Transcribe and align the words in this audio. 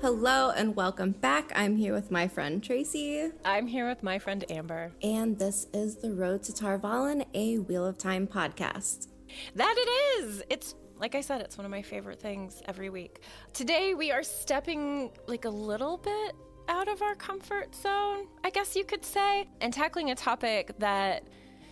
Hello 0.00 0.50
and 0.50 0.76
welcome 0.76 1.12
back. 1.12 1.50
I'm 1.54 1.76
here 1.76 1.94
with 1.94 2.10
my 2.10 2.28
friend 2.28 2.62
Tracy, 2.62 3.30
I'm 3.44 3.66
here 3.66 3.88
with 3.88 4.02
my 4.02 4.18
friend 4.18 4.44
Amber. 4.50 4.92
and 5.02 5.38
this 5.38 5.66
is 5.72 5.96
The 5.96 6.12
Road 6.12 6.42
to 6.44 6.52
Tar 6.54 6.78
Valon, 6.78 7.24
a 7.34 7.58
Wheel 7.58 7.86
of 7.86 7.96
Time 7.96 8.26
podcast. 8.26 9.08
That 9.54 9.74
it 9.78 9.88
is! 10.24 10.42
It's, 10.50 10.74
like 10.98 11.14
I 11.14 11.20
said, 11.22 11.40
it's 11.40 11.56
one 11.56 11.64
of 11.64 11.70
my 11.70 11.80
favorite 11.82 12.20
things 12.20 12.62
every 12.66 12.90
week. 12.90 13.20
Today 13.54 13.94
we 13.94 14.12
are 14.12 14.22
stepping 14.22 15.10
like 15.26 15.46
a 15.46 15.50
little 15.50 15.96
bit 15.96 16.34
out 16.68 16.88
of 16.88 17.00
our 17.00 17.14
comfort 17.14 17.74
zone, 17.74 18.26
I 18.42 18.50
guess 18.50 18.76
you 18.76 18.84
could 18.84 19.04
say, 19.04 19.48
and 19.62 19.72
tackling 19.72 20.10
a 20.10 20.14
topic 20.14 20.72
that 20.80 21.28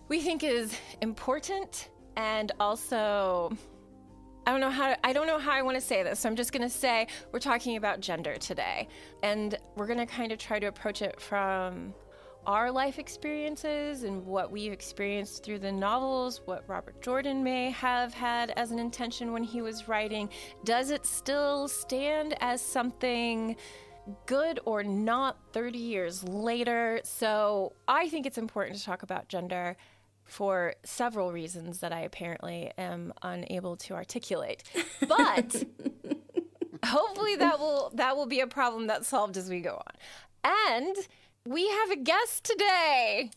we 0.07 0.21
think 0.21 0.43
is 0.43 0.75
important 1.01 1.89
and 2.17 2.51
also 2.59 3.55
I 4.45 4.51
don't 4.51 4.59
know 4.59 4.69
how 4.69 4.95
I 5.03 5.13
don't 5.13 5.27
know 5.27 5.39
how 5.39 5.51
I 5.51 5.61
want 5.61 5.75
to 5.75 5.81
say 5.81 6.03
this. 6.03 6.19
So 6.19 6.29
I'm 6.29 6.35
just 6.35 6.51
going 6.51 6.63
to 6.63 6.69
say 6.69 7.07
we're 7.31 7.39
talking 7.39 7.77
about 7.77 8.01
gender 8.01 8.35
today. 8.35 8.87
And 9.21 9.57
we're 9.75 9.87
going 9.87 9.99
to 9.99 10.05
kind 10.05 10.31
of 10.31 10.37
try 10.37 10.59
to 10.59 10.67
approach 10.67 11.01
it 11.01 11.19
from 11.21 11.93
our 12.45 12.69
life 12.69 12.99
experiences 12.99 14.03
and 14.03 14.25
what 14.25 14.51
we've 14.51 14.73
experienced 14.73 15.45
through 15.45 15.59
the 15.59 15.71
novels, 15.71 16.41
what 16.43 16.67
Robert 16.67 17.01
Jordan 17.01 17.41
may 17.41 17.69
have 17.71 18.13
had 18.13 18.51
as 18.57 18.71
an 18.71 18.79
intention 18.79 19.31
when 19.31 19.43
he 19.43 19.61
was 19.61 19.87
writing. 19.87 20.29
Does 20.65 20.89
it 20.89 21.05
still 21.05 21.69
stand 21.69 22.35
as 22.41 22.61
something 22.61 23.55
good 24.25 24.59
or 24.65 24.83
not 24.83 25.37
30 25.53 25.79
years 25.79 26.21
later? 26.25 26.99
So 27.05 27.73
I 27.87 28.09
think 28.09 28.25
it's 28.25 28.37
important 28.37 28.77
to 28.77 28.83
talk 28.83 29.03
about 29.03 29.29
gender 29.29 29.77
for 30.25 30.75
several 30.83 31.31
reasons 31.31 31.79
that 31.79 31.91
I 31.91 32.01
apparently 32.01 32.71
am 32.77 33.13
unable 33.21 33.75
to 33.77 33.93
articulate. 33.93 34.63
But 35.07 35.63
hopefully 36.85 37.35
that 37.37 37.59
will 37.59 37.91
that 37.95 38.15
will 38.15 38.25
be 38.25 38.39
a 38.39 38.47
problem 38.47 38.87
that's 38.87 39.07
solved 39.07 39.37
as 39.37 39.49
we 39.49 39.61
go 39.61 39.75
on. 39.75 40.63
And 40.69 40.95
we 41.45 41.67
have 41.67 41.91
a 41.91 41.97
guest 41.97 42.43
today. 42.43 43.31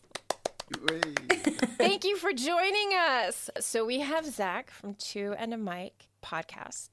Thank 1.77 2.03
you 2.03 2.17
for 2.17 2.33
joining 2.33 2.91
us. 2.93 3.49
So 3.59 3.85
we 3.85 3.99
have 3.99 4.25
Zach 4.25 4.71
from 4.71 4.95
Two 4.95 5.33
and 5.37 5.53
a 5.53 5.57
Mic 5.57 6.09
podcast. 6.23 6.89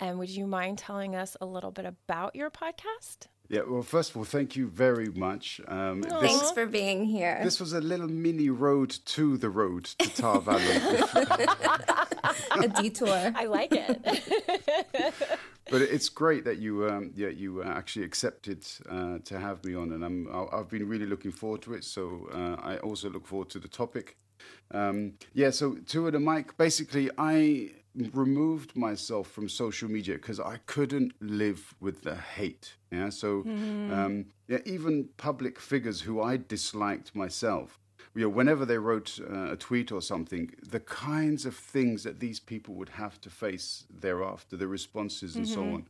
And 0.00 0.18
would 0.18 0.30
you 0.30 0.46
mind 0.46 0.78
telling 0.78 1.14
us 1.14 1.36
a 1.40 1.46
little 1.46 1.70
bit 1.70 1.86
about 1.86 2.34
your 2.34 2.50
podcast? 2.50 3.28
Yeah, 3.48 3.60
well, 3.68 3.82
first 3.82 4.10
of 4.10 4.16
all, 4.16 4.24
thank 4.24 4.56
you 4.56 4.68
very 4.68 5.08
much. 5.10 5.60
Um, 5.68 6.00
this, 6.00 6.12
Thanks 6.14 6.50
for 6.52 6.64
being 6.66 7.04
here. 7.04 7.40
this 7.44 7.60
was 7.60 7.74
a 7.74 7.80
little 7.80 8.08
mini 8.08 8.48
road 8.48 8.96
to 9.06 9.36
the 9.36 9.50
road 9.50 9.84
to 9.84 10.08
Tar 10.16 10.40
Valley, 10.48 10.64
a 12.58 12.68
detour. 12.68 13.32
I 13.36 13.44
like 13.44 13.68
it. 13.72 14.02
but 15.70 15.82
it's 15.82 16.08
great 16.08 16.44
that 16.46 16.56
you, 16.56 16.88
um, 16.88 17.12
yeah, 17.14 17.28
you 17.28 17.62
uh, 17.62 17.66
actually 17.66 18.06
accepted 18.06 18.66
uh, 18.88 19.18
to 19.24 19.38
have 19.38 19.62
me 19.64 19.74
on, 19.74 19.92
and 19.92 20.02
I'm, 20.04 20.26
I- 20.34 20.56
I've 20.58 20.70
been 20.70 20.88
really 20.88 21.06
looking 21.06 21.30
forward 21.32 21.60
to 21.62 21.74
it. 21.74 21.84
So 21.84 22.28
uh, 22.32 22.56
I 22.62 22.78
also 22.78 23.10
look 23.10 23.26
forward 23.26 23.50
to 23.50 23.58
the 23.58 23.68
topic. 23.68 24.16
Um, 24.70 25.14
yeah, 25.34 25.50
so 25.50 25.74
to 25.88 26.10
the 26.10 26.18
mic, 26.18 26.56
basically, 26.56 27.10
I 27.18 27.72
removed 28.12 28.76
myself 28.76 29.30
from 29.30 29.48
social 29.48 29.88
media 29.88 30.14
because 30.14 30.40
I 30.40 30.58
couldn't 30.66 31.12
live 31.20 31.74
with 31.80 32.02
the 32.02 32.16
hate. 32.16 32.74
Yeah, 32.90 33.10
so 33.10 33.42
um, 33.46 34.26
yeah, 34.48 34.58
even 34.64 35.08
public 35.16 35.60
figures 35.60 36.00
who 36.00 36.20
I 36.20 36.36
disliked 36.36 37.14
myself. 37.14 37.78
You 38.16 38.22
know, 38.22 38.28
whenever 38.28 38.64
they 38.64 38.78
wrote 38.78 39.18
uh, 39.28 39.52
a 39.52 39.56
tweet 39.56 39.90
or 39.90 40.00
something, 40.00 40.52
the 40.62 40.78
kinds 40.78 41.46
of 41.46 41.56
things 41.56 42.04
that 42.04 42.20
these 42.20 42.38
people 42.38 42.74
would 42.76 42.90
have 42.90 43.20
to 43.22 43.30
face 43.30 43.86
thereafter, 43.90 44.56
the 44.56 44.68
responses 44.68 45.34
and 45.34 45.48
so 45.48 45.62
on, 45.62 45.86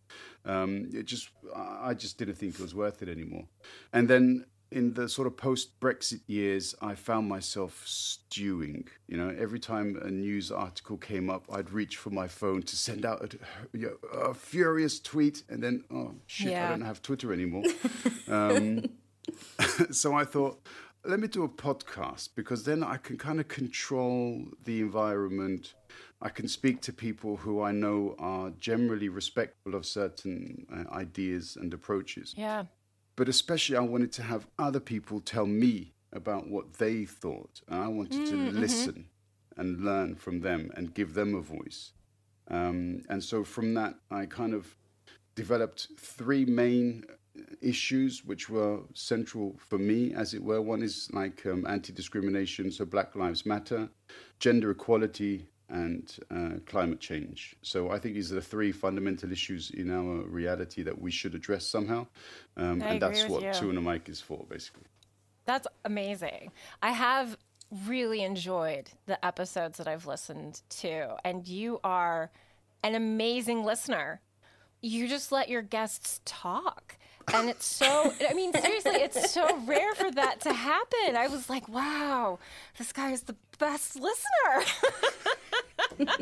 um, 0.46 0.88
it 0.94 1.04
just 1.04 1.28
I 1.54 1.92
just 1.92 2.16
didn't 2.16 2.36
think 2.36 2.54
it 2.54 2.60
was 2.60 2.74
worth 2.74 3.02
it 3.02 3.10
anymore. 3.10 3.44
And 3.92 4.08
then 4.08 4.46
in 4.70 4.94
the 4.94 5.08
sort 5.08 5.26
of 5.26 5.36
post 5.36 5.78
Brexit 5.80 6.20
years, 6.26 6.74
I 6.80 6.94
found 6.94 7.28
myself 7.28 7.82
stewing. 7.86 8.88
You 9.06 9.16
know, 9.16 9.34
every 9.38 9.60
time 9.60 9.98
a 10.02 10.10
news 10.10 10.50
article 10.50 10.96
came 10.96 11.30
up, 11.30 11.44
I'd 11.52 11.70
reach 11.70 11.96
for 11.96 12.10
my 12.10 12.26
phone 12.26 12.62
to 12.62 12.76
send 12.76 13.04
out 13.06 13.22
a, 13.22 13.38
you 13.76 13.98
know, 14.02 14.08
a 14.18 14.34
furious 14.34 14.98
tweet, 15.00 15.44
and 15.48 15.62
then, 15.62 15.84
oh 15.92 16.14
shit, 16.26 16.54
I 16.54 16.70
don't 16.70 16.80
have 16.80 17.02
Twitter 17.02 17.32
anymore. 17.32 17.64
um, 18.28 18.84
so 19.90 20.14
I 20.14 20.24
thought, 20.24 20.66
let 21.04 21.20
me 21.20 21.28
do 21.28 21.44
a 21.44 21.48
podcast 21.48 22.30
because 22.34 22.64
then 22.64 22.82
I 22.82 22.96
can 22.96 23.18
kind 23.18 23.38
of 23.38 23.48
control 23.48 24.44
the 24.64 24.80
environment. 24.80 25.74
I 26.22 26.30
can 26.30 26.48
speak 26.48 26.80
to 26.82 26.92
people 26.92 27.36
who 27.36 27.62
I 27.62 27.72
know 27.72 28.14
are 28.18 28.50
generally 28.58 29.10
respectful 29.10 29.74
of 29.74 29.84
certain 29.84 30.66
uh, 30.74 30.94
ideas 30.94 31.56
and 31.60 31.74
approaches 31.74 32.34
yeah. 32.36 32.64
But 33.16 33.28
especially 33.28 33.76
I 33.76 33.80
wanted 33.80 34.12
to 34.12 34.22
have 34.22 34.46
other 34.58 34.80
people 34.80 35.20
tell 35.20 35.46
me 35.46 35.92
about 36.12 36.48
what 36.48 36.74
they 36.74 37.04
thought. 37.04 37.60
And 37.68 37.82
I 37.82 37.88
wanted 37.88 38.26
to 38.26 38.36
listen 38.36 39.06
and 39.56 39.80
learn 39.84 40.14
from 40.14 40.40
them 40.40 40.70
and 40.74 40.94
give 40.94 41.14
them 41.14 41.34
a 41.34 41.40
voice. 41.40 41.92
Um, 42.48 43.02
and 43.08 43.22
so 43.22 43.44
from 43.44 43.74
that, 43.74 43.94
I 44.10 44.26
kind 44.26 44.54
of 44.54 44.74
developed 45.34 45.88
three 45.98 46.44
main 46.44 47.04
issues 47.60 48.24
which 48.24 48.48
were 48.48 48.80
central 48.94 49.56
for 49.58 49.78
me, 49.78 50.12
as 50.14 50.34
it 50.34 50.42
were. 50.42 50.60
One 50.60 50.82
is 50.82 51.08
like 51.12 51.44
um, 51.46 51.66
anti 51.66 51.92
discrimination, 51.92 52.70
so 52.70 52.84
Black 52.84 53.16
Lives 53.16 53.44
Matter, 53.44 53.88
gender 54.38 54.70
equality, 54.70 55.46
and 55.74 56.16
uh, 56.30 56.58
climate 56.66 57.00
change. 57.00 57.56
So 57.62 57.90
I 57.90 57.98
think 57.98 58.14
these 58.14 58.30
are 58.30 58.36
the 58.36 58.40
three 58.40 58.72
fundamental 58.72 59.30
issues 59.32 59.70
in 59.70 59.90
our 59.90 60.22
reality 60.22 60.82
that 60.84 60.98
we 61.00 61.10
should 61.10 61.34
address 61.34 61.66
somehow. 61.66 62.06
Um, 62.56 62.80
and 62.80 63.02
that's 63.02 63.28
what 63.28 63.42
you. 63.42 63.52
Two 63.52 63.70
and 63.70 63.78
a 63.78 63.80
Mic 63.80 64.08
is 64.08 64.20
for, 64.20 64.46
basically. 64.48 64.84
That's 65.44 65.66
amazing. 65.84 66.52
I 66.80 66.92
have 66.92 67.36
really 67.86 68.22
enjoyed 68.22 68.90
the 69.06 69.22
episodes 69.24 69.78
that 69.78 69.88
I've 69.88 70.06
listened 70.06 70.62
to, 70.80 71.16
and 71.24 71.46
you 71.46 71.80
are 71.82 72.30
an 72.82 72.94
amazing 72.94 73.64
listener. 73.64 74.20
You 74.80 75.08
just 75.08 75.32
let 75.32 75.48
your 75.48 75.62
guests 75.62 76.20
talk. 76.24 76.96
And 77.32 77.48
it's 77.48 77.66
so, 77.66 78.12
I 78.28 78.34
mean, 78.34 78.52
seriously, 78.52 78.96
it's 78.96 79.32
so 79.32 79.58
rare 79.64 79.94
for 79.94 80.10
that 80.12 80.40
to 80.42 80.52
happen. 80.52 81.16
I 81.16 81.28
was 81.28 81.48
like, 81.48 81.68
wow, 81.68 82.38
this 82.78 82.92
guy 82.92 83.12
is 83.12 83.22
the 83.22 83.36
best 83.58 83.98
listener. 83.98 86.18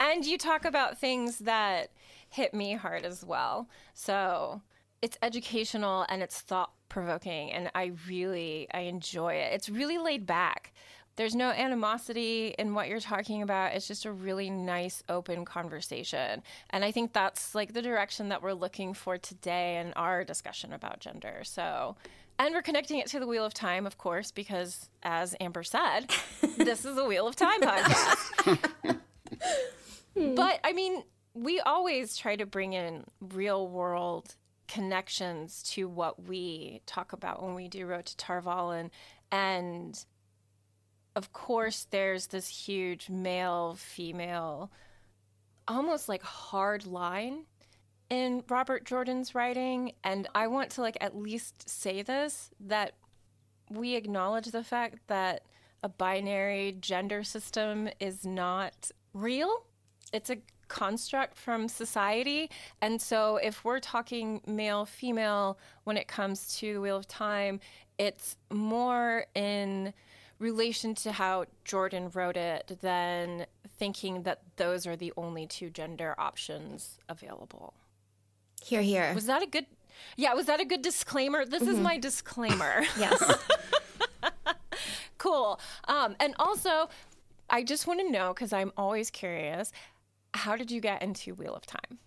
and 0.00 0.24
you 0.24 0.38
talk 0.38 0.64
about 0.64 0.98
things 0.98 1.38
that 1.40 1.90
hit 2.28 2.52
me 2.52 2.74
hard 2.74 3.04
as 3.04 3.24
well. 3.24 3.68
So 3.94 4.62
it's 5.02 5.18
educational 5.22 6.06
and 6.08 6.22
it's 6.22 6.40
thought 6.40 6.72
provoking 6.88 7.52
and 7.52 7.70
I 7.74 7.92
really 8.08 8.68
I 8.72 8.80
enjoy 8.80 9.34
it. 9.34 9.52
It's 9.52 9.68
really 9.68 9.98
laid 9.98 10.26
back. 10.26 10.72
There's 11.16 11.34
no 11.34 11.50
animosity 11.50 12.54
in 12.58 12.74
what 12.74 12.88
you're 12.88 13.00
talking 13.00 13.42
about. 13.42 13.72
It's 13.74 13.86
just 13.86 14.04
a 14.04 14.12
really 14.12 14.50
nice 14.50 15.02
open 15.08 15.44
conversation. 15.44 16.42
And 16.70 16.84
I 16.84 16.90
think 16.90 17.12
that's 17.12 17.54
like 17.54 17.72
the 17.72 17.82
direction 17.82 18.30
that 18.30 18.42
we're 18.42 18.52
looking 18.52 18.94
for 18.94 19.16
today 19.18 19.78
in 19.78 19.92
our 19.94 20.24
discussion 20.24 20.72
about 20.72 21.00
gender. 21.00 21.42
So 21.44 21.96
and 22.38 22.52
we're 22.52 22.62
connecting 22.62 22.98
it 22.98 23.06
to 23.08 23.20
the 23.20 23.26
Wheel 23.28 23.44
of 23.44 23.54
Time, 23.54 23.86
of 23.86 23.96
course, 23.96 24.32
because 24.32 24.88
as 25.04 25.36
Amber 25.40 25.62
said, 25.62 26.06
this 26.58 26.84
is 26.84 26.98
a 26.98 27.04
Wheel 27.04 27.28
of 27.28 27.36
Time 27.36 27.60
podcast. 27.60 28.98
Hmm. 30.16 30.34
But 30.34 30.60
I 30.64 30.72
mean, 30.72 31.02
we 31.34 31.60
always 31.60 32.16
try 32.16 32.36
to 32.36 32.46
bring 32.46 32.72
in 32.72 33.04
real 33.20 33.66
world 33.66 34.36
connections 34.68 35.62
to 35.62 35.88
what 35.88 36.28
we 36.28 36.80
talk 36.86 37.12
about 37.12 37.42
when 37.42 37.54
we 37.54 37.68
do 37.68 37.86
Road 37.86 38.06
to 38.06 38.16
Tar 38.16 38.40
Valon. 38.40 38.90
And 39.30 40.04
of 41.16 41.32
course, 41.32 41.86
there's 41.90 42.28
this 42.28 42.48
huge 42.48 43.08
male 43.08 43.76
female, 43.78 44.70
almost 45.68 46.08
like 46.08 46.22
hard 46.22 46.86
line 46.86 47.44
in 48.10 48.42
Robert 48.48 48.84
Jordan's 48.84 49.34
writing. 49.34 49.92
And 50.02 50.28
I 50.34 50.46
want 50.48 50.70
to, 50.70 50.80
like, 50.80 50.98
at 51.00 51.16
least 51.16 51.68
say 51.68 52.02
this 52.02 52.50
that 52.60 52.94
we 53.70 53.94
acknowledge 53.94 54.46
the 54.46 54.64
fact 54.64 54.98
that 55.06 55.42
a 55.82 55.88
binary 55.88 56.76
gender 56.80 57.22
system 57.22 57.88
is 58.00 58.24
not 58.26 58.90
real. 59.12 59.64
It's 60.12 60.30
a 60.30 60.38
construct 60.68 61.36
from 61.36 61.68
society. 61.68 62.50
And 62.80 63.00
so 63.00 63.36
if 63.36 63.64
we're 63.64 63.80
talking 63.80 64.40
male 64.46 64.86
female 64.86 65.58
when 65.84 65.96
it 65.96 66.08
comes 66.08 66.56
to 66.58 66.80
Wheel 66.80 66.96
of 66.96 67.06
Time, 67.06 67.60
it's 67.98 68.36
more 68.50 69.26
in 69.34 69.92
relation 70.44 70.94
to 70.94 71.12
how 71.12 71.46
Jordan 71.64 72.10
wrote 72.12 72.36
it 72.36 72.78
than 72.82 73.46
thinking 73.78 74.22
that 74.24 74.42
those 74.56 74.86
are 74.86 74.94
the 74.94 75.12
only 75.16 75.46
two 75.46 75.70
gender 75.70 76.14
options 76.18 76.98
available. 77.08 77.72
Here, 78.62 78.82
here. 78.82 79.12
Was 79.14 79.26
that 79.26 79.42
a 79.42 79.46
good 79.46 79.66
Yeah, 80.16 80.34
was 80.34 80.46
that 80.46 80.60
a 80.60 80.64
good 80.64 80.82
disclaimer? 80.82 81.44
This 81.46 81.62
is 81.62 81.78
my 81.80 81.98
disclaimer. 81.98 82.84
yes. 82.98 83.20
cool. 85.18 85.58
Um, 85.88 86.14
and 86.20 86.34
also, 86.38 86.88
I 87.48 87.62
just 87.64 87.86
want 87.86 88.00
to 88.00 88.10
know 88.10 88.34
because 88.34 88.52
I'm 88.52 88.72
always 88.76 89.10
curious. 89.10 89.72
How 90.34 90.56
did 90.56 90.70
you 90.70 90.80
get 90.80 91.02
into 91.02 91.34
Wheel 91.34 91.54
of 91.54 91.64
Time? 91.64 91.98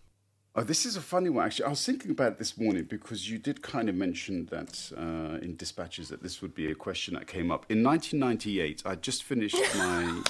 Oh, 0.60 0.64
this 0.64 0.88
is 0.88 0.96
a 0.96 1.02
funny 1.02 1.30
one, 1.30 1.46
actually. 1.46 1.66
I 1.66 1.70
was 1.70 1.86
thinking 1.86 2.10
about 2.10 2.32
it 2.32 2.40
this 2.40 2.58
morning 2.58 2.86
because 2.86 3.30
you 3.30 3.38
did 3.38 3.62
kind 3.62 3.90
of 3.90 3.94
mention 3.94 4.48
that 4.48 4.92
uh, 4.98 5.38
in 5.40 5.56
dispatches 5.56 6.10
that 6.10 6.24
this 6.24 6.42
would 6.42 6.56
be 6.56 6.72
a 6.72 6.74
question 6.74 7.14
that 7.14 7.28
came 7.28 7.52
up. 7.52 7.68
In 7.70 7.84
1998, 7.84 8.82
I 8.84 8.96
just 8.96 9.22
finished 9.22 9.56
my. 9.78 10.24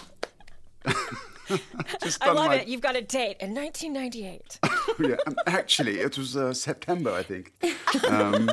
just 2.03 2.21
I 2.21 2.33
love 2.33 2.47
my- 2.47 2.55
it. 2.55 2.67
You've 2.67 2.81
got 2.81 2.97
a 2.97 3.01
date 3.01 3.37
in 3.39 3.55
1998. 3.55 4.59
yeah, 4.99 5.15
um, 5.27 5.35
actually, 5.47 6.01
it 6.01 6.17
was 6.17 6.35
uh, 6.35 6.53
September, 6.53 7.13
I 7.13 7.23
think. 7.23 7.53
Um, 8.09 8.49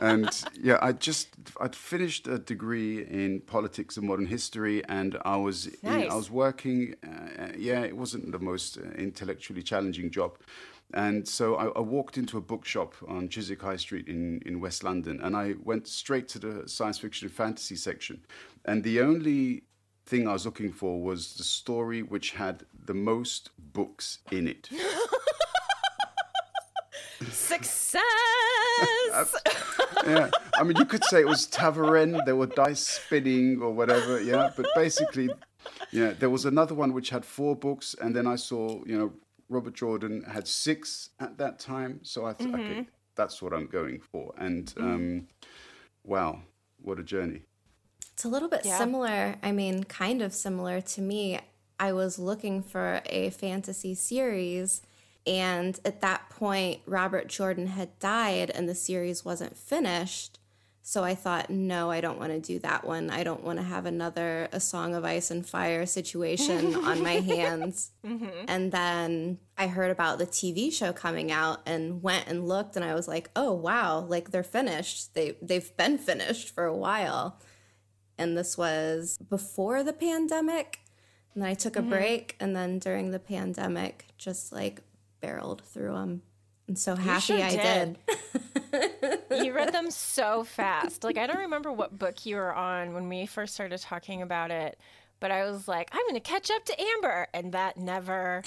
and 0.00 0.30
yeah, 0.58 0.78
I 0.80 0.92
just 0.92 1.28
I'd 1.60 1.76
finished 1.76 2.26
a 2.26 2.38
degree 2.38 3.04
in 3.04 3.40
politics 3.40 3.98
and 3.98 4.06
modern 4.08 4.26
history, 4.26 4.82
and 4.86 5.18
I 5.26 5.36
was 5.36 5.66
in, 5.66 6.10
I 6.10 6.14
was 6.14 6.30
working. 6.30 6.94
Uh, 7.06 7.48
yeah, 7.56 7.82
it 7.82 7.98
wasn't 7.98 8.32
the 8.32 8.38
most 8.38 8.78
uh, 8.78 8.90
intellectually 8.92 9.62
challenging 9.62 10.10
job. 10.10 10.38
And 10.94 11.26
so 11.26 11.56
I, 11.56 11.66
I 11.68 11.80
walked 11.80 12.18
into 12.18 12.36
a 12.36 12.40
bookshop 12.40 12.94
on 13.08 13.28
Chiswick 13.28 13.62
High 13.62 13.76
Street 13.76 14.08
in, 14.08 14.42
in 14.44 14.60
West 14.60 14.84
London, 14.84 15.20
and 15.22 15.36
I 15.36 15.54
went 15.62 15.88
straight 15.88 16.28
to 16.28 16.38
the 16.38 16.68
science 16.68 16.98
fiction 16.98 17.26
and 17.28 17.34
fantasy 17.34 17.76
section. 17.76 18.20
And 18.64 18.84
the 18.84 19.00
only 19.00 19.64
thing 20.04 20.28
I 20.28 20.32
was 20.32 20.44
looking 20.44 20.72
for 20.72 21.00
was 21.00 21.34
the 21.34 21.44
story 21.44 22.02
which 22.02 22.32
had 22.32 22.64
the 22.84 22.94
most 22.94 23.50
books 23.58 24.18
in 24.30 24.48
it. 24.48 24.68
Success! 27.30 28.02
yeah. 30.06 30.30
I 30.54 30.64
mean, 30.64 30.76
you 30.76 30.84
could 30.84 31.04
say 31.04 31.20
it 31.20 31.26
was 31.26 31.46
ta'veren. 31.46 32.24
There 32.24 32.36
were 32.36 32.46
dice 32.46 32.86
spinning 32.86 33.62
or 33.62 33.72
whatever. 33.72 34.20
Yeah. 34.20 34.50
But 34.56 34.66
basically, 34.74 35.30
yeah, 35.90 36.12
there 36.18 36.30
was 36.30 36.44
another 36.44 36.74
one 36.74 36.92
which 36.92 37.10
had 37.10 37.24
four 37.24 37.54
books, 37.54 37.94
and 38.00 38.14
then 38.14 38.26
I 38.26 38.36
saw, 38.36 38.82
you 38.84 38.98
know, 38.98 39.12
Robert 39.52 39.74
Jordan 39.74 40.24
had 40.24 40.48
six 40.48 41.10
at 41.20 41.38
that 41.38 41.58
time. 41.58 42.00
So 42.02 42.24
I 42.24 42.32
thought, 42.32 42.54
okay, 42.54 42.86
that's 43.14 43.42
what 43.42 43.52
I'm 43.52 43.66
going 43.66 44.00
for. 44.00 44.32
And 44.38 44.72
um, 44.80 45.28
wow, 46.04 46.40
what 46.80 46.98
a 46.98 47.02
journey. 47.02 47.42
It's 48.14 48.24
a 48.24 48.28
little 48.28 48.48
bit 48.48 48.64
Yeah. 48.64 48.78
similar. 48.78 49.36
I 49.42 49.52
mean, 49.52 49.84
kind 49.84 50.22
of 50.22 50.32
similar 50.32 50.80
to 50.80 51.00
me. 51.00 51.38
I 51.78 51.92
was 51.92 52.18
looking 52.18 52.62
for 52.62 53.02
a 53.06 53.30
fantasy 53.30 53.94
series, 53.94 54.82
and 55.26 55.78
at 55.84 56.00
that 56.00 56.30
point, 56.30 56.80
Robert 56.86 57.26
Jordan 57.28 57.66
had 57.68 57.98
died 57.98 58.50
and 58.50 58.68
the 58.68 58.74
series 58.74 59.24
wasn't 59.24 59.56
finished. 59.56 60.38
So 60.84 61.04
I 61.04 61.14
thought, 61.14 61.48
no, 61.48 61.92
I 61.92 62.00
don't 62.00 62.18
want 62.18 62.32
to 62.32 62.40
do 62.40 62.58
that 62.58 62.84
one. 62.84 63.08
I 63.08 63.22
don't 63.22 63.44
want 63.44 63.60
to 63.60 63.64
have 63.64 63.86
another 63.86 64.48
A 64.50 64.58
Song 64.58 64.96
of 64.96 65.04
Ice 65.04 65.30
and 65.30 65.48
Fire 65.48 65.86
situation 65.86 66.74
on 66.84 67.02
my 67.02 67.20
hands. 67.20 67.92
Mm-hmm. 68.04 68.44
And 68.48 68.72
then 68.72 69.38
I 69.56 69.68
heard 69.68 69.92
about 69.92 70.18
the 70.18 70.26
TV 70.26 70.72
show 70.72 70.92
coming 70.92 71.30
out 71.30 71.60
and 71.66 72.02
went 72.02 72.26
and 72.26 72.48
looked 72.48 72.74
and 72.74 72.84
I 72.84 72.94
was 72.94 73.06
like, 73.06 73.30
"Oh, 73.36 73.52
wow, 73.52 74.00
like 74.00 74.32
they're 74.32 74.42
finished. 74.42 75.14
They 75.14 75.36
they've 75.40 75.74
been 75.76 75.98
finished 75.98 76.52
for 76.52 76.64
a 76.64 76.76
while." 76.76 77.38
And 78.18 78.36
this 78.36 78.58
was 78.58 79.18
before 79.18 79.84
the 79.84 79.92
pandemic. 79.92 80.80
And 81.34 81.42
then 81.42 81.50
I 81.50 81.54
took 81.54 81.76
a 81.76 81.80
mm-hmm. 81.80 81.90
break 81.90 82.36
and 82.40 82.56
then 82.56 82.80
during 82.80 83.12
the 83.12 83.20
pandemic 83.20 84.06
just 84.18 84.52
like 84.52 84.80
barreled 85.20 85.62
through 85.62 85.94
them. 85.94 86.22
And 86.66 86.78
so 86.78 86.96
happy 86.96 87.20
sure 87.20 87.42
I 87.42 87.50
did. 87.50 87.98
did. 88.72 89.20
you 89.34 89.52
read 89.52 89.72
them 89.72 89.90
so 89.90 90.44
fast. 90.44 91.04
Like 91.04 91.18
I 91.18 91.26
don't 91.26 91.38
remember 91.38 91.72
what 91.72 91.98
book 91.98 92.24
you 92.26 92.36
were 92.36 92.54
on 92.54 92.94
when 92.94 93.08
we 93.08 93.26
first 93.26 93.54
started 93.54 93.80
talking 93.80 94.22
about 94.22 94.50
it, 94.50 94.78
but 95.20 95.30
I 95.30 95.44
was 95.44 95.68
like, 95.68 95.88
I'm 95.92 96.02
going 96.02 96.14
to 96.14 96.20
catch 96.20 96.50
up 96.50 96.64
to 96.64 96.80
Amber, 96.80 97.28
and 97.32 97.52
that 97.52 97.76
never 97.76 98.42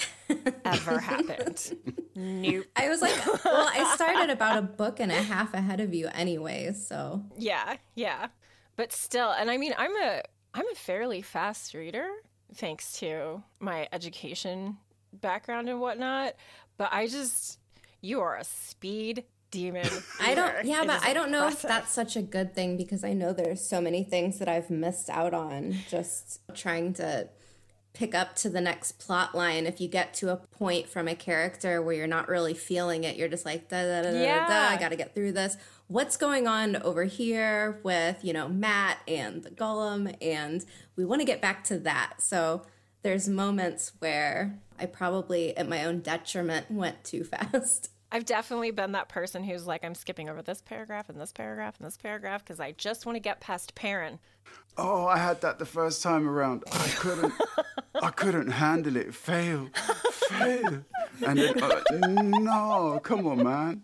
ever 0.64 0.98
happened. 1.12 1.76
Nope. 2.14 2.66
I 2.76 2.88
was 2.88 3.02
like, 3.02 3.14
well, 3.44 3.68
I 3.72 3.92
started 3.94 4.30
about 4.30 4.58
a 4.58 4.62
book 4.62 5.00
and 5.00 5.10
a 5.12 5.22
half 5.22 5.54
ahead 5.54 5.80
of 5.80 5.94
you 5.94 6.08
anyway, 6.14 6.72
so 6.72 7.22
Yeah, 7.36 7.76
yeah. 7.94 8.28
But 8.76 8.92
still, 8.92 9.30
and 9.30 9.50
I 9.50 9.56
mean, 9.56 9.74
I'm 9.78 9.94
a 9.96 10.22
I'm 10.54 10.68
a 10.70 10.74
fairly 10.74 11.22
fast 11.22 11.74
reader 11.74 12.08
thanks 12.54 12.98
to 13.00 13.42
my 13.60 13.88
education 13.92 14.78
background 15.12 15.68
and 15.68 15.80
whatnot. 15.80 16.34
But 16.78 16.90
I 16.92 17.06
just 17.06 17.58
you 18.02 18.20
are 18.20 18.36
a 18.36 18.44
speed 18.44 19.24
demon. 19.56 19.88
I 20.20 20.34
don't, 20.34 20.64
yeah, 20.66 20.82
It 20.82 20.86
but 20.86 21.02
I 21.04 21.12
don't 21.14 21.30
know 21.30 21.48
if 21.48 21.62
that's 21.62 21.90
such 21.92 22.16
a 22.16 22.22
good 22.22 22.54
thing 22.54 22.76
because 22.76 23.02
I 23.04 23.12
know 23.12 23.32
there's 23.32 23.66
so 23.66 23.80
many 23.80 24.04
things 24.04 24.38
that 24.38 24.48
I've 24.48 24.68
missed 24.70 25.08
out 25.10 25.32
on 25.34 25.74
just 25.88 26.40
trying 26.54 26.92
to 26.94 27.28
pick 27.94 28.14
up 28.14 28.36
to 28.36 28.50
the 28.50 28.60
next 28.60 28.92
plot 28.98 29.34
line. 29.34 29.64
If 29.66 29.80
you 29.80 29.88
get 29.88 30.12
to 30.14 30.28
a 30.30 30.36
point 30.36 30.86
from 30.88 31.08
a 31.08 31.14
character 31.14 31.80
where 31.80 31.94
you're 31.94 32.06
not 32.06 32.28
really 32.28 32.52
feeling 32.52 33.04
it, 33.04 33.16
you're 33.16 33.28
just 33.28 33.46
like, 33.46 33.68
da 33.70 33.82
da 33.82 34.02
da 34.02 34.10
da 34.10 34.22
Yeah. 34.22 34.46
da, 34.46 34.74
I 34.74 34.76
gotta 34.78 34.96
get 34.96 35.14
through 35.14 35.32
this. 35.32 35.56
What's 35.88 36.16
going 36.18 36.46
on 36.46 36.76
over 36.82 37.04
here 37.04 37.80
with, 37.82 38.22
you 38.22 38.32
know, 38.34 38.48
Mat 38.48 38.98
and 39.08 39.42
the 39.42 39.50
gholam? 39.50 40.14
And 40.20 40.64
we 40.96 41.04
want 41.06 41.20
to 41.22 41.24
get 41.24 41.40
back 41.40 41.64
to 41.64 41.78
that. 41.78 42.20
So 42.20 42.62
there's 43.02 43.28
moments 43.28 43.92
where 44.00 44.58
I 44.78 44.84
probably, 44.86 45.56
at 45.56 45.66
my 45.68 45.84
own 45.84 46.00
detriment, 46.00 46.70
went 46.70 47.02
too 47.04 47.24
fast. 47.24 47.88
I've 48.12 48.24
definitely 48.24 48.70
been 48.70 48.92
that 48.92 49.08
person 49.08 49.42
who's 49.42 49.66
like, 49.66 49.84
I'm 49.84 49.94
skipping 49.94 50.28
over 50.28 50.42
this 50.42 50.62
paragraph 50.62 51.08
and 51.08 51.20
this 51.20 51.32
paragraph 51.32 51.76
and 51.78 51.86
this 51.86 51.96
paragraph 51.96 52.44
because 52.44 52.60
I 52.60 52.72
just 52.72 53.04
want 53.04 53.16
to 53.16 53.20
get 53.20 53.40
past 53.40 53.74
Perrin. 53.74 54.18
Oh, 54.78 55.06
I 55.06 55.18
had 55.18 55.40
that 55.40 55.58
the 55.58 55.66
first 55.66 56.02
time 56.02 56.28
around. 56.28 56.62
I 56.70 56.88
couldn't, 56.96 57.32
I 58.00 58.10
couldn't 58.10 58.50
handle 58.50 58.96
it. 58.96 59.14
Faile, 59.14 59.68
Faile, 60.12 60.84
and 61.26 61.38
then 61.38 61.62
uh, 61.62 61.82
no, 62.38 63.00
come 63.02 63.26
on, 63.26 63.42
man. 63.42 63.82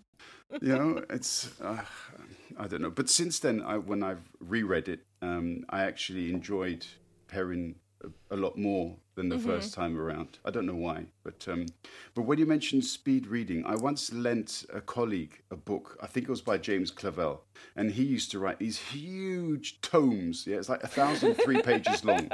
You 0.60 0.76
know, 0.76 1.04
it's 1.10 1.50
uh, 1.60 1.82
I 2.58 2.68
don't 2.68 2.82
know. 2.82 2.90
But 2.90 3.08
since 3.08 3.38
then, 3.38 3.62
I, 3.62 3.78
when 3.78 4.02
I've 4.02 4.28
reread 4.38 4.88
it, 4.88 5.00
um, 5.22 5.64
I 5.70 5.82
actually 5.82 6.30
enjoyed 6.30 6.86
Perrin 7.26 7.76
a, 8.04 8.34
a 8.34 8.36
lot 8.36 8.58
more 8.58 8.96
than 9.14 9.28
the 9.28 9.38
first 9.38 9.74
time 9.74 9.98
around. 9.98 10.38
I 10.44 10.50
don't 10.50 10.66
know 10.66 10.74
why, 10.74 11.04
but 11.22 11.46
um, 11.48 11.66
but 12.14 12.22
when 12.22 12.38
you 12.38 12.46
mentioned 12.46 12.84
speed 12.84 13.26
reading, 13.26 13.64
I 13.66 13.74
once 13.74 14.12
lent 14.12 14.64
a 14.72 14.80
colleague 14.80 15.42
a 15.50 15.56
book. 15.56 15.98
I 16.00 16.06
think 16.06 16.28
it 16.28 16.30
was 16.30 16.40
by 16.40 16.58
James 16.58 16.90
Clavell, 16.90 17.40
and 17.76 17.90
he 17.90 18.04
used 18.04 18.30
to 18.30 18.38
write 18.38 18.58
these 18.58 18.78
huge 18.78 19.80
tomes. 19.82 20.46
Yeah, 20.46 20.56
it's 20.56 20.68
like 20.68 20.82
a 20.82 20.88
thousand 20.88 21.34
three 21.34 21.60
pages 21.70 22.04
long, 22.04 22.30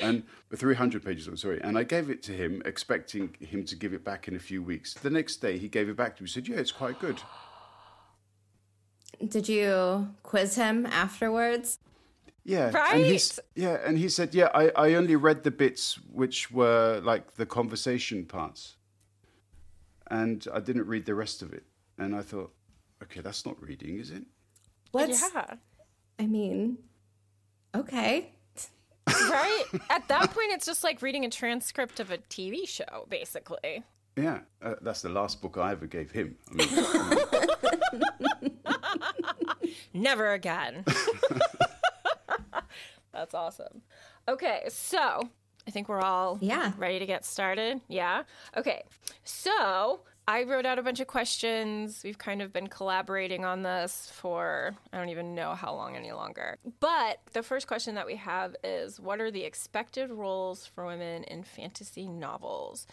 and 0.00 0.22
three 0.54 0.74
hundred 0.74 1.04
pages 1.04 1.26
long. 1.26 1.36
Sorry, 1.36 1.60
and 1.62 1.76
I 1.76 1.82
gave 1.82 2.08
it 2.08 2.22
to 2.24 2.32
him, 2.32 2.62
expecting 2.64 3.36
him 3.40 3.64
to 3.66 3.76
give 3.76 3.92
it 3.92 4.04
back 4.04 4.26
in 4.26 4.34
a 4.34 4.40
few 4.40 4.62
weeks. 4.62 4.94
The 4.94 5.10
next 5.10 5.36
day, 5.36 5.58
he 5.58 5.68
gave 5.68 5.88
it 5.88 5.96
back 5.96 6.16
to 6.16 6.22
me. 6.22 6.28
He 6.28 6.32
said, 6.32 6.48
"Yeah, 6.48 6.56
it's 6.56 6.72
quite 6.72 6.98
good." 6.98 7.20
Did 9.28 9.48
you 9.48 10.08
quiz 10.22 10.56
him 10.56 10.86
afterwards? 10.86 11.78
Yeah, 12.44 12.66
And 12.66 12.74
Right? 12.74 13.04
he's, 13.06 13.40
yeah, 13.54 13.78
and 13.86 13.96
he 13.96 14.08
said, 14.10 14.34
"Yeah, 14.34 14.50
I, 14.54 14.68
I 14.76 14.94
only 14.94 15.16
read 15.16 15.44
the 15.44 15.50
bits 15.50 15.98
which 16.12 16.50
were 16.50 17.00
like 17.02 17.36
the 17.36 17.46
conversation 17.46 18.26
parts, 18.26 18.76
and 20.10 20.46
I 20.52 20.60
didn't 20.60 20.86
read 20.86 21.06
the 21.06 21.14
rest 21.14 21.40
of 21.42 21.52
it." 21.54 21.64
And 21.96 22.14
I 22.14 22.20
thought, 22.20 22.52
"Okay, 23.02 23.20
that's 23.22 23.46
not 23.46 23.60
reading, 23.62 23.98
is 23.98 24.10
it?" 24.10 24.24
What's, 24.92 25.22
Yeah. 25.34 25.54
I 26.18 26.26
mean, 26.26 26.76
okay. 27.74 28.30
Right? 29.08 29.64
At 29.90 30.06
that 30.08 30.30
point, 30.32 30.52
it's 30.52 30.66
just 30.66 30.84
like 30.84 31.00
reading 31.02 31.24
a 31.24 31.30
transcript 31.30 31.98
of 31.98 32.10
a 32.10 32.18
TV 32.18 32.68
show, 32.68 33.06
basically. 33.08 33.84
Yeah, 34.16 34.40
uh, 34.62 34.74
that's 34.82 35.00
the 35.02 35.08
last 35.08 35.40
book 35.42 35.56
I 35.58 35.72
ever 35.72 35.86
gave 35.86 36.10
him. 36.12 36.36
I 36.50 36.54
mean, 36.54 36.68
Never 39.94 40.32
again. 40.34 40.84
That's 43.14 43.34
awesome. 43.34 43.82
Okay, 44.28 44.64
so 44.68 45.22
I 45.66 45.70
think 45.70 45.88
we're 45.88 46.02
all 46.02 46.38
Yeah. 46.40 46.72
ready 46.76 46.98
to 46.98 47.06
get 47.06 47.24
started. 47.24 47.80
Yeah. 47.88 48.24
Okay. 48.56 48.82
So 49.22 50.00
I 50.26 50.42
wrote 50.44 50.66
out 50.66 50.78
a 50.78 50.82
bunch 50.82 51.00
of 51.00 51.06
questions. 51.06 52.02
We've 52.04 52.18
kind 52.18 52.42
of 52.42 52.52
been 52.52 52.66
collaborating 52.66 53.44
on 53.44 53.62
this 53.62 54.10
for 54.10 54.74
I 54.92 54.98
don't 54.98 55.10
even 55.10 55.34
know 55.34 55.54
how 55.54 55.74
long 55.74 55.96
any 55.96 56.12
longer. 56.12 56.58
But 56.80 57.20
the 57.32 57.42
first 57.42 57.66
question 57.66 57.94
that 57.94 58.06
we 58.06 58.16
have 58.16 58.56
is 58.64 58.98
what 59.00 59.20
are 59.20 59.30
the 59.30 59.44
expected 59.44 60.10
roles 60.10 60.66
for 60.66 60.84
women 60.86 61.24
in 61.24 61.44
fantasy 61.44 62.08
novels? 62.08 62.86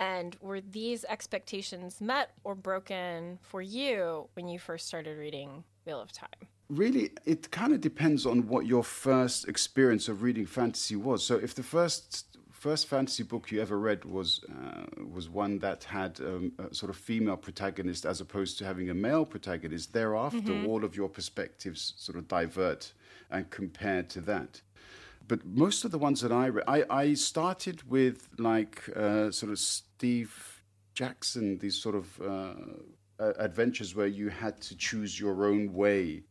And 0.00 0.36
were 0.40 0.60
these 0.60 1.04
expectations 1.04 2.00
met 2.00 2.30
or 2.42 2.54
broken 2.56 3.38
for 3.42 3.62
you 3.62 4.28
when 4.34 4.48
you 4.48 4.58
first 4.58 4.86
started 4.88 5.16
reading 5.16 5.62
Wheel 5.86 6.00
of 6.00 6.10
Time? 6.12 6.48
Really, 6.68 7.10
it 7.24 7.50
kind 7.50 7.72
of 7.72 7.80
depends 7.80 8.24
on 8.24 8.46
what 8.48 8.66
your 8.66 8.82
first 8.82 9.48
experience 9.48 10.08
of 10.08 10.22
reading 10.22 10.46
fantasy 10.46 10.96
was. 10.96 11.24
So, 11.24 11.36
if 11.36 11.54
the 11.54 11.62
first 11.62 12.34
first 12.64 12.86
fantasy 12.86 13.22
book 13.22 13.52
you 13.52 13.60
ever 13.60 13.78
read 13.78 14.06
was 14.06 14.42
uh, 14.48 14.84
was 15.12 15.28
one 15.28 15.58
that 15.58 15.84
had 15.84 16.18
um, 16.20 16.50
a 16.58 16.74
sort 16.74 16.88
of 16.88 16.96
female 16.96 17.36
protagonist 17.36 18.06
as 18.06 18.22
opposed 18.22 18.56
to 18.58 18.64
having 18.64 18.88
a 18.88 18.94
male 18.94 19.26
protagonist, 19.26 19.92
thereafter 19.92 20.38
mm-hmm. 20.38 20.66
all 20.66 20.82
of 20.82 20.96
your 20.96 21.10
perspectives 21.10 21.92
sort 21.98 22.16
of 22.16 22.26
divert 22.26 22.94
and 23.30 23.50
compare 23.50 24.02
to 24.02 24.20
that. 24.22 24.62
But 25.28 25.44
most 25.44 25.84
of 25.84 25.90
the 25.90 25.98
ones 25.98 26.22
that 26.22 26.32
I 26.32 26.48
read, 26.48 26.64
I, 26.66 26.84
I 26.88 27.14
started 27.14 27.82
with 27.90 28.28
like 28.38 28.88
uh, 28.96 29.30
sort 29.30 29.52
of 29.52 29.58
Steve 29.58 30.62
Jackson, 30.94 31.58
these 31.58 31.76
sort 31.76 31.94
of 31.94 32.20
uh, 32.22 32.54
adventures 33.38 33.94
where 33.94 34.06
you 34.06 34.28
had 34.28 34.60
to 34.62 34.76
choose 34.76 35.18
your 35.20 35.46
own 35.46 35.72
way. 35.72 36.22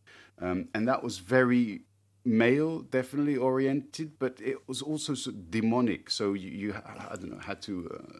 Um, 0.43 0.67
and 0.75 0.87
that 0.87 1.01
was 1.03 1.19
very 1.19 1.83
male 2.25 2.79
definitely 2.79 3.35
oriented 3.35 4.17
but 4.17 4.39
it 4.41 4.57
was 4.67 4.81
also 4.81 5.13
so 5.13 5.31
demonic 5.49 6.09
so 6.09 6.33
you, 6.33 6.49
you 6.49 6.73
i 7.09 7.15
don't 7.15 7.31
know 7.31 7.39
had 7.39 7.61
to 7.61 7.89
uh, 7.93 8.19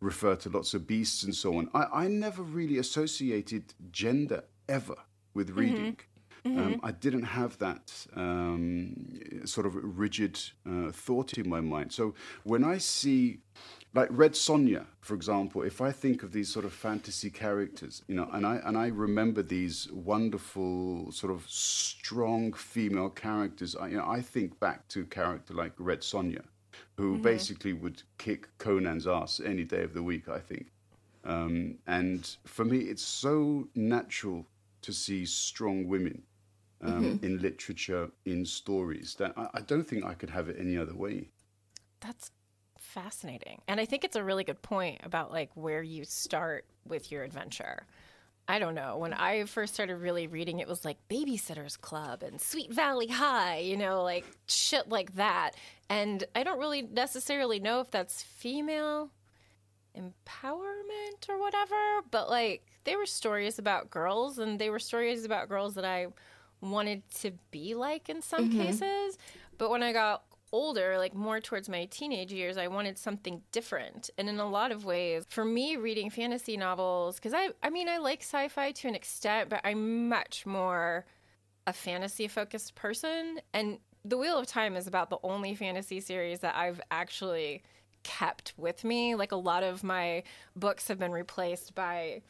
refer 0.00 0.34
to 0.34 0.48
lots 0.48 0.74
of 0.74 0.86
beasts 0.86 1.22
and 1.22 1.34
so 1.34 1.56
on 1.58 1.68
I, 1.72 2.04
I 2.04 2.08
never 2.08 2.42
really 2.42 2.78
associated 2.78 3.74
gender 3.92 4.42
ever 4.68 4.96
with 5.34 5.48
mm-hmm. 5.50 5.60
reading 5.60 5.92
mm-hmm. 5.92 6.10
Mm-hmm. 6.44 6.58
Um, 6.58 6.80
I 6.82 6.92
didn't 6.92 7.24
have 7.24 7.58
that 7.58 8.06
um, 8.16 8.96
sort 9.44 9.66
of 9.66 9.74
rigid 9.98 10.40
uh, 10.66 10.90
thought 10.90 11.36
in 11.36 11.46
my 11.48 11.60
mind. 11.60 11.92
So 11.92 12.14
when 12.44 12.64
I 12.64 12.78
see 12.78 13.40
like 13.92 14.08
Red 14.10 14.32
Sonja, 14.32 14.86
for 15.00 15.14
example, 15.14 15.62
if 15.62 15.80
I 15.80 15.90
think 15.90 16.22
of 16.22 16.32
these 16.32 16.48
sort 16.48 16.64
of 16.64 16.72
fantasy 16.72 17.28
characters, 17.28 18.02
you 18.06 18.14
know, 18.14 18.28
and 18.32 18.46
I 18.46 18.56
and 18.64 18.78
I 18.78 18.86
remember 18.86 19.42
these 19.42 19.88
wonderful 19.92 21.10
sort 21.10 21.32
of 21.32 21.44
strong 21.48 22.52
female 22.52 23.10
characters, 23.10 23.74
I, 23.74 23.88
you 23.88 23.96
know, 23.96 24.06
I 24.06 24.20
think 24.20 24.58
back 24.60 24.86
to 24.88 25.00
a 25.00 25.04
character 25.04 25.54
like 25.54 25.72
Red 25.78 26.02
Sonja, 26.02 26.42
who 26.96 27.14
mm-hmm. 27.14 27.22
basically 27.22 27.72
would 27.72 28.02
kick 28.18 28.48
Conan's 28.58 29.08
ass 29.08 29.40
any 29.44 29.64
day 29.64 29.82
of 29.82 29.92
the 29.92 30.02
week. 30.02 30.28
I 30.28 30.38
think, 30.38 30.66
um, 31.24 31.78
and 31.88 32.36
for 32.44 32.64
me, 32.64 32.78
it's 32.78 33.02
so 33.02 33.68
natural 33.74 34.46
to 34.82 34.92
see 34.92 35.26
strong 35.26 35.88
women. 35.88 36.22
Um, 36.82 37.18
mm-hmm. 37.18 37.26
In 37.26 37.42
literature, 37.42 38.10
in 38.24 38.46
stories, 38.46 39.14
that 39.16 39.34
I, 39.36 39.48
I 39.52 39.60
don't 39.60 39.86
think 39.86 40.02
I 40.02 40.14
could 40.14 40.30
have 40.30 40.48
it 40.48 40.56
any 40.58 40.78
other 40.78 40.94
way. 40.94 41.28
That's 42.00 42.30
fascinating. 42.90 43.62
And 43.68 43.80
I 43.80 43.84
think 43.84 44.04
it's 44.04 44.16
a 44.16 44.24
really 44.24 44.44
good 44.44 44.62
point 44.62 45.00
about 45.02 45.32
like 45.32 45.50
where 45.54 45.82
you 45.82 46.04
start 46.04 46.64
with 46.86 47.10
your 47.10 47.22
adventure. 47.22 47.86
I 48.48 48.58
don't 48.58 48.74
know. 48.74 48.98
When 48.98 49.12
I 49.12 49.44
first 49.44 49.74
started 49.74 49.96
really 49.96 50.26
reading, 50.26 50.58
it 50.58 50.66
was 50.66 50.84
like 50.84 50.96
Babysitter's 51.08 51.76
Club 51.76 52.24
and 52.24 52.40
Sweet 52.40 52.72
Valley 52.72 53.06
High, 53.06 53.58
you 53.58 53.76
know, 53.76 54.02
like 54.02 54.26
shit 54.48 54.88
like 54.88 55.14
that. 55.14 55.52
And 55.88 56.24
I 56.34 56.42
don't 56.42 56.58
really 56.58 56.82
necessarily 56.82 57.60
know 57.60 57.80
if 57.80 57.92
that's 57.92 58.22
female 58.22 59.10
empowerment 59.96 61.28
or 61.28 61.38
whatever, 61.38 62.00
but 62.10 62.28
like 62.28 62.64
they 62.84 62.96
were 62.96 63.06
stories 63.06 63.58
about 63.58 63.90
girls 63.90 64.38
and 64.38 64.58
they 64.58 64.70
were 64.70 64.78
stories 64.80 65.24
about 65.24 65.48
girls 65.48 65.74
that 65.74 65.84
I 65.84 66.08
wanted 66.60 67.08
to 67.20 67.32
be 67.50 67.74
like 67.74 68.08
in 68.08 68.20
some 68.20 68.50
mm-hmm. 68.50 68.62
cases. 68.62 69.16
But 69.58 69.70
when 69.70 69.82
I 69.82 69.92
got 69.92 70.24
older, 70.52 70.98
like 70.98 71.14
more 71.14 71.40
towards 71.40 71.68
my 71.68 71.86
teenage 71.86 72.32
years, 72.32 72.56
I 72.56 72.68
wanted 72.68 72.98
something 72.98 73.42
different. 73.52 74.10
And 74.18 74.28
in 74.28 74.38
a 74.38 74.48
lot 74.48 74.72
of 74.72 74.84
ways, 74.84 75.24
for 75.28 75.44
me, 75.44 75.76
reading 75.76 76.10
fantasy 76.10 76.56
novels, 76.56 77.16
because 77.16 77.34
I, 77.34 77.50
I 77.62 77.70
mean, 77.70 77.88
I 77.88 77.98
like 77.98 78.20
sci 78.20 78.48
fi 78.48 78.72
to 78.72 78.88
an 78.88 78.94
extent, 78.94 79.48
but 79.48 79.60
I'm 79.64 80.08
much 80.08 80.46
more 80.46 81.04
a 81.66 81.72
fantasy 81.72 82.28
focused 82.28 82.74
person. 82.74 83.40
And 83.52 83.78
The 84.04 84.18
Wheel 84.18 84.38
of 84.38 84.46
Time 84.46 84.76
is 84.76 84.86
about 84.86 85.10
the 85.10 85.18
only 85.22 85.54
fantasy 85.54 86.00
series 86.00 86.40
that 86.40 86.56
I've 86.56 86.80
actually 86.90 87.62
kept 88.02 88.54
with 88.56 88.84
me. 88.84 89.14
Like 89.14 89.32
a 89.32 89.36
lot 89.36 89.62
of 89.62 89.84
my 89.84 90.22
books 90.56 90.88
have 90.88 90.98
been 90.98 91.12
replaced 91.12 91.74
by 91.74 92.22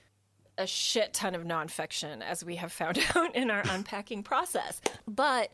a 0.59 0.67
shit 0.67 1.15
ton 1.15 1.35
of 1.35 1.45
nonfiction, 1.45 2.21
as 2.23 2.45
we 2.45 2.57
have 2.57 2.73
found 2.73 2.99
out 3.15 3.35
in 3.35 3.51
our 3.51 3.63
unpacking 3.71 4.23
process. 4.23 4.81
But 5.09 5.53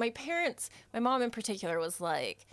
my 0.00 0.10
parents, 0.10 0.70
my 0.92 0.98
mom 0.98 1.22
in 1.22 1.30
particular, 1.30 1.78
was 1.78 2.00
like, 2.00 2.46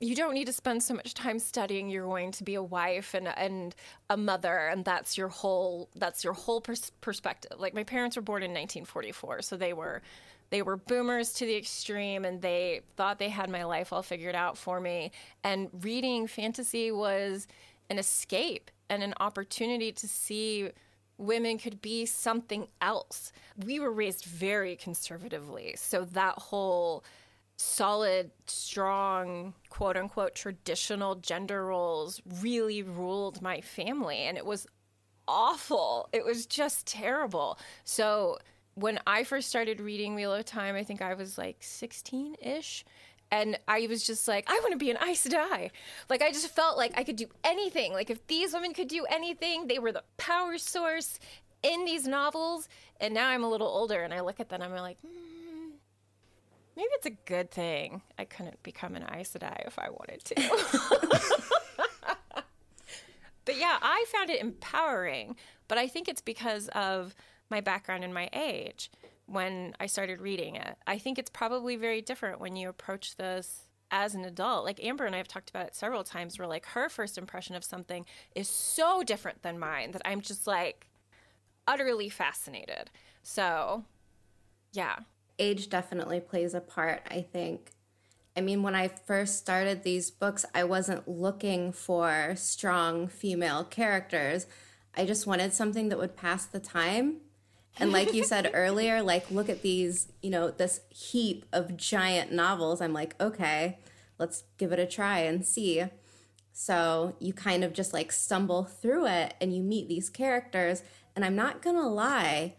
you 0.00 0.14
don't 0.14 0.34
need 0.34 0.46
to 0.46 0.52
spend 0.52 0.82
so 0.82 0.94
much 0.94 1.14
time 1.14 1.38
studying. 1.38 1.88
You're 1.88 2.06
going 2.06 2.30
to 2.32 2.44
be 2.44 2.54
a 2.54 2.62
wife 2.62 3.14
and 3.14 3.26
and 3.28 3.74
a 4.10 4.16
mother 4.16 4.68
and 4.68 4.84
that's 4.84 5.18
your 5.18 5.28
whole 5.28 5.88
that's 5.96 6.22
your 6.22 6.34
whole 6.34 6.60
pers- 6.60 6.92
perspective. 7.00 7.52
Like 7.58 7.74
my 7.74 7.82
parents 7.82 8.14
were 8.14 8.22
born 8.22 8.42
in 8.42 8.50
1944 8.50 9.42
so 9.42 9.56
they 9.56 9.72
were 9.72 10.02
they 10.50 10.62
were 10.62 10.76
boomers 10.76 11.32
to 11.34 11.46
the 11.46 11.56
extreme 11.56 12.24
and 12.24 12.40
they 12.40 12.82
thought 12.96 13.18
they 13.18 13.28
had 13.28 13.50
my 13.50 13.64
life 13.64 13.92
all 13.92 14.02
figured 14.02 14.34
out 14.34 14.56
for 14.56 14.80
me. 14.80 15.10
And 15.42 15.68
reading 15.80 16.26
fantasy 16.26 16.92
was 16.92 17.48
an 17.90 17.98
escape 17.98 18.70
and 18.88 19.02
an 19.02 19.14
opportunity 19.20 19.92
to 19.92 20.08
see 20.08 20.70
women 21.18 21.58
could 21.58 21.82
be 21.82 22.06
something 22.06 22.68
else. 22.80 23.32
We 23.64 23.80
were 23.80 23.92
raised 23.92 24.24
very 24.24 24.76
conservatively. 24.76 25.74
So 25.76 26.04
that 26.04 26.38
whole 26.38 27.04
solid, 27.56 28.30
strong, 28.46 29.54
quote 29.68 29.96
unquote, 29.96 30.34
traditional 30.34 31.16
gender 31.16 31.66
roles 31.66 32.22
really 32.40 32.82
ruled 32.82 33.42
my 33.42 33.60
family. 33.60 34.18
And 34.18 34.38
it 34.38 34.46
was 34.46 34.66
awful. 35.26 36.08
It 36.12 36.24
was 36.24 36.46
just 36.46 36.86
terrible. 36.86 37.58
So 37.84 38.38
when 38.74 39.00
I 39.06 39.24
first 39.24 39.48
started 39.48 39.80
reading 39.80 40.14
Wheel 40.14 40.32
of 40.32 40.44
Time, 40.44 40.76
I 40.76 40.84
think 40.84 41.02
I 41.02 41.14
was 41.14 41.36
like 41.36 41.56
16 41.60 42.36
ish. 42.40 42.84
And 43.30 43.58
I 43.68 43.86
was 43.88 44.06
just 44.06 44.26
like, 44.26 44.48
I 44.48 44.58
want 44.60 44.72
to 44.72 44.78
be 44.78 44.90
an 44.90 44.96
Aes 44.96 45.26
Sedai. 45.26 45.70
Like, 46.08 46.22
I 46.22 46.30
just 46.30 46.48
felt 46.48 46.78
like 46.78 46.96
I 46.96 47.04
could 47.04 47.16
do 47.16 47.26
anything. 47.44 47.92
Like, 47.92 48.10
if 48.10 48.26
these 48.26 48.54
women 48.54 48.72
could 48.72 48.88
do 48.88 49.04
anything, 49.04 49.66
they 49.66 49.78
were 49.78 49.92
the 49.92 50.02
power 50.16 50.56
source 50.56 51.18
in 51.62 51.84
these 51.84 52.06
novels. 52.06 52.68
And 53.00 53.14
now 53.14 53.28
I'm 53.28 53.44
a 53.44 53.50
little 53.50 53.66
older 53.66 54.02
and 54.02 54.14
I 54.14 54.20
look 54.20 54.40
at 54.40 54.48
them 54.48 54.62
and 54.62 54.72
I'm 54.72 54.80
like, 54.80 54.98
hmm, 55.00 55.72
maybe 56.76 56.88
it's 56.92 57.06
a 57.06 57.16
good 57.26 57.50
thing 57.50 58.02
I 58.18 58.24
couldn't 58.24 58.62
become 58.62 58.94
an 58.94 59.04
Aes 59.12 59.32
Sedai 59.32 59.66
if 59.66 59.78
I 59.78 59.90
wanted 59.90 60.24
to. 60.24 60.34
but 63.44 63.58
yeah, 63.58 63.76
I 63.82 64.06
found 64.10 64.30
it 64.30 64.40
empowering. 64.40 65.36
But 65.68 65.76
I 65.76 65.86
think 65.86 66.08
it's 66.08 66.22
because 66.22 66.68
of 66.68 67.14
my 67.50 67.60
background 67.60 68.04
and 68.04 68.14
my 68.14 68.30
age 68.32 68.90
when 69.28 69.74
I 69.78 69.86
started 69.86 70.20
reading 70.20 70.56
it. 70.56 70.76
I 70.86 70.98
think 70.98 71.18
it's 71.18 71.30
probably 71.30 71.76
very 71.76 72.00
different 72.00 72.40
when 72.40 72.56
you 72.56 72.68
approach 72.68 73.16
this 73.16 73.68
as 73.90 74.14
an 74.14 74.24
adult. 74.24 74.64
Like 74.64 74.82
Amber 74.82 75.04
and 75.04 75.14
I 75.14 75.18
have 75.18 75.28
talked 75.28 75.50
about 75.50 75.66
it 75.66 75.74
several 75.74 76.02
times 76.02 76.38
where 76.38 76.48
like 76.48 76.66
her 76.66 76.88
first 76.88 77.18
impression 77.18 77.54
of 77.54 77.64
something 77.64 78.06
is 78.34 78.48
so 78.48 79.02
different 79.02 79.42
than 79.42 79.58
mine 79.58 79.92
that 79.92 80.02
I'm 80.04 80.22
just 80.22 80.46
like 80.46 80.88
utterly 81.66 82.08
fascinated. 82.08 82.90
So, 83.22 83.84
yeah. 84.72 85.00
Age 85.38 85.68
definitely 85.68 86.20
plays 86.20 86.54
a 86.54 86.60
part, 86.60 87.02
I 87.10 87.20
think. 87.20 87.72
I 88.36 88.40
mean, 88.40 88.62
when 88.62 88.74
I 88.74 88.88
first 88.88 89.36
started 89.36 89.82
these 89.82 90.10
books, 90.10 90.44
I 90.54 90.64
wasn't 90.64 91.08
looking 91.08 91.72
for 91.72 92.34
strong 92.36 93.08
female 93.08 93.64
characters. 93.64 94.46
I 94.96 95.04
just 95.04 95.26
wanted 95.26 95.52
something 95.52 95.88
that 95.90 95.98
would 95.98 96.16
pass 96.16 96.46
the 96.46 96.60
time 96.60 97.16
and 97.78 97.92
like 97.92 98.12
you 98.12 98.24
said 98.24 98.50
earlier, 98.54 99.02
like 99.02 99.30
look 99.30 99.48
at 99.48 99.62
these, 99.62 100.08
you 100.22 100.30
know, 100.30 100.50
this 100.50 100.80
heap 100.90 101.46
of 101.52 101.76
giant 101.76 102.32
novels. 102.32 102.80
I'm 102.80 102.92
like, 102.92 103.14
okay, 103.20 103.78
let's 104.18 104.44
give 104.56 104.72
it 104.72 104.78
a 104.78 104.86
try 104.86 105.20
and 105.20 105.46
see. 105.46 105.84
So 106.52 107.14
you 107.20 107.32
kind 107.32 107.62
of 107.62 107.72
just 107.72 107.92
like 107.92 108.10
stumble 108.10 108.64
through 108.64 109.06
it 109.06 109.34
and 109.40 109.54
you 109.54 109.62
meet 109.62 109.88
these 109.88 110.10
characters. 110.10 110.82
And 111.14 111.24
I'm 111.24 111.36
not 111.36 111.62
gonna 111.62 111.88
lie, 111.88 112.54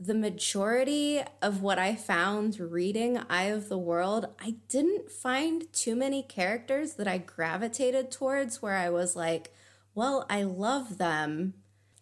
the 0.00 0.14
majority 0.14 1.22
of 1.42 1.62
what 1.62 1.78
I 1.78 1.94
found 1.94 2.60
reading 2.60 3.18
Eye 3.28 3.44
of 3.44 3.68
the 3.68 3.78
World, 3.78 4.26
I 4.40 4.56
didn't 4.68 5.10
find 5.10 5.72
too 5.72 5.96
many 5.96 6.22
characters 6.22 6.94
that 6.94 7.08
I 7.08 7.18
gravitated 7.18 8.10
towards 8.10 8.62
where 8.62 8.76
I 8.76 8.90
was 8.90 9.16
like, 9.16 9.52
well, 9.94 10.24
I 10.30 10.42
love 10.44 10.98
them 10.98 11.54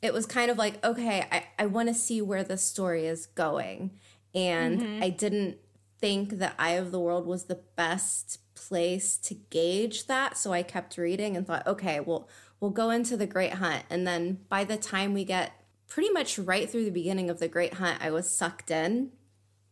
it 0.07 0.15
was 0.15 0.25
kind 0.25 0.51
of 0.51 0.57
like, 0.57 0.83
okay, 0.85 1.27
I, 1.31 1.45
I 1.59 1.67
want 1.67 1.89
to 1.89 1.95
see 1.95 2.23
where 2.23 2.45
the 2.45 2.57
story 2.57 3.07
is 3.07 3.27
going. 3.27 3.91
And 4.35 4.81
mm-hmm. 4.81 5.03
I 5.03 5.11
didn't 5.11 5.59
think 5.99 6.39
that 6.39 6.55
Eye 6.59 6.73
of 6.73 6.93
the 6.93 7.01
World 7.01 7.27
was 7.27 7.45
the 7.45 7.61
best 7.77 8.39
place 8.55 9.17
to 9.19 9.35
gauge 9.35 10.07
that. 10.07 10.39
So 10.39 10.53
I 10.53 10.63
kept 10.63 10.97
reading 10.97 11.37
and 11.37 11.47
thought, 11.47 11.67
okay, 11.67 12.01
well, 12.01 12.29
we'll 12.61 12.71
go 12.71 12.91
into 12.91 13.17
the 13.17 13.27
Great 13.27 13.55
Hunt. 13.55 13.85
And 13.91 14.07
then 14.07 14.39
by 14.49 14.65
the 14.65 14.77
time 14.77 15.13
we 15.13 15.25
get 15.25 15.53
pretty 15.89 16.11
much 16.11 16.39
right 16.39 16.71
through 16.71 16.85
the 16.85 16.91
beginning 16.91 17.29
of 17.29 17.39
the 17.39 17.49
Great 17.49 17.75
Hunt, 17.75 17.99
I 18.01 18.11
was 18.11 18.31
sucked 18.31 18.71
in. 18.71 19.11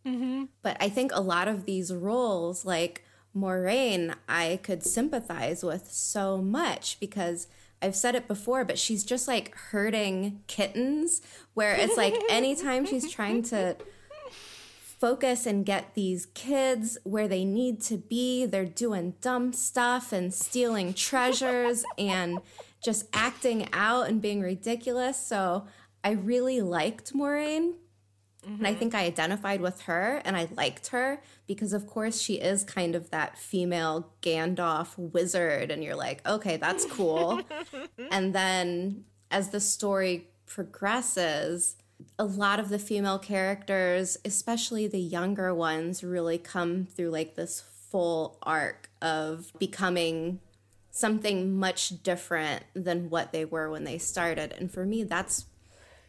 Mm-hmm. 0.06 0.44
But 0.62 0.76
I 0.80 0.88
think 0.88 1.12
a 1.14 1.20
lot 1.20 1.48
of 1.48 1.64
these 1.64 1.92
roles, 1.92 2.64
like 2.64 3.04
Moiraine, 3.36 4.14
I 4.28 4.58
could 4.62 4.82
sympathize 4.82 5.62
with 5.62 5.90
so 5.92 6.38
much 6.38 6.98
because 7.00 7.46
I've 7.84 7.94
said 7.94 8.14
it 8.14 8.26
before, 8.26 8.64
but 8.64 8.78
she's 8.78 9.04
just 9.04 9.28
like 9.28 9.54
hurting 9.54 10.40
kittens, 10.46 11.20
where 11.52 11.74
it's 11.74 11.98
like 11.98 12.14
anytime 12.30 12.86
she's 12.86 13.12
trying 13.12 13.42
to 13.44 13.76
focus 14.98 15.44
and 15.44 15.66
get 15.66 15.94
these 15.94 16.26
kids 16.32 16.96
where 17.04 17.28
they 17.28 17.44
need 17.44 17.82
to 17.82 17.98
be, 17.98 18.46
they're 18.46 18.64
doing 18.64 19.14
dumb 19.20 19.52
stuff 19.52 20.12
and 20.14 20.32
stealing 20.32 20.94
treasures 20.94 21.84
and 21.98 22.38
just 22.82 23.04
acting 23.12 23.68
out 23.74 24.08
and 24.08 24.22
being 24.22 24.40
ridiculous. 24.40 25.18
So 25.18 25.66
I 26.02 26.12
really 26.12 26.62
liked 26.62 27.12
Moiraine. 27.12 27.74
Mm-hmm. 28.44 28.54
And 28.64 28.66
I 28.66 28.74
think 28.74 28.94
I 28.94 29.04
identified 29.04 29.60
with 29.60 29.82
her 29.82 30.20
and 30.24 30.36
I 30.36 30.48
liked 30.56 30.88
her 30.88 31.20
because, 31.46 31.72
of 31.72 31.86
course, 31.86 32.20
she 32.20 32.34
is 32.34 32.64
kind 32.64 32.94
of 32.94 33.10
that 33.10 33.38
female 33.38 34.12
Gandalf 34.22 34.96
wizard. 34.96 35.70
And 35.70 35.82
you're 35.82 35.96
like, 35.96 36.26
okay, 36.26 36.56
that's 36.56 36.84
cool. 36.86 37.40
and 38.10 38.34
then 38.34 39.04
as 39.30 39.50
the 39.50 39.60
story 39.60 40.28
progresses, 40.46 41.76
a 42.18 42.24
lot 42.24 42.60
of 42.60 42.68
the 42.68 42.78
female 42.78 43.18
characters, 43.18 44.16
especially 44.24 44.86
the 44.86 45.00
younger 45.00 45.54
ones, 45.54 46.04
really 46.04 46.38
come 46.38 46.86
through 46.86 47.10
like 47.10 47.34
this 47.34 47.62
full 47.90 48.38
arc 48.42 48.90
of 49.00 49.52
becoming 49.58 50.40
something 50.90 51.56
much 51.56 52.02
different 52.02 52.62
than 52.74 53.10
what 53.10 53.32
they 53.32 53.44
were 53.44 53.68
when 53.70 53.84
they 53.84 53.98
started. 53.98 54.52
And 54.52 54.70
for 54.70 54.84
me, 54.84 55.02
that's 55.02 55.46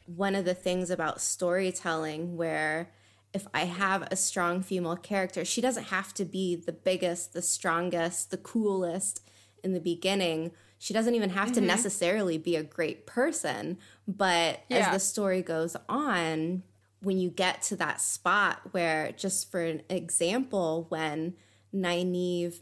one 0.05 0.35
of 0.35 0.45
the 0.45 0.53
things 0.53 0.89
about 0.89 1.21
storytelling 1.21 2.37
where 2.37 2.91
if 3.33 3.47
I 3.53 3.65
have 3.65 4.07
a 4.11 4.15
strong 4.15 4.61
female 4.61 4.95
character, 4.95 5.43
she 5.43 5.61
doesn't 5.61 5.85
have 5.85 6.13
to 6.15 6.25
be 6.25 6.55
the 6.55 6.71
biggest, 6.71 7.33
the 7.33 7.41
strongest, 7.41 8.31
the 8.31 8.37
coolest 8.37 9.21
in 9.63 9.73
the 9.73 9.79
beginning. 9.79 10.51
She 10.77 10.93
doesn't 10.93 11.15
even 11.15 11.31
have 11.31 11.49
mm-hmm. 11.49 11.55
to 11.55 11.61
necessarily 11.61 12.37
be 12.37 12.55
a 12.55 12.63
great 12.63 13.05
person. 13.05 13.77
But 14.07 14.61
yeah. 14.69 14.77
as 14.77 14.93
the 14.93 14.99
story 14.99 15.41
goes 15.41 15.75
on, 15.89 16.63
when 17.01 17.19
you 17.19 17.29
get 17.29 17.61
to 17.63 17.75
that 17.75 17.99
spot 17.99 18.61
where, 18.71 19.11
just 19.11 19.51
for 19.51 19.61
an 19.61 19.81
example, 19.89 20.85
when 20.89 21.35
Nynaeve 21.73 22.61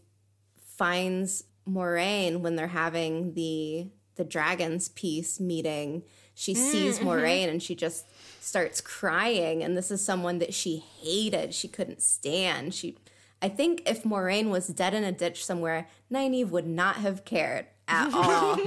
finds 0.76 1.44
Moiraine 1.68 2.42
when 2.42 2.56
they're 2.56 2.68
having 2.68 3.34
the 3.34 3.88
the 4.16 4.24
dragons 4.24 4.90
peace 4.90 5.40
meeting 5.40 6.04
she 6.36 6.54
sees 6.54 7.00
mm-hmm. 7.00 7.08
Moiraine 7.08 7.50
and 7.50 7.62
she 7.62 7.76
just 7.76 8.06
starts 8.42 8.82
crying. 8.82 9.64
And 9.64 9.78
this 9.78 9.92
is 9.92 10.04
someone 10.04 10.40
that 10.40 10.54
she 10.54 10.84
hated. 11.02 11.54
She 11.54 11.68
couldn't 11.68 12.02
stand. 12.02 12.74
She, 12.74 12.98
I 13.42 13.50
think, 13.50 13.84
if 13.86 14.04
Moiraine 14.04 14.50
was 14.50 14.68
dead 14.68 14.94
in 14.94 15.04
a 15.04 15.12
ditch 15.12 15.46
somewhere, 15.46 15.88
Nynaeve 16.12 16.50
would 16.50 16.68
not 16.68 16.98
have 16.98 17.26
cared 17.26 17.68
at 17.88 18.12
all. 18.14 18.58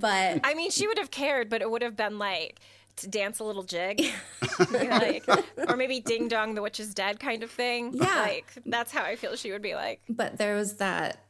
but 0.00 0.40
I 0.44 0.54
mean, 0.54 0.70
she 0.70 0.86
would 0.86 0.98
have 0.98 1.10
cared, 1.10 1.48
but 1.48 1.62
it 1.62 1.70
would 1.70 1.82
have 1.82 1.96
been 1.96 2.18
like 2.18 2.60
to 2.96 3.08
dance 3.08 3.40
a 3.40 3.44
little 3.44 3.64
jig, 3.64 4.04
like, 4.70 5.24
or 5.68 5.76
maybe 5.76 5.98
ding 5.98 6.28
dong, 6.28 6.54
the 6.54 6.62
witch 6.62 6.78
is 6.78 6.94
dead 6.94 7.18
kind 7.18 7.42
of 7.42 7.50
thing. 7.50 7.92
Yeah, 7.92 8.20
like 8.20 8.46
that's 8.66 8.92
how 8.92 9.02
I 9.02 9.16
feel 9.16 9.34
she 9.34 9.50
would 9.50 9.62
be 9.62 9.74
like. 9.74 10.00
But 10.08 10.38
there 10.38 10.54
was 10.54 10.74
that 10.74 11.23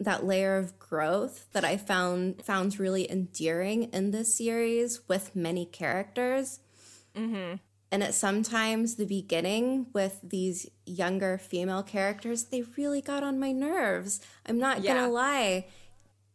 that 0.00 0.24
layer 0.24 0.56
of 0.56 0.78
growth 0.78 1.46
that 1.52 1.64
I 1.64 1.76
found 1.76 2.42
found 2.42 2.78
really 2.78 3.10
endearing 3.10 3.84
in 3.84 4.10
this 4.10 4.36
series 4.36 5.08
with 5.08 5.36
many 5.36 5.66
characters. 5.66 6.60
Mm-hmm. 7.16 7.56
And 7.92 8.02
at 8.02 8.14
sometimes 8.14 8.96
the 8.96 9.06
beginning 9.06 9.86
with 9.92 10.18
these 10.22 10.68
younger 10.84 11.38
female 11.38 11.84
characters, 11.84 12.44
they 12.44 12.62
really 12.76 13.00
got 13.00 13.22
on 13.22 13.38
my 13.38 13.52
nerves. 13.52 14.20
I'm 14.46 14.58
not 14.58 14.82
yeah. 14.82 14.94
gonna 14.94 15.12
lie. 15.12 15.66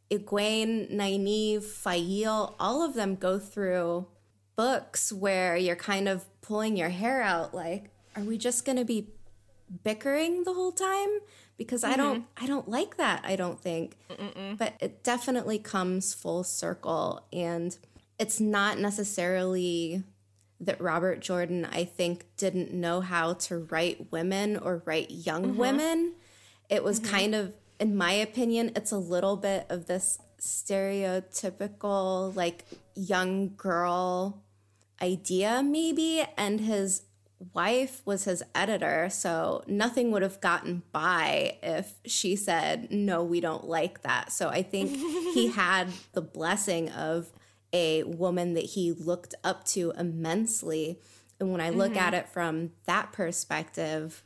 Egwene, 0.10 0.92
Nynaeve, 0.92 1.64
Faile, 1.64 2.56
all 2.60 2.82
of 2.82 2.94
them 2.94 3.16
go 3.16 3.38
through 3.40 4.08
books 4.56 5.12
where 5.12 5.56
you're 5.56 5.76
kind 5.76 6.08
of 6.08 6.26
pulling 6.42 6.78
your 6.78 6.90
hair 6.90 7.22
out 7.22 7.54
like, 7.54 7.92
are 8.16 8.24
we 8.24 8.38
just 8.38 8.66
gonna 8.66 8.86
be 8.86 9.10
bickering 9.84 10.46
the 10.46 10.54
whole 10.54 10.72
time? 10.72 11.20
Because 11.60 11.84
mm-hmm. 11.84 11.94
I 11.94 11.98
don't 11.98 12.26
I 12.38 12.48
don't 12.48 12.68
like 12.68 12.98
that. 12.98 13.22
I 13.24 13.36
don't 13.36 13.62
think. 13.62 13.98
Mm-mm. 14.10 14.58
But 14.58 14.74
it 14.80 15.04
definitely 15.04 15.60
comes 15.60 16.16
full 16.16 16.44
circle 16.44 17.22
and 17.32 17.78
it's 18.18 18.40
not 18.40 18.80
necessarily 18.80 20.04
that 20.62 20.82
Robert 20.82 21.20
Jordan 21.20 21.68
I 21.72 21.84
think 21.84 22.26
didn't 22.38 22.74
know 22.74 23.02
how 23.02 23.34
to 23.34 23.60
write 23.60 24.12
women 24.12 24.58
or 24.58 24.82
write 24.86 25.12
young 25.12 25.50
mm-hmm. 25.50 25.58
women. 25.58 26.14
It 26.70 26.84
was 26.84 27.00
mm-hmm. 27.00 27.12
kind 27.12 27.36
of 27.36 27.54
in 27.80 27.96
my 27.96 28.14
opinion 28.14 28.72
it's 28.76 28.92
a 28.92 28.98
little 28.98 29.36
bit 29.36 29.68
of 29.70 29.86
this 29.86 30.18
stereotypical 30.40 32.34
like 32.36 32.64
young 32.96 33.54
girl 33.56 34.42
idea 35.02 35.62
maybe 35.62 36.26
and 36.38 36.62
his 36.62 37.04
wife 37.54 38.02
was 38.06 38.26
his 38.26 38.44
editor, 38.54 39.10
so 39.10 39.64
nothing 39.68 40.12
would 40.12 40.22
have 40.22 40.42
gotten 40.42 40.84
by 40.92 41.58
if 41.64 41.94
she 42.06 42.36
said, 42.36 42.92
No, 42.92 43.24
we 43.24 43.40
don't 43.40 43.66
like 43.66 44.02
that. 44.02 44.32
So 44.32 44.50
I 44.50 44.62
think 44.62 44.92
he 44.92 45.48
had 45.52 45.90
the 46.14 46.22
blessing 46.22 46.90
of 46.90 47.32
a 47.72 48.04
woman 48.04 48.54
that 48.56 48.66
he 48.66 48.92
looked 48.92 49.36
up 49.44 49.64
to 49.64 49.92
immensely. 49.98 51.00
And 51.40 51.52
when 51.52 51.62
I 51.62 51.70
look 51.70 51.92
mm-hmm. 51.92 52.00
at 52.00 52.14
it 52.14 52.30
from 52.30 52.72
that 52.86 53.12
perspective, 53.14 54.24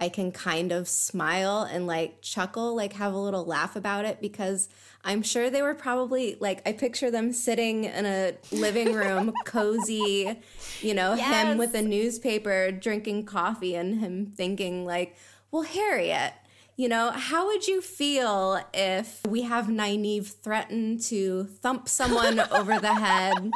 I 0.00 0.08
can 0.08 0.32
kind 0.32 0.72
of 0.72 0.88
smile 0.88 1.62
and 1.62 1.86
like 1.86 2.20
chuckle, 2.20 2.74
like 2.74 2.94
have 2.94 3.12
a 3.14 3.18
little 3.18 3.44
laugh 3.44 3.76
about 3.76 4.04
it 4.04 4.20
because 4.20 4.68
I'm 5.04 5.22
sure 5.22 5.50
they 5.50 5.62
were 5.62 5.74
probably 5.74 6.36
like, 6.40 6.66
I 6.66 6.72
picture 6.72 7.10
them 7.10 7.32
sitting 7.32 7.84
in 7.84 8.04
a 8.04 8.34
living 8.50 8.92
room, 8.92 9.32
cozy, 9.44 10.36
you 10.80 10.94
know, 10.94 11.14
yes. 11.14 11.46
him 11.46 11.58
with 11.58 11.74
a 11.74 11.82
newspaper 11.82 12.70
drinking 12.72 13.26
coffee 13.26 13.74
and 13.74 14.00
him 14.00 14.26
thinking, 14.34 14.84
like, 14.84 15.16
well, 15.50 15.62
Harriet, 15.62 16.32
you 16.76 16.88
know, 16.88 17.10
how 17.10 17.46
would 17.46 17.68
you 17.68 17.80
feel 17.80 18.60
if 18.72 19.20
we 19.28 19.42
have 19.42 19.66
Nynaeve 19.66 20.26
threaten 20.26 20.98
to 21.02 21.44
thump 21.44 21.88
someone 21.88 22.40
over 22.40 22.80
the 22.80 22.94
head 22.94 23.50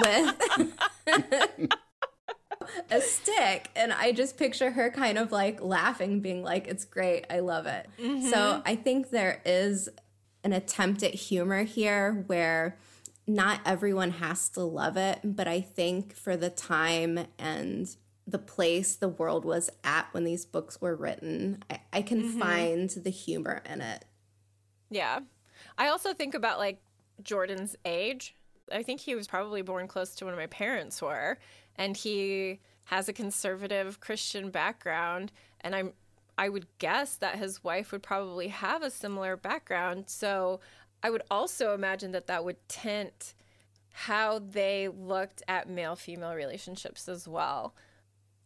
with 0.00 1.68
a 2.90 3.00
stick 3.00 3.70
and 3.76 3.92
i 3.92 4.12
just 4.12 4.36
picture 4.36 4.70
her 4.70 4.90
kind 4.90 5.18
of 5.18 5.32
like 5.32 5.62
laughing 5.62 6.20
being 6.20 6.42
like 6.42 6.66
it's 6.66 6.84
great 6.84 7.24
i 7.30 7.40
love 7.40 7.66
it. 7.66 7.86
Mm-hmm. 8.00 8.28
so 8.28 8.62
i 8.64 8.74
think 8.74 9.10
there 9.10 9.40
is 9.44 9.88
an 10.42 10.52
attempt 10.52 11.02
at 11.02 11.14
humor 11.14 11.64
here 11.64 12.24
where 12.26 12.76
not 13.26 13.60
everyone 13.64 14.10
has 14.12 14.48
to 14.50 14.62
love 14.62 14.96
it 14.96 15.20
but 15.24 15.48
i 15.48 15.60
think 15.60 16.14
for 16.14 16.36
the 16.36 16.50
time 16.50 17.26
and 17.38 17.96
the 18.26 18.38
place 18.38 18.96
the 18.96 19.08
world 19.08 19.44
was 19.44 19.70
at 19.82 20.06
when 20.12 20.24
these 20.24 20.44
books 20.44 20.80
were 20.80 20.94
written 20.94 21.62
i, 21.70 21.80
I 21.92 22.02
can 22.02 22.22
mm-hmm. 22.22 22.40
find 22.40 22.90
the 22.90 23.10
humor 23.10 23.62
in 23.68 23.80
it. 23.80 24.04
Yeah. 24.90 25.20
I 25.76 25.88
also 25.88 26.14
think 26.14 26.34
about 26.34 26.58
like 26.58 26.80
jordan's 27.22 27.76
age. 27.84 28.34
I 28.72 28.82
think 28.82 29.00
he 29.00 29.14
was 29.14 29.26
probably 29.26 29.62
born 29.62 29.88
close 29.88 30.14
to 30.16 30.24
when 30.24 30.36
my 30.36 30.46
parents 30.46 31.02
were 31.02 31.38
and 31.76 31.96
he 31.96 32.60
has 32.86 33.08
a 33.08 33.12
conservative 33.12 34.00
Christian 34.00 34.50
background, 34.50 35.32
and 35.60 35.74
I'm 35.74 35.92
I 36.36 36.48
would 36.48 36.66
guess 36.78 37.16
that 37.16 37.36
his 37.36 37.62
wife 37.62 37.92
would 37.92 38.02
probably 38.02 38.48
have 38.48 38.82
a 38.82 38.90
similar 38.90 39.36
background. 39.36 40.04
So 40.08 40.60
I 41.02 41.10
would 41.10 41.22
also 41.30 41.74
imagine 41.74 42.12
that 42.12 42.26
that 42.26 42.44
would 42.44 42.56
tint 42.68 43.34
how 43.92 44.40
they 44.40 44.88
looked 44.88 45.42
at 45.46 45.68
male 45.68 45.94
female 45.94 46.34
relationships 46.34 47.08
as 47.08 47.28
well. 47.28 47.74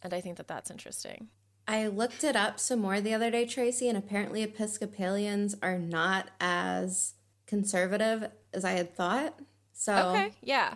And 0.02 0.12
I 0.12 0.20
think 0.20 0.36
that 0.36 0.48
that's 0.48 0.70
interesting. 0.70 1.28
I 1.66 1.86
looked 1.86 2.24
it 2.24 2.36
up 2.36 2.60
some 2.60 2.80
more 2.80 3.00
the 3.00 3.14
other 3.14 3.30
day, 3.30 3.46
Tracy, 3.46 3.88
and 3.88 3.96
apparently 3.96 4.42
Episcopalians 4.42 5.54
are 5.62 5.78
not 5.78 6.30
as 6.40 7.14
conservative 7.46 8.30
as 8.52 8.64
I 8.64 8.72
had 8.72 8.94
thought. 8.94 9.38
So, 9.72 10.10
okay, 10.10 10.32
yeah. 10.42 10.74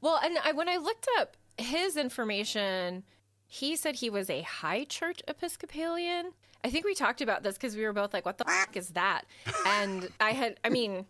Well, 0.00 0.18
and 0.22 0.38
I, 0.44 0.52
when 0.52 0.68
I 0.68 0.76
looked 0.76 1.08
up 1.18 1.36
his 1.58 1.96
information, 1.96 3.04
he 3.46 3.76
said 3.76 3.96
he 3.96 4.10
was 4.10 4.30
a 4.30 4.42
high 4.42 4.84
church 4.84 5.20
Episcopalian. 5.28 6.32
I 6.64 6.70
think 6.70 6.84
we 6.84 6.94
talked 6.94 7.20
about 7.20 7.42
this 7.42 7.56
because 7.56 7.76
we 7.76 7.84
were 7.84 7.92
both 7.92 8.14
like, 8.14 8.24
"What 8.24 8.38
the 8.38 8.44
fuck 8.44 8.76
is 8.76 8.90
that?" 8.90 9.22
And 9.66 10.08
I 10.20 10.32
had, 10.32 10.58
I 10.64 10.68
mean, 10.68 11.06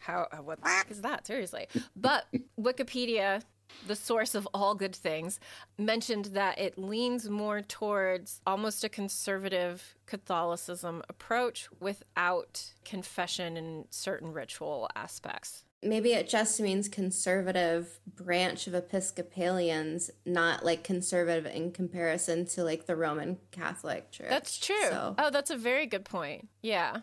how 0.00 0.26
uh, 0.32 0.38
what 0.38 0.60
the 0.60 0.68
fuck 0.68 0.90
is 0.90 1.02
that? 1.02 1.26
Seriously. 1.26 1.68
But 1.94 2.26
Wikipedia, 2.58 3.42
the 3.86 3.96
source 3.96 4.34
of 4.34 4.48
all 4.54 4.74
good 4.74 4.96
things, 4.96 5.38
mentioned 5.78 6.26
that 6.26 6.58
it 6.58 6.78
leans 6.78 7.28
more 7.28 7.60
towards 7.60 8.40
almost 8.46 8.84
a 8.84 8.88
conservative 8.88 9.94
Catholicism 10.06 11.02
approach 11.08 11.68
without 11.78 12.72
confession 12.84 13.56
and 13.56 13.86
certain 13.90 14.32
ritual 14.32 14.88
aspects. 14.96 15.64
Maybe 15.82 16.12
it 16.12 16.28
just 16.28 16.58
means 16.60 16.88
conservative 16.88 18.00
branch 18.06 18.66
of 18.66 18.74
Episcopalians, 18.74 20.10
not 20.24 20.64
like 20.64 20.82
conservative 20.84 21.46
in 21.46 21.72
comparison 21.72 22.46
to 22.46 22.64
like 22.64 22.86
the 22.86 22.96
Roman 22.96 23.38
Catholic 23.50 24.10
Church. 24.10 24.28
That's 24.28 24.58
true. 24.58 24.76
So, 24.90 25.14
Oh, 25.18 25.30
that's 25.30 25.50
a 25.50 25.56
very 25.56 25.86
good 25.86 26.04
point. 26.04 26.48
Yeah. 26.62 26.98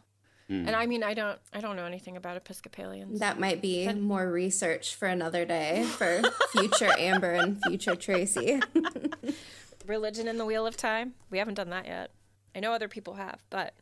Hmm. 0.47 0.67
And 0.67 0.75
I 0.75 0.85
mean, 0.87 1.03
I 1.03 1.13
don't, 1.13 1.39
I 1.53 1.61
don't 1.61 1.77
know 1.77 1.85
anything 1.85 2.17
about 2.17 2.35
Episcopalians. 2.35 3.19
that 3.21 3.39
might 3.39 3.61
be 3.61 3.87
more 3.93 4.29
research 4.29 4.95
for 4.95 5.07
another 5.07 5.45
day 5.45 5.83
for 5.83 6.21
future 6.51 6.91
Amber 6.97 7.31
and 7.31 7.61
future 7.65 7.95
Tracy. 7.95 8.59
Religion 9.87 10.27
in 10.27 10.37
the 10.37 10.45
Wheel 10.45 10.65
of 10.65 10.77
Time. 10.77 11.13
We 11.29 11.37
haven't 11.37 11.55
done 11.55 11.69
that 11.71 11.85
yet. 11.85 12.11
I 12.55 12.59
know 12.59 12.71
other 12.73 12.87
people 12.87 13.15
have, 13.15 13.43
but 13.49 13.73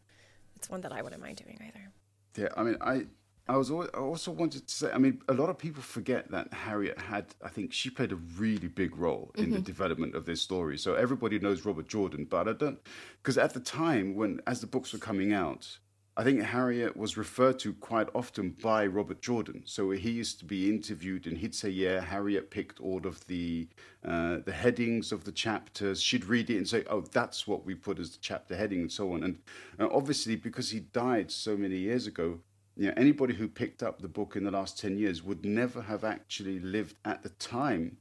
it's 0.56 0.70
one 0.70 0.82
that 0.82 0.92
I 0.92 1.02
wouldn't 1.02 1.22
mind 1.22 1.38
doing 1.38 1.60
either. 1.68 1.92
Yeah, 2.38 2.50
I 2.56 2.64
mean, 2.64 2.78
I 2.82 3.06
I 3.48 3.58
was 3.58 3.70
al- 3.72 3.90
I 3.94 3.98
also 3.98 4.32
wanted 4.32 4.68
to 4.68 4.74
say, 4.74 4.92
I 4.92 4.98
mean, 4.98 5.22
a 5.28 5.34
lot 5.34 5.50
of 5.50 5.58
people 5.58 5.82
forget 5.82 6.32
that 6.32 6.54
Harriet 6.54 7.00
had, 7.00 7.26
I 7.44 7.50
think, 7.50 7.74
she 7.74 7.90
played 7.90 8.12
a 8.12 8.16
really 8.38 8.68
big 8.68 8.96
role 8.98 9.32
in 9.36 9.52
the 9.52 9.60
development 9.60 10.16
of 10.16 10.26
this 10.26 10.42
story. 10.42 10.78
So 10.78 10.94
everybody 10.94 11.40
knows 11.40 11.66
Robert 11.66 11.88
Jordan, 11.88 12.26
but 12.30 12.48
I 12.48 12.54
don't, 12.54 12.80
because 13.22 13.38
at 13.38 13.54
the 13.54 13.60
time 13.60 14.16
when, 14.16 14.40
as 14.48 14.62
the 14.62 14.68
books 14.68 14.94
were 14.94 15.00
coming 15.00 15.34
out, 15.34 15.80
I 16.18 16.24
think 16.26 16.42
Harriet 16.42 16.98
was 16.98 17.16
referred 17.16 17.58
to 17.60 17.74
quite 17.74 18.10
often 18.14 18.50
by 18.62 18.86
Robert 18.86 19.22
Jordan. 19.22 19.64
So 19.66 19.92
he 19.92 20.12
used 20.12 20.40
to 20.40 20.46
be 20.46 20.70
interviewed, 20.70 21.26
and 21.26 21.38
he'd 21.38 21.56
say, 21.56 21.70
"Yeah, 21.70 22.02
Harriet 22.02 22.52
picked 22.52 22.82
all 22.82 23.08
of 23.08 23.26
the 23.28 23.70
uh, 24.04 24.40
the 24.46 24.52
headings 24.52 25.14
of 25.14 25.24
the 25.24 25.32
chapters. 25.32 26.02
She'd 26.02 26.26
read 26.26 26.50
it 26.50 26.58
and 26.58 26.68
say, 26.68 26.84
"Oh, 26.90 27.02
that's 27.02 27.48
what 27.48 27.66
we 27.66 27.76
put 27.76 27.98
as 27.98 28.12
the 28.12 28.20
chapter 28.20 28.58
heading," 28.58 28.82
and 28.82 28.92
so 28.92 29.14
on. 29.14 29.24
And 29.24 29.40
uh, 29.80 29.88
obviously, 29.90 30.36
because 30.36 30.70
he 30.72 30.82
died 30.82 31.32
so 31.32 31.56
many 31.56 31.78
years 31.78 32.08
ago, 32.08 32.40
you 32.82 32.88
know, 32.88 32.94
anybody 32.98 33.36
who 33.36 33.48
picked 33.48 33.84
up 33.84 34.02
the 34.02 34.08
book 34.08 34.36
in 34.36 34.44
the 34.44 34.50
last 34.50 34.80
ten 34.80 34.98
years 34.98 35.22
would 35.22 35.46
never 35.46 35.82
have 35.84 36.04
actually 36.04 36.60
lived 36.60 36.96
at 37.06 37.22
the 37.22 37.30
time 37.30 37.98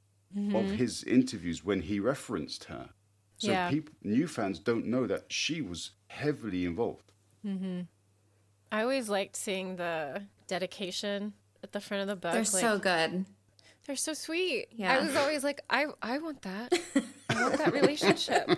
of 0.55 0.65
his 0.71 1.05
interviews 1.05 1.65
when 1.65 1.81
he 1.83 2.01
referenced 2.01 2.65
her. 2.65 2.89
So 3.37 3.51
Yeah. 3.51 3.69
people, 3.69 3.95
new 4.03 4.27
fans 4.27 4.59
don't 4.59 4.87
know 4.87 5.07
that 5.07 5.25
she 5.33 5.61
was 5.61 5.91
heavily 6.07 6.65
involved. 6.65 7.13
Mm-hmm. 7.45 7.81
I 8.73 8.83
always 8.83 9.09
liked 9.11 9.37
seeing 9.37 9.77
the 9.77 10.23
dedication 10.47 11.35
at 11.63 11.73
the 11.73 11.81
front 11.81 12.03
of 12.03 12.09
the 12.09 12.17
book. 12.17 12.33
They're 12.33 12.41
like, 12.43 12.47
so 12.69 12.79
good. 12.79 13.27
they're 13.87 13.97
so 13.97 14.15
sweet. 14.15 14.69
Yeah. 14.71 14.95
I 14.95 15.01
was 15.05 15.15
always 15.17 15.43
like, 15.45 15.61
I, 15.69 15.87
I 16.01 16.19
want 16.19 16.41
that. 16.43 16.73
I 17.29 17.43
want 17.43 17.59
that 17.59 17.73
relationship. 17.73 18.49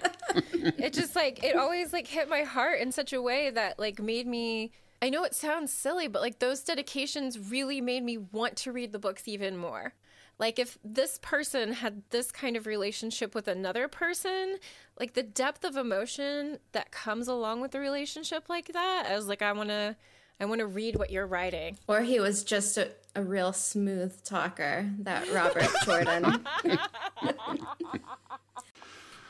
it 0.85 0.93
just 0.93 1.17
like 1.17 1.43
it 1.43 1.57
always 1.57 1.93
like 1.93 2.07
hit 2.07 2.29
my 2.29 2.43
heart 2.43 2.81
in 2.81 2.93
such 2.93 3.13
a 3.13 3.21
way 3.23 3.51
that 3.51 3.79
like 3.79 3.99
made 4.01 4.27
me. 4.27 4.73
I 5.03 5.09
know 5.09 5.25
it 5.25 5.35
sounds 5.35 5.73
silly, 5.73 6.07
but 6.07 6.23
like 6.23 6.38
those 6.38 6.62
dedications 6.62 7.37
really 7.37 7.81
made 7.81 8.05
me 8.05 8.19
want 8.19 8.57
to 8.59 8.71
read 8.71 8.93
the 8.93 9.01
books 9.01 9.27
even 9.27 9.57
more. 9.57 9.95
Like 10.38 10.61
if 10.61 10.79
this 10.85 11.19
person 11.21 11.73
had 11.73 12.03
this 12.11 12.31
kind 12.31 12.57
of 12.57 12.67
relationship 12.69 13.35
with 13.35 13.49
another 13.49 13.88
person, 13.88 14.59
like 15.01 15.15
the 15.15 15.25
depth 15.25 15.65
of 15.65 15.77
emotion 15.77 16.61
that 16.71 16.93
comes 16.93 17.27
along 17.27 17.61
with 17.61 17.75
a 17.75 17.81
relationship 17.81 18.49
like 18.49 18.73
that, 18.75 19.07
I 19.11 19.17
was 19.17 19.27
like, 19.27 19.43
I 19.43 19.51
want 19.53 19.71
to, 19.71 19.97
I 20.38 20.45
want 20.45 20.61
to 20.61 20.67
read 20.67 20.95
what 20.95 21.11
you're 21.11 21.27
writing. 21.27 21.79
Or 21.88 22.03
he 22.03 22.21
was 22.21 22.45
just 22.45 22.79
a, 22.79 22.93
a 23.17 23.25
real 23.25 23.53
smooth 23.53 24.23
talker, 24.23 24.88
that 25.01 25.29
Robert 25.33 25.69
Jordan. 25.85 26.47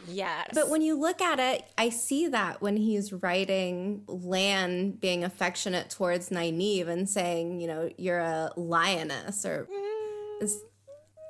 Yes. 0.09 0.49
But 0.53 0.69
when 0.69 0.83
you 0.83 0.99
look 0.99 1.21
at 1.21 1.39
it, 1.39 1.65
I 1.79 1.89
see 1.91 2.29
that 2.29 2.61
when 2.61 2.77
he's 2.77 3.13
writing 3.13 4.05
Lan 4.07 4.93
being 4.93 5.25
affectionate 5.25 5.91
towards 5.91 6.31
Nynaeve 6.31 6.89
and 6.89 7.09
saying, 7.09 7.61
you 7.61 7.69
know, 7.69 7.91
you're 7.97 8.19
a 8.19 8.53
lioness 8.57 9.45
or 9.45 9.69
mm-hmm. 9.71 10.45
is 10.45 10.61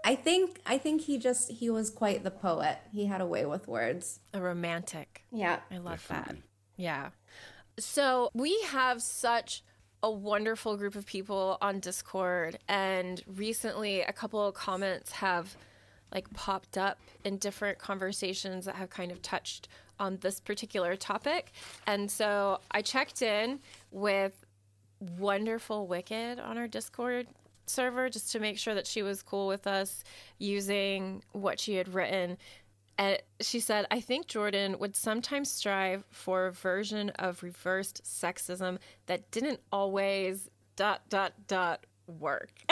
I 0.05 0.15
think 0.17 0.61
I 0.67 0.79
think 0.79 1.03
he 1.03 1.19
just 1.19 1.51
he 1.51 1.71
was 1.71 1.91
quite 1.91 2.25
the 2.25 2.31
poet. 2.31 2.79
He 2.93 3.07
had 3.07 3.21
a 3.21 3.27
way 3.27 3.47
with 3.47 3.69
words. 3.69 4.21
a 4.35 4.41
romantic. 4.41 5.25
Yeah. 5.31 5.61
I 5.71 5.79
love 5.79 6.05
that. 6.09 6.37
Yeah. 6.77 7.11
So 7.79 8.31
we 8.35 8.61
have 8.67 9.01
such 9.01 9.63
a 10.03 10.11
wonderful 10.11 10.77
group 10.77 10.97
of 10.97 11.07
people 11.07 11.59
on 11.63 11.79
Discord, 11.79 12.59
and 12.69 13.23
recently 13.27 14.01
a 14.03 14.13
couple 14.13 14.45
of 14.45 14.55
comments 14.55 15.13
have 15.13 15.57
like 16.13 16.33
popped 16.35 16.77
up 16.77 16.99
in 17.25 17.39
different 17.39 17.79
conversations 17.79 18.67
that 18.67 18.77
have 18.77 18.91
kind 18.91 19.11
of 19.11 19.23
touched 19.23 19.69
on 19.99 20.19
this 20.21 20.41
particular 20.41 20.97
topic. 20.97 21.53
And 21.87 22.11
so 22.11 22.61
I 22.71 22.83
checked 22.83 23.23
in 23.23 23.61
with 23.91 24.45
wonderful 25.19 25.87
Wicked 25.87 26.39
on 26.39 26.59
our 26.59 26.69
Discord 26.69 27.27
server 27.67 28.09
just 28.11 28.33
to 28.33 28.41
make 28.41 28.59
sure 28.59 28.75
that 28.75 28.87
she 28.87 29.03
was 29.03 29.23
cool 29.23 29.47
with 29.47 29.67
us 29.67 30.05
using 30.39 31.23
what 31.33 31.59
she 31.59 31.75
had 31.75 31.93
written. 31.95 32.37
And 32.99 33.19
she 33.41 33.61
said, 33.61 33.87
I 33.91 34.01
think 34.01 34.27
Jordan 34.27 34.79
would 34.79 34.97
sometimes 34.97 35.51
strive 35.51 36.05
for 36.11 36.47
a 36.47 36.53
version 36.53 37.11
of 37.11 37.43
reversed 37.43 38.03
sexism 38.05 38.79
that 39.07 39.31
didn't 39.31 39.61
always 39.73 40.51
dot 40.77 41.03
dot 41.09 41.33
dot 41.47 41.87
work. 42.07 42.51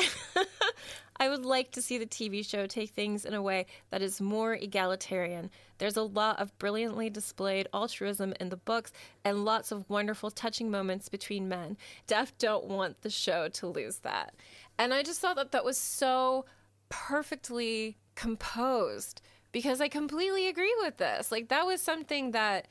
I 1.21 1.29
would 1.29 1.45
like 1.45 1.71
to 1.73 1.83
see 1.83 1.99
the 1.99 2.07
TV 2.07 2.45
show 2.45 2.67
take 2.67 2.91
things 2.91 3.27
in 3.27 3.35
a 3.35 3.43
way 3.43 3.67
that 3.91 4.01
is 4.01 4.23
more 4.23 4.55
egalitarian. 4.55 5.51
There's 5.77 5.99
a 5.99 6.03
lot 6.03 6.41
of 6.41 6.59
brilliantly 6.59 7.11
displayed 7.11 7.69
altruism 7.75 8.33
in 8.41 8.49
the 8.49 8.57
books 8.57 8.91
and 9.23 9.45
lots 9.45 9.71
of 9.71 9.89
wonderful 9.91 10.31
touching 10.31 10.71
moments 10.71 11.11
between 11.11 11.47
men. 11.47 11.77
Def 12.07 12.37
don't 12.39 12.65
want 12.65 13.03
the 13.03 13.11
show 13.11 13.49
to 13.49 13.67
lose 13.67 13.99
that. 13.99 14.35
And 14.79 14.95
I 14.95 15.03
just 15.03 15.21
thought 15.21 15.37
that 15.37 15.53
that 15.53 15.65
was 15.65 15.77
so 15.77 16.47
perfectly 16.89 17.99
composed 18.15 19.21
because 19.53 19.83
I 19.83 19.89
completely 19.89 20.49
agree 20.49 20.75
with 20.81 20.97
this. 20.97 21.31
Like 21.31 21.49
that 21.49 21.67
was 21.67 21.83
something 21.83 22.31
that 22.31 22.67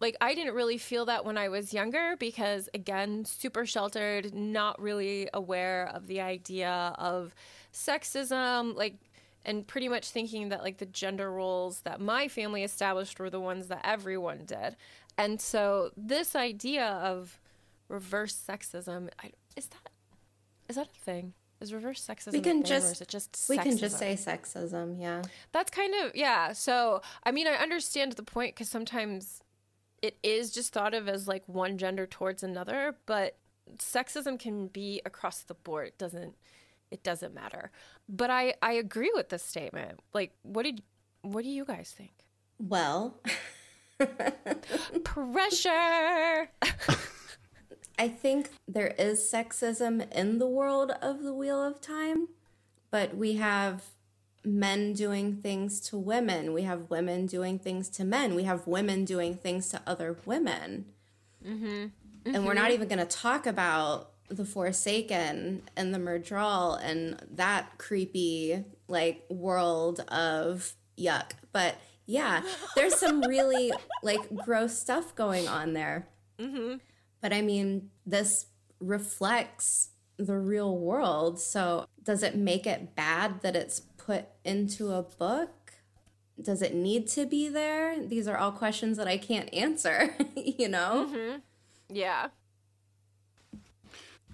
like 0.00 0.16
I 0.20 0.34
didn't 0.34 0.54
really 0.54 0.78
feel 0.78 1.06
that 1.06 1.24
when 1.24 1.38
I 1.38 1.48
was 1.48 1.72
younger 1.72 2.14
because 2.18 2.68
again, 2.74 3.24
super 3.24 3.66
sheltered, 3.66 4.34
not 4.34 4.80
really 4.80 5.28
aware 5.32 5.90
of 5.94 6.06
the 6.06 6.20
idea 6.20 6.94
of 6.98 7.34
sexism, 7.72 8.74
like 8.76 8.96
and 9.44 9.66
pretty 9.66 9.88
much 9.88 10.10
thinking 10.10 10.50
that 10.50 10.62
like 10.62 10.78
the 10.78 10.86
gender 10.86 11.30
roles 11.30 11.80
that 11.82 12.00
my 12.00 12.28
family 12.28 12.62
established 12.62 13.18
were 13.18 13.30
the 13.30 13.40
ones 13.40 13.68
that 13.68 13.80
everyone 13.84 14.44
did. 14.44 14.76
And 15.16 15.40
so 15.40 15.90
this 15.96 16.36
idea 16.36 16.86
of 16.86 17.40
reverse 17.88 18.34
sexism, 18.34 19.08
I, 19.22 19.32
is 19.56 19.66
that 19.66 19.90
is 20.68 20.76
that 20.76 20.88
a 20.94 21.00
thing? 21.00 21.34
Is 21.60 21.74
reverse 21.74 22.06
sexism 22.06 22.32
We 22.32 22.38
a 22.38 22.42
can 22.42 22.62
just 22.62 22.92
is 22.92 23.00
it 23.02 23.08
just 23.08 23.46
we 23.48 23.58
can 23.58 23.76
just 23.76 23.98
say 23.98 24.14
sexism, 24.14 25.00
yeah. 25.00 25.22
That's 25.52 25.70
kind 25.70 25.94
of 26.02 26.14
yeah. 26.14 26.52
So 26.52 27.02
I 27.24 27.32
mean, 27.32 27.46
I 27.46 27.54
understand 27.54 28.12
the 28.12 28.22
point 28.22 28.54
because 28.54 28.68
sometimes 28.68 29.42
it 30.00 30.16
is 30.22 30.50
just 30.50 30.72
thought 30.72 30.94
of 30.94 31.08
as 31.08 31.28
like 31.28 31.42
one 31.46 31.76
gender 31.76 32.06
towards 32.06 32.42
another, 32.42 32.96
but 33.04 33.36
sexism 33.76 34.38
can 34.38 34.68
be 34.68 35.02
across 35.04 35.42
the 35.42 35.54
board. 35.54 35.88
It 35.88 35.98
doesn't 35.98 36.34
it 36.90 37.02
doesn't 37.02 37.34
matter. 37.34 37.70
But 38.08 38.30
I 38.30 38.54
I 38.62 38.72
agree 38.72 39.12
with 39.14 39.28
this 39.28 39.42
statement. 39.42 40.00
Like, 40.12 40.32
what 40.42 40.64
did 40.64 40.82
what 41.22 41.44
do 41.44 41.50
you 41.50 41.64
guys 41.64 41.94
think? 41.96 42.12
Well, 42.58 43.20
Pressure. 45.04 46.50
I 47.98 48.08
think 48.08 48.50
there 48.66 48.94
is 48.98 49.20
sexism 49.20 50.10
in 50.12 50.38
the 50.38 50.46
world 50.46 50.92
of 51.02 51.22
the 51.22 51.34
Wheel 51.34 51.62
of 51.62 51.80
Time, 51.82 52.28
but 52.90 53.14
we 53.14 53.34
have 53.36 53.84
men 54.42 54.94
doing 54.94 55.36
things 55.36 55.80
to 55.80 55.98
women. 55.98 56.54
We 56.54 56.62
have 56.62 56.88
women 56.88 57.26
doing 57.26 57.58
things 57.58 57.88
to 57.90 58.04
men. 58.04 58.34
We 58.34 58.44
have 58.44 58.66
women 58.66 59.04
doing 59.04 59.36
things 59.36 59.68
to 59.70 59.82
other 59.86 60.16
women. 60.24 60.86
Mm-hmm. 61.46 61.86
And 62.34 62.46
we're 62.46 62.54
not 62.54 62.64
mm-hmm. 62.64 62.72
even 62.72 62.88
going 62.88 63.06
to 63.06 63.16
talk 63.16 63.46
about 63.46 64.09
the 64.30 64.44
Forsaken 64.44 65.62
and 65.76 65.94
the 65.94 65.98
Myrddraal 65.98 66.78
and 66.82 67.20
that 67.32 67.78
creepy 67.78 68.64
like 68.88 69.24
world 69.28 70.00
of 70.08 70.72
yuck. 70.98 71.32
But 71.52 71.76
yeah, 72.06 72.42
there's 72.76 72.96
some 72.96 73.20
really 73.28 73.72
like 74.02 74.20
gross 74.44 74.78
stuff 74.78 75.14
going 75.14 75.48
on 75.48 75.72
there. 75.72 76.08
Mm-hmm. 76.38 76.76
But 77.20 77.32
I 77.32 77.42
mean, 77.42 77.90
this 78.06 78.46
reflects 78.80 79.90
the 80.16 80.38
real 80.38 80.76
world. 80.76 81.40
So 81.40 81.86
does 82.02 82.22
it 82.22 82.36
make 82.36 82.66
it 82.66 82.94
bad 82.94 83.42
that 83.42 83.56
it's 83.56 83.80
put 83.80 84.26
into 84.44 84.92
a 84.92 85.02
book? 85.02 85.50
Does 86.40 86.62
it 86.62 86.74
need 86.74 87.06
to 87.08 87.26
be 87.26 87.48
there? 87.48 88.02
These 88.02 88.26
are 88.26 88.36
all 88.36 88.52
questions 88.52 88.96
that 88.96 89.08
I 89.08 89.18
can't 89.18 89.52
answer, 89.52 90.14
you 90.36 90.68
know? 90.68 91.08
Mm-hmm. 91.10 91.38
yeah. 91.90 92.28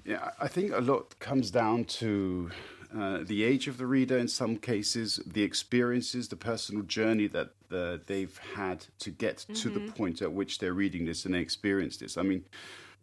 Yeah, 0.07 0.31
I 0.41 0.47
think 0.49 0.73
a 0.73 0.81
lot 0.81 1.19
comes 1.19 1.51
down 1.51 1.85
to 1.85 2.51
uh, 2.97 3.19
the 3.23 3.43
age 3.43 3.67
of 3.67 3.77
the 3.77 3.87
reader 3.87 4.17
in 4.17 4.29
some 4.29 4.57
cases, 4.57 5.21
the 5.27 5.43
experiences, 5.43 6.29
the 6.29 6.37
personal 6.37 6.83
journey 6.85 7.27
that 7.27 7.51
uh, 7.73 7.99
they've 8.07 8.39
had 8.55 8.87
to 9.01 9.11
get 9.11 9.39
to 9.55 9.69
the 9.69 9.81
point 9.93 10.23
at 10.23 10.33
which 10.33 10.59
they're 10.61 10.73
reading 10.73 11.05
this 11.07 11.25
and 11.25 11.35
they 11.35 11.41
experience 11.41 11.97
this. 11.97 12.17
I 12.17 12.23
mean, 12.23 12.45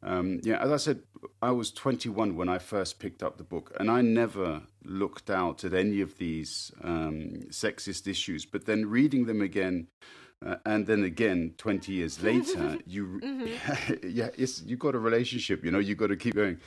Um, 0.06 0.40
yeah, 0.44 0.62
as 0.62 0.72
I 0.72 0.78
said, 0.78 1.00
I 1.42 1.52
was 1.52 1.72
21 1.72 2.36
when 2.36 2.50
I 2.50 2.58
first 2.58 3.00
picked 3.00 3.24
up 3.24 3.38
the 3.38 3.44
book, 3.44 3.72
and 3.80 3.90
I 3.90 4.02
never 4.02 4.62
looked 4.84 5.30
out 5.30 5.64
at 5.64 5.74
any 5.74 6.02
of 6.02 6.18
these 6.18 6.72
um, 6.84 7.40
sexist 7.50 8.08
issues. 8.08 8.46
But 8.46 8.66
then 8.66 8.90
reading 8.90 9.26
them 9.26 9.42
again, 9.42 9.88
uh, 10.46 10.58
and 10.66 10.86
then 10.86 11.04
again 11.04 11.54
20 11.58 11.94
years 11.94 12.22
later, 12.22 12.78
you 12.86 13.22
mm-hmm. 13.24 14.08
yeah, 14.10 14.30
it's, 14.38 14.62
you've 14.64 14.80
got 14.80 14.96
a 14.96 15.00
relationship. 15.00 15.64
You 15.64 15.72
know, 15.72 15.80
you've 15.80 15.98
got 15.98 16.08
to 16.08 16.18
keep 16.18 16.36
going. 16.36 16.60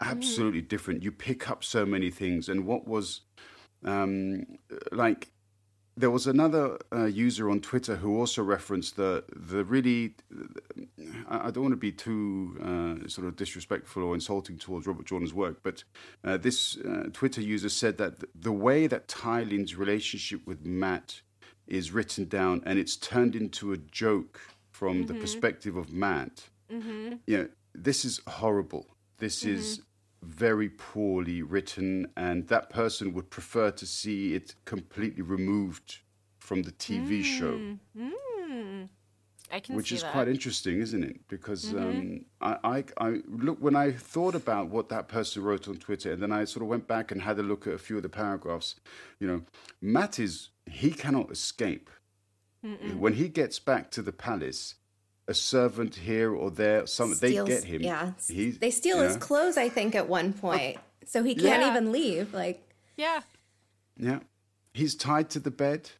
Absolutely 0.00 0.60
mm-hmm. 0.60 0.68
different. 0.68 1.02
You 1.02 1.12
pick 1.12 1.50
up 1.50 1.64
so 1.64 1.84
many 1.84 2.10
things, 2.10 2.48
and 2.48 2.66
what 2.66 2.86
was 2.86 3.22
um, 3.84 4.46
like 4.92 5.32
there 5.96 6.10
was 6.10 6.28
another 6.28 6.78
uh, 6.92 7.06
user 7.06 7.50
on 7.50 7.60
Twitter 7.60 7.96
who 7.96 8.16
also 8.18 8.42
referenced 8.42 8.96
the 8.96 9.24
the 9.34 9.64
really. 9.64 10.14
I 11.28 11.50
don't 11.50 11.64
want 11.64 11.72
to 11.72 11.76
be 11.76 11.92
too 11.92 12.56
uh, 12.62 13.08
sort 13.08 13.26
of 13.26 13.36
disrespectful 13.36 14.04
or 14.04 14.14
insulting 14.14 14.56
towards 14.56 14.86
Robert 14.86 15.06
Jordan's 15.06 15.34
work, 15.34 15.58
but 15.62 15.82
uh, 16.24 16.36
this 16.36 16.78
uh, 16.78 17.08
Twitter 17.12 17.40
user 17.40 17.68
said 17.68 17.98
that 17.98 18.24
the 18.34 18.52
way 18.52 18.86
that 18.86 19.08
Tylin's 19.08 19.74
relationship 19.74 20.46
with 20.46 20.64
Mat 20.64 21.20
is 21.66 21.92
written 21.92 22.24
down 22.26 22.62
and 22.64 22.78
it's 22.78 22.96
turned 22.96 23.36
into 23.36 23.72
a 23.72 23.76
joke 23.76 24.40
from 24.70 24.98
mm-hmm. 24.98 25.06
the 25.06 25.14
perspective 25.14 25.76
of 25.76 25.92
Mat. 25.92 26.48
Mm-hmm. 26.72 27.14
You 27.26 27.38
know, 27.38 27.48
this 27.74 28.04
is 28.04 28.20
horrible. 28.26 28.86
This 29.18 29.44
mm-hmm. 29.44 29.56
is 29.56 29.82
very 30.22 30.68
poorly 30.68 31.42
written, 31.42 32.08
and 32.16 32.48
that 32.48 32.70
person 32.70 33.12
would 33.14 33.30
prefer 33.30 33.70
to 33.70 33.86
see 33.86 34.34
it 34.34 34.54
completely 34.64 35.22
removed 35.22 35.98
from 36.38 36.62
the 36.62 36.72
TV 36.72 37.20
mm. 37.20 37.24
show. 37.24 37.60
Mm. 37.96 38.88
I 39.50 39.60
can 39.60 39.76
which 39.76 39.92
is 39.92 40.02
that. 40.02 40.12
quite 40.12 40.28
interesting, 40.28 40.80
isn't 40.80 41.02
it? 41.02 41.26
Because 41.28 41.66
mm-hmm. 41.66 41.78
um, 41.78 42.24
I, 42.40 42.84
I, 42.98 43.06
I, 43.06 43.20
look 43.28 43.58
when 43.60 43.76
I 43.76 43.92
thought 43.92 44.34
about 44.34 44.68
what 44.68 44.88
that 44.90 45.08
person 45.08 45.42
wrote 45.42 45.68
on 45.68 45.76
Twitter, 45.76 46.12
and 46.12 46.22
then 46.22 46.32
I 46.32 46.44
sort 46.44 46.62
of 46.62 46.68
went 46.68 46.86
back 46.86 47.10
and 47.10 47.22
had 47.22 47.38
a 47.38 47.42
look 47.42 47.66
at 47.66 47.72
a 47.72 47.78
few 47.78 47.96
of 47.96 48.02
the 48.02 48.08
paragraphs. 48.08 48.74
You 49.20 49.26
know, 49.26 49.42
Mat 49.80 50.18
is 50.18 50.50
he 50.70 50.90
cannot 50.90 51.30
escape. 51.30 51.88
Mm-mm. 52.64 52.96
When 52.96 53.14
he 53.14 53.28
gets 53.28 53.58
back 53.58 53.90
to 53.92 54.02
the 54.02 54.12
palace, 54.12 54.74
a 55.28 55.34
servant 55.34 55.94
here 55.94 56.34
or 56.34 56.50
there. 56.50 56.86
Some 56.86 57.14
Steals, 57.14 57.46
they 57.46 57.54
get 57.54 57.64
him. 57.64 57.82
Yeah, 57.82 58.12
He's, 58.26 58.58
they 58.58 58.70
steal 58.70 59.00
his 59.00 59.14
know. 59.14 59.20
clothes. 59.20 59.56
I 59.56 59.68
think 59.68 59.94
at 59.94 60.08
one 60.08 60.32
point, 60.32 60.78
so 61.04 61.22
he 61.22 61.34
can't 61.34 61.62
yeah. 61.62 61.70
even 61.70 61.92
leave. 61.92 62.34
Like, 62.34 62.66
yeah, 62.96 63.20
yeah, 63.96 64.20
he's 64.72 64.94
tied 64.94 65.30
to 65.30 65.38
the 65.38 65.50
bed. 65.50 65.90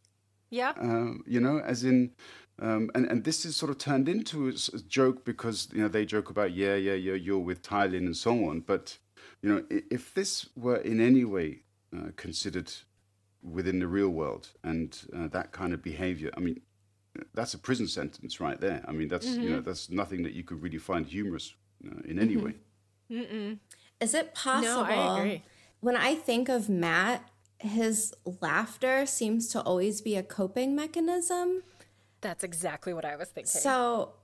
Yeah, 0.50 0.72
um, 0.80 1.22
you 1.26 1.40
know, 1.40 1.60
as 1.60 1.84
in. 1.84 2.10
Um, 2.60 2.90
and 2.92 3.06
and 3.06 3.22
this 3.22 3.44
is 3.44 3.54
sort 3.54 3.70
of 3.70 3.78
turned 3.78 4.08
into 4.08 4.48
a, 4.48 4.52
a, 4.74 4.80
joke 4.80 5.24
because 5.24 5.68
you 5.72 5.80
know 5.80 5.86
they 5.86 6.04
joke 6.04 6.28
about 6.28 6.52
yeah 6.52 6.74
yeah 6.74 6.94
yeah 6.94 7.14
you're 7.14 7.38
with 7.38 7.62
Tylin 7.62 7.98
and 7.98 8.16
so 8.16 8.32
on, 8.48 8.62
but 8.62 8.98
you 9.42 9.48
know 9.48 9.62
if 9.70 10.12
this 10.12 10.48
were 10.56 10.78
in 10.78 11.00
any 11.00 11.24
way 11.24 11.60
uh, 11.96 12.08
considered 12.16 12.72
within 13.44 13.78
the 13.78 13.86
real 13.86 14.08
world 14.08 14.48
and 14.64 15.02
uh, 15.16 15.28
that 15.28 15.52
kind 15.52 15.72
of 15.72 15.84
behavior, 15.84 16.32
I 16.36 16.40
mean 16.40 16.60
that's 17.34 17.54
a 17.54 17.58
prison 17.58 17.86
sentence 17.88 18.40
right 18.40 18.60
there. 18.60 18.84
I 18.86 18.92
mean, 18.92 19.08
that's 19.08 19.26
mm-hmm. 19.26 19.42
you 19.42 19.50
know 19.50 19.56
mm-hmm. 19.56 19.68
that's 19.68 19.90
nothing 19.90 20.22
that 20.22 20.32
you 20.32 20.42
could 20.44 20.62
really 20.62 20.78
find 20.78 21.06
humorous 21.06 21.54
uh, 21.86 22.00
in 22.04 22.18
any 22.18 22.36
mm-hmm. 22.36 22.46
way. 22.46 22.54
Mm-mm. 23.10 23.58
Is 24.00 24.14
it 24.14 24.34
possible? 24.34 24.84
No, 24.84 24.90
I 24.90 25.18
agree. 25.18 25.42
When 25.80 25.96
I 25.96 26.14
think 26.14 26.48
of 26.48 26.68
Mat, 26.68 27.28
his 27.58 28.14
laughter 28.40 29.06
seems 29.06 29.48
to 29.48 29.60
always 29.60 30.00
be 30.00 30.16
a 30.16 30.22
coping 30.22 30.74
mechanism. 30.74 31.62
That's 32.20 32.44
exactly 32.44 32.92
what 32.92 33.04
I 33.04 33.16
was 33.16 33.28
thinking. 33.28 33.48
So 33.48 34.14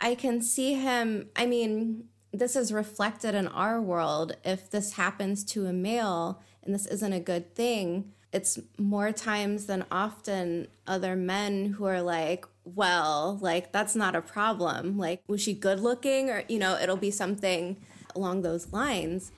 I 0.00 0.14
can 0.14 0.42
see 0.42 0.74
him. 0.74 1.28
I 1.36 1.46
mean, 1.46 2.08
this 2.32 2.56
is 2.56 2.72
reflected 2.72 3.34
in 3.34 3.48
our 3.48 3.80
world. 3.80 4.36
If 4.44 4.70
this 4.70 4.94
happens 4.94 5.44
to 5.44 5.66
a 5.66 5.72
male 5.72 6.42
and 6.62 6.74
this 6.74 6.86
isn't 6.86 7.12
a 7.12 7.20
good 7.20 7.54
thing, 7.54 8.12
it's 8.32 8.58
more 8.78 9.12
times 9.12 9.66
than 9.66 9.84
often 9.90 10.68
other 10.86 11.14
men 11.14 11.66
who 11.66 11.84
are 11.84 12.02
like, 12.02 12.46
well, 12.64 13.38
like 13.40 13.72
that's 13.72 13.94
not 13.94 14.16
a 14.16 14.22
problem. 14.22 14.96
Like, 14.96 15.22
was 15.26 15.40
she 15.40 15.52
good 15.52 15.80
looking? 15.80 16.30
Or, 16.30 16.44
you 16.48 16.58
know, 16.58 16.78
it'll 16.80 16.96
be 16.96 17.10
something 17.10 17.76
along 18.14 18.42
those 18.42 18.72
lines. 18.72 19.32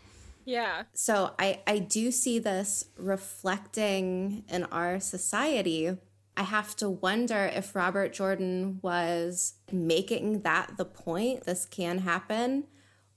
Yeah. 0.45 0.85
So 0.93 1.33
I, 1.39 1.61
I 1.67 1.79
do 1.79 2.11
see 2.11 2.39
this 2.39 2.87
reflecting 2.97 4.45
in 4.49 4.65
our 4.65 5.01
society. 5.01 5.97
I 6.37 6.43
have 6.43 6.77
to 6.77 6.91
wonder 6.91 7.51
if 7.55 7.75
Robert 7.75 8.13
Jordan 8.13 8.79
was 8.83 9.55
making 9.73 10.43
that 10.43 10.77
the 10.77 10.85
point. 10.85 11.45
This 11.45 11.65
can 11.65 11.99
happen 11.99 12.65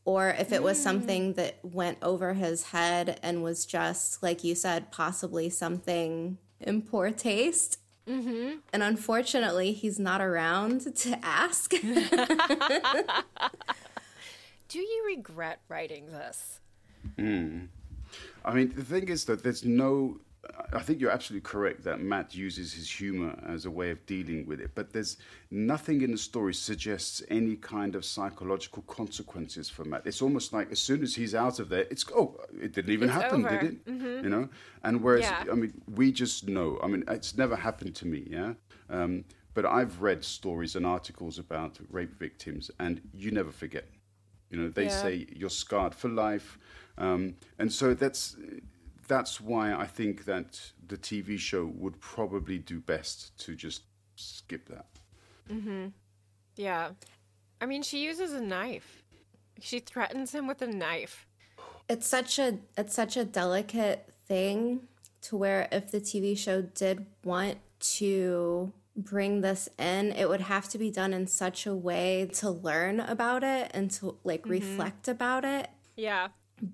or 0.07 0.29
if 0.29 0.53
it 0.53 0.63
was 0.63 0.81
something 0.81 1.33
that 1.33 1.59
went 1.63 1.97
over 2.01 2.33
his 2.33 2.63
head 2.63 3.19
and 3.21 3.43
was 3.43 3.65
just, 3.65 4.23
like 4.23 4.41
you 4.41 4.55
said, 4.55 4.89
possibly 4.89 5.49
something 5.49 6.37
in 6.61 6.81
poor 6.81 7.11
taste. 7.11 7.81
Mm-hmm. 8.07 8.59
And 8.71 8.83
unfortunately, 8.83 9.73
he's 9.73 9.99
not 9.99 10.21
around 10.21 10.95
to 11.03 11.19
ask. 11.21 11.71
Do 11.81 11.81
you 14.79 15.03
regret 15.07 15.59
writing 15.67 16.05
this? 16.05 16.61
Mm. 17.19 17.67
I 18.45 18.53
mean, 18.53 18.71
the 18.73 18.85
thing 18.85 19.09
is 19.09 19.25
that 19.25 19.43
there's 19.43 19.65
no 19.65 20.21
I 20.73 20.79
think 20.79 20.99
you're 20.99 21.11
absolutely 21.11 21.49
correct 21.49 21.83
that 21.83 22.01
Mat 22.01 22.35
uses 22.35 22.73
his 22.73 22.89
humor 22.89 23.37
as 23.47 23.65
a 23.65 23.71
way 23.71 23.89
of 23.89 24.05
dealing 24.05 24.45
with 24.45 24.59
it, 24.59 24.71
but 24.75 24.91
there's 24.91 25.17
nothing 25.49 26.01
in 26.01 26.11
the 26.11 26.17
story 26.17 26.53
suggests 26.53 27.23
any 27.29 27.55
kind 27.55 27.95
of 27.95 28.03
psychological 28.03 28.83
consequences 28.83 29.69
for 29.69 29.85
Mat. 29.85 30.01
It's 30.05 30.21
almost 30.21 30.53
like 30.53 30.71
as 30.71 30.79
soon 30.79 31.03
as 31.03 31.15
he's 31.15 31.33
out 31.33 31.59
of 31.59 31.69
there, 31.69 31.85
it's 31.89 32.05
oh, 32.13 32.39
it 32.61 32.73
didn't 32.73 32.91
even 32.91 33.09
it's 33.09 33.21
happen, 33.21 33.45
over. 33.45 33.57
did 33.57 33.71
it? 33.71 33.85
Mm-hmm. 33.85 34.23
You 34.23 34.29
know, 34.29 34.49
and 34.83 35.01
whereas 35.01 35.23
yeah. 35.23 35.45
I 35.51 35.55
mean, 35.55 35.73
we 35.93 36.11
just 36.11 36.47
know. 36.47 36.79
I 36.83 36.87
mean, 36.87 37.03
it's 37.07 37.37
never 37.37 37.55
happened 37.55 37.95
to 37.95 38.07
me, 38.07 38.25
yeah. 38.29 38.53
Um, 38.89 39.25
but 39.53 39.65
I've 39.65 40.01
read 40.01 40.23
stories 40.23 40.75
and 40.75 40.85
articles 40.85 41.39
about 41.39 41.79
rape 41.89 42.13
victims, 42.19 42.69
and 42.79 43.01
you 43.13 43.31
never 43.31 43.51
forget. 43.51 43.85
You 44.49 44.59
know, 44.59 44.69
they 44.69 44.85
yeah. 44.85 45.01
say 45.01 45.27
you're 45.33 45.49
scarred 45.49 45.95
for 45.95 46.09
life, 46.09 46.59
um, 46.97 47.35
and 47.57 47.71
so 47.71 47.93
that's 47.93 48.35
that's 49.07 49.39
why 49.39 49.73
I 49.73 49.85
think 49.85 50.25
that 50.25 50.71
the 50.85 50.97
TV 50.97 51.37
show 51.37 51.65
would 51.65 51.99
probably 51.99 52.57
do 52.57 52.79
best 52.79 53.37
to 53.45 53.55
just 53.55 53.83
skip 54.15 54.67
that. 54.69 54.87
Mhm. 55.49 55.93
Yeah. 56.55 56.91
I 57.61 57.65
mean, 57.65 57.83
she 57.83 58.03
uses 58.03 58.33
a 58.33 58.41
knife. 58.41 59.03
She 59.59 59.79
threatens 59.79 60.33
him 60.33 60.47
with 60.47 60.61
a 60.61 60.67
knife. 60.67 61.27
It's 61.89 62.07
such 62.07 62.37
a 62.37 62.59
it's 62.77 62.93
such 62.93 63.15
a 63.17 63.23
delicate 63.23 64.13
thing 64.27 64.87
to 65.21 65.37
where 65.37 65.67
if 65.71 65.89
the 65.91 66.01
TV 66.01 66.37
show 66.37 66.61
did 66.61 67.05
want 67.23 67.57
to 67.79 68.73
bring 68.95 69.41
this 69.41 69.69
in, 69.77 70.11
it 70.11 70.27
would 70.27 70.41
have 70.41 70.67
to 70.69 70.77
be 70.77 70.91
done 70.91 71.13
in 71.13 71.27
such 71.27 71.65
a 71.65 71.75
way 71.75 72.29
to 72.33 72.49
learn 72.49 72.99
about 72.99 73.43
it 73.43 73.71
and 73.73 73.89
to 73.91 74.17
like 74.23 74.41
mm-hmm. 74.41 74.51
reflect 74.51 75.07
about 75.07 75.45
it. 75.45 75.69
Yeah. 75.95 76.29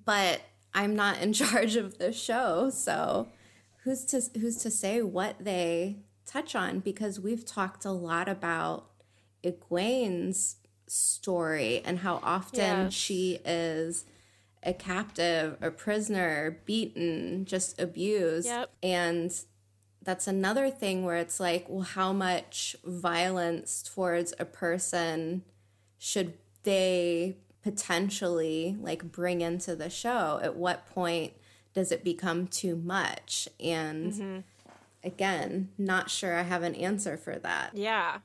But 0.06 0.42
I'm 0.74 0.96
not 0.96 1.22
in 1.22 1.34
charge 1.34 1.76
of 1.76 1.98
the 1.98 2.12
show, 2.12 2.70
so 2.70 3.28
who's 3.84 4.06
to 4.06 4.22
who's 4.40 4.58
to 4.58 4.72
say 4.72 5.02
what 5.02 5.44
they 5.44 5.98
touch 6.26 6.56
on 6.56 6.80
because 6.80 7.20
we've 7.20 7.46
talked 7.46 7.86
a 7.86 7.92
lot 7.92 8.30
about 8.30 8.90
Egwene's 9.44 10.56
story 10.88 11.82
and 11.84 12.00
how 12.00 12.20
often 12.24 12.60
yes. 12.60 12.94
she 12.94 13.40
is 13.46 14.06
a 14.66 14.74
captive, 14.74 15.58
a 15.62 15.70
prisoner, 15.70 16.62
beaten, 16.66 17.46
just 17.46 17.80
abused. 17.80 18.48
Yep. 18.48 18.70
And 18.82 19.34
that's 20.02 20.28
another 20.28 20.70
thing 20.70 21.04
where 21.04 21.18
it's 21.18 21.40
like, 21.40 21.66
well, 21.68 21.84
how 21.84 22.14
much 22.14 22.76
violence 22.86 23.84
towards 23.84 24.34
a 24.40 24.46
person 24.46 25.44
should 25.98 26.34
they 26.64 27.38
potentially 27.64 28.76
like 28.80 29.12
bring 29.12 29.42
into 29.42 29.76
the 29.76 29.90
show 29.90 30.40
at 30.44 30.56
what 30.56 30.86
point 30.86 31.34
does 31.74 31.92
it 31.92 32.04
become 32.04 32.48
too 32.48 32.76
much? 32.76 33.48
And 33.60 34.14
mm-hmm. 34.14 34.40
again 35.04 35.70
not 35.78 36.10
sure 36.10 36.36
i 36.36 36.44
have 36.44 36.64
an 36.64 36.76
answer 36.76 37.18
for 37.18 37.40
that. 37.40 37.72
Yeah. 37.74 38.20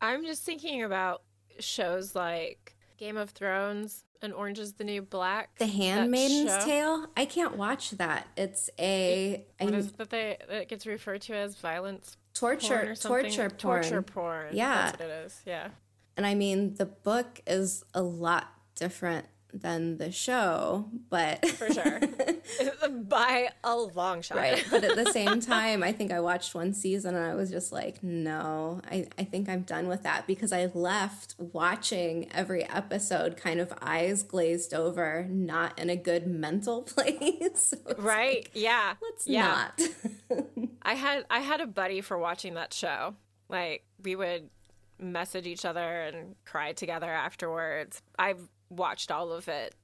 I'm 0.00 0.24
just 0.24 0.44
thinking 0.44 0.82
about 0.82 1.22
shows 1.58 2.14
like 2.14 2.76
game 2.96 3.16
of 3.16 3.30
thrones 3.30 4.04
and 4.22 4.32
orange 4.32 4.58
is 4.58 4.74
the 4.74 4.84
new 4.84 5.02
black. 5.02 5.58
The 5.58 5.66
handmaiden's 5.66 6.64
tale? 6.64 7.06
I 7.16 7.26
can't 7.26 7.56
watch 7.56 7.90
that. 7.92 8.28
It's 8.36 8.70
a 8.78 9.44
what 9.58 9.74
is 9.74 9.92
that 9.92 10.10
they 10.10 10.38
it 10.48 10.68
gets 10.68 10.86
referred 10.86 11.22
to 11.22 11.34
as? 11.34 11.56
Violence 11.56 12.16
torture 12.34 12.94
torture 12.94 13.50
porn. 13.50 13.82
Torture 13.82 14.02
porn. 14.02 14.48
Yeah. 14.52 14.74
That's 14.74 15.00
what 15.00 15.08
it 15.08 15.26
is. 15.26 15.42
Yeah 15.44 15.68
and 16.16 16.26
I 16.26 16.34
mean, 16.34 16.74
the 16.74 16.86
book 16.86 17.40
is 17.46 17.84
a 17.94 18.02
lot 18.02 18.48
different 18.74 19.26
than 19.54 19.98
the 19.98 20.10
show, 20.10 20.88
but 21.08 21.46
for 21.48 21.72
sure. 21.72 22.00
By 22.90 23.50
a 23.62 23.76
long 23.76 24.20
shot. 24.20 24.38
Right. 24.38 24.64
But 24.70 24.84
at 24.84 24.96
the 24.96 25.12
same 25.12 25.40
time, 25.40 25.82
I 25.82 25.92
think 25.92 26.12
I 26.12 26.20
watched 26.20 26.54
one 26.54 26.74
season 26.74 27.14
and 27.14 27.24
I 27.24 27.34
was 27.34 27.50
just 27.50 27.70
like, 27.72 28.02
no, 28.02 28.80
I, 28.90 29.06
I 29.16 29.24
think 29.24 29.48
I'm 29.48 29.62
done 29.62 29.86
with 29.86 30.02
that 30.02 30.26
because 30.26 30.52
I 30.52 30.66
left 30.74 31.36
watching 31.38 32.30
every 32.32 32.64
episode 32.68 33.36
kind 33.36 33.60
of 33.60 33.72
eyes 33.80 34.22
glazed 34.22 34.74
over, 34.74 35.26
not 35.30 35.78
in 35.78 35.88
a 35.88 35.96
good 35.96 36.26
mental 36.26 36.82
place. 36.82 37.76
so 37.78 37.94
right. 37.98 38.36
Like, 38.36 38.50
yeah. 38.54 38.94
Let's 39.00 39.26
yeah. 39.26 39.68
not. 39.78 40.48
I 40.82 40.94
had 40.94 41.24
I 41.30 41.40
had 41.40 41.60
a 41.60 41.66
buddy 41.66 42.00
for 42.00 42.18
watching 42.18 42.54
that 42.54 42.74
show. 42.74 43.14
Like 43.48 43.84
we 44.02 44.16
would 44.16 44.50
message 44.98 45.46
each 45.46 45.64
other 45.64 46.02
and 46.02 46.36
cry 46.44 46.72
together 46.72 47.10
afterwards. 47.10 48.02
I've 48.18 48.48
watched 48.70 49.10
all 49.10 49.32
of 49.32 49.48
it 49.48 49.74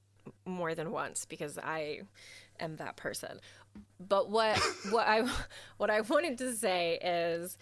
more 0.44 0.74
than 0.74 0.90
once 0.90 1.24
because 1.24 1.58
I 1.58 2.02
am 2.58 2.76
that 2.76 2.96
person. 2.96 3.40
But 3.98 4.30
what 4.30 4.58
what 4.90 5.06
I 5.06 5.28
what 5.76 5.90
I 5.90 6.00
wanted 6.02 6.38
to 6.38 6.54
say 6.54 6.98
is 7.02 7.56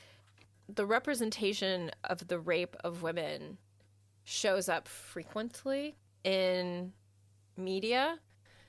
the 0.68 0.86
representation 0.86 1.90
of 2.04 2.28
the 2.28 2.38
rape 2.38 2.76
of 2.84 3.02
women 3.02 3.58
shows 4.24 4.68
up 4.68 4.86
frequently 4.86 5.96
in 6.24 6.92
media, 7.56 8.18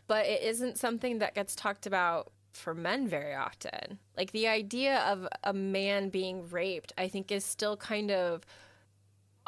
but 0.08 0.26
it 0.26 0.42
isn't 0.44 0.78
something 0.78 1.20
that 1.20 1.36
gets 1.36 1.56
talked 1.56 1.86
about 1.86 2.32
for 2.54 2.74
men 2.74 3.08
very 3.08 3.36
often. 3.36 4.00
Like 4.15 4.32
the 4.32 4.48
idea 4.48 5.00
of 5.00 5.28
a 5.44 5.54
man 5.54 6.10
being 6.10 6.50
raped, 6.50 6.94
I 6.98 7.08
think 7.08 7.32
is 7.32 7.44
still 7.44 7.78
kind 7.78 8.12
of 8.12 8.46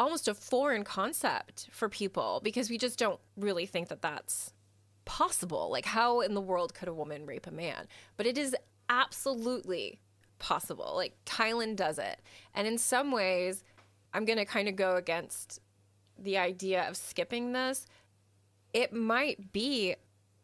almost 0.02 0.28
a 0.28 0.34
foreign 0.34 0.84
concept 0.84 1.70
for 1.72 1.88
people 1.88 2.42
because 2.44 2.72
we 2.72 2.78
just 2.78 2.98
don't 2.98 3.20
really 3.38 3.68
think 3.68 3.88
that 3.90 4.02
that's 4.02 4.52
possible. 5.06 5.70
Like, 5.70 5.86
how 5.86 6.22
in 6.22 6.34
the 6.34 6.42
world 6.42 6.74
could 6.74 6.88
a 6.88 6.94
woman 6.94 7.28
rape 7.28 7.46
a 7.46 7.52
man? 7.52 7.88
But 8.18 8.26
it 8.26 8.36
is 8.36 8.56
absolutely 8.90 10.02
possible. 10.40 10.94
Like, 10.96 11.14
Tylin 11.26 11.76
does 11.76 12.00
it. 12.00 12.20
And 12.56 12.68
in 12.68 12.80
some 12.80 13.12
ways, 13.12 13.64
I'm 14.12 14.26
going 14.26 14.40
to 14.40 14.46
kind 14.46 14.68
of 14.68 14.76
go 14.76 14.96
against 14.96 15.60
the 16.18 16.38
idea 16.38 16.90
of 16.90 16.98
skipping 16.98 17.54
this. 17.54 17.86
It 18.74 18.94
might 18.94 19.54
be 19.54 19.96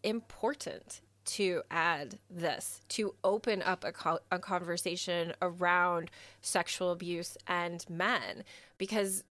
important 0.04 1.02
to 1.26 1.64
add 1.72 2.20
this, 2.30 2.82
to 2.90 3.16
open 3.24 3.64
up 3.64 3.84
a, 3.84 3.92
co- 3.92 4.20
a 4.32 4.38
conversation 4.40 5.34
around 5.42 6.12
sexual 6.42 6.92
abuse 6.92 7.38
and 7.48 7.84
men, 7.90 8.44
because 8.78 9.24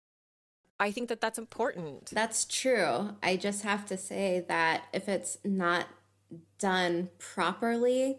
I 0.84 0.90
think 0.90 1.08
that 1.08 1.22
that's 1.22 1.38
important. 1.38 2.10
That's 2.12 2.44
true. 2.44 3.16
I 3.22 3.36
just 3.36 3.62
have 3.62 3.86
to 3.86 3.96
say 3.96 4.44
that 4.48 4.84
if 4.92 5.08
it's 5.08 5.38
not 5.42 5.86
done 6.58 7.08
properly, 7.18 8.18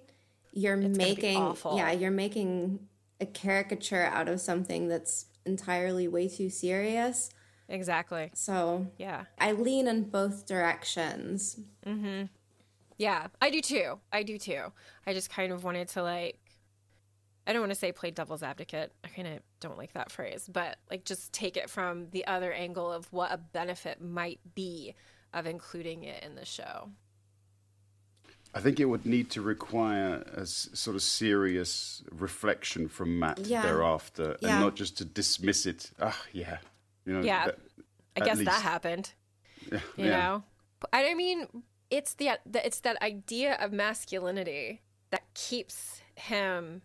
you're 0.52 0.82
it's 0.82 0.98
making 0.98 1.56
yeah, 1.74 1.92
you're 1.92 2.10
making 2.10 2.80
a 3.22 3.28
caricature 3.28 4.02
out 4.02 4.28
of 4.28 4.42
something 4.42 4.88
that's 4.88 5.28
entirely 5.46 6.08
way 6.08 6.28
too 6.28 6.50
serious. 6.50 7.30
Exactly. 7.70 8.32
So, 8.34 8.88
yeah. 8.98 9.26
I 9.38 9.52
lean 9.52 9.88
in 9.88 10.10
both 10.10 10.48
directions. 10.48 11.60
Mhm. 11.86 12.30
Yeah, 12.98 13.28
I 13.40 13.52
do 13.52 13.62
too. 13.62 14.00
I 14.12 14.24
do 14.24 14.40
too. 14.40 14.72
I 15.06 15.14
just 15.14 15.30
kind 15.30 15.54
of 15.54 15.64
wanted 15.64 15.88
to 15.90 16.02
like 16.02 16.40
I 17.48 17.54
don't 17.54 17.62
want 17.62 17.72
to 17.72 17.80
say 17.80 17.92
play 17.92 18.12
devil's 18.12 18.44
advocate. 18.44 18.92
I 19.04 19.08
kind 19.10 19.28
of 19.28 19.40
don't 19.60 19.78
like 19.78 19.94
that 19.94 20.12
phrase, 20.12 20.50
but 20.52 20.78
like 20.90 21.06
just 21.06 21.32
take 21.32 21.58
it 21.58 21.70
from 21.70 22.08
the 22.12 22.26
other 22.26 22.52
angle 22.52 22.92
of 22.92 23.12
what 23.14 23.32
a 23.32 23.38
benefit 23.38 24.02
might 24.02 24.40
be 24.56 24.96
of 25.34 25.46
including 25.46 26.04
it 26.04 26.24
in 26.24 26.36
the 26.36 26.46
show. 26.46 26.90
I 28.56 28.62
think 28.62 28.80
it 28.80 28.86
would 28.86 29.06
need 29.06 29.30
to 29.32 29.42
require 29.42 30.24
a 30.34 30.46
sort 30.46 30.96
of 30.96 31.02
serious 31.02 32.02
reflection 32.10 32.88
from 32.88 33.20
Mat 33.20 33.40
yeah. 33.44 33.62
thereafter, 33.62 34.38
yeah. 34.40 34.50
and 34.50 34.62
not 34.62 34.76
just 34.76 34.98
to 35.00 35.06
dismiss 35.06 35.66
it. 35.66 35.92
Ah, 36.00 36.18
yeah, 36.32 36.60
you 37.06 37.14
know. 37.14 37.22
Yeah, 37.22 37.48
that, 37.48 37.60
I 38.16 38.22
guess 38.22 38.38
least. 38.38 38.50
that 38.50 38.62
happened. 38.62 39.12
Yeah, 39.70 39.80
you 39.98 40.06
yeah. 40.06 40.18
know, 40.18 40.44
I 40.94 41.14
mean, 41.16 41.48
it's 41.90 42.14
the 42.14 42.40
it's 42.54 42.80
that 42.80 43.02
idea 43.02 43.56
of 43.56 43.74
masculinity 43.74 44.82
that 45.10 45.24
keeps 45.34 46.02
him 46.16 46.82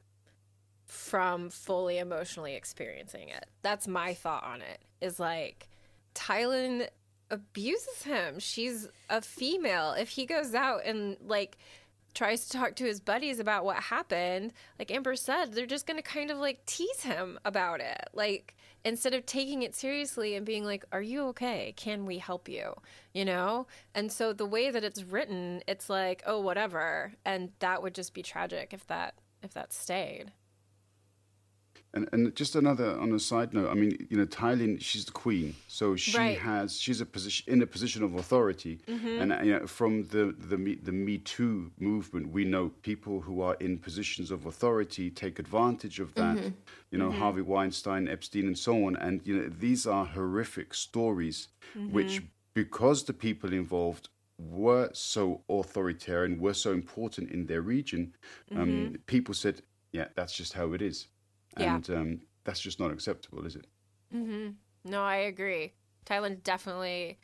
from 0.90 1.50
fully 1.50 1.98
emotionally 1.98 2.54
experiencing 2.54 3.28
it. 3.28 3.46
That's 3.62 3.86
my 3.86 4.14
thought 4.14 4.44
on 4.44 4.60
it. 4.60 4.80
Is 5.00 5.20
like 5.20 5.68
Tylin 6.14 6.88
abuses 7.30 8.02
him. 8.02 8.38
She's 8.38 8.88
a 9.08 9.22
female. 9.22 9.92
If 9.92 10.10
he 10.10 10.26
goes 10.26 10.54
out 10.54 10.84
and 10.84 11.16
like 11.24 11.58
tries 12.12 12.48
to 12.48 12.58
talk 12.58 12.74
to 12.76 12.84
his 12.84 13.00
buddies 13.00 13.38
about 13.38 13.64
what 13.64 13.76
happened, 13.76 14.52
like 14.78 14.90
Amber 14.90 15.14
said, 15.14 15.52
they're 15.52 15.66
just 15.66 15.86
going 15.86 15.96
to 15.96 16.02
kind 16.02 16.30
of 16.30 16.38
like 16.38 16.66
tease 16.66 17.02
him 17.02 17.38
about 17.44 17.80
it. 17.80 18.08
Like 18.12 18.56
instead 18.84 19.14
of 19.14 19.26
taking 19.26 19.62
it 19.62 19.74
seriously 19.74 20.34
and 20.34 20.44
being 20.44 20.64
like, 20.64 20.84
"Are 20.90 21.02
you 21.02 21.26
okay? 21.28 21.72
Can 21.76 22.04
we 22.04 22.18
help 22.18 22.48
you?" 22.48 22.74
You 23.14 23.24
know? 23.24 23.68
And 23.94 24.10
so 24.10 24.32
the 24.32 24.46
way 24.46 24.70
that 24.70 24.84
it's 24.84 25.04
written, 25.04 25.62
it's 25.68 25.88
like, 25.88 26.22
"Oh, 26.26 26.40
whatever." 26.40 27.12
And 27.24 27.52
that 27.60 27.82
would 27.82 27.94
just 27.94 28.12
be 28.12 28.22
tragic 28.22 28.72
if 28.72 28.86
that 28.88 29.14
if 29.42 29.54
that 29.54 29.72
stayed. 29.72 30.32
And, 31.92 32.08
and 32.12 32.34
just 32.36 32.54
another 32.54 32.96
on 33.00 33.12
a 33.12 33.18
side 33.18 33.52
note, 33.52 33.68
I 33.68 33.74
mean, 33.74 34.06
you 34.10 34.16
know, 34.16 34.24
Tylin, 34.24 34.78
she's 34.80 35.06
the 35.06 35.12
queen, 35.12 35.56
so 35.66 35.96
she 35.96 36.16
right. 36.16 36.38
has 36.38 36.78
she's 36.78 37.00
a 37.00 37.06
position 37.06 37.52
in 37.52 37.62
a 37.62 37.66
position 37.66 38.04
of 38.04 38.14
authority, 38.14 38.78
mm-hmm. 38.86 39.20
and 39.20 39.44
you 39.44 39.58
know, 39.58 39.66
from 39.66 40.04
the 40.08 40.32
the 40.38 40.56
Me, 40.56 40.76
the 40.76 40.92
Me 40.92 41.18
Too 41.18 41.72
movement, 41.80 42.30
we 42.30 42.44
know 42.44 42.70
people 42.82 43.20
who 43.20 43.42
are 43.42 43.54
in 43.54 43.76
positions 43.76 44.30
of 44.30 44.46
authority 44.46 45.10
take 45.10 45.40
advantage 45.40 45.98
of 45.98 46.14
that. 46.14 46.36
Mm-hmm. 46.36 46.48
You 46.92 46.98
know, 46.98 47.08
mm-hmm. 47.08 47.18
Harvey 47.18 47.42
Weinstein, 47.42 48.08
Epstein, 48.08 48.46
and 48.46 48.58
so 48.58 48.84
on, 48.86 48.94
and 48.96 49.20
you 49.24 49.36
know, 49.36 49.48
these 49.48 49.84
are 49.84 50.04
horrific 50.04 50.74
stories, 50.74 51.48
which 51.90 52.22
because 52.54 53.04
the 53.04 53.12
people 53.12 53.52
involved 53.52 54.08
were 54.38 54.90
so 54.92 55.42
authoritarian, 55.48 56.40
were 56.40 56.54
so 56.54 56.72
important 56.72 57.30
in 57.30 57.46
their 57.46 57.62
region, 57.62 58.14
um, 58.56 58.96
people 59.06 59.34
said, 59.34 59.62
yeah, 59.92 60.06
that's 60.14 60.32
just 60.32 60.54
how 60.54 60.72
it 60.72 60.80
is 60.82 61.08
and 61.56 61.88
yeah. 61.88 61.96
um, 61.96 62.20
that's 62.44 62.60
just 62.60 62.80
not 62.80 62.90
acceptable, 62.90 63.44
is 63.46 63.56
it? 63.56 63.66
Mm-hmm. 64.14 64.50
No, 64.84 65.02
I 65.02 65.16
agree. 65.16 65.72
Tylin 66.04 66.42
definitely 66.42 67.18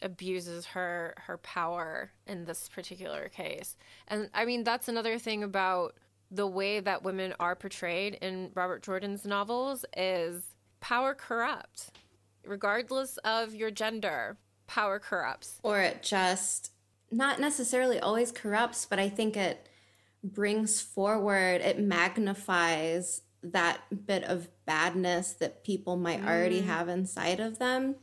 abuses 0.00 0.66
her 0.66 1.14
her 1.16 1.38
power 1.38 2.10
in 2.26 2.44
this 2.44 2.68
particular 2.68 3.28
case, 3.28 3.76
and 4.08 4.28
I 4.34 4.44
mean 4.44 4.64
that's 4.64 4.88
another 4.88 5.18
thing 5.18 5.42
about 5.42 5.94
the 6.30 6.46
way 6.46 6.80
that 6.80 7.02
women 7.02 7.34
are 7.38 7.54
portrayed 7.54 8.14
in 8.14 8.50
Robert 8.54 8.82
Jordan's 8.82 9.24
novels 9.24 9.84
is 9.96 10.42
power 10.80 11.14
corrupts, 11.14 11.90
regardless 12.44 13.16
of 13.18 13.54
your 13.54 13.70
gender. 13.70 14.36
Power 14.66 14.98
corrupts, 14.98 15.58
or 15.62 15.80
it 15.80 16.02
just 16.02 16.72
not 17.10 17.40
necessarily 17.40 17.98
always 18.00 18.32
corrupts, 18.32 18.86
but 18.86 18.98
I 18.98 19.08
think 19.08 19.36
it 19.36 19.68
brings 20.24 20.80
forward, 20.80 21.60
it 21.60 21.78
magnifies 21.78 23.22
that 23.42 24.06
bit 24.06 24.24
of 24.24 24.48
badness 24.66 25.32
that 25.34 25.64
people 25.64 25.96
might 25.96 26.22
mm. 26.22 26.28
already 26.28 26.60
have 26.60 26.88
inside 26.88 27.40
of 27.40 27.58
them. 27.58 27.96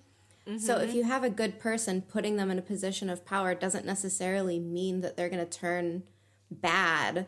Mm-hmm. 0.47 0.57
So 0.57 0.77
if 0.77 0.89
mm-hmm. 0.89 0.97
you 0.97 1.03
have 1.03 1.23
a 1.23 1.29
good 1.29 1.59
person, 1.59 2.01
putting 2.01 2.37
them 2.37 2.51
in 2.51 2.59
a 2.59 2.63
position 2.63 3.09
of 3.09 3.25
power 3.25 3.55
doesn't 3.55 3.85
necessarily 3.85 4.59
mean 4.59 5.01
that 5.01 5.15
they're 5.15 5.29
going 5.29 5.45
to 5.45 5.59
turn 5.59 6.03
bad. 6.51 7.27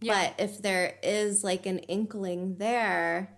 Yeah. 0.00 0.32
But 0.36 0.44
if 0.44 0.60
there 0.60 0.96
is 1.02 1.42
like 1.42 1.64
an 1.66 1.78
inkling 1.80 2.56
there, 2.58 3.30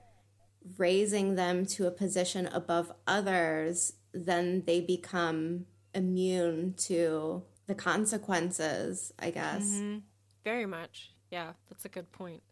raising 0.77 1.37
them 1.37 1.66
to 1.66 1.87
a 1.87 1.90
position 1.90 2.46
above 2.46 2.92
others, 3.07 3.92
then 4.12 4.64
they 4.66 4.81
become 4.81 5.66
immune 5.94 6.75
to 6.79 7.44
the 7.66 7.75
consequences, 7.75 9.12
I 9.18 9.31
guess. 9.31 9.66
Mm-hmm. 9.66 9.99
Very 10.42 10.66
much. 10.66 11.12
Yeah, 11.31 11.53
that's 11.68 11.85
a 11.85 11.88
good 11.88 12.11
point 12.11 12.42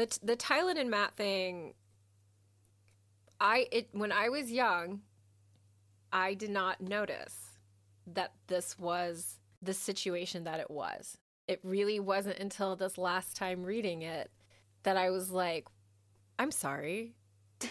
the 0.00 0.18
the 0.22 0.36
Tylin 0.36 0.78
and 0.78 0.90
Mat 0.90 1.12
thing. 1.16 1.74
I 3.40 3.66
it 3.70 3.88
when 3.92 4.12
I 4.12 4.28
was 4.28 4.50
young, 4.50 5.02
I 6.12 6.34
did 6.34 6.50
not 6.50 6.80
notice 6.80 7.58
that 8.06 8.32
this 8.46 8.78
was 8.78 9.38
the 9.62 9.74
situation 9.74 10.44
that 10.44 10.60
it 10.60 10.70
was. 10.70 11.18
It 11.46 11.60
really 11.62 12.00
wasn't 12.00 12.38
until 12.38 12.76
this 12.76 12.96
last 12.96 13.36
time 13.36 13.64
reading 13.64 14.02
it 14.02 14.30
that 14.82 14.96
I 14.96 15.10
was 15.10 15.30
like, 15.30 15.66
I'm 16.38 16.50
sorry. 16.50 17.14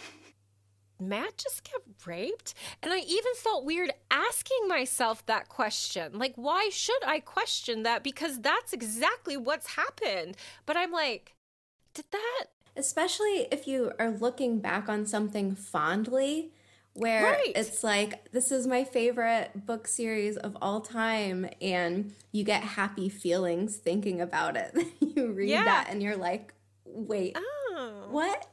Mat 1.00 1.38
just 1.38 1.70
got 1.72 1.82
raped? 2.06 2.54
And 2.84 2.92
I 2.94 3.00
even 3.00 3.34
felt 3.36 3.66
weird 3.66 3.92
asking 4.12 4.68
myself 4.68 5.26
that 5.26 5.48
question. 5.48 6.20
Like, 6.20 6.34
why 6.36 6.70
should 6.72 7.04
I 7.06 7.22
question 7.22 7.84
that? 7.84 8.04
Because 8.04 8.40
that's 8.42 8.74
exactly 8.74 9.38
what's 9.38 9.76
happened. 9.76 10.36
But 10.66 10.76
I'm 10.76 10.92
like, 10.92 11.36
did 11.94 12.06
that? 12.12 12.46
Especially 12.76 13.48
if 13.52 13.68
you 13.68 13.92
are 14.00 14.10
looking 14.12 14.60
back 14.60 14.88
on 14.90 15.06
something 15.06 15.56
fondly 15.56 16.52
where 16.94 17.24
Right. 17.24 17.52
it's 17.56 17.84
like 17.84 18.32
this 18.32 18.52
is 18.52 18.66
my 18.68 18.84
favorite 18.84 19.66
book 19.66 19.88
series 19.88 20.38
of 20.38 20.58
all 20.62 20.82
time 20.82 21.48
and 21.62 22.14
you 22.32 22.44
get 22.44 22.64
happy 22.64 23.10
feelings 23.10 23.78
thinking 23.78 24.20
about 24.22 24.58
it 24.58 24.76
you 25.00 25.32
read 25.32 25.50
Yeah. 25.50 25.64
that 25.66 25.88
and 25.90 26.02
you're 26.02 26.18
like 26.18 26.54
wait 26.86 27.38
Oh. 27.38 28.08
what 28.10 28.48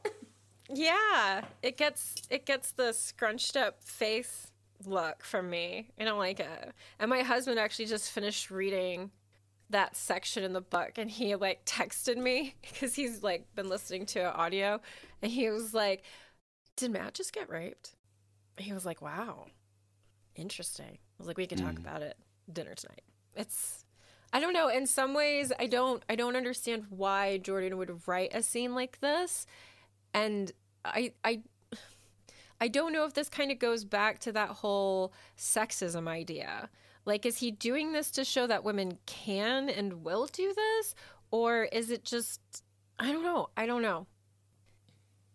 Yeah, 0.69 1.43
it 1.63 1.77
gets 1.77 2.15
it 2.29 2.45
gets 2.47 2.73
the 2.73 2.93
scrunched 2.93 3.57
up 3.57 3.83
face 3.83 4.49
look 4.85 5.25
from 5.25 5.49
me. 5.49 5.89
I 5.99 6.05
don't 6.05 6.19
like 6.19 6.39
it. 6.39 6.73
And 6.99 7.09
my 7.09 7.23
husband 7.23 7.59
actually 7.59 7.87
just 7.87 8.11
finished 8.13 8.51
reading 8.51 9.11
that 9.71 9.97
section 9.97 10.45
in 10.45 10.53
the 10.53 10.61
book 10.61 10.93
and 10.97 11.11
he 11.11 11.35
like 11.35 11.65
texted 11.65 12.17
me 12.17 12.55
because 12.63 12.95
he's 12.95 13.23
like 13.23 13.47
been 13.55 13.69
listening 13.69 14.07
to 14.07 14.35
audio 14.35 14.81
and 15.23 15.33
he 15.33 15.49
was 15.51 15.75
like, 15.75 16.03
"Did 16.77 16.93
Mat 16.93 17.15
just 17.15 17.33
get 17.33 17.51
raped?" 17.51 17.97
He 18.59 18.73
was 18.73 18.87
like, 18.87 19.03
"Wow. 19.03 19.47
Interesting." 20.35 20.99
I 20.99 21.19
was 21.19 21.27
like, 21.27 21.39
"We 21.39 21.47
can 21.47 21.59
talk 21.59 21.75
mm. 21.75 21.81
about 21.81 22.03
it 22.03 22.17
dinner 22.53 22.75
tonight." 22.75 23.03
It's 23.35 23.85
I 24.33 24.41
don't 24.41 24.53
know, 24.53 24.69
in 24.69 24.87
some 24.87 25.15
ways 25.15 25.53
I 25.59 25.67
don't 25.67 26.03
I 26.09 26.17
don't 26.17 26.37
understand 26.37 26.87
why 26.91 27.39
Jordan 27.39 27.77
would 27.79 28.07
write 28.07 28.35
a 28.35 28.43
scene 28.43 28.75
like 28.75 29.01
this 29.01 29.47
and 30.15 30.53
I 30.85 31.13
I 31.25 31.43
I 32.61 32.69
don't 32.69 32.93
know 32.93 33.05
if 33.05 33.15
this 33.15 33.29
kind 33.29 33.51
of 33.51 33.59
goes 33.59 33.85
back 33.85 34.19
to 34.21 34.33
that 34.33 34.49
whole 34.49 35.13
sexism 35.37 36.09
idea. 36.09 36.71
Like 37.07 37.25
is 37.25 37.39
he 37.39 37.51
doing 37.51 37.93
this 37.93 38.11
to 38.13 38.25
show 38.25 38.47
that 38.47 38.65
women 38.65 38.99
can 39.07 39.71
and 39.71 40.05
will 40.05 40.27
do 40.27 40.53
this 40.55 40.95
or 41.31 41.65
is 41.65 41.91
it 41.91 42.05
just 42.05 42.41
I 42.99 43.13
don't 43.13 43.23
know. 43.23 43.49
I 43.57 43.67
don't 43.67 43.83
know. 43.83 44.07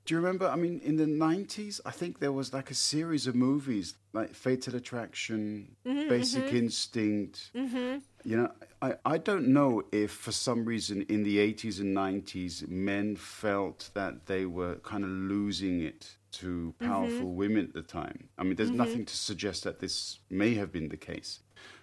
Do 0.05 0.15
you 0.15 0.19
remember? 0.19 0.47
I 0.47 0.55
mean, 0.55 0.82
in 0.84 0.95
the 0.95 1.05
90s, 1.05 1.80
I 1.86 1.91
think 1.91 2.19
there 2.19 2.32
was 2.32 2.53
like 2.53 2.72
a 2.72 2.74
series 2.74 3.28
of 3.28 3.36
movies 3.36 3.93
like 4.13 4.34
Fatal 4.34 4.76
Attraction, 4.76 5.76
mm-hmm, 5.86 6.09
Basic 6.09 6.45
mm-hmm. 6.45 6.55
Instinct. 6.55 7.51
Mm-hmm. 7.55 7.99
You 8.24 8.38
know, 8.38 8.51
I, 8.82 8.95
I 9.05 9.17
don't 9.19 9.49
know 9.49 9.84
if 9.91 10.11
for 10.11 10.32
some 10.32 10.65
reason 10.65 11.03
in 11.07 11.24
the 11.24 11.38
80s 11.38 11.80
and 11.80 11.95
90s, 11.95 12.67
men 12.67 13.15
felt 13.15 13.91
that 13.93 14.26
they 14.26 14.45
were 14.45 14.76
kind 14.78 15.03
of 15.03 15.09
losing 15.11 15.82
it 15.82 16.15
to 16.32 16.74
powerful 16.80 17.34
women 17.34 17.65
at 17.65 17.74
the 17.74 17.82
time. 17.82 18.30
I 18.38 18.43
mean, 18.43 18.55
there's 18.55 18.72
nothing 18.72 19.05
to 19.05 19.15
suggest 19.15 19.63
that 19.65 19.80
this 19.80 20.19
may 20.30 20.55
have 20.55 20.72
been 20.72 20.89
the 20.89 20.97
case. 20.97 21.41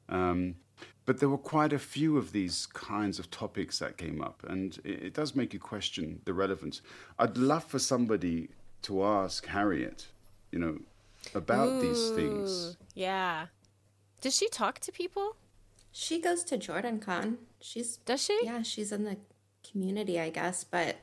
Um, 0.09 0.57
but 1.07 1.21
there 1.21 1.29
were 1.29 1.39
quite 1.39 1.73
a 1.73 1.79
few 1.79 2.19
of 2.19 2.33
these 2.33 2.67
kinds 2.67 3.19
of 3.19 3.31
topics 3.31 3.79
that 3.79 3.97
came 3.97 4.21
up, 4.21 4.43
and 4.47 4.79
it, 4.85 5.03
it 5.03 5.15
does 5.15 5.35
make 5.35 5.55
you 5.55 5.61
question 5.61 6.21
the 6.25 6.35
relevance. 6.35 6.83
I'd 7.19 7.37
love 7.39 7.65
for 7.65 7.79
somebody 7.79 8.51
to 8.83 9.05
ask 9.05 9.47
Harriet, 9.47 10.07
you 10.53 10.59
know, 10.59 10.79
about 11.35 11.81
these 11.81 12.11
things. 12.11 12.77
Yeah. 12.95 13.47
Does 14.21 14.37
she 14.37 14.49
talk 14.49 14.81
to 14.81 14.93
people? 14.93 15.37
she 15.93 16.21
goes 16.21 16.45
to 16.45 16.57
JordanCon 16.59 17.37
she's 17.61 17.97
Does 17.99 18.23
she? 18.23 18.39
yeah 18.45 18.63
she's 18.63 18.93
in 18.93 19.05
the 19.05 19.17
community 19.69 20.21
i 20.21 20.31
guess 20.31 20.63
but 20.65 20.97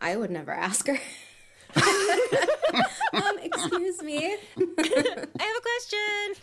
i 0.00 0.16
would 0.16 0.30
never 0.30 0.52
ask 0.52 0.86
her 0.86 0.98
um 3.12 3.38
excuse 3.42 4.02
me 4.02 4.36
I 4.58 5.42
have 5.42 5.56
a 5.56 5.62
question. 5.62 6.34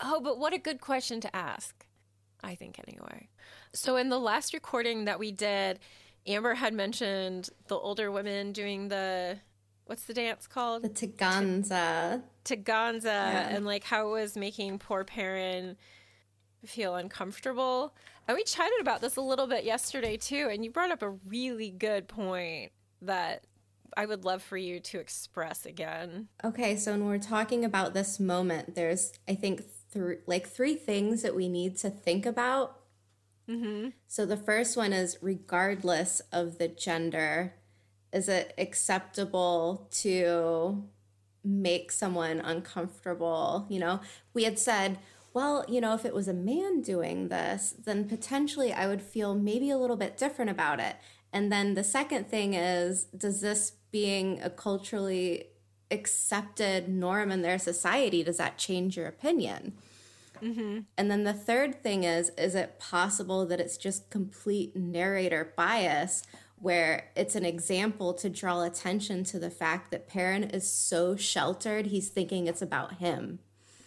Oh, 0.00 0.20
but 0.20 0.38
what 0.38 0.52
a 0.52 0.58
good 0.58 0.80
question 0.80 1.20
to 1.20 1.36
ask. 1.36 1.86
I 2.42 2.54
think, 2.54 2.78
anyway. 2.86 3.28
So, 3.72 3.96
in 3.96 4.10
the 4.10 4.18
last 4.18 4.54
recording 4.54 5.06
that 5.06 5.18
we 5.18 5.32
did, 5.32 5.80
Amber 6.26 6.54
had 6.54 6.72
mentioned 6.72 7.50
the 7.66 7.76
older 7.76 8.10
women 8.12 8.52
doing 8.52 8.88
the 8.88 9.38
what's 9.86 10.04
the 10.04 10.14
dance 10.14 10.46
called? 10.46 10.82
the 10.82 10.88
taganza 10.90 12.22
Taganza, 12.44 13.06
and 13.06 13.64
like 13.64 13.84
how 13.84 14.08
it 14.08 14.20
was 14.20 14.36
making 14.36 14.78
poor 14.78 15.04
Perrin 15.04 15.76
feel 16.64 16.94
uncomfortable. 16.94 17.94
And 18.26 18.36
we 18.36 18.44
chatted 18.44 18.80
about 18.80 19.00
this 19.00 19.16
a 19.16 19.20
little 19.20 19.46
bit 19.46 19.64
yesterday 19.64 20.16
too, 20.16 20.48
and 20.50 20.64
you 20.64 20.70
brought 20.70 20.90
up 20.90 21.02
a 21.02 21.10
really 21.10 21.70
good 21.70 22.08
point 22.08 22.72
that 23.02 23.44
I 23.96 24.06
would 24.06 24.24
love 24.24 24.42
for 24.42 24.56
you 24.56 24.80
to 24.80 24.98
express 24.98 25.66
again. 25.66 26.28
Okay, 26.44 26.76
so 26.76 26.92
when 26.92 27.06
we're 27.06 27.18
talking 27.18 27.64
about 27.64 27.94
this 27.94 28.20
moment, 28.20 28.74
there's 28.74 29.12
I 29.28 29.34
think 29.34 29.62
three 29.90 30.16
like 30.26 30.48
three 30.48 30.74
things 30.74 31.22
that 31.22 31.34
we 31.34 31.48
need 31.48 31.76
to 31.78 31.90
think 31.90 32.26
about. 32.26 32.80
Mm-hmm. 33.48 33.90
So 34.06 34.26
the 34.26 34.36
first 34.36 34.76
one 34.76 34.92
is 34.92 35.18
regardless 35.22 36.20
of 36.32 36.58
the 36.58 36.68
gender, 36.68 37.54
is 38.12 38.28
it 38.28 38.54
acceptable 38.58 39.88
to 40.02 40.84
make 41.42 41.90
someone 41.90 42.40
uncomfortable? 42.40 43.66
You 43.70 43.80
know, 43.80 44.00
we 44.34 44.44
had 44.44 44.58
said, 44.58 44.98
well, 45.32 45.64
you 45.68 45.80
know, 45.80 45.94
if 45.94 46.04
it 46.04 46.14
was 46.14 46.28
a 46.28 46.34
man 46.34 46.82
doing 46.82 47.28
this, 47.28 47.74
then 47.84 48.08
potentially 48.08 48.72
I 48.72 48.86
would 48.86 49.02
feel 49.02 49.34
maybe 49.34 49.70
a 49.70 49.78
little 49.78 49.96
bit 49.96 50.16
different 50.18 50.50
about 50.50 50.80
it. 50.80 50.96
And 51.32 51.52
then 51.52 51.74
the 51.74 51.84
second 51.84 52.28
thing 52.28 52.54
is, 52.54 53.04
does 53.04 53.40
this 53.40 53.72
being 53.90 54.40
a 54.42 54.50
culturally 54.50 55.46
accepted 55.90 56.88
norm 56.88 57.30
in 57.30 57.42
their 57.42 57.58
society, 57.58 58.22
does 58.22 58.36
that 58.36 58.58
change 58.58 58.96
your 58.96 59.06
opinion? 59.06 59.74
Mm-hmm. 60.42 60.80
And 60.96 61.10
then 61.10 61.24
the 61.24 61.32
third 61.32 61.82
thing 61.82 62.04
is, 62.04 62.30
is 62.38 62.54
it 62.54 62.78
possible 62.78 63.46
that 63.46 63.60
it's 63.60 63.76
just 63.76 64.10
complete 64.10 64.76
narrator 64.76 65.52
bias 65.56 66.22
where 66.60 67.10
it's 67.16 67.36
an 67.36 67.44
example 67.44 68.12
to 68.14 68.28
draw 68.28 68.62
attention 68.62 69.24
to 69.24 69.38
the 69.38 69.50
fact 69.50 69.90
that 69.90 70.08
Perrin 70.08 70.44
is 70.44 70.68
so 70.70 71.16
sheltered, 71.16 71.86
he's 71.86 72.08
thinking 72.08 72.46
it's 72.46 72.62
about 72.62 72.94
him. 72.94 73.38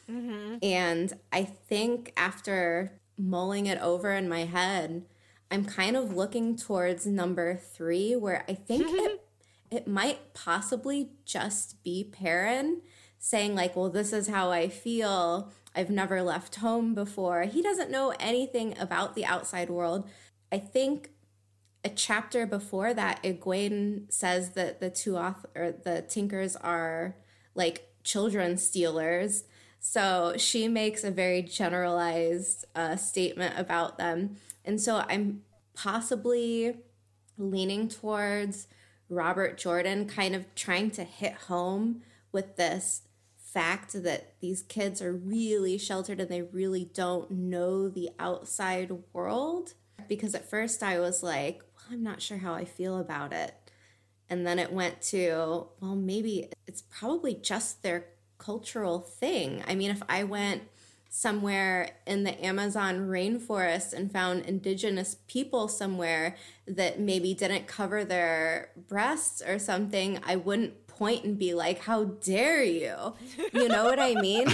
Mm-hmm. 0.10 0.58
And 0.62 1.14
I 1.32 1.44
think 1.44 2.14
after 2.16 2.94
mulling 3.18 3.66
it 3.66 3.80
over 3.80 4.14
in 4.14 4.30
my 4.30 4.46
head, 4.46 5.04
I'm 5.50 5.66
kind 5.66 5.98
of 5.98 6.16
looking 6.16 6.56
towards 6.56 7.06
number 7.06 7.56
three, 7.56 8.16
where 8.16 8.46
I 8.48 8.54
think 8.54 8.86
it 8.88 9.22
it 9.72 9.88
might 9.88 10.34
possibly 10.34 11.12
just 11.26 11.82
be 11.84 12.04
Perrin 12.04 12.82
saying 13.18 13.56
like, 13.56 13.76
"Well, 13.76 13.90
this 13.90 14.14
is 14.14 14.28
how 14.28 14.52
I 14.52 14.68
feel. 14.68 15.52
I've 15.74 15.90
never 15.90 16.22
left 16.22 16.56
home 16.56 16.94
before." 16.94 17.44
He 17.44 17.62
doesn't 17.62 17.90
know 17.90 18.14
anything 18.20 18.78
about 18.78 19.16
the 19.16 19.26
outside 19.26 19.70
world. 19.70 20.08
I 20.52 20.60
think 20.60 21.12
a 21.84 21.90
chapter 21.90 22.46
before 22.46 22.94
that, 22.94 23.24
Egwene 23.24 24.12
says 24.12 24.52
that 24.52 24.80
the 24.80 24.92
Tuatha'an, 24.92 25.46
or 25.56 25.72
the 25.72 26.04
Tinkers 26.04 26.56
are 26.58 27.16
like 27.56 27.88
children 28.04 28.58
stealers. 28.58 29.46
So 29.80 30.36
she 30.38 30.68
makes 30.68 31.04
a 31.04 31.12
very 31.12 31.42
generalized 31.42 32.66
uh, 32.76 32.98
statement 32.98 33.58
about 33.58 33.98
them. 33.98 34.36
And 34.64 34.80
so 34.80 35.04
I'm 35.10 35.42
possibly 35.74 36.78
leaning 37.38 37.88
towards 37.88 38.68
Robert 39.12 39.58
Jordan 39.58 40.08
kind 40.08 40.34
of 40.34 40.54
trying 40.56 40.90
to 40.92 41.04
hit 41.04 41.34
home 41.34 42.02
with 42.32 42.56
this 42.56 43.02
fact 43.38 44.02
that 44.04 44.40
these 44.40 44.64
kids 44.64 45.02
are 45.02 45.12
really 45.12 45.78
sheltered 45.78 46.22
and 46.22 46.30
they 46.30 46.42
really 46.42 46.86
don't 46.86 47.30
know 47.30 47.90
the 47.90 48.10
outside 48.18 48.92
world. 49.12 49.74
Because 50.08 50.34
at 50.34 50.50
first 50.50 50.82
I 50.82 51.00
was 51.00 51.22
like, 51.22 51.62
well, 51.76 51.86
I'm 51.92 52.04
not 52.04 52.22
sure 52.22 52.38
how 52.38 52.54
I 52.54 52.66
feel 52.66 52.98
about 52.98 53.34
it. 53.34 53.54
And 54.30 54.48
then 54.48 54.58
it 54.58 54.72
went 54.72 55.02
to, 55.04 55.68
well, 55.82 55.96
maybe 55.96 56.50
it's 56.66 56.84
probably 56.84 57.34
just 57.36 57.84
their 57.84 58.06
cultural 58.38 59.00
thing. 59.00 59.62
I 59.68 59.76
mean, 59.76 59.92
if 59.92 60.02
I 60.08 60.24
went 60.24 60.64
somewhere 61.14 61.92
in 62.08 62.24
the 62.24 62.44
Amazon 62.44 63.10
rainforest 63.10 63.92
and 63.92 64.10
found 64.10 64.46
indigenous 64.46 65.18
people 65.28 65.68
somewhere 65.68 66.38
that 66.66 67.02
maybe 67.02 67.34
didn't 67.34 67.68
cover 67.68 68.06
their 68.06 68.70
breasts 68.88 69.42
or 69.42 69.60
something, 69.60 70.20
I 70.24 70.38
wouldn't 70.38 70.88
point 70.88 71.26
and 71.26 71.38
be 71.38 71.54
like, 71.54 71.80
"How 71.80 72.06
dare 72.06 72.64
you?" 72.64 73.14
You 73.52 73.68
know 73.68 73.84
what 73.84 74.00
I 74.00 74.16
mean? 74.16 74.48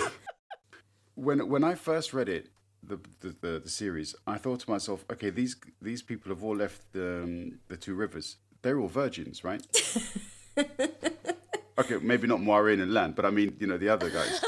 when 1.15 1.47
when 1.47 1.63
I 1.63 1.75
first 1.75 2.11
read 2.11 2.27
it, 2.27 2.49
the 2.81 2.99
the, 3.19 3.35
the, 3.39 3.59
the 3.59 3.69
series, 3.69 4.15
I 4.25 4.37
thought 4.39 4.61
to 4.61 4.69
myself, 4.69 5.05
okay, 5.11 5.29
these 5.29 5.55
these 5.79 6.01
people 6.01 6.29
have 6.33 6.43
all 6.43 6.55
left 6.55 6.81
the 6.91 7.23
um, 7.23 7.59
the 7.67 7.77
two 7.77 7.93
rivers. 7.93 8.37
They're 8.63 8.79
all 8.79 8.87
virgins, 8.87 9.43
right? 9.43 9.61
okay, 10.57 11.97
maybe 12.01 12.27
not 12.27 12.39
Moiraine 12.39 12.81
and 12.81 12.91
Lan, 12.91 13.11
but 13.11 13.25
I 13.25 13.29
mean, 13.29 13.55
you 13.59 13.67
know, 13.67 13.77
the 13.77 13.89
other 13.89 14.09
guys. 14.09 14.43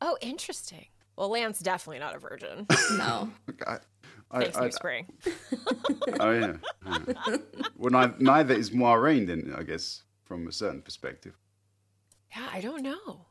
Oh, 0.00 0.16
interesting. 0.20 0.86
Well, 1.16 1.30
Lan's 1.30 1.60
definitely 1.60 2.00
not 2.00 2.14
a 2.14 2.18
virgin. 2.18 2.66
No. 2.92 3.30
I, 3.66 3.78
I, 4.30 4.40
Thanks, 4.40 4.56
I, 4.58 4.64
New 4.64 4.72
Spring. 4.72 5.06
oh 6.20 6.30
yeah. 6.32 6.56
yeah. 6.86 7.36
well, 7.76 8.08
ni- 8.08 8.14
neither 8.18 8.54
is 8.54 8.70
Moiraine, 8.70 9.26
then 9.26 9.54
I 9.56 9.62
guess, 9.62 10.02
from 10.24 10.46
a 10.48 10.52
certain 10.52 10.82
perspective. 10.82 11.34
Yeah, 12.34 12.48
I 12.52 12.60
don't 12.60 12.82
know. 12.82 13.26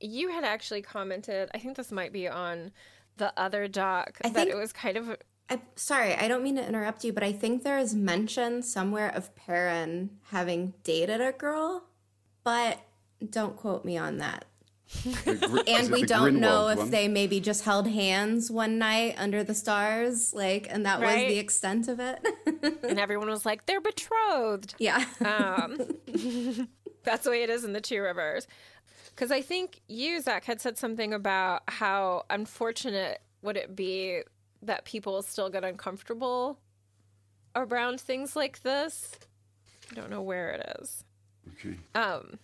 You 0.00 0.30
had 0.30 0.44
actually 0.44 0.82
commented, 0.82 1.50
I 1.54 1.58
think 1.58 1.76
this 1.76 1.90
might 1.92 2.12
be 2.12 2.26
on 2.28 2.72
the 3.16 3.32
other 3.38 3.68
doc, 3.68 4.18
I 4.24 4.28
that 4.28 4.34
think- 4.34 4.50
it 4.50 4.56
was 4.56 4.72
kind 4.72 4.96
of 4.96 5.16
I, 5.52 5.60
sorry, 5.74 6.14
I 6.14 6.28
don't 6.28 6.44
mean 6.44 6.54
to 6.56 6.66
interrupt 6.66 7.02
you, 7.02 7.12
but 7.12 7.24
I 7.24 7.32
think 7.32 7.64
there 7.64 7.76
is 7.76 7.92
mention 7.92 8.62
somewhere 8.62 9.08
of 9.12 9.34
Perrin 9.34 10.10
having 10.30 10.74
dated 10.84 11.20
a 11.20 11.32
girl. 11.32 11.86
but 12.44 12.78
don't 13.28 13.56
quote 13.56 13.84
me 13.84 13.98
on 13.98 14.18
that. 14.18 14.44
The 15.04 15.46
gr- 15.48 15.60
And 15.68 15.90
we 15.90 16.02
don't 16.02 16.40
know 16.40 16.68
if 16.68 16.78
one? 16.78 16.90
they 16.90 17.08
maybe 17.08 17.40
just 17.40 17.64
held 17.64 17.86
hands 17.86 18.50
one 18.50 18.78
night 18.78 19.14
under 19.18 19.42
the 19.44 19.54
stars, 19.54 20.34
like, 20.34 20.66
and 20.70 20.84
that 20.86 21.00
was 21.00 21.14
the 21.14 21.38
extent 21.38 21.88
of 21.88 22.00
it. 22.00 22.24
and 22.82 22.98
everyone 22.98 23.28
was 23.28 23.46
like, 23.46 23.66
they're 23.66 23.80
betrothed. 23.80 24.74
yeah. 24.78 25.04
Um, 25.24 25.78
that's 27.04 27.24
the 27.24 27.30
way 27.30 27.42
it 27.42 27.50
is 27.50 27.64
in 27.64 27.72
the 27.72 27.80
Two 27.80 28.02
Rivers. 28.02 28.46
Because 29.10 29.30
I 29.30 29.42
think 29.42 29.80
you, 29.86 30.20
Zach, 30.20 30.44
had 30.44 30.60
said 30.60 30.78
something 30.78 31.12
about 31.12 31.62
how 31.68 32.24
unfortunate 32.30 33.20
would 33.42 33.56
it 33.56 33.74
be 33.76 34.22
that 34.62 34.84
people 34.84 35.22
still 35.22 35.48
get 35.50 35.64
uncomfortable 35.64 36.58
around 37.54 38.00
things 38.00 38.36
like 38.36 38.62
this. 38.62 39.12
I 39.90 39.94
don't 39.94 40.10
know 40.10 40.22
where 40.22 40.50
it 40.50 40.76
is. 40.80 41.04
Okay. 41.54 41.76
Um, 41.94 42.38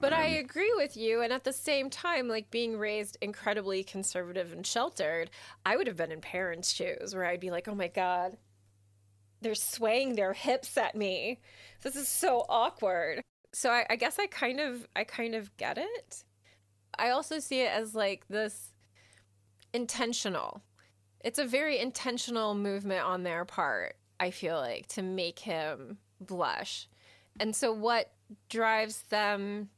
but 0.00 0.12
I 0.12 0.38
um, 0.38 0.44
agree 0.44 0.72
with 0.76 0.96
you. 0.96 1.22
And 1.22 1.32
at 1.32 1.44
the 1.44 1.52
same 1.52 1.90
time, 1.90 2.28
like 2.28 2.50
being 2.50 2.78
raised 2.78 3.16
incredibly 3.20 3.84
conservative 3.84 4.52
and 4.52 4.66
sheltered, 4.66 5.30
I 5.64 5.76
would 5.76 5.86
have 5.86 5.96
been 5.96 6.12
in 6.12 6.20
Perrin's 6.20 6.72
shoes 6.72 7.14
where 7.14 7.24
I'd 7.24 7.40
be 7.40 7.50
like, 7.50 7.68
oh 7.68 7.74
my 7.74 7.88
God, 7.88 8.36
they're 9.40 9.54
swaying 9.54 10.14
their 10.14 10.32
hips 10.32 10.76
at 10.76 10.94
me. 10.94 11.40
This 11.82 11.96
is 11.96 12.08
so 12.08 12.44
awkward. 12.48 13.22
So 13.52 13.70
I, 13.70 13.86
I 13.90 13.96
guess 13.96 14.18
I 14.18 14.26
kind 14.26 14.60
of, 14.60 14.86
I 14.94 15.04
kind 15.04 15.34
of 15.34 15.56
get 15.56 15.78
it. 15.78 16.24
I 16.98 17.10
also 17.10 17.38
see 17.38 17.60
it 17.60 17.70
as 17.72 17.94
like 17.94 18.26
this 18.28 18.72
intentional. 19.72 20.62
It's 21.20 21.38
a 21.38 21.44
very 21.44 21.78
intentional 21.78 22.54
movement 22.54 23.04
on 23.04 23.22
their 23.22 23.44
part, 23.44 23.96
I 24.20 24.30
feel 24.30 24.56
like, 24.56 24.86
to 24.88 25.02
make 25.02 25.40
him 25.40 25.98
blush. 26.20 26.88
And 27.40 27.54
so, 27.54 27.72
what 27.72 28.12
drives 28.48 29.02
them 29.02 29.68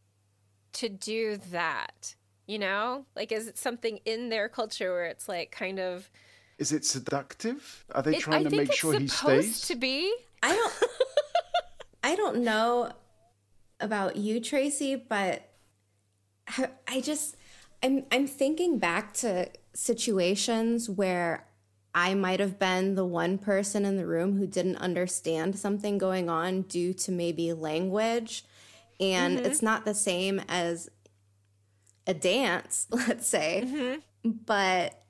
to 0.75 0.89
do 0.89 1.39
that? 1.51 2.15
You 2.47 2.59
know, 2.59 3.07
like, 3.15 3.31
is 3.31 3.47
it 3.47 3.57
something 3.57 3.99
in 4.05 4.29
their 4.29 4.49
culture 4.49 4.93
where 4.93 5.05
it's 5.07 5.29
like 5.29 5.51
kind 5.53 5.79
of? 5.79 6.11
Is 6.59 6.73
it 6.73 6.85
seductive? 6.85 7.85
Are 7.95 8.03
they 8.03 8.17
It, 8.17 8.21
trying 8.21 8.47
I 8.47 8.51
to 8.51 8.57
make 8.57 8.69
it's 8.69 8.77
sure 8.79 8.99
he 8.99 9.07
supposed 9.07 9.55
stays? 9.55 9.69
to 9.69 9.77
be. 9.77 10.13
I 10.43 10.55
don't 10.55 10.73
I 12.03 12.17
don't 12.17 12.39
know 12.43 12.93
about 13.79 14.17
you 14.17 14.41
Tracy, 14.41 14.97
but 14.97 15.49
I- 16.49 16.71
I 16.89 17.01
just 17.01 17.37
I'm 17.83 18.05
I'm 18.11 18.27
thinking 18.27 18.79
back 18.79 19.15
to 19.15 19.49
situations 19.75 20.91
where 20.91 21.47
I 21.95 22.15
might 22.15 22.41
have 22.41 22.59
been 22.59 22.95
the 22.95 23.05
one 23.05 23.39
person 23.39 23.85
in 23.85 23.97
the 23.97 24.07
room 24.07 24.37
who 24.39 24.47
didn't 24.47 24.77
understand 24.77 25.59
something 25.59 25.99
going 25.99 26.29
on 26.29 26.63
due 26.63 26.93
to 26.95 27.13
maybe 27.13 27.53
language 27.53 28.45
and 29.01 29.41
it's 29.41 29.63
not 29.63 29.85
the 29.85 29.95
same 29.95 30.41
as 30.49 30.91
a 32.07 32.15
dance, 32.15 32.87
let's 32.91 33.27
say. 33.27 33.99
But 34.25 35.03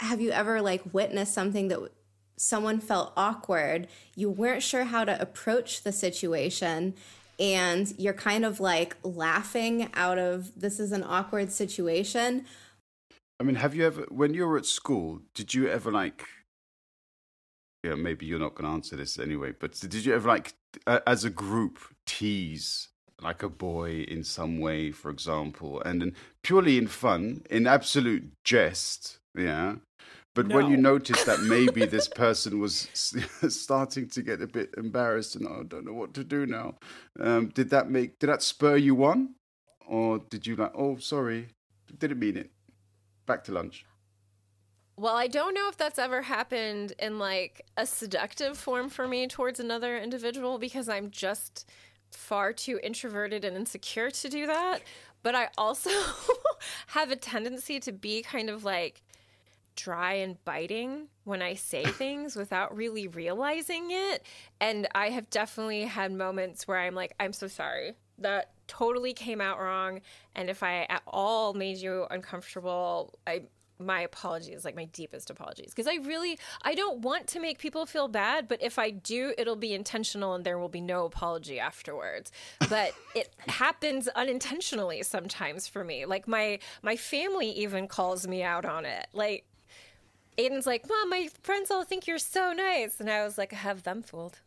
have 0.00 0.20
you 0.20 0.30
ever 0.30 0.60
like 0.60 0.82
witnessed 0.92 1.34
something 1.34 1.68
that 1.68 1.90
someone 2.36 2.80
felt 2.80 3.12
awkward, 3.16 3.88
you 4.14 4.30
weren't 4.30 4.62
sure 4.62 4.84
how 4.84 5.04
to 5.04 5.20
approach 5.20 5.82
the 5.82 5.92
situation, 5.92 6.94
and 7.38 7.92
you're 7.98 8.14
kind 8.14 8.44
of 8.44 8.60
like 8.60 8.96
laughing 9.02 9.90
out 9.94 10.18
of 10.18 10.52
this 10.58 10.80
is 10.80 10.92
an 10.92 11.04
awkward 11.04 11.52
situation. 11.52 12.44
I 13.40 13.44
mean, 13.44 13.56
have 13.56 13.74
you 13.74 13.86
ever, 13.86 14.06
when 14.08 14.34
you 14.34 14.46
were 14.46 14.56
at 14.56 14.66
school, 14.66 15.20
did 15.34 15.54
you 15.54 15.68
ever 15.68 15.92
like, 15.92 16.24
yeah, 17.84 17.94
maybe 17.94 18.26
you're 18.26 18.40
not 18.40 18.56
going 18.56 18.68
to 18.68 18.74
answer 18.74 18.96
this 18.96 19.18
anyway, 19.18 19.52
but 19.58 19.78
did 19.78 20.04
you 20.04 20.14
ever 20.14 20.28
like, 20.28 20.54
uh, 20.86 21.00
as 21.06 21.24
a 21.24 21.30
group, 21.30 21.78
tease 22.06 22.88
like 23.20 23.42
a 23.42 23.48
boy 23.48 24.04
in 24.08 24.22
some 24.22 24.58
way, 24.58 24.90
for 24.90 25.10
example, 25.10 25.80
and 25.82 26.00
then 26.00 26.14
purely 26.42 26.78
in 26.78 26.86
fun, 26.86 27.42
in 27.50 27.66
absolute 27.66 28.30
jest, 28.44 29.18
yeah? 29.36 29.76
But 30.34 30.48
when 30.52 30.70
you 30.70 30.76
notice 30.76 31.24
that 31.24 31.40
maybe 31.40 31.84
this 31.84 32.06
person 32.24 32.60
was 32.60 32.88
starting 33.48 34.08
to 34.10 34.22
get 34.22 34.40
a 34.40 34.46
bit 34.46 34.72
embarrassed 34.76 35.34
and 35.34 35.48
oh, 35.48 35.60
I 35.60 35.62
don't 35.64 35.84
know 35.84 35.94
what 35.94 36.14
to 36.14 36.22
do 36.22 36.46
now, 36.46 36.76
um, 37.18 37.48
did 37.48 37.70
that 37.70 37.90
make, 37.90 38.20
did 38.20 38.28
that 38.28 38.42
spur 38.42 38.76
you 38.76 39.04
on? 39.04 39.34
Or 39.88 40.18
did 40.30 40.46
you 40.46 40.54
like, 40.54 40.72
oh, 40.76 40.96
sorry, 40.98 41.48
didn't 41.98 42.20
mean 42.20 42.36
it? 42.36 42.50
Back 43.26 43.42
to 43.44 43.52
lunch. 43.52 43.84
Well, 44.96 45.16
I 45.16 45.28
don't 45.28 45.54
know 45.54 45.68
if 45.68 45.76
that's 45.76 45.98
ever 45.98 46.22
happened 46.22 46.92
in 46.98 47.18
like 47.18 47.64
a 47.76 47.86
seductive 47.86 48.58
form 48.58 48.88
for 48.88 49.06
me 49.08 49.28
towards 49.28 49.60
another 49.60 49.96
individual 49.96 50.58
because 50.58 50.88
I'm 50.88 51.10
just 51.10 51.68
far 52.10 52.52
too 52.52 52.78
introverted 52.82 53.44
and 53.44 53.56
insecure 53.56 54.10
to 54.10 54.28
do 54.28 54.46
that. 54.46 54.82
But 55.22 55.34
I 55.34 55.48
also 55.58 55.90
have 56.88 57.10
a 57.10 57.16
tendency 57.16 57.80
to 57.80 57.92
be 57.92 58.22
kind 58.22 58.50
of 58.50 58.64
like 58.64 59.02
dry 59.76 60.14
and 60.14 60.42
biting 60.44 61.06
when 61.24 61.40
I 61.40 61.54
say 61.54 61.84
things 61.86 62.36
without 62.36 62.76
really 62.76 63.08
realizing 63.08 63.90
it. 63.90 64.24
And 64.60 64.88
I 64.94 65.10
have 65.10 65.30
definitely 65.30 65.82
had 65.82 66.12
moments 66.12 66.66
where 66.66 66.78
I'm 66.78 66.94
like, 66.94 67.14
I'm 67.20 67.32
so 67.32 67.46
sorry. 67.46 67.94
That 68.18 68.50
totally 68.66 69.12
came 69.12 69.40
out 69.40 69.60
wrong. 69.60 70.00
And 70.34 70.50
if 70.50 70.62
I 70.62 70.86
at 70.88 71.02
all 71.06 71.54
made 71.54 71.78
you 71.78 72.06
uncomfortable, 72.10 73.14
I 73.26 73.42
my 73.78 74.00
apologies, 74.00 74.64
like 74.64 74.76
my 74.76 74.86
deepest 74.86 75.30
apologies. 75.30 75.70
Because 75.70 75.86
I 75.86 75.96
really 75.96 76.38
I 76.62 76.74
don't 76.74 77.00
want 77.00 77.26
to 77.28 77.40
make 77.40 77.58
people 77.58 77.86
feel 77.86 78.08
bad, 78.08 78.48
but 78.48 78.62
if 78.62 78.78
I 78.78 78.90
do, 78.90 79.32
it'll 79.38 79.56
be 79.56 79.74
intentional 79.74 80.34
and 80.34 80.44
there 80.44 80.58
will 80.58 80.68
be 80.68 80.80
no 80.80 81.04
apology 81.04 81.60
afterwards. 81.60 82.32
But 82.68 82.92
it 83.14 83.34
happens 83.46 84.08
unintentionally 84.08 85.02
sometimes 85.02 85.66
for 85.66 85.84
me. 85.84 86.04
Like 86.06 86.28
my 86.28 86.58
my 86.82 86.96
family 86.96 87.50
even 87.50 87.88
calls 87.88 88.26
me 88.26 88.42
out 88.42 88.64
on 88.64 88.84
it. 88.84 89.06
Like 89.12 89.44
Aiden's 90.38 90.66
like, 90.66 90.88
Mom, 90.88 91.10
my 91.10 91.28
friends 91.42 91.70
all 91.70 91.84
think 91.84 92.06
you're 92.06 92.18
so 92.18 92.52
nice. 92.52 93.00
And 93.00 93.10
I 93.10 93.24
was 93.24 93.36
like, 93.36 93.52
I 93.52 93.56
have 93.56 93.82
them 93.82 94.02
fooled. 94.02 94.38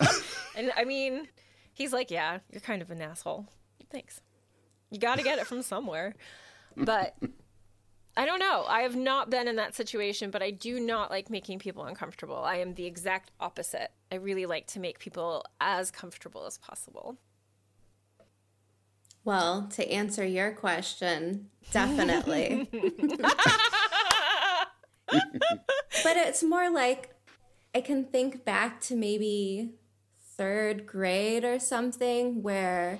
and 0.54 0.70
I 0.76 0.84
mean, 0.84 1.28
he's 1.72 1.92
like, 1.92 2.10
Yeah, 2.10 2.38
you're 2.50 2.60
kind 2.60 2.82
of 2.82 2.90
an 2.90 3.00
asshole. 3.00 3.46
Thanks. 3.90 4.20
You 4.90 4.98
got 4.98 5.16
to 5.16 5.24
get 5.24 5.38
it 5.38 5.46
from 5.46 5.62
somewhere. 5.62 6.14
But 6.76 7.14
I 8.16 8.26
don't 8.26 8.38
know. 8.38 8.64
I 8.68 8.82
have 8.82 8.94
not 8.94 9.30
been 9.30 9.48
in 9.48 9.56
that 9.56 9.74
situation, 9.74 10.30
but 10.30 10.42
I 10.42 10.50
do 10.50 10.78
not 10.78 11.10
like 11.10 11.30
making 11.30 11.60
people 11.60 11.84
uncomfortable. 11.84 12.36
I 12.36 12.56
am 12.56 12.74
the 12.74 12.84
exact 12.84 13.30
opposite. 13.40 13.90
I 14.10 14.16
really 14.16 14.44
like 14.44 14.66
to 14.68 14.80
make 14.80 14.98
people 14.98 15.46
as 15.60 15.90
comfortable 15.90 16.44
as 16.44 16.58
possible. 16.58 17.16
Well, 19.24 19.68
to 19.72 19.90
answer 19.90 20.26
your 20.26 20.52
question, 20.52 21.48
definitely. 21.70 22.68
but 22.72 22.82
it's 26.04 26.42
more 26.42 26.70
like 26.70 27.14
I 27.74 27.80
can 27.80 28.04
think 28.04 28.44
back 28.44 28.80
to 28.82 28.96
maybe 28.96 29.70
third 30.36 30.86
grade 30.86 31.44
or 31.44 31.58
something 31.58 32.42
where 32.42 32.98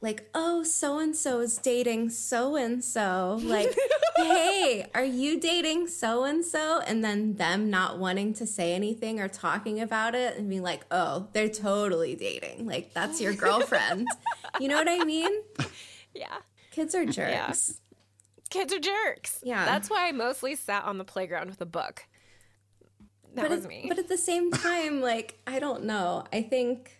like 0.00 0.28
oh 0.34 0.62
so 0.62 0.98
and 0.98 1.14
so 1.16 1.40
is 1.40 1.58
dating 1.58 2.10
so 2.10 2.56
and 2.56 2.82
so 2.84 3.38
like 3.42 3.74
hey 4.16 4.86
are 4.94 5.04
you 5.04 5.38
dating 5.40 5.86
so 5.86 6.24
and 6.24 6.44
so 6.44 6.80
and 6.86 7.04
then 7.04 7.34
them 7.36 7.70
not 7.70 7.98
wanting 7.98 8.32
to 8.34 8.46
say 8.46 8.74
anything 8.74 9.20
or 9.20 9.28
talking 9.28 9.80
about 9.80 10.14
it 10.14 10.36
and 10.36 10.48
being 10.48 10.62
like 10.62 10.84
oh 10.90 11.28
they're 11.32 11.48
totally 11.48 12.14
dating 12.14 12.66
like 12.66 12.92
that's 12.94 13.20
your 13.20 13.32
girlfriend 13.34 14.06
you 14.60 14.68
know 14.68 14.76
what 14.76 14.88
i 14.88 15.04
mean 15.04 15.30
Yeah. 16.14 16.36
kids 16.70 16.94
are 16.94 17.04
jerks 17.06 17.78
Kids 18.50 18.70
are 18.74 18.78
jerks. 18.78 19.40
Yeah. 19.42 19.64
That's 19.64 19.88
why 19.88 20.08
I 20.08 20.12
mostly 20.12 20.56
sat 20.56 20.84
on 20.84 20.98
the 20.98 21.04
playground 21.04 21.48
with 21.48 21.62
a 21.62 21.64
book. 21.64 22.04
That 23.34 23.42
but 23.48 23.50
was 23.50 23.64
at, 23.64 23.68
me. 23.70 23.86
but 23.88 23.98
at 23.98 24.08
the 24.08 24.18
same 24.18 24.50
time 24.50 25.00
like 25.00 25.38
i 25.46 25.58
don't 25.58 25.84
know 25.84 26.24
i 26.34 26.42
think 26.42 26.98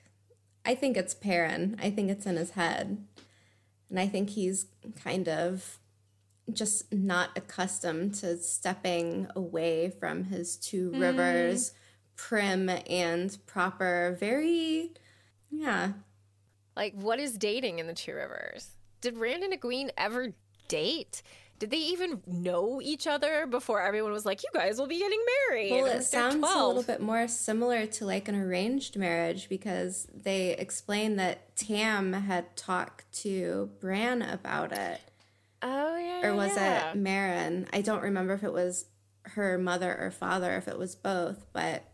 i 0.64 0.74
think 0.74 0.96
it's 0.96 1.14
Perrin. 1.14 1.76
i 1.82 1.90
think 1.90 2.10
it's 2.10 2.26
in 2.26 2.36
his 2.36 2.50
head 2.50 3.04
and 3.90 3.98
i 4.00 4.06
think 4.06 4.30
he's 4.30 4.66
kind 5.02 5.28
of 5.28 5.78
just 6.52 6.92
not 6.92 7.30
accustomed 7.36 8.14
to 8.16 8.36
stepping 8.36 9.28
away 9.36 9.90
from 9.90 10.24
his 10.24 10.56
two 10.56 10.90
Mm. 10.90 11.00
rivers 11.00 11.72
prim 12.16 12.68
and 12.88 13.36
proper 13.46 14.16
very 14.18 14.92
yeah 15.50 15.92
Like, 16.76 16.94
what 16.94 17.20
is 17.20 17.36
dating 17.36 17.78
in 17.80 17.86
the 17.86 17.92
Two 17.94 18.14
Rivers? 18.14 18.70
Did 19.02 19.18
Rand 19.18 19.42
and 19.42 19.52
Egwene 19.52 19.90
ever 19.98 20.32
date? 20.68 21.22
Did 21.58 21.70
they 21.70 21.78
even 21.78 22.22
know 22.26 22.80
each 22.82 23.06
other 23.06 23.46
before 23.46 23.80
everyone 23.82 24.12
was 24.12 24.26
like, 24.26 24.42
"You 24.42 24.48
guys 24.52 24.78
will 24.78 24.88
be 24.88 24.98
getting 24.98 25.20
married"? 25.48 25.72
Well, 25.72 25.86
it 25.86 26.02
sounds 26.02 26.34
a 26.34 26.66
little 26.66 26.82
bit 26.82 27.00
more 27.00 27.28
similar 27.28 27.86
to 27.86 28.04
like 28.04 28.28
an 28.28 28.34
arranged 28.34 28.96
marriage 28.96 29.48
because 29.48 30.08
they 30.12 30.50
explained 30.50 31.18
that 31.18 31.54
Tam 31.54 32.12
had 32.12 32.56
talked 32.56 33.10
to 33.20 33.70
Bran 33.80 34.22
about 34.22 34.72
it. 34.72 35.00
Oh 35.62 35.96
yeah. 35.96 36.26
Or 36.26 36.34
was 36.34 36.56
yeah. 36.56 36.90
it 36.90 36.96
Marin? 36.96 37.68
I 37.72 37.80
don't 37.80 38.02
remember 38.02 38.34
if 38.34 38.42
it 38.42 38.52
was 38.52 38.86
her 39.22 39.56
mother 39.56 39.96
or 39.96 40.10
father, 40.10 40.56
if 40.56 40.66
it 40.66 40.78
was 40.78 40.96
both, 40.96 41.46
but 41.52 41.84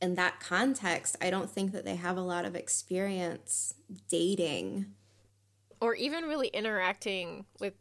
in 0.00 0.14
that 0.16 0.40
context, 0.40 1.16
I 1.20 1.30
don't 1.30 1.50
think 1.50 1.72
that 1.72 1.84
they 1.84 1.96
have 1.96 2.16
a 2.16 2.22
lot 2.22 2.44
of 2.44 2.56
experience 2.56 3.74
dating 4.08 4.86
or 5.80 5.94
even 5.94 6.24
really 6.24 6.48
interacting 6.48 7.44
with 7.60 7.74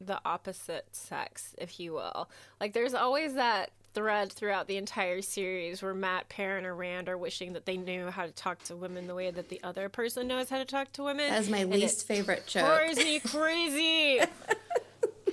the 0.00 0.20
opposite 0.24 0.86
sex, 0.92 1.54
if 1.58 1.78
you 1.78 1.92
will. 1.92 2.30
Like 2.60 2.72
there's 2.72 2.94
always 2.94 3.34
that 3.34 3.70
thread 3.92 4.32
throughout 4.32 4.68
the 4.68 4.76
entire 4.76 5.20
series 5.20 5.82
where 5.82 5.94
Mat, 5.94 6.28
Perrin, 6.28 6.64
or 6.64 6.74
Rand 6.74 7.08
are 7.08 7.18
wishing 7.18 7.52
that 7.54 7.66
they 7.66 7.76
knew 7.76 8.06
how 8.08 8.24
to 8.24 8.32
talk 8.32 8.62
to 8.64 8.76
women 8.76 9.06
the 9.06 9.14
way 9.14 9.30
that 9.30 9.48
the 9.48 9.60
other 9.62 9.88
person 9.88 10.28
knows 10.28 10.48
how 10.48 10.58
to 10.58 10.64
talk 10.64 10.92
to 10.92 11.02
women. 11.02 11.28
That's 11.28 11.48
my 11.48 11.58
And 11.58 11.72
least 11.72 12.02
it 12.02 12.06
favorite 12.06 12.46
joke. 12.46 12.66
Drives 12.66 12.98
me 12.98 13.20
crazy. 13.20 14.20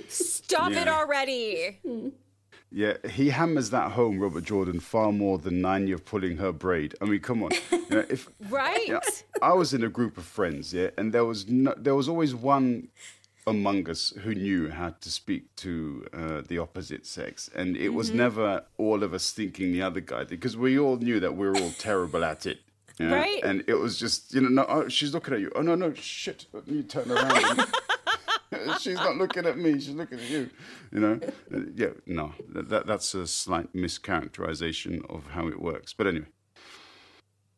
Stop 0.08 0.72
it 0.72 0.88
already. 0.88 1.78
Yeah, 2.70 2.94
he 3.08 3.30
hammers 3.30 3.70
that 3.70 3.92
home, 3.92 4.18
Robert 4.18 4.44
Jordan, 4.44 4.80
far 4.80 5.10
more 5.10 5.38
than 5.38 5.62
Nynaeve 5.62 6.04
pulling 6.04 6.36
her 6.36 6.52
braid. 6.52 6.94
I 7.00 7.06
mean, 7.06 7.20
come 7.20 7.42
on. 7.42 7.50
You 7.70 7.84
know, 7.90 8.04
if 8.10 8.28
Right? 8.50 8.88
yeah, 8.88 9.00
I 9.40 9.54
was 9.54 9.72
in 9.72 9.82
a 9.84 9.88
group 9.88 10.18
of 10.18 10.24
friends, 10.24 10.74
yeah, 10.74 10.90
and 10.98 11.12
there 11.12 11.24
was 11.24 11.48
no, 11.48 11.74
there 11.78 11.94
was 11.94 12.08
always 12.08 12.34
one 12.34 12.88
among 13.48 13.88
us 13.90 14.12
who 14.22 14.34
knew 14.34 14.70
how 14.70 14.90
to 14.90 15.10
speak 15.10 15.54
to 15.56 16.06
uh, 16.12 16.40
the 16.46 16.58
opposite 16.58 17.06
sex, 17.06 17.48
and 17.54 17.76
it 17.76 17.90
was 17.90 18.08
Mm-hmm. 18.08 18.18
never 18.18 18.64
all 18.76 19.02
of 19.02 19.12
us 19.14 19.30
thinking 19.32 19.72
the 19.72 19.82
other 19.82 20.00
guy 20.00 20.24
because 20.24 20.56
we 20.56 20.78
all 20.78 20.96
knew 20.96 21.18
that 21.20 21.36
we 21.36 21.48
were 21.48 21.56
all 21.56 21.72
terrible 21.78 22.24
at 22.24 22.46
it. 22.46 22.60
you 22.98 23.06
know, 23.06 23.16
Right. 23.16 23.42
And 23.44 23.64
it 23.66 23.74
was 23.74 23.98
just, 23.98 24.34
you 24.34 24.40
know, 24.40 24.48
no, 24.48 24.66
oh, 24.68 24.88
she's 24.88 25.12
looking 25.14 25.34
at 25.34 25.40
you. 25.40 25.50
Oh, 25.54 25.62
no, 25.62 25.74
no, 25.74 25.92
shit. 25.94 26.46
Let 26.52 26.66
me 26.68 26.82
turn 26.82 27.10
around. 27.10 27.66
she's 28.80 28.96
not 28.96 29.16
looking 29.16 29.46
at 29.46 29.56
me. 29.58 29.74
She's 29.74 29.90
looking 29.94 30.18
at 30.18 30.28
you. 30.30 30.50
You 30.92 31.00
know, 31.00 31.20
yeah, 31.74 31.90
no, 32.06 32.32
that, 32.54 32.68
that 32.70 32.86
that's 32.86 33.14
a 33.14 33.26
slight 33.26 33.72
mischaracterization 33.74 35.08
of 35.10 35.28
how 35.30 35.46
it 35.48 35.60
works. 35.60 35.92
But 35.92 36.06
anyway, 36.08 36.26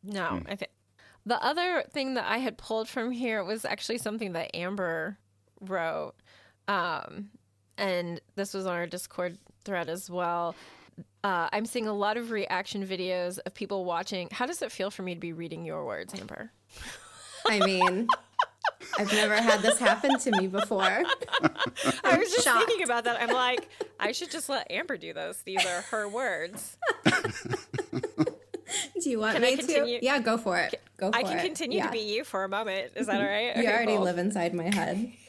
No, 0.03 0.43
I 0.49 0.57
think 0.57 0.71
the 1.25 1.43
other 1.43 1.85
thing 1.93 2.15
that 2.15 2.27
I 2.29 2.39
had 2.39 2.59
pulled 2.59 2.89
from 2.89 3.11
here 3.11 3.45
was 3.45 3.65
actually 3.65 3.99
something 3.99 4.33
that 4.33 4.55
Amber 4.55 5.19
wrote, 5.61 6.15
um, 6.69 7.31
and 7.79 8.21
this 8.37 8.55
was 8.55 8.67
on 8.67 8.75
our 8.75 8.87
Discord 8.87 9.39
thread 9.65 9.89
as 9.89 10.11
well. 10.11 10.55
Uh, 11.23 11.49
I'm 11.53 11.67
seeing 11.67 11.87
a 11.87 11.93
lot 11.93 12.17
of 12.17 12.31
reaction 12.31 12.87
videos 12.87 13.39
of 13.45 13.55
people 13.55 13.85
watching. 13.85 14.29
How 14.33 14.47
does 14.47 14.63
it 14.63 14.73
feel 14.73 14.91
for 14.91 15.03
me 15.03 15.15
to 15.15 15.21
be 15.21 15.33
reading 15.33 15.65
your 15.65 15.85
words, 15.85 16.15
Amber? 16.19 16.51
I 17.47 17.59
mean, 17.61 18.09
I've 18.99 19.13
never 19.13 19.37
had 19.37 19.61
this 19.61 19.79
happen 19.79 20.19
to 20.19 20.31
me 20.33 20.47
before. 20.47 20.83
I 20.83 22.17
was 22.19 22.31
just 22.31 22.45
shocked. 22.45 22.67
thinking 22.67 22.85
about 22.85 23.05
that. 23.05 23.21
I'm 23.21 23.33
like, 23.35 23.69
I 23.99 24.13
should 24.13 24.31
just 24.31 24.49
let 24.49 24.71
Amber 24.71 24.97
do 24.97 25.13
this. 25.13 25.43
These 25.43 25.65
are 25.65 25.83
her 25.91 26.09
words. 26.09 26.77
Do 29.01 29.11
you 29.11 29.19
want 29.19 29.35
Can 29.35 29.43
me 29.43 29.53
I 29.53 29.57
continue? 29.57 29.99
to? 29.99 30.05
Yeah, 30.05 30.19
go 30.19 30.39
for 30.39 30.59
it. 30.59 30.81
Go 30.97 31.11
for 31.11 31.17
I 31.19 31.23
can 31.23 31.39
it. 31.39 31.43
continue 31.43 31.79
Yeah. 31.79 31.87
to 31.87 31.93
be 31.93 32.01
you 32.01 32.25
for 32.25 32.45
a 32.45 32.49
moment. 32.49 32.93
Is 32.97 33.07
that 33.07 33.17
all 33.21 33.27
right? 33.27 33.57
You 33.57 33.63
Okay, 33.63 33.73
already 33.73 33.97
cool. 33.97 34.05
live 34.05 34.19
inside 34.19 34.55
my 34.55 34.73
head. 34.75 35.13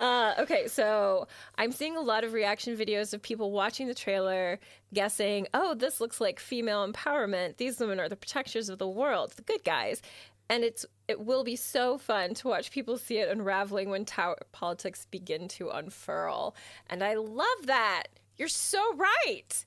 Uh, 0.00 0.34
okay, 0.40 0.66
so 0.66 1.28
I'm 1.56 1.70
seeing 1.70 1.96
a 1.96 2.00
lot 2.00 2.24
of 2.24 2.32
reaction 2.32 2.76
videos 2.76 3.14
of 3.14 3.22
people 3.22 3.52
watching 3.52 3.86
the 3.86 3.94
trailer, 3.94 4.58
guessing, 4.92 5.46
"Oh, 5.54 5.74
this 5.74 6.00
looks 6.00 6.20
like 6.20 6.40
female 6.40 6.86
empowerment. 6.86 7.58
These 7.58 7.78
women 7.78 8.00
are 8.00 8.08
the 8.08 8.16
protectors 8.16 8.68
of 8.68 8.78
the 8.78 8.88
world, 8.88 9.32
the 9.36 9.42
good 9.42 9.62
guys." 9.64 10.02
And 10.50 10.64
it's 10.64 10.84
it 11.06 11.20
will 11.20 11.44
be 11.44 11.54
so 11.56 11.96
fun 11.96 12.34
to 12.34 12.48
watch 12.48 12.70
people 12.72 12.98
see 12.98 13.18
it 13.18 13.30
unraveling 13.30 13.88
when 13.88 14.04
tower 14.04 14.36
politics 14.52 15.06
begin 15.10 15.46
to 15.48 15.70
unfurl. 15.70 16.56
And 16.90 17.02
I 17.02 17.14
love 17.14 17.66
that. 17.66 18.04
You're 18.36 18.48
so 18.48 18.82
right. 18.96 19.64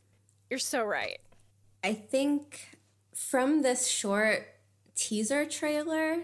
You're 0.50 0.60
so 0.60 0.84
right. 0.84 1.20
I 1.84 1.94
think 1.94 2.78
from 3.14 3.62
this 3.62 3.88
short 3.88 4.48
teaser 4.96 5.46
trailer, 5.46 6.24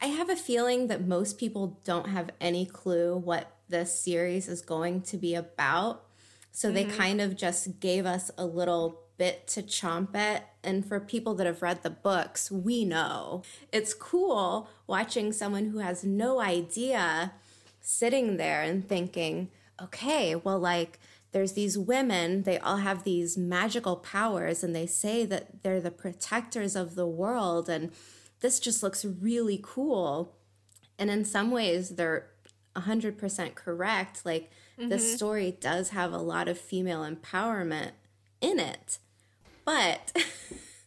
I 0.00 0.06
have 0.06 0.28
a 0.28 0.36
feeling 0.36 0.88
that 0.88 1.06
most 1.06 1.38
people 1.38 1.80
don't 1.84 2.08
have 2.08 2.30
any 2.40 2.66
clue 2.66 3.16
what 3.16 3.56
this 3.68 3.98
series 3.98 4.48
is 4.48 4.60
going 4.60 5.02
to 5.02 5.16
be 5.16 5.34
about. 5.34 6.04
So 6.52 6.70
they 6.70 6.84
mm-hmm. 6.84 6.96
kind 6.96 7.20
of 7.20 7.36
just 7.36 7.80
gave 7.80 8.06
us 8.06 8.30
a 8.38 8.44
little 8.44 9.00
bit 9.16 9.46
to 9.48 9.62
chomp 9.62 10.14
at. 10.14 10.50
And 10.62 10.84
for 10.84 11.00
people 11.00 11.34
that 11.36 11.46
have 11.46 11.62
read 11.62 11.82
the 11.82 11.90
books, 11.90 12.50
we 12.50 12.84
know. 12.84 13.42
It's 13.72 13.94
cool 13.94 14.68
watching 14.86 15.32
someone 15.32 15.70
who 15.70 15.78
has 15.78 16.04
no 16.04 16.40
idea 16.40 17.32
sitting 17.80 18.36
there 18.36 18.62
and 18.62 18.88
thinking, 18.88 19.50
okay, 19.80 20.34
well, 20.34 20.58
like, 20.58 20.98
there's 21.34 21.54
these 21.54 21.76
women, 21.76 22.44
they 22.44 22.58
all 22.60 22.76
have 22.76 23.02
these 23.02 23.36
magical 23.36 23.96
powers, 23.96 24.62
and 24.62 24.74
they 24.74 24.86
say 24.86 25.26
that 25.26 25.64
they're 25.64 25.80
the 25.80 25.90
protectors 25.90 26.76
of 26.76 26.94
the 26.94 27.08
world. 27.08 27.68
And 27.68 27.90
this 28.38 28.60
just 28.60 28.84
looks 28.84 29.04
really 29.04 29.58
cool. 29.60 30.36
And 30.96 31.10
in 31.10 31.24
some 31.24 31.50
ways, 31.50 31.90
they're 31.90 32.28
100% 32.76 33.56
correct. 33.56 34.24
Like, 34.24 34.52
this 34.78 35.04
mm-hmm. 35.04 35.16
story 35.16 35.58
does 35.60 35.88
have 35.88 36.12
a 36.12 36.18
lot 36.18 36.46
of 36.46 36.56
female 36.56 37.02
empowerment 37.02 37.90
in 38.40 38.60
it. 38.60 38.98
But 39.64 40.16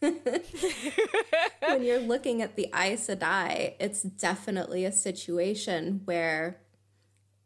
when 0.00 1.82
you're 1.82 2.00
looking 2.00 2.40
at 2.40 2.56
the 2.56 2.70
Aes 2.74 3.06
Sedai, 3.06 3.74
it's 3.78 4.02
definitely 4.02 4.86
a 4.86 4.92
situation 4.92 6.00
where 6.06 6.58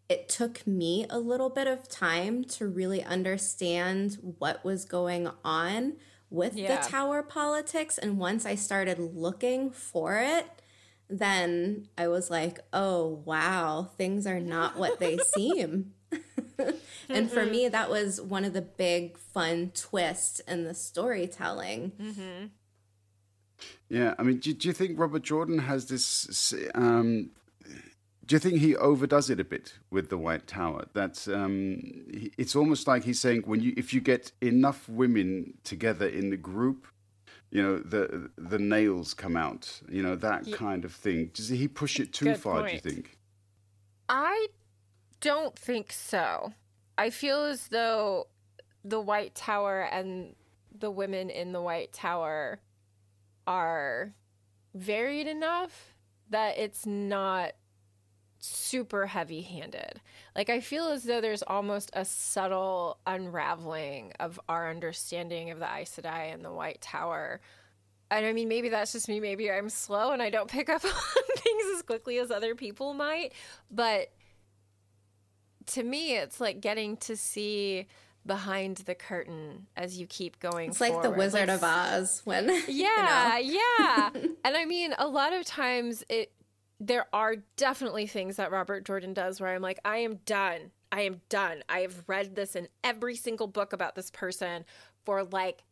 it 0.09 0.29
took 0.29 0.67
me 0.67 1.07
a 1.09 1.19
little 1.19 1.49
bit 1.51 1.67
of 1.67 1.89
time 1.89 2.45
to 2.45 2.67
really 2.67 3.03
understand 3.03 4.19
what 4.39 4.65
was 4.65 4.85
going 4.85 5.29
on 5.45 5.95
with 6.29 6.55
Yeah. 6.57 6.81
the 6.83 6.89
tower 6.89 7.23
politics. 7.23 7.99
And 7.99 8.19
once 8.19 8.45
I 8.47 8.55
started 8.55 8.99
looking 8.99 9.71
for 9.71 10.19
it, 10.21 10.47
then 11.09 11.89
I 11.99 12.09
was 12.09 12.31
like, 12.31 12.61
oh, 12.73 13.23
wow, 13.25 13.91
things 13.97 14.27
are 14.27 14.41
not 14.41 14.79
what 14.79 14.99
they 14.99 15.17
seem. 15.35 15.93
and 17.09 17.31
for 17.31 17.45
me, 17.47 17.69
that 17.69 17.89
was 17.91 18.21
one 18.21 18.45
of 18.45 18.53
the 18.53 18.63
big 18.63 19.17
fun 19.19 19.71
twists 19.75 20.41
in 20.41 20.65
the 20.65 20.75
storytelling. 20.75 22.51
yeah, 23.89 24.15
I 24.19 24.23
mean, 24.23 24.39
do, 24.39 24.53
do 24.53 24.69
you 24.69 24.75
think 24.75 24.99
Robert 24.99 25.23
Jordan 25.23 25.59
has 25.59 25.87
this? 25.87 26.55
Um, 26.75 27.31
do 28.25 28.37
you 28.37 28.39
think 28.39 28.59
he 28.59 28.77
overdoes 28.77 29.31
it 29.31 29.41
a 29.41 29.45
bit 29.45 29.79
with 29.91 30.09
the 30.09 30.19
White 30.19 30.47
Tower? 30.47 30.87
That 30.95 31.27
um, 31.29 31.81
it's 32.39 32.55
almost 32.55 32.87
like 32.87 33.05
he's 33.05 33.21
saying 33.21 33.43
when 33.47 33.61
you 33.61 33.75
if 33.77 33.93
you 33.93 34.01
get 34.01 34.33
enough 34.41 34.89
women 34.89 35.55
together 35.65 36.07
in 36.07 36.31
the 36.31 36.37
group, 36.37 36.87
you 37.51 37.63
know 37.63 37.79
the 37.79 38.31
the 38.37 38.59
nails 38.59 39.13
come 39.13 39.37
out, 39.37 39.81
you 39.89 40.03
know 40.03 40.15
that 40.17 40.51
kind 40.53 40.85
of 40.85 40.93
thing. 40.93 41.31
Does 41.35 41.49
he 41.49 41.67
push 41.67 41.99
it 41.99 42.13
too 42.13 42.27
Good 42.27 42.39
far? 42.39 42.67
Do 42.67 42.75
you 42.75 42.81
think? 42.81 43.19
I 44.09 44.49
don't 45.21 45.59
think 45.59 45.93
so. 45.93 46.53
I 46.97 47.11
feel 47.11 47.45
as 47.45 47.69
though 47.69 48.29
the 48.85 49.01
White 49.01 49.35
Tower 49.35 49.83
and 49.83 50.35
the 50.79 50.91
women 50.91 51.31
in 51.31 51.53
the 51.53 51.61
White 51.61 51.93
Tower 51.93 52.61
are 53.47 54.15
varied 54.75 55.27
enough 55.27 55.95
that 56.31 56.59
it's 56.59 56.87
not 56.87 57.53
super 58.45 59.07
heavy 59.07 59.43
handed. 59.43 60.01
Like, 60.35 60.51
I 60.51 60.61
feel 60.61 60.89
as 60.89 61.05
though 61.05 61.21
there's 61.21 61.43
almost 61.43 61.91
a 61.95 62.05
subtle 62.05 62.99
unraveling 63.07 64.13
of 64.19 64.41
our 64.49 64.69
understanding 64.71 65.51
of 65.51 65.59
the 65.59 65.67
Aes 65.67 65.97
Sedai 65.97 66.33
and 66.35 66.45
the 66.45 66.53
White 66.53 66.81
Tower. 66.81 67.41
And 68.11 68.27
I 68.27 68.33
mean, 68.33 68.49
maybe 68.49 68.69
that's 68.69 68.93
just 68.93 69.09
me. 69.09 69.21
Maybe 69.21 69.51
I'm 69.51 69.69
slow 69.69 70.11
and 70.13 70.21
I 70.21 70.29
don't 70.31 70.51
pick 70.51 70.69
up 70.69 70.85
on 70.85 70.91
things 71.37 71.65
as 71.77 71.83
quickly 71.83 72.19
as 72.19 72.31
other 72.31 72.55
people 72.55 72.95
might. 72.95 73.33
But 73.71 74.11
to 75.67 75.83
me, 75.83 76.17
it's 76.17 76.41
like 76.41 76.61
getting 76.61 76.97
to 76.99 77.17
see 77.17 77.87
behind 78.27 78.79
the 78.79 78.95
curtain 78.95 79.67
as 79.77 79.99
you 79.99 80.07
keep 80.07 80.39
going. 80.41 80.71
It's 80.71 80.81
like 80.81 81.01
the. 81.03 81.11
Wizard 81.11 81.49
Like, 81.49 81.57
of 81.59 81.65
Oz 81.65 82.23
when 82.25 82.49
yeah, 82.69 83.39
you 83.39 83.53
know. 83.55 83.59
yeah. 83.79 84.11
And 84.45 84.57
I 84.57 84.65
mean, 84.65 84.95
a 84.99 85.07
lot 85.07 85.33
of 85.33 85.45
times 85.47 86.05
it 86.09 86.33
there 86.87 87.07
are 87.13 87.37
definitely 87.57 88.09
things 88.09 88.37
that 88.37 88.51
Robert 88.51 88.85
Jordan 88.85 89.15
does 89.15 89.41
where 89.41 89.55
I'm 89.55 89.63
like, 89.63 89.79
I 89.85 89.99
am 89.99 90.17
done. 90.27 90.73
I 90.91 91.03
am 91.03 91.21
done. 91.29 91.63
I 91.69 91.81
have 91.81 92.03
read 92.09 92.35
this 92.35 92.57
in 92.57 92.67
every 92.83 93.15
single 93.15 93.47
book 93.47 93.73
about 93.73 93.95
this 93.95 94.11
person 94.11 94.65
for 95.05 95.23
like 95.23 95.63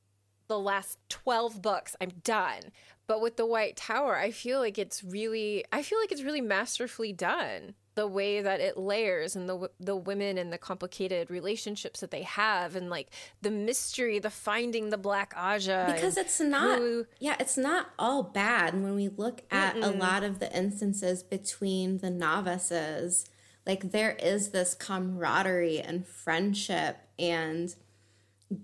the 0.46 0.58
last 0.58 0.98
12 1.08 1.60
books. 1.60 1.96
I'm 2.00 2.12
done. 2.22 2.60
But 3.08 3.20
with 3.20 3.36
the 3.36 3.44
White 3.44 3.76
Tower, 3.76 4.16
I 4.16 4.30
feel 4.30 4.60
like 4.60 4.78
it's 4.78 5.02
really 5.02 5.64
I 5.72 5.82
feel 5.82 5.98
like 5.98 6.12
it's 6.12 6.22
really 6.22 6.40
masterfully 6.40 7.12
done. 7.12 7.74
The 8.00 8.06
way 8.06 8.40
that 8.40 8.60
it 8.60 8.78
layers 8.78 9.36
and 9.36 9.48
the 9.48 9.70
the 9.78 9.94
women 9.94 10.38
and 10.38 10.50
the 10.50 10.58
complicated 10.58 11.30
relationships 11.30 12.00
that 12.00 12.10
they 12.10 12.22
have 12.22 12.76
and 12.76 12.88
like 12.88 13.08
the 13.42 13.50
mystery, 13.50 14.18
the 14.18 14.30
finding 14.30 14.88
the 14.88 14.96
Black 14.98 15.34
Ajah 15.34 15.92
because 15.92 16.16
it's 16.16 16.40
not 16.40 16.78
who- 16.78 17.06
yeah 17.18 17.36
it's 17.38 17.58
not 17.58 17.90
all 17.98 18.22
bad 18.22 18.80
when 18.82 18.94
we 18.94 19.08
look 19.08 19.42
at 19.50 19.76
a 19.76 19.90
lot 19.90 20.22
of 20.22 20.38
the 20.38 20.50
instances 20.56 21.22
between 21.22 21.98
the 21.98 22.10
novices 22.10 23.26
like 23.66 23.92
there 23.92 24.12
is 24.12 24.50
this 24.50 24.74
camaraderie 24.74 25.80
and 25.80 26.06
friendship 26.06 26.96
and 27.18 27.74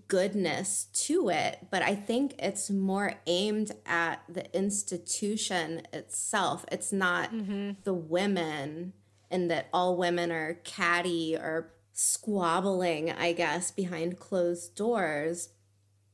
goodness 0.09 0.87
to 0.93 1.29
it, 1.29 1.67
but 1.71 1.83
I 1.83 1.95
think 1.95 2.35
it's 2.39 2.71
more 2.71 3.15
aimed 3.27 3.73
at 3.85 4.23
the 4.29 4.53
institution 4.57 5.83
itself. 5.93 6.65
It's 6.73 6.93
not 6.93 7.33
mm-hmm. 7.33 7.73
the 7.85 7.95
women, 7.95 8.95
and 9.31 9.51
that 9.51 9.69
all 9.73 9.97
women 9.97 10.31
are 10.31 10.55
catty 10.65 11.37
or 11.37 11.73
squabbling, 11.93 13.11
I 13.11 13.33
guess, 13.33 13.71
behind 13.71 14.19
closed 14.19 14.75
doors. 14.75 15.51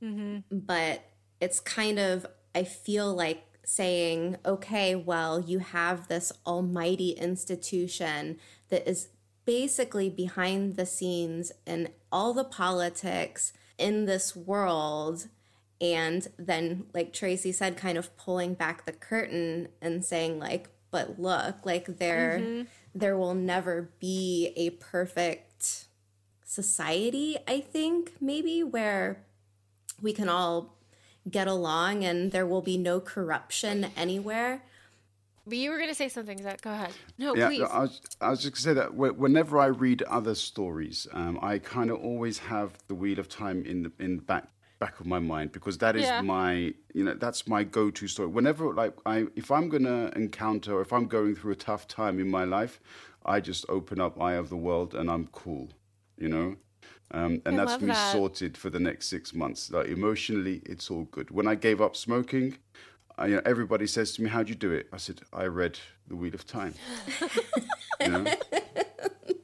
Mm-hmm. 0.02 0.58
But 0.58 1.04
it's 1.40 1.60
kind 1.60 1.98
of, 1.98 2.26
I 2.54 2.64
feel 2.64 3.14
like 3.14 3.44
saying, 3.64 4.36
okay, 4.44 4.94
well, 4.94 5.40
you 5.40 5.58
have 5.60 6.08
this 6.08 6.32
almighty 6.46 7.10
institution 7.10 8.38
that 8.68 8.88
is 8.88 9.08
basically 9.44 10.08
behind 10.08 10.76
the 10.76 10.86
scenes 10.86 11.52
in 11.66 11.88
all 12.10 12.32
the 12.32 12.44
politics 12.44 13.52
in 13.78 14.04
this 14.04 14.36
world 14.36 15.28
and 15.80 16.28
then 16.38 16.84
like 16.94 17.12
tracy 17.12 17.50
said 17.50 17.76
kind 17.76 17.98
of 17.98 18.16
pulling 18.16 18.54
back 18.54 18.86
the 18.86 18.92
curtain 18.92 19.68
and 19.80 20.04
saying 20.04 20.38
like 20.38 20.68
but 20.92 21.18
look 21.18 21.56
like 21.64 21.98
there 21.98 22.38
mm-hmm. 22.40 22.62
There 22.94 23.16
will 23.16 23.34
never 23.34 23.90
be 23.98 24.52
a 24.56 24.70
perfect 24.70 25.86
society 26.44 27.36
i 27.48 27.60
think 27.60 28.12
maybe 28.20 28.62
where 28.62 29.24
we 30.00 30.12
can 30.12 30.28
all 30.28 30.76
get 31.30 31.46
along 31.46 32.04
and 32.04 32.32
there 32.32 32.46
will 32.46 32.62
be 32.62 32.76
no 32.76 33.00
corruption 33.00 33.86
anywhere 33.96 34.62
but 35.46 35.58
you 35.58 35.70
were 35.70 35.76
going 35.76 35.88
to 35.88 35.94
say 35.94 36.08
something, 36.08 36.40
Zach. 36.40 36.62
Go 36.62 36.70
ahead. 36.70 36.92
No, 37.18 37.34
yeah, 37.34 37.48
please. 37.48 37.62
I 37.62 37.80
was, 37.80 38.00
I 38.20 38.30
was 38.30 38.42
just 38.42 38.64
going 38.64 38.76
to 38.76 38.80
say 38.80 38.86
that 38.86 38.94
whenever 38.94 39.58
I 39.58 39.66
read 39.66 40.02
other 40.02 40.34
stories, 40.36 41.08
um, 41.12 41.38
I 41.42 41.58
kind 41.58 41.90
of 41.90 41.98
always 41.98 42.38
have 42.38 42.78
the 42.86 42.94
Wheel 42.94 43.18
of 43.18 43.28
Time 43.28 43.64
in 43.64 43.82
the 43.82 43.92
in 43.98 44.16
the 44.16 44.22
back 44.22 44.48
back 44.82 44.98
of 44.98 45.06
my 45.06 45.20
mind 45.20 45.52
because 45.52 45.78
that 45.78 45.94
is 45.94 46.06
yeah. 46.06 46.20
my 46.20 46.52
you 46.92 47.04
know 47.04 47.14
that's 47.14 47.46
my 47.46 47.62
go-to 47.62 48.08
story. 48.08 48.28
Whenever 48.28 48.74
like 48.82 48.94
I 49.06 49.26
if 49.36 49.48
I'm 49.56 49.70
to 49.70 50.10
encounter 50.16 50.72
or 50.76 50.80
if 50.80 50.92
I'm 50.92 51.06
going 51.06 51.36
through 51.36 51.52
a 51.52 51.60
tough 51.70 51.86
time 51.86 52.18
in 52.18 52.28
my 52.28 52.44
life, 52.44 52.80
I 53.24 53.36
just 53.40 53.64
open 53.68 54.00
up 54.00 54.20
Eye 54.20 54.36
of 54.42 54.48
the 54.48 54.56
World 54.68 54.90
and 54.98 55.08
I'm 55.08 55.26
cool, 55.28 55.68
you 56.18 56.28
know. 56.28 56.56
Um, 57.12 57.42
and 57.46 57.60
I 57.60 57.64
that's 57.64 57.80
me 57.80 57.88
that. 57.88 58.12
sorted 58.12 58.56
for 58.56 58.70
the 58.70 58.80
next 58.80 59.06
six 59.08 59.32
months. 59.32 59.70
Like 59.70 59.86
emotionally, 59.86 60.62
it's 60.66 60.90
all 60.90 61.04
good. 61.16 61.30
When 61.30 61.46
I 61.46 61.54
gave 61.54 61.80
up 61.80 61.94
smoking, 61.94 62.56
I, 63.18 63.26
you 63.26 63.36
know, 63.36 63.42
everybody 63.44 63.86
says 63.86 64.12
to 64.14 64.22
me, 64.22 64.30
"How'd 64.30 64.48
you 64.48 64.56
do 64.56 64.72
it?" 64.72 64.88
I 64.92 64.96
said, 64.96 65.20
"I 65.32 65.44
read 65.44 65.78
The 66.08 66.16
Wheel 66.16 66.34
of 66.34 66.44
Time." 66.46 66.74
you 68.00 68.08
know? 68.08 68.24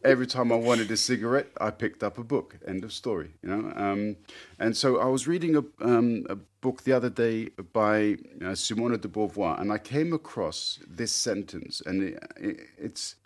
Every 0.05 0.27
time 0.27 0.53
I 0.53 0.57
wanted 0.57 0.91
a 0.91 0.97
cigarette, 0.97 1.51
I 1.61 1.71
picked 1.71 2.05
up 2.05 2.19
a 2.19 2.25
book. 2.25 2.57
End 2.67 2.85
of 2.85 2.93
story. 2.93 3.31
You 3.43 3.49
know, 3.49 3.73
um, 3.75 4.17
and 4.59 4.77
so 4.77 4.99
I 5.01 5.07
was 5.07 5.27
reading 5.27 5.57
a, 5.57 5.65
um, 5.85 6.25
a 6.31 6.37
book 6.37 6.85
the 6.85 6.93
other 6.93 7.11
day 7.11 7.49
by 7.73 8.17
uh, 8.45 8.55
Simone 8.55 8.99
de 8.99 9.09
Beauvoir, 9.09 9.61
and 9.61 9.73
I 9.73 9.79
came 9.79 10.13
across 10.13 10.79
this 10.87 11.13
sentence, 11.13 11.83
and 11.85 12.03
it, 12.03 12.23
it, 12.37 12.61
it's 12.79 13.17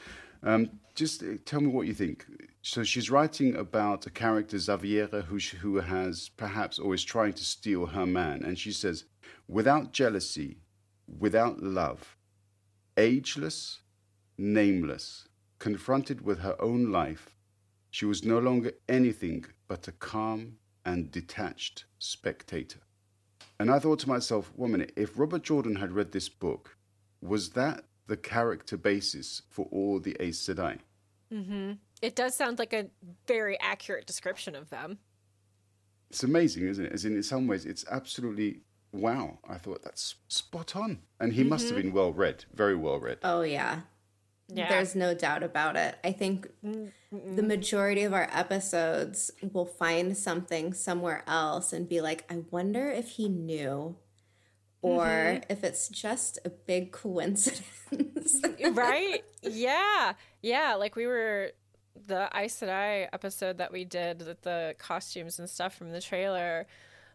um, 0.43 0.71
just 0.95 1.23
uh, 1.23 1.37
tell 1.45 1.61
me 1.61 1.69
what 1.69 1.87
you 1.87 1.95
think. 1.95 2.27
So 2.63 2.85
she's 2.85 3.11
writing 3.11 3.57
about 3.57 4.07
a 4.07 4.11
character 4.11 4.59
Xaviera 4.59 5.23
who 5.23 5.39
who 5.61 5.77
has 5.77 6.31
perhaps 6.31 6.79
always 6.79 7.03
trying 7.03 7.35
to 7.35 7.45
steal 7.45 7.87
her 7.87 8.07
man, 8.07 8.45
and 8.45 8.59
she 8.59 8.73
says, 8.73 9.05
without 9.47 9.93
jealousy, 9.93 10.57
without 11.19 11.63
love, 11.63 12.17
ageless, 12.97 13.81
nameless, 14.39 15.29
confronted 15.63 16.23
with 16.23 16.41
her 16.41 16.61
own 16.61 16.91
life, 16.91 17.37
she 17.89 18.05
was 18.05 18.25
no 18.25 18.41
longer 18.41 18.73
anything 18.89 19.45
but 19.69 19.87
a 19.87 19.93
calm 19.93 20.57
and 20.85 21.13
detached 21.13 21.85
spectator. 22.01 22.81
And 23.61 23.71
I 23.71 23.79
thought 23.79 24.01
to 24.01 24.09
myself, 24.09 24.51
one 24.57 24.73
minute, 24.73 24.93
if 24.97 25.17
Robert 25.17 25.45
Jordan 25.45 25.77
had 25.77 25.93
read 25.93 26.11
this 26.11 26.29
book, 26.29 26.77
was 27.21 27.51
that 27.51 27.85
the 28.09 28.17
character 28.17 28.77
basis 28.77 29.43
for 29.51 29.69
all 29.71 30.01
the 30.01 30.17
Aes 30.19 30.41
Sedai? 30.41 30.79
Mm-hmm. 31.33 31.75
It 32.03 32.17
does 32.17 32.35
sound 32.35 32.59
like 32.59 32.73
a 32.73 32.89
very 33.29 33.57
accurate 33.61 34.05
description 34.05 34.57
of 34.57 34.69
them. 34.69 34.99
It's 36.11 36.25
amazing, 36.25 36.67
isn't 36.67 36.87
it? 36.87 36.93
As 36.93 37.05
in, 37.05 37.15
in 37.15 37.23
some 37.23 37.47
ways, 37.47 37.67
it's 37.67 37.85
absolutely 37.89 38.63
wow, 38.91 39.39
I 39.49 39.59
thought 39.59 39.83
that's 39.85 40.17
spot 40.27 40.75
on. 40.75 41.03
And 41.21 41.33
he 41.33 41.43
mm-hmm. 41.43 41.51
must 41.51 41.69
have 41.69 41.79
mm-hmm. 41.79 41.89
been 41.89 41.95
well 41.95 42.13
read, 42.13 42.47
very 42.53 42.75
well 42.75 42.99
read. 42.99 43.19
Oh, 43.23 43.43
yeah. 43.43 43.83
Yeah. 44.55 44.69
There's 44.69 44.95
no 44.95 45.15
doubt 45.15 45.43
about 45.43 45.77
it. 45.77 45.97
I 46.05 46.13
think 46.13 46.49
Mm-mm. 46.65 46.91
the 47.11 47.43
majority 47.43 48.03
of 48.03 48.13
our 48.13 48.29
episodes 48.33 49.31
will 49.53 49.67
find 49.67 50.17
something 50.17 50.73
somewhere 50.73 51.25
else 51.27 51.73
and 51.73 51.89
be 51.89 52.01
like, 52.01 52.25
I 52.31 52.43
wonder 52.51 52.91
if 52.91 53.11
he 53.11 53.29
knew 53.29 53.97
or 54.83 55.07
mm-hmm. 55.07 55.53
if 55.53 55.65
it's 55.65 55.89
just 55.89 56.39
a 56.45 56.51
big 56.51 56.93
coincidence. 56.93 58.43
right? 58.73 59.25
Yeah. 59.43 60.13
Yeah. 60.43 60.75
Like 60.75 60.97
we 60.97 61.07
were, 61.07 61.53
the 62.07 62.29
Aes 62.35 62.61
Sedai 62.61 63.09
episode 63.13 63.59
that 63.59 63.73
we 63.73 63.85
did 63.85 64.27
with 64.27 64.43
the 64.43 64.75
costumes 64.79 65.39
and 65.39 65.49
stuff 65.49 65.75
from 65.75 65.93
the 65.93 66.01
trailer, 66.01 66.67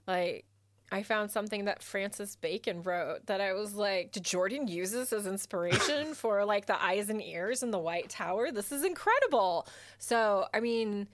like 0.07 0.45
I 0.91 1.03
found 1.03 1.31
something 1.31 1.65
that 1.65 1.83
Francis 1.83 2.35
Bacon 2.37 2.81
wrote 2.81 3.25
that 3.25 3.41
I 3.41 3.53
was 3.53 3.73
like, 3.73 4.13
did 4.13 4.23
Jordan 4.23 4.67
use 4.67 4.91
this 4.91 5.11
as 5.11 5.27
inspiration 5.27 6.13
for 6.13 6.45
like 6.45 6.65
the 6.65 6.81
eyes 6.81 7.09
and 7.09 7.21
ears 7.21 7.61
in 7.61 7.71
the 7.71 7.79
White 7.79 8.09
Tower? 8.09 8.51
This 8.51 8.71
is 8.71 8.85
incredible. 8.85 9.67
So, 9.99 10.45
I 10.53 10.61
mean, 10.61 11.07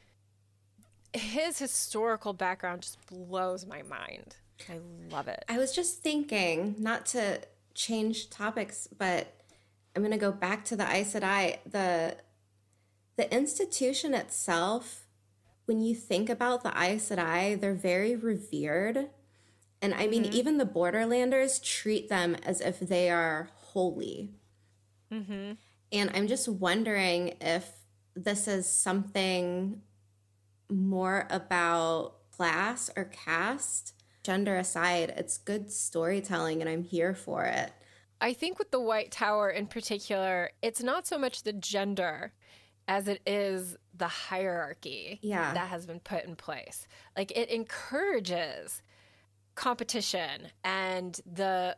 his 1.13 1.57
historical 1.57 2.33
background 2.33 2.83
just 2.83 3.03
blows 3.07 3.65
my 3.65 3.81
mind. 3.83 4.35
I 4.69 4.79
love 5.11 5.27
it. 5.27 5.43
I 5.49 5.57
was 5.57 5.73
just 5.73 6.01
thinking, 6.01 6.75
not 6.77 7.07
to 7.07 7.41
change 7.73 8.29
topics, 8.29 8.87
but 8.97 9.33
I'm 9.95 10.03
going 10.03 10.11
to 10.11 10.17
go 10.17 10.31
back 10.31 10.65
to 10.65 10.75
the 10.75 10.87
Aes 10.87 11.13
Sedai. 11.13 11.57
The 11.69 12.17
the 13.15 13.31
institution 13.33 14.15
itself, 14.15 15.05
when 15.65 15.79
you 15.79 15.93
think 15.93 16.29
about 16.29 16.63
the 16.63 16.73
Aes 16.79 17.09
Sedai, 17.09 17.59
they're 17.59 17.75
very 17.75 18.15
revered 18.15 19.09
and 19.83 19.93
I 19.93 20.07
mean, 20.07 20.23
mm-hmm. 20.23 20.33
even 20.33 20.57
the 20.57 20.65
Borderlanders 20.65 21.61
treat 21.61 22.07
them 22.07 22.37
as 22.43 22.61
if 22.61 22.79
they 22.79 23.09
are 23.09 23.49
holy. 23.53 24.31
Mm-hmm. 25.11 25.51
And 25.91 26.11
I'm 26.13 26.25
just 26.25 26.47
wondering 26.47 27.35
if 27.41 27.69
this 28.15 28.47
is 28.47 28.65
something 28.65 29.81
more 30.69 31.27
about 31.29 32.13
class 32.31 32.89
or 32.95 33.03
caste. 33.03 33.93
Gender 34.23 34.55
aside, 34.55 35.13
it's 35.17 35.37
good 35.37 35.69
storytelling, 35.69 36.61
and 36.61 36.69
I'm 36.69 36.83
here 36.83 37.13
for 37.13 37.43
it. 37.43 37.73
I 38.21 38.31
think 38.31 38.57
with 38.57 38.71
the 38.71 38.79
White 38.79 39.11
Tower 39.11 39.49
in 39.49 39.67
particular, 39.67 40.51
it's 40.61 40.81
not 40.81 41.05
so 41.05 41.17
much 41.17 41.43
the 41.43 41.51
gender 41.51 42.31
as 42.87 43.09
it 43.09 43.21
is 43.25 43.75
the 43.93 44.07
hierarchy 44.07 45.19
yeah. 45.21 45.53
that 45.53 45.67
has 45.67 45.85
been 45.85 45.99
put 45.99 46.23
in 46.23 46.37
place. 46.37 46.87
Like 47.17 47.31
it 47.35 47.49
encourages 47.49 48.81
competition 49.55 50.49
and 50.63 51.19
the 51.31 51.75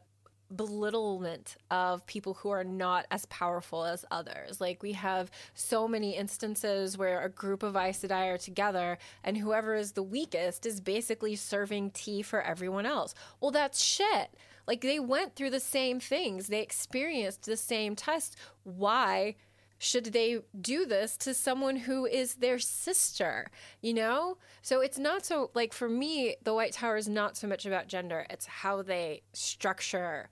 belittlement 0.55 1.57
of 1.71 2.05
people 2.05 2.35
who 2.35 2.49
are 2.49 2.63
not 2.63 3.05
as 3.09 3.25
powerful 3.25 3.83
as 3.83 4.05
others. 4.11 4.61
Like 4.61 4.83
we 4.83 4.93
have 4.93 5.31
so 5.53 5.87
many 5.87 6.15
instances 6.15 6.97
where 6.97 7.21
a 7.21 7.29
group 7.29 7.63
of 7.63 7.75
Aes 7.75 8.01
Sedai 8.03 8.33
are 8.33 8.37
together 8.37 8.97
and 9.23 9.37
whoever 9.37 9.75
is 9.75 9.93
the 9.93 10.03
weakest 10.03 10.65
is 10.65 10.81
basically 10.81 11.35
serving 11.35 11.91
tea 11.91 12.21
for 12.21 12.41
everyone 12.41 12.85
else. 12.85 13.15
Well, 13.41 13.51
that's 13.51 13.83
shit. 13.83 14.35
Like 14.67 14.81
they 14.81 14.99
went 14.99 15.35
through 15.35 15.51
the 15.51 15.59
same 15.59 15.99
things. 15.99 16.47
They 16.47 16.61
experienced 16.61 17.45
the 17.45 17.57
same 17.57 17.95
tests. 17.95 18.35
Why 18.63 19.35
should 19.77 20.05
they 20.05 20.39
do 20.59 20.85
this 20.85 21.17
to 21.17 21.33
someone 21.33 21.75
who 21.75 22.05
is 22.05 22.35
their 22.35 22.59
sister 22.59 23.47
you 23.81 23.93
know? 23.93 24.37
So 24.61 24.81
it's 24.81 24.97
not 24.97 25.25
so 25.25 25.51
like 25.53 25.73
for 25.73 25.89
me 25.89 26.35
the 26.43 26.53
white 26.53 26.73
tower 26.73 26.97
is 26.97 27.07
not 27.07 27.37
so 27.37 27.47
much 27.47 27.65
about 27.65 27.87
gender. 27.87 28.25
It's 28.29 28.45
how 28.45 28.81
they 28.81 29.21
structure 29.33 30.29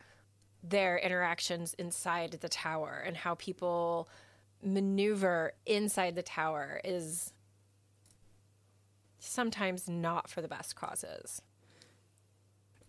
their 0.63 0.97
interactions 0.97 1.73
inside 1.75 2.37
the 2.41 2.49
tower 2.49 3.03
and 3.05 3.17
how 3.17 3.35
people 3.35 4.07
maneuver 4.63 5.53
inside 5.65 6.15
the 6.15 6.23
tower 6.23 6.79
is 6.83 7.33
sometimes 9.19 9.89
not 9.89 10.29
for 10.29 10.41
the 10.41 10.47
best 10.47 10.75
causes. 10.75 11.41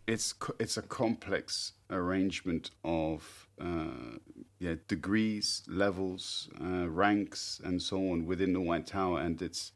It's 0.07 0.35
it's 0.59 0.77
a 0.77 0.83
complex 0.83 1.73
arrangement 1.95 2.71
of 2.85 3.49
uh, 3.61 4.19
yeah 4.59 4.75
degrees, 4.89 5.63
levels, 5.69 6.49
uh, 6.61 6.89
ranks, 6.89 7.61
and 7.65 7.81
so 7.81 7.97
on 8.11 8.27
within 8.27 8.53
the 8.53 8.61
White 8.61 8.87
Tower, 8.87 9.21
and 9.21 9.41
it's 9.41 9.73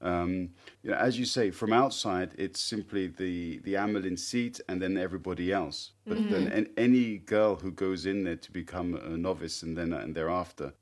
um, 0.00 0.50
you 0.82 0.90
know, 0.90 0.96
as 0.96 1.18
you 1.18 1.24
say, 1.24 1.50
from 1.50 1.72
outside, 1.72 2.34
it's 2.38 2.60
simply 2.60 3.08
the 3.08 3.58
the 3.58 3.74
Amyrlin 3.74 4.18
seat 4.18 4.60
and 4.68 4.80
then 4.80 4.96
everybody 4.96 5.52
else. 5.52 5.92
But 6.06 6.18
mm-hmm. 6.18 6.32
then 6.32 6.46
an, 6.48 6.70
any 6.76 7.18
girl 7.18 7.56
who 7.56 7.72
goes 7.72 8.06
in 8.06 8.24
there 8.24 8.36
to 8.36 8.52
become 8.52 8.94
a 8.94 9.16
novice 9.16 9.62
and 9.62 9.76
then 9.76 9.92
and 9.92 10.14
thereafter, 10.14 10.72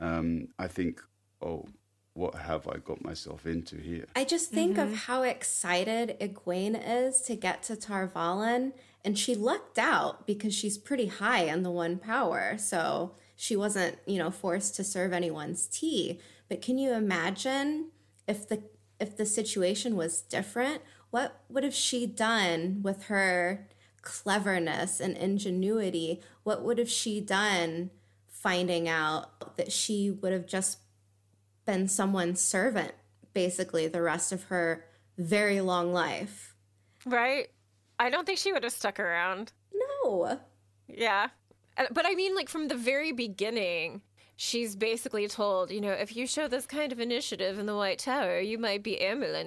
um, 0.00 0.48
I 0.58 0.68
think, 0.68 1.02
oh, 1.42 1.66
what 2.14 2.34
have 2.34 2.68
I 2.68 2.76
got 2.78 3.02
myself 3.04 3.46
into 3.46 3.76
here? 3.76 4.06
I 4.14 4.24
just 4.24 4.50
think 4.50 4.76
mm-hmm. 4.76 4.92
of 4.92 4.98
how 4.98 5.22
excited 5.22 6.16
Egwene 6.20 6.80
is 6.86 7.22
to 7.22 7.34
get 7.34 7.62
to 7.64 7.76
Tar 7.76 8.06
Valon, 8.06 8.72
and 9.04 9.18
she 9.18 9.34
lucked 9.34 9.78
out 9.78 10.26
because 10.26 10.54
she's 10.54 10.78
pretty 10.78 11.06
high 11.06 11.50
on 11.50 11.62
the 11.62 11.70
one 11.70 11.98
power, 11.98 12.56
so 12.58 13.14
she 13.36 13.56
wasn't, 13.56 13.98
you 14.06 14.18
know, 14.18 14.30
forced 14.30 14.76
to 14.76 14.84
serve 14.84 15.12
anyone's 15.12 15.66
tea. 15.66 16.20
But 16.48 16.60
can 16.60 16.78
you 16.78 16.92
imagine 16.92 17.90
if 18.26 18.48
the 18.48 18.62
if 18.98 19.16
the 19.16 19.24
situation 19.24 19.96
was 19.96 20.20
different? 20.20 20.82
What 21.10 21.40
would 21.48 21.64
have 21.64 21.74
she 21.74 22.06
done 22.06 22.80
with 22.82 23.04
her 23.04 23.66
cleverness 24.02 25.00
and 25.00 25.16
ingenuity? 25.16 26.20
What 26.42 26.62
would 26.62 26.78
have 26.78 26.90
she 26.90 27.20
done 27.20 27.90
finding 28.26 28.88
out 28.88 29.56
that 29.56 29.72
she 29.72 30.10
would 30.10 30.32
have 30.32 30.46
just 30.46 30.78
been 31.64 31.88
someone's 31.88 32.40
servant 32.40 32.92
basically 33.32 33.86
the 33.86 34.02
rest 34.02 34.32
of 34.32 34.44
her 34.44 34.84
very 35.16 35.60
long 35.60 35.92
life? 35.92 36.54
Right? 37.06 37.48
I 38.00 38.08
don't 38.08 38.26
think 38.26 38.38
she 38.38 38.52
would 38.52 38.64
have 38.64 38.72
stuck 38.72 38.98
around. 38.98 39.52
No. 40.02 40.40
Yeah. 40.88 41.28
Uh, 41.76 41.84
but 41.92 42.06
I 42.06 42.14
mean, 42.14 42.34
like, 42.34 42.48
from 42.48 42.68
the 42.68 42.74
very 42.74 43.12
beginning, 43.12 44.00
she's 44.36 44.74
basically 44.74 45.28
told, 45.28 45.70
you 45.70 45.82
know, 45.82 45.92
if 45.92 46.16
you 46.16 46.26
show 46.26 46.48
this 46.48 46.66
kind 46.66 46.92
of 46.92 46.98
initiative 46.98 47.58
in 47.58 47.66
the 47.66 47.76
White 47.76 47.98
Tower, 47.98 48.40
you 48.40 48.56
might 48.56 48.82
be 48.82 48.98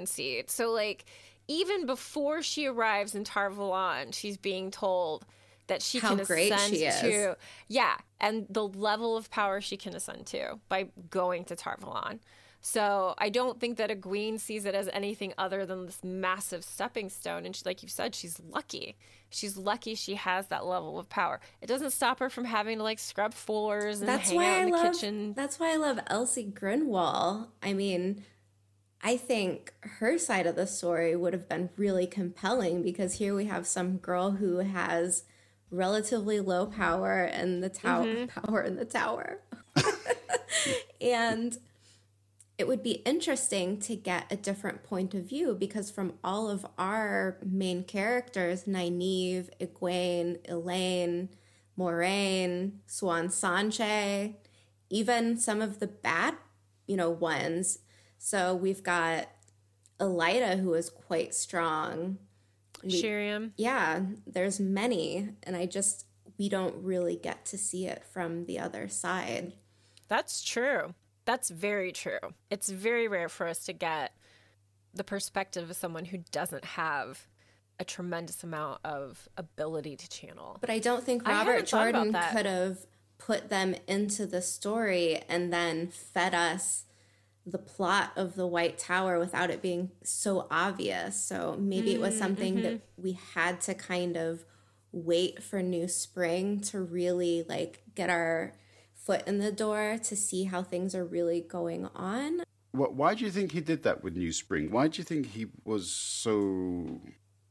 seat. 0.06 0.52
So, 0.52 0.72
like, 0.72 1.06
even 1.48 1.88
before 1.88 2.44
she 2.44 2.68
arrives 2.68 3.16
in 3.16 3.24
Tar 3.24 3.50
Valon, 3.50 4.14
she's 4.14 4.38
being 4.38 4.70
told 4.70 5.26
that 5.68 5.82
she 5.82 5.98
How 5.98 6.10
can 6.10 6.20
ascend 6.20 6.76
she 6.76 6.86
to. 6.86 7.36
Yeah, 7.68 7.96
and 8.22 8.46
the 8.50 8.68
level 8.68 9.18
of 9.18 9.32
power 9.32 9.62
she 9.62 9.78
can 9.78 9.96
ascend 9.96 10.28
to 10.28 10.60
by 10.70 10.90
going 11.10 11.46
to 11.46 11.56
Tar 11.56 11.78
Valon. 11.78 12.20
So 12.66 13.14
I 13.18 13.28
don't 13.28 13.60
think 13.60 13.78
that 13.78 13.90
Egwene 13.90 14.40
sees 14.40 14.64
it 14.64 14.74
as 14.74 14.90
anything 14.94 15.34
other 15.38 15.66
than 15.66 15.86
this 15.86 16.02
massive 16.02 16.64
stepping 16.64 17.10
stone. 17.10 17.46
And 17.46 17.54
she, 17.54 17.62
like 17.66 17.84
you 17.84 17.90
said, 17.90 18.16
she's 18.16 18.40
lucky. 18.40 18.96
She's 19.30 19.58
lucky 19.58 19.96
she 19.96 20.16
has 20.16 20.48
that 20.48 20.66
level 20.66 20.98
of 20.98 21.10
power. 21.10 21.42
It 21.62 21.68
doesn't 21.68 21.92
stop 21.92 22.20
her 22.20 22.30
from 22.30 22.46
having 22.46 22.78
to 22.78 22.84
like 22.84 23.00
scrub 23.00 23.34
floors 23.34 24.00
and 24.00 24.08
that's 24.08 24.30
hang 24.30 24.38
why 24.38 24.46
out 24.46 24.60
in 24.60 24.62
I 24.62 24.66
the 24.66 24.72
love, 24.72 24.94
kitchen. 24.94 25.34
That's 25.34 25.60
why 25.60 25.74
I 25.74 25.76
love 25.76 26.00
Elsie 26.08 26.54
Grinwall. 26.56 27.48
I 27.62 27.74
mean, 27.74 28.24
I 29.02 29.18
think 29.18 29.74
her 29.82 30.18
side 30.18 30.48
of 30.48 30.56
the 30.56 30.66
story 30.66 31.18
would 31.18 31.34
have 31.34 31.50
been 31.50 31.70
really 31.76 32.08
compelling 32.08 32.82
because 32.82 33.16
here 33.16 33.36
we 33.36 33.44
have 33.46 33.68
some 33.68 33.98
girl 33.98 34.32
who 34.32 34.60
has 34.60 35.26
relatively 35.70 36.40
low 36.40 36.68
power 36.68 37.26
in 37.26 37.60
the 37.60 37.68
tower 37.68 38.06
mm-hmm. 38.06 38.40
power 38.40 38.62
in 38.62 38.78
the 38.78 38.86
tower. 38.86 39.40
and 41.02 41.58
it 42.58 42.68
would 42.68 42.84
be 42.84 43.02
interesting 43.06 43.80
to 43.80 43.96
get 43.96 44.32
a 44.32 44.36
different 44.36 44.84
point 44.84 45.14
of 45.14 45.24
view 45.24 45.56
because 45.56 45.90
from 45.90 46.14
all 46.24 46.50
of 46.50 46.66
our 46.78 47.38
main 47.44 47.84
characters, 47.84 48.66
Nynaeve, 48.66 49.50
Egwene, 49.60 50.40
Elayne, 50.48 51.30
Moiraine, 51.78 52.74
Siuan 52.88 53.28
Sanche, 53.30 54.36
even 54.90 55.38
some 55.38 55.62
of 55.62 55.80
the 55.80 55.88
bad, 55.88 56.36
you 56.86 56.96
know, 56.96 57.10
ones. 57.10 57.80
So 58.20 58.54
we've 58.54 58.84
got 58.84 59.30
Elaida, 60.00 60.60
who 60.60 60.76
is 60.76 60.90
quite 60.90 61.34
strong. 61.34 62.20
Sheriam. 62.88 63.54
Yeah, 63.58 64.02
there's 64.28 64.60
many, 64.60 65.30
and 65.44 65.56
I 65.56 65.66
just 65.66 66.06
we 66.38 66.50
don't 66.50 66.76
really 66.84 67.16
get 67.16 67.46
to 67.46 67.58
see 67.58 67.88
it 67.88 68.04
from 68.12 68.46
the 68.46 68.60
other 68.60 68.88
side. 68.88 69.54
That's 70.08 70.44
true. 70.44 70.94
That's 71.26 71.50
very 71.50 71.92
true. 71.92 72.20
It's 72.50 72.70
very 72.70 73.08
rare 73.08 73.30
for 73.30 73.48
us 73.48 73.66
to 73.66 73.74
get 73.74 74.14
the 74.94 75.04
perspective 75.04 75.70
of 75.70 75.76
someone 75.76 76.06
who 76.06 76.20
doesn't 76.32 76.66
have 76.66 77.28
a 77.80 77.86
tremendous 77.86 78.44
amount 78.44 78.80
of 78.84 79.28
ability 79.38 79.96
to 79.96 80.10
channel. 80.10 80.58
But 80.62 80.70
I 80.70 80.80
don't 80.80 81.04
think 81.04 81.28
Robert 81.28 81.66
Jordan 81.66 82.16
could 82.32 82.46
have 82.46 82.86
put 83.18 83.50
them 83.50 83.76
into 83.88 84.26
the 84.26 84.42
story 84.42 85.22
and 85.28 85.52
then 85.52 85.88
fed 85.88 86.36
us 86.36 86.86
the 87.46 87.58
plot 87.58 88.12
of 88.16 88.36
the 88.36 88.48
White 88.48 88.78
Tower 88.78 89.20
without 89.20 89.50
it 89.50 89.62
being 89.62 89.92
so 90.04 90.48
obvious. 90.50 91.22
So 91.22 91.58
maybe 91.60 91.92
mm, 91.92 91.96
it 91.96 92.02
was 92.02 92.18
something 92.18 92.56
mm-hmm. 92.56 92.64
that 92.64 92.82
we 92.96 93.18
had 93.34 93.60
to 93.62 93.74
kind 93.74 94.16
of 94.16 94.46
wait 94.92 95.44
for 95.44 95.62
New 95.62 95.88
Spring 95.88 96.60
to 96.62 96.80
really 96.80 97.44
like 97.48 97.82
get 97.96 98.10
our 98.10 98.54
foot 99.06 99.28
in 99.28 99.40
the 99.40 99.52
door 99.52 99.98
to 100.04 100.16
see 100.16 100.46
how 100.46 100.64
things 100.64 100.96
are 100.96 101.06
really 101.06 101.42
going 101.42 101.90
on. 101.96 102.44
Why 102.72 103.14
do 103.14 103.24
you 103.24 103.32
think 103.32 103.52
he 103.52 103.62
did 103.62 103.84
that 103.84 104.04
with 104.04 104.16
New 104.16 104.32
Spring? 104.32 104.72
Why 104.72 104.88
do 104.88 104.98
you 104.98 105.04
think 105.04 105.28
he 105.28 105.48
was 105.64 105.92
so 105.92 107.02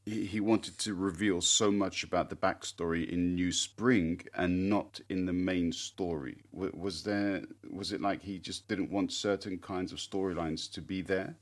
he 0.05 0.41
wanted 0.41 0.77
to 0.79 0.95
reveal 0.95 1.41
so 1.41 1.71
much 1.71 2.03
about 2.03 2.29
the 2.29 2.35
backstory 2.35 3.09
in 3.09 3.37
New 3.37 3.53
Spring 3.53 4.21
and 4.35 4.69
not 4.69 5.01
in 5.09 5.27
the 5.27 5.33
main 5.33 5.71
story. 5.71 6.39
Was 6.53 7.05
there 7.05 7.43
was 7.71 7.93
it 7.93 8.01
like 8.01 8.21
he 8.21 8.39
just 8.39 8.67
didn't 8.67 8.91
want 8.91 9.13
certain 9.13 9.59
kinds 9.59 9.93
of 9.93 9.99
storylines 9.99 10.71
to 10.73 10.81
be 10.81 11.03
there? 11.03 11.37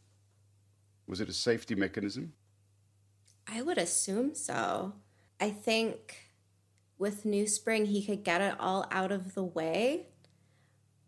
Was 1.06 1.22
it 1.22 1.30
a 1.30 1.32
safety 1.32 1.74
mechanism? 1.74 2.34
I 3.48 3.62
would 3.62 3.78
assume 3.78 4.34
so. 4.34 4.92
I 5.40 5.50
think 5.50 6.29
with 7.00 7.24
New 7.24 7.46
Spring 7.46 7.86
he 7.86 8.04
could 8.04 8.22
get 8.22 8.40
it 8.40 8.54
all 8.60 8.86
out 8.90 9.10
of 9.10 9.34
the 9.34 9.42
way, 9.42 10.06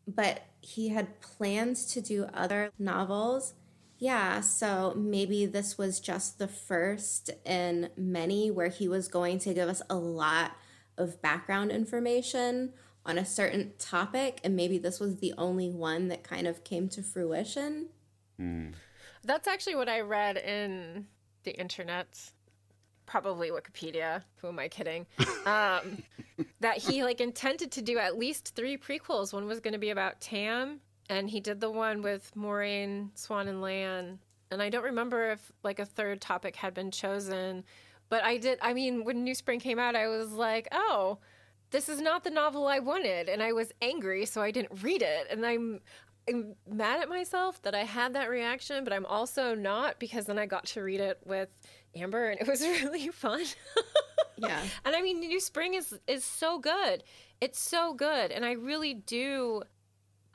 but 0.08 0.46
he 0.60 0.88
had 0.88 1.20
plans 1.20 1.86
to 1.92 2.00
do 2.00 2.26
other 2.34 2.70
novels 2.78 3.54
yeah, 4.02 4.40
so 4.40 4.94
maybe 4.96 5.46
this 5.46 5.78
was 5.78 6.00
just 6.00 6.40
the 6.40 6.48
first 6.48 7.30
in 7.46 7.88
many 7.96 8.50
where 8.50 8.66
he 8.66 8.88
was 8.88 9.06
going 9.06 9.38
to 9.38 9.54
give 9.54 9.68
us 9.68 9.80
a 9.88 9.94
lot 9.94 10.56
of 10.98 11.22
background 11.22 11.70
information 11.70 12.72
on 13.06 13.16
a 13.16 13.24
certain 13.24 13.74
topic, 13.78 14.40
and 14.42 14.56
maybe 14.56 14.76
this 14.76 14.98
was 14.98 15.20
the 15.20 15.32
only 15.38 15.70
one 15.70 16.08
that 16.08 16.24
kind 16.24 16.48
of 16.48 16.64
came 16.64 16.88
to 16.88 17.00
fruition. 17.00 17.90
Mm. 18.40 18.72
That's 19.22 19.46
actually 19.46 19.76
what 19.76 19.88
I 19.88 20.00
read 20.00 20.36
in 20.36 21.06
the 21.44 21.52
internet, 21.52 22.32
probably 23.12 23.50
Wikipedia. 23.50 24.22
Who 24.36 24.48
am 24.48 24.58
I 24.58 24.68
kidding? 24.68 25.04
Um, 25.44 26.02
that 26.60 26.78
he 26.78 27.04
like 27.04 27.20
intended 27.20 27.70
to 27.72 27.82
do 27.82 27.98
at 27.98 28.16
least 28.16 28.54
three 28.56 28.78
prequels. 28.78 29.34
One 29.34 29.46
was 29.46 29.60
going 29.60 29.74
to 29.74 29.78
be 29.78 29.90
about 29.90 30.18
Tam, 30.22 30.80
and 31.10 31.28
he 31.28 31.38
did 31.38 31.60
the 31.60 31.70
one 31.70 32.00
with 32.00 32.32
Moiraine, 32.34 33.10
Siuan 33.14 33.48
and 33.48 33.60
Lan. 33.60 34.18
And 34.50 34.62
I 34.62 34.70
don't 34.70 34.84
remember 34.84 35.30
if 35.30 35.52
like 35.62 35.78
a 35.78 35.84
third 35.84 36.22
topic 36.22 36.56
had 36.56 36.72
been 36.72 36.90
chosen, 36.90 37.64
but 38.08 38.24
I 38.24 38.38
did. 38.38 38.58
I 38.62 38.72
mean, 38.72 39.04
when 39.04 39.22
New 39.24 39.34
Spring 39.34 39.60
came 39.60 39.78
out, 39.78 39.94
I 39.94 40.08
was 40.08 40.32
like, 40.32 40.68
oh, 40.72 41.18
this 41.70 41.90
is 41.90 42.00
not 42.00 42.24
the 42.24 42.30
novel 42.30 42.66
I 42.66 42.78
wanted, 42.78 43.28
and 43.28 43.42
I 43.42 43.52
was 43.52 43.72
angry, 43.82 44.24
so 44.24 44.40
I 44.40 44.52
didn't 44.52 44.82
read 44.82 45.02
it. 45.02 45.26
And 45.30 45.44
I'm 45.44 45.80
I'm 46.28 46.54
mad 46.66 47.00
at 47.00 47.10
myself 47.10 47.60
that 47.62 47.74
I 47.74 47.84
had 47.84 48.14
that 48.14 48.30
reaction, 48.30 48.84
but 48.84 48.92
I'm 48.94 49.06
also 49.06 49.54
not 49.54 49.98
because 49.98 50.24
then 50.24 50.38
I 50.38 50.46
got 50.46 50.64
to 50.66 50.82
read 50.82 51.00
it 51.00 51.18
with 51.26 51.48
Amber 51.94 52.30
and 52.30 52.40
it 52.40 52.46
was 52.46 52.60
really 52.82 53.08
fun. 53.08 53.44
yeah. 54.36 54.62
And 54.84 54.96
I 54.96 55.02
mean 55.02 55.20
New 55.20 55.40
Spring 55.40 55.74
is 55.74 55.98
is 56.06 56.24
so 56.24 56.58
good. 56.58 57.04
It's 57.40 57.58
so 57.58 57.94
good 57.94 58.30
and 58.30 58.44
I 58.44 58.52
really 58.52 58.94
do 58.94 59.62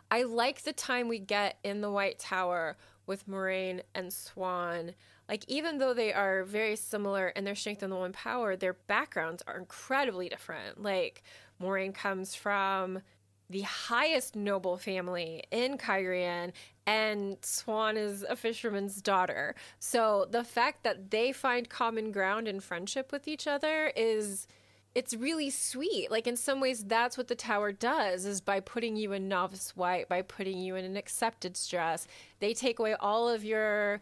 I 0.09 0.23
like 0.23 0.61
the 0.61 0.73
time 0.73 1.07
we 1.07 1.19
get 1.19 1.57
in 1.63 1.81
the 1.81 1.91
White 1.91 2.19
Tower 2.19 2.77
with 3.05 3.27
Moiraine 3.27 3.81
and 3.93 4.09
Siuan. 4.09 4.93
Like, 5.27 5.43
even 5.49 5.77
though 5.77 5.93
they 5.93 6.13
are 6.13 6.45
very 6.45 6.77
similar 6.77 7.29
in 7.29 7.43
their 7.43 7.55
strength 7.55 7.83
and 7.83 7.91
the 7.91 7.97
one 7.97 8.13
power, 8.13 8.55
their 8.55 8.73
backgrounds 8.73 9.43
are 9.47 9.57
incredibly 9.57 10.29
different. 10.29 10.81
Like, 10.81 11.23
Moiraine 11.61 11.93
comes 11.93 12.35
from 12.35 13.01
the 13.49 13.61
highest 13.61 14.35
noble 14.35 14.77
family 14.77 15.43
in 15.51 15.77
Cairhien, 15.77 16.51
and 16.85 17.39
Siuan 17.41 17.97
is 17.97 18.23
a 18.23 18.35
fisherman's 18.35 19.01
daughter. 19.01 19.55
So 19.79 20.27
the 20.29 20.43
fact 20.43 20.83
that 20.83 21.11
they 21.11 21.31
find 21.31 21.69
common 21.69 22.11
ground 22.11 22.47
and 22.47 22.63
friendship 22.63 23.11
with 23.11 23.27
each 23.27 23.47
other 23.47 23.91
is 23.95 24.47
it's 24.95 25.13
really 25.13 25.49
sweet. 25.49 26.09
Like 26.09 26.27
in 26.27 26.35
some 26.35 26.59
ways 26.59 26.83
that's 26.83 27.17
what 27.17 27.27
the 27.27 27.35
tower 27.35 27.71
does 27.71 28.25
is 28.25 28.41
by 28.41 28.59
putting 28.59 28.95
you 28.95 29.11
in 29.13 29.27
novice 29.27 29.75
white, 29.75 30.09
by 30.09 30.23
putting 30.23 30.57
you 30.57 30.75
in 30.75 30.83
an 30.85 30.97
accepted 30.97 31.55
stress, 31.55 32.07
they 32.39 32.53
take 32.53 32.79
away 32.79 32.95
all 32.95 33.29
of 33.29 33.43
your 33.43 34.01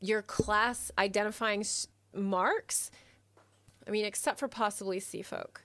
your 0.00 0.22
class 0.22 0.92
identifying 0.98 1.64
marks. 2.14 2.90
I 3.86 3.90
mean, 3.90 4.04
except 4.04 4.38
for 4.38 4.48
possibly 4.48 5.00
sea 5.00 5.22
folk. 5.22 5.64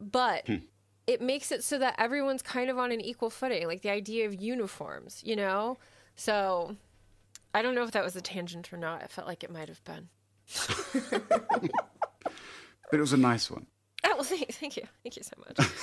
But 0.00 0.46
hmm. 0.46 0.56
It 1.06 1.20
makes 1.20 1.52
it 1.52 1.62
so 1.62 1.78
that 1.78 1.94
everyone's 1.98 2.42
kind 2.42 2.70
of 2.70 2.78
on 2.78 2.92
an 2.92 3.00
equal 3.00 3.30
footing, 3.30 3.66
like 3.66 3.82
the 3.82 3.90
idea 3.90 4.26
of 4.26 4.40
uniforms, 4.40 5.20
you 5.24 5.36
know? 5.36 5.78
So 6.16 6.76
I 7.52 7.62
don't 7.62 7.74
know 7.74 7.84
if 7.84 7.90
that 7.92 8.04
was 8.04 8.16
a 8.16 8.20
tangent 8.20 8.72
or 8.72 8.76
not. 8.76 9.02
I 9.02 9.06
felt 9.06 9.28
like 9.28 9.44
it 9.44 9.50
might 9.50 9.68
have 9.68 9.82
been. 9.84 10.08
but 11.10 12.92
it 12.92 13.00
was 13.00 13.12
a 13.12 13.18
nice 13.18 13.50
one. 13.50 13.66
Oh, 14.04 14.14
well, 14.14 14.24
thank, 14.24 14.52
thank 14.52 14.76
you. 14.76 14.84
Thank 15.02 15.16
you 15.16 15.22
so 15.22 15.36
much. 15.38 15.68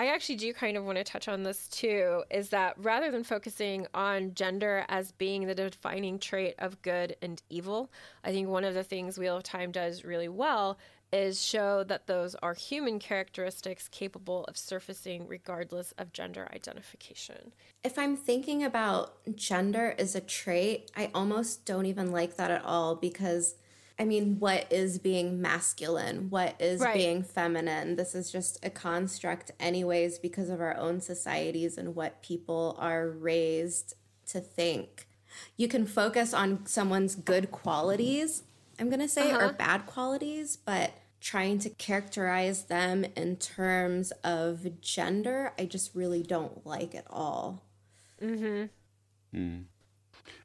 I 0.00 0.06
actually 0.06 0.36
do 0.36 0.52
kind 0.52 0.76
of 0.76 0.84
want 0.84 0.96
to 0.98 1.02
touch 1.02 1.26
on 1.26 1.42
this 1.42 1.66
too 1.66 2.22
is 2.30 2.50
that 2.50 2.76
rather 2.78 3.10
than 3.10 3.24
focusing 3.24 3.84
on 3.94 4.32
gender 4.34 4.84
as 4.88 5.10
being 5.10 5.48
the 5.48 5.56
defining 5.56 6.20
trait 6.20 6.54
of 6.60 6.80
good 6.82 7.16
and 7.20 7.42
evil, 7.50 7.90
I 8.22 8.30
think 8.30 8.48
one 8.48 8.62
of 8.62 8.74
the 8.74 8.84
things 8.84 9.18
Wheel 9.18 9.38
of 9.38 9.42
Time 9.42 9.72
does 9.72 10.04
really 10.04 10.28
well 10.28 10.78
is 11.12 11.42
show 11.42 11.84
that 11.84 12.06
those 12.06 12.34
are 12.36 12.54
human 12.54 12.98
characteristics 12.98 13.88
capable 13.88 14.44
of 14.44 14.56
surfacing 14.56 15.26
regardless 15.26 15.92
of 15.92 16.12
gender 16.12 16.48
identification. 16.52 17.52
If 17.82 17.98
I'm 17.98 18.16
thinking 18.16 18.62
about 18.62 19.14
gender 19.34 19.94
as 19.98 20.14
a 20.14 20.20
trait, 20.20 20.90
I 20.96 21.10
almost 21.14 21.64
don't 21.64 21.86
even 21.86 22.12
like 22.12 22.36
that 22.36 22.50
at 22.50 22.64
all 22.64 22.94
because 22.94 23.54
I 24.00 24.04
mean, 24.04 24.38
what 24.38 24.72
is 24.72 25.00
being 25.00 25.42
masculine? 25.42 26.30
What 26.30 26.54
is 26.60 26.80
right. 26.80 26.94
being 26.94 27.24
feminine? 27.24 27.96
This 27.96 28.14
is 28.14 28.30
just 28.30 28.64
a 28.64 28.70
construct, 28.70 29.50
anyways, 29.58 30.20
because 30.20 30.50
of 30.50 30.60
our 30.60 30.76
own 30.76 31.00
societies 31.00 31.76
and 31.76 31.96
what 31.96 32.22
people 32.22 32.76
are 32.78 33.08
raised 33.08 33.94
to 34.28 34.40
think. 34.40 35.08
You 35.56 35.66
can 35.66 35.84
focus 35.84 36.32
on 36.32 36.64
someone's 36.64 37.16
good 37.16 37.50
qualities, 37.50 38.44
I'm 38.78 38.88
going 38.88 39.00
to 39.00 39.08
say, 39.08 39.32
uh-huh. 39.32 39.46
or 39.46 39.52
bad 39.52 39.86
qualities, 39.86 40.56
but 40.56 40.92
trying 41.20 41.58
to 41.60 41.70
characterize 41.70 42.64
them 42.64 43.04
in 43.16 43.36
terms 43.36 44.12
of 44.22 44.80
gender, 44.80 45.52
I 45.58 45.64
just 45.66 45.94
really 45.94 46.22
don't 46.22 46.64
like 46.66 46.94
at 46.94 47.06
all. 47.10 47.64
Mm 48.22 48.38
hmm. 48.38 49.38
Mm. 49.38 49.64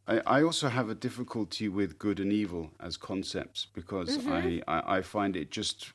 I, 0.08 0.22
I 0.26 0.44
also 0.44 0.68
have 0.68 0.90
a 0.90 0.96
difficulty 0.96 1.70
with 1.70 1.98
good 1.98 2.20
and 2.20 2.34
evil 2.34 2.72
as 2.80 2.98
concepts 2.98 3.68
because 3.74 4.18
mm-hmm. 4.18 4.32
I, 4.32 4.62
I, 4.68 4.98
I, 4.98 5.02
find 5.02 5.36
it 5.38 5.50
just 5.50 5.94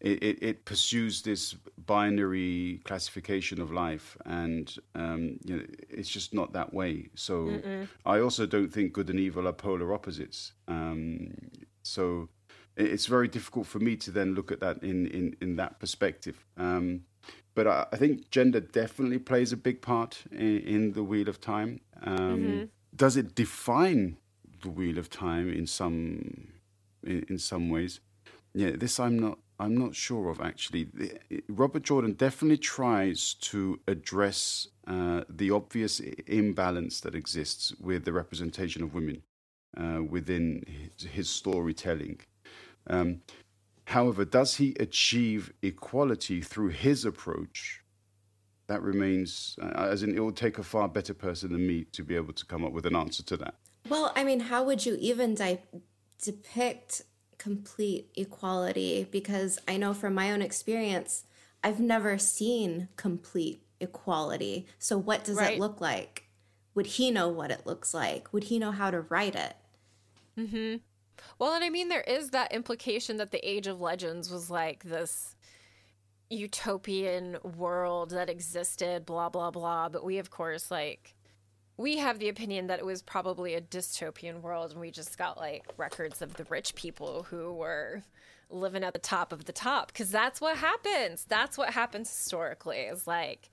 it, 0.00 0.22
it, 0.22 0.42
it, 0.42 0.64
pursues 0.64 1.22
this 1.22 1.54
binary 1.86 2.80
classification 2.84 3.60
of 3.60 3.70
life 3.70 4.16
and 4.24 4.76
um, 4.94 5.38
you 5.44 5.56
know 5.56 5.62
it's 5.88 6.08
just 6.08 6.32
not 6.32 6.52
that 6.54 6.72
way. 6.72 7.08
So 7.14 7.34
Mm-mm. 7.34 7.88
I 8.06 8.20
also 8.20 8.46
don't 8.46 8.72
think 8.72 8.92
good 8.92 9.10
and 9.10 9.20
evil 9.20 9.46
are 9.46 9.52
polar 9.52 9.92
opposites. 9.92 10.52
Um, 10.68 11.34
so 11.82 12.28
it's 12.76 13.06
very 13.06 13.28
difficult 13.28 13.66
for 13.66 13.78
me 13.78 13.96
to 13.96 14.10
then 14.10 14.34
look 14.34 14.50
at 14.50 14.60
that 14.60 14.82
in, 14.82 15.06
in, 15.08 15.36
in 15.40 15.56
that 15.56 15.78
perspective. 15.78 16.44
Um, 16.56 17.02
but 17.54 17.66
I, 17.66 17.86
I, 17.92 17.96
think 17.96 18.30
gender 18.30 18.60
definitely 18.60 19.18
plays 19.18 19.52
a 19.52 19.56
big 19.56 19.82
part 19.82 20.22
in, 20.30 20.60
in 20.60 20.92
the 20.92 21.02
wheel 21.02 21.28
of 21.28 21.40
time. 21.40 21.80
Um, 22.02 22.16
mm-hmm. 22.16 22.64
does 22.94 23.16
it 23.16 23.34
define 23.34 24.16
the 24.62 24.70
wheel 24.70 24.98
of 24.98 25.10
time 25.10 25.52
in 25.52 25.66
some 25.66 26.48
in, 27.04 27.26
in 27.28 27.38
some 27.38 27.68
ways? 27.68 28.00
Yeah, 28.54 28.72
this 28.76 28.98
I'm 28.98 29.18
not 29.18 29.38
I'm 29.60 29.76
not 29.76 29.94
sure 29.94 30.30
of 30.30 30.40
actually. 30.40 30.88
Robert 31.48 31.82
Jordan 31.82 32.14
definitely 32.14 32.56
tries 32.56 33.34
to 33.34 33.78
address 33.86 34.68
uh, 34.86 35.22
the 35.28 35.50
obvious 35.50 36.00
imbalance 36.26 37.00
that 37.00 37.14
exists 37.14 37.74
with 37.78 38.04
the 38.06 38.12
representation 38.12 38.82
of 38.82 38.94
women 38.94 39.22
uh, 39.76 40.02
within 40.02 40.64
his, 40.66 41.10
his 41.10 41.28
storytelling. 41.28 42.20
Um, 42.86 43.20
however, 43.84 44.24
does 44.24 44.56
he 44.56 44.74
achieve 44.80 45.52
equality 45.62 46.40
through 46.40 46.70
his 46.70 47.04
approach? 47.04 47.82
that 48.70 48.82
remains, 48.82 49.58
uh, 49.60 49.88
as 49.90 50.04
in, 50.04 50.14
it 50.14 50.20
will 50.20 50.30
take 50.30 50.56
a 50.56 50.62
far 50.62 50.88
better 50.88 51.12
person 51.12 51.50
than 51.50 51.66
me 51.66 51.82
to 51.90 52.04
be 52.04 52.14
able 52.14 52.32
to 52.32 52.46
come 52.46 52.64
up 52.64 52.70
with 52.70 52.86
an 52.86 52.94
answer 52.94 53.24
to 53.24 53.36
that. 53.36 53.54
Well, 53.88 54.12
I 54.14 54.22
mean, 54.22 54.38
how 54.38 54.62
would 54.62 54.86
you 54.86 54.96
even 55.00 55.34
di- 55.34 55.58
depict 56.22 57.02
complete 57.40 58.10
equality? 58.14 59.08
Because 59.10 59.58
I 59.66 59.78
know 59.78 59.94
from 59.94 60.14
my 60.14 60.30
own 60.30 60.42
experience, 60.42 61.24
I've 61.64 61.80
never 61.80 62.18
seen 62.18 62.88
complete 62.96 63.62
equality. 63.80 64.66
So, 64.78 64.98
what 64.98 65.24
does 65.24 65.38
right. 65.38 65.54
it 65.54 65.58
look 65.58 65.80
like? 65.80 66.26
Would 66.74 66.86
he 66.86 67.10
know 67.10 67.28
what 67.28 67.50
it 67.50 67.66
looks 67.66 67.94
like? 67.94 68.32
Would 68.32 68.44
he 68.44 68.58
know 68.58 68.70
how 68.70 68.90
to 68.90 69.00
write 69.00 69.34
it? 69.34 69.56
Mm-hmm. 70.38 70.76
Well, 71.38 71.54
and 71.54 71.64
I 71.64 71.70
mean, 71.70 71.88
there 71.88 72.02
is 72.02 72.30
that 72.30 72.52
implication 72.52 73.16
that 73.16 73.30
the 73.30 73.48
Age 73.48 73.66
of 73.66 73.80
Legends 73.80 74.30
was 74.30 74.50
like 74.50 74.84
this 74.84 75.34
utopian 76.28 77.38
world 77.42 78.10
that 78.10 78.30
existed, 78.30 79.04
blah, 79.06 79.30
blah, 79.30 79.50
blah. 79.50 79.88
But 79.88 80.04
we, 80.04 80.18
of 80.18 80.30
course, 80.30 80.70
like, 80.70 81.14
we 81.80 81.96
have 81.96 82.18
the 82.18 82.28
opinion 82.28 82.66
that 82.66 82.78
it 82.78 82.84
was 82.84 83.00
probably 83.00 83.54
a 83.54 83.60
dystopian 83.60 84.42
world 84.42 84.70
and 84.70 84.80
we 84.80 84.90
just 84.90 85.16
got 85.16 85.38
like 85.38 85.64
records 85.78 86.20
of 86.20 86.34
the 86.34 86.44
rich 86.44 86.74
people 86.74 87.24
who 87.30 87.52
were 87.54 88.02
living 88.50 88.84
at 88.84 88.92
the 88.92 88.98
top 88.98 89.32
of 89.32 89.46
the 89.46 89.52
top 89.52 89.88
because 89.88 90.10
that's 90.10 90.40
what 90.40 90.58
happens 90.58 91.24
that's 91.28 91.56
what 91.56 91.70
happens 91.70 92.08
historically 92.10 92.80
is 92.80 93.06
like 93.06 93.48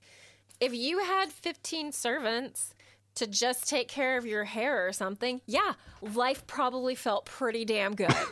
if 0.60 0.74
you 0.74 0.98
had 0.98 1.32
15 1.32 1.92
servants 1.92 2.74
to 3.14 3.26
just 3.26 3.66
take 3.68 3.88
care 3.88 4.18
of 4.18 4.26
your 4.26 4.44
hair 4.44 4.86
or 4.86 4.92
something 4.92 5.40
yeah 5.46 5.72
life 6.02 6.46
probably 6.46 6.94
felt 6.94 7.24
pretty 7.24 7.64
damn 7.64 7.94
good 7.94 8.12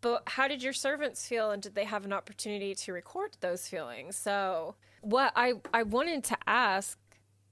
But 0.00 0.22
how 0.26 0.48
did 0.48 0.62
your 0.62 0.72
servants 0.72 1.26
feel 1.26 1.50
and 1.50 1.62
did 1.62 1.74
they 1.74 1.84
have 1.84 2.04
an 2.04 2.12
opportunity 2.12 2.74
to 2.74 2.92
record 2.92 3.36
those 3.40 3.68
feelings? 3.68 4.16
So, 4.16 4.74
what 5.02 5.32
I, 5.36 5.54
I 5.74 5.82
wanted 5.82 6.24
to 6.24 6.38
ask 6.46 6.98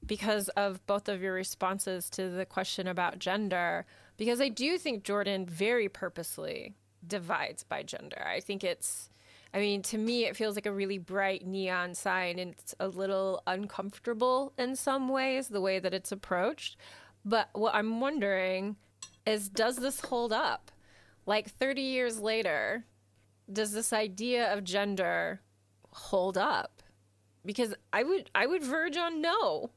because 0.06 0.48
of 0.50 0.84
both 0.86 1.08
of 1.08 1.22
your 1.22 1.34
responses 1.34 2.08
to 2.10 2.28
the 2.30 2.46
question 2.46 2.86
about 2.86 3.18
gender, 3.18 3.86
because 4.16 4.40
I 4.40 4.48
do 4.48 4.78
think 4.78 5.04
Jordan 5.04 5.46
very 5.46 5.88
purposely 5.88 6.74
divides 7.06 7.62
by 7.62 7.82
gender. 7.82 8.24
I 8.26 8.40
think 8.40 8.64
it's, 8.64 9.10
I 9.52 9.58
mean, 9.58 9.82
to 9.82 9.98
me, 9.98 10.24
it 10.24 10.36
feels 10.36 10.54
like 10.54 10.66
a 10.66 10.72
really 10.72 10.98
bright 10.98 11.46
neon 11.46 11.94
sign 11.94 12.38
and 12.38 12.52
it's 12.52 12.74
a 12.80 12.88
little 12.88 13.42
uncomfortable 13.46 14.52
in 14.58 14.76
some 14.76 15.08
ways, 15.08 15.48
the 15.48 15.60
way 15.60 15.78
that 15.78 15.94
it's 15.94 16.12
approached. 16.12 16.76
But 17.24 17.50
what 17.52 17.74
I'm 17.74 18.00
wondering 18.00 18.76
is 19.26 19.48
does 19.48 19.76
this 19.76 20.00
hold 20.00 20.32
up? 20.32 20.70
like 21.28 21.50
30 21.50 21.82
years 21.82 22.18
later, 22.18 22.86
does 23.52 23.72
this 23.72 23.92
idea 23.92 24.50
of 24.52 24.64
gender 24.64 25.42
hold 25.90 26.38
up? 26.38 26.82
Because 27.44 27.74
I 27.92 28.02
would 28.02 28.30
I 28.34 28.46
would 28.46 28.64
verge 28.64 28.96
on 28.96 29.20
no. 29.20 29.70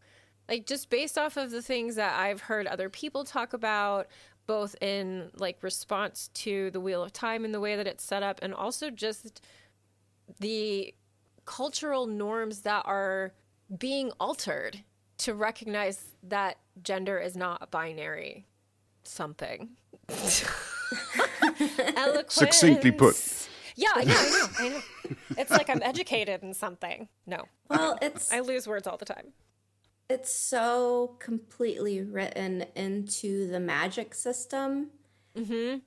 Like 0.52 0.66
just 0.66 0.90
based 0.90 1.18
off 1.18 1.38
of 1.38 1.50
the 1.50 1.62
things 1.62 1.96
that 1.96 2.20
I've 2.20 2.42
heard 2.42 2.68
other 2.68 2.90
people 2.90 3.24
talk 3.24 3.54
about 3.54 4.08
both 4.48 4.76
in 4.82 5.30
like 5.38 5.64
response 5.64 6.30
to 6.34 6.70
the 6.72 6.82
wheel 6.82 7.02
of 7.02 7.14
time 7.14 7.46
and 7.46 7.54
the 7.54 7.62
way 7.62 7.78
that 7.78 7.88
it's 7.88 8.04
set 8.04 8.22
up 8.22 8.38
and 8.42 8.54
also 8.54 8.90
just 8.90 9.40
the 10.42 10.94
cultural 11.46 12.06
norms 12.06 12.64
that 12.64 12.84
are 12.86 13.32
being 13.80 14.12
altered 14.20 14.84
to 15.20 15.34
recognize 15.34 16.04
that 16.22 16.58
gender 16.84 17.18
is 17.18 17.38
not 17.38 17.60
a 17.62 17.68
binary 17.68 18.46
something. 19.04 19.70
Eloquence. 21.96 22.34
Succinctly 22.34 22.92
put. 22.92 23.48
Yeah, 23.78 23.88
yeah, 24.04 24.16
I 24.18 24.30
know, 24.30 24.48
I 24.60 24.70
know. 24.70 24.82
It's 25.38 25.52
like 25.52 25.70
I'm 25.70 25.82
educated 25.82 26.44
in 26.44 26.54
something. 26.54 27.08
No. 27.26 27.46
Well, 27.70 27.98
it's 28.02 28.34
I 28.34 28.42
lose 28.42 28.68
words 28.68 28.86
all 28.86 28.98
the 28.98 29.06
time. 29.06 29.32
It's 30.12 30.34
so 30.34 31.16
completely 31.20 32.02
written 32.02 32.66
into 32.76 33.48
the 33.48 33.62
magic 33.62 34.14
system 34.14 34.90
mm-hmm. 35.34 35.78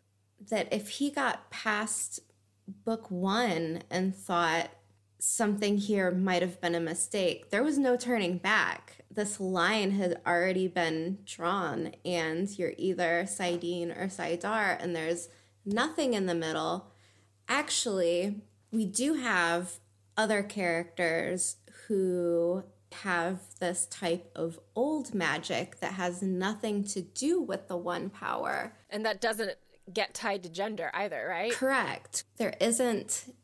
that 0.49 0.73
if 0.73 0.89
he 0.89 1.11
got 1.11 1.51
past 1.51 2.21
book 2.67 3.11
one 3.11 3.83
and 3.91 4.15
thought 4.15 4.71
something 5.19 5.77
here 5.77 6.11
might 6.11 6.41
have 6.41 6.59
been 6.59 6.75
a 6.75 6.81
mistake, 6.81 7.51
there 7.51 7.63
was 7.63 7.77
no 7.77 7.99
turning 7.99 8.39
back. 8.39 9.05
This 9.11 9.41
line 9.41 9.91
had 9.91 10.23
already 10.27 10.69
been 10.69 11.19
drawn, 11.27 11.93
and 12.03 12.49
you're 12.59 12.73
either 12.79 13.27
saidin 13.27 13.91
or 13.91 14.07
saidar, 14.07 14.83
and 14.83 14.97
there's 14.97 15.29
nothing 15.67 16.15
in 16.15 16.25
the 16.25 16.35
middle. 16.35 16.93
Actually, 17.47 18.41
we 18.73 18.87
do 18.87 19.15
have 19.15 19.81
other 20.17 20.43
characters 20.43 21.57
who 21.89 22.65
have 23.03 23.39
this 23.61 23.87
type 23.87 24.31
of 24.35 24.59
old 24.75 25.15
magic 25.15 25.81
that 25.81 25.95
has 25.95 26.23
nothing 26.23 26.85
to 26.85 27.03
do 27.03 27.41
with 27.41 27.69
the 27.69 27.77
one 27.77 28.11
power. 28.11 28.75
And 28.91 29.05
that 29.05 29.21
doesn't 29.21 29.53
get 29.93 30.15
tied 30.15 30.43
to 30.45 30.49
gender 30.49 30.91
either, 30.95 31.27
right? 31.29 31.53
Correct. 31.53 32.25
There 32.37 32.55
isn't 32.61 33.35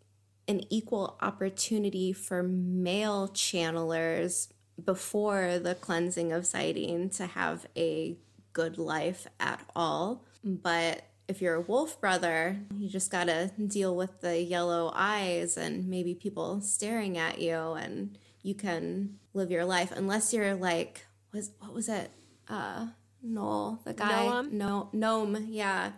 an 0.48 0.62
equal 0.70 1.16
opportunity 1.20 2.12
for 2.12 2.42
male 2.42 3.28
channelers 3.28 4.48
before 4.82 5.58
the 5.58 5.74
cleansing 5.74 6.32
of 6.32 6.44
saidin 6.44 7.14
to 7.16 7.26
have 7.26 7.66
a 7.76 8.16
good 8.52 8.78
life 8.78 9.26
at 9.38 9.60
all. 9.76 10.24
But 10.42 11.04
if 11.28 11.40
you're 11.40 11.54
a 11.54 11.60
wolf 11.60 12.00
brother, 12.00 12.58
you 12.76 12.88
just 12.88 13.10
got 13.10 13.24
to 13.24 13.52
deal 13.66 13.94
with 13.94 14.20
the 14.20 14.42
yellow 14.42 14.90
eyes 14.94 15.56
and 15.56 15.86
maybe 15.88 16.14
people 16.14 16.60
staring 16.60 17.16
at 17.16 17.40
you 17.40 17.54
and 17.54 18.18
you 18.42 18.54
can 18.54 19.18
live 19.34 19.50
your 19.50 19.64
life 19.64 19.92
unless 19.92 20.32
you're 20.32 20.54
like 20.54 21.06
was 21.32 21.50
what 21.58 21.74
was 21.74 21.88
it? 21.88 22.10
Uh 22.48 22.88
Noel, 23.22 23.80
the 23.84 23.92
guy 23.92 24.24
Noam? 24.26 24.52
no 24.52 24.88
gnome, 24.92 25.46
yeah. 25.48 25.92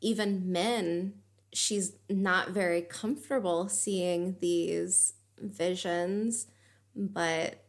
Even 0.00 0.52
Min, 0.52 1.14
she's 1.52 1.92
not 2.08 2.50
very 2.50 2.82
comfortable 2.82 3.68
seeing 3.68 4.36
these 4.40 5.14
visions, 5.40 6.46
but 6.94 7.64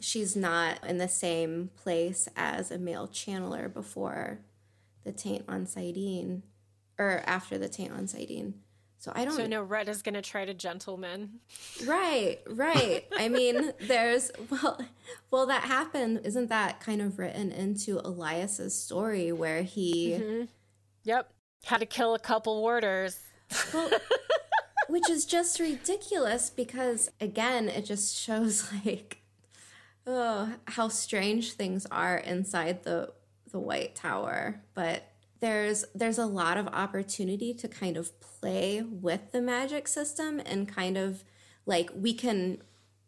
she's 0.00 0.36
not 0.36 0.84
in 0.86 0.98
the 0.98 1.08
same 1.08 1.70
place 1.76 2.28
as 2.36 2.70
a 2.70 2.78
male 2.78 3.08
channeler 3.08 3.72
before 3.72 4.40
the 5.04 5.12
taint 5.12 5.44
on 5.48 5.66
saidin 5.66 6.42
or 6.98 7.22
after 7.26 7.58
the 7.58 7.68
taint 7.68 7.92
on 7.92 8.06
saidin 8.06 8.54
so 8.98 9.12
i 9.14 9.24
don't 9.24 9.34
So 9.34 9.46
no, 9.46 9.62
Red 9.62 9.88
is 9.88 10.02
gonna 10.02 10.22
try 10.22 10.44
to 10.44 10.54
gentleman. 10.54 11.40
right 11.86 12.38
right 12.48 13.06
i 13.16 13.28
mean 13.28 13.72
there's 13.80 14.30
well 14.50 14.80
well 15.30 15.46
that 15.46 15.62
happened 15.62 16.20
isn't 16.24 16.48
that 16.48 16.80
kind 16.80 17.00
of 17.00 17.18
written 17.18 17.50
into 17.52 17.98
Elyas's 18.00 18.78
story 18.78 19.32
where 19.32 19.62
he 19.62 20.10
mm-hmm. 20.10 20.44
Yep. 21.08 21.32
Had 21.64 21.78
to 21.78 21.86
kill 21.86 22.14
a 22.14 22.18
couple 22.18 22.60
warders. 22.60 23.18
well, 23.72 23.90
which 24.88 25.08
is 25.08 25.24
just 25.24 25.58
ridiculous 25.58 26.50
because 26.50 27.10
again 27.20 27.68
it 27.68 27.86
just 27.86 28.14
shows 28.14 28.70
like 28.84 29.22
oh 30.06 30.52
how 30.66 30.88
strange 30.88 31.52
things 31.52 31.86
are 31.90 32.18
inside 32.18 32.84
the 32.84 33.10
the 33.50 33.58
white 33.58 33.94
tower 33.94 34.60
but 34.74 35.07
there's 35.40 35.84
there's 35.94 36.18
a 36.18 36.26
lot 36.26 36.56
of 36.56 36.66
opportunity 36.68 37.54
to 37.54 37.68
kind 37.68 37.96
of 37.96 38.18
play 38.20 38.82
with 38.82 39.32
the 39.32 39.40
magic 39.40 39.88
system 39.88 40.40
and 40.44 40.68
kind 40.68 40.96
of 40.96 41.24
like 41.66 41.90
we 41.94 42.12
can 42.14 42.62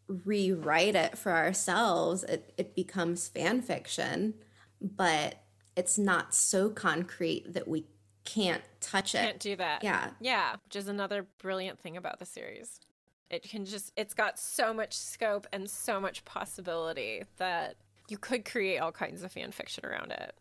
rewrite 0.09 0.95
it 0.97 1.17
for 1.17 1.33
ourselves 1.33 2.25
it, 2.25 2.53
it 2.59 2.75
becomes 2.75 3.29
fan 3.29 3.63
fiction 3.63 4.35
but 4.81 5.37
it's 5.77 5.97
not 5.99 6.35
so 6.35 6.69
concrete 6.69 7.53
that 7.53 7.69
we 7.69 7.87
can't 8.25 8.63
touch 8.81 9.15
it 9.15 9.19
Can't 9.19 9.39
do 9.39 9.57
that. 9.57 9.83
yeah 9.83 10.11
Yeah, 10.21 10.57
which 10.65 10.77
is 10.77 10.89
another 10.89 11.27
brilliant 11.39 11.81
thing 11.81 11.97
about 11.97 12.19
the 12.19 12.27
series. 12.27 12.81
It 13.31 13.43
can 13.43 13.65
just 13.65 13.93
it's 13.97 14.15
got 14.15 14.39
so 14.39 14.75
much 14.75 14.97
scope 14.97 15.47
and 15.53 15.71
so 15.71 16.01
much 16.01 16.25
possibility 16.25 17.23
that 17.39 17.77
you 18.09 18.19
could 18.19 18.45
create 18.45 18.79
all 18.79 18.93
kinds 18.93 19.23
of 19.23 19.33
fan 19.33 19.53
fiction 19.53 19.87
around 19.87 20.11
it. 20.13 20.35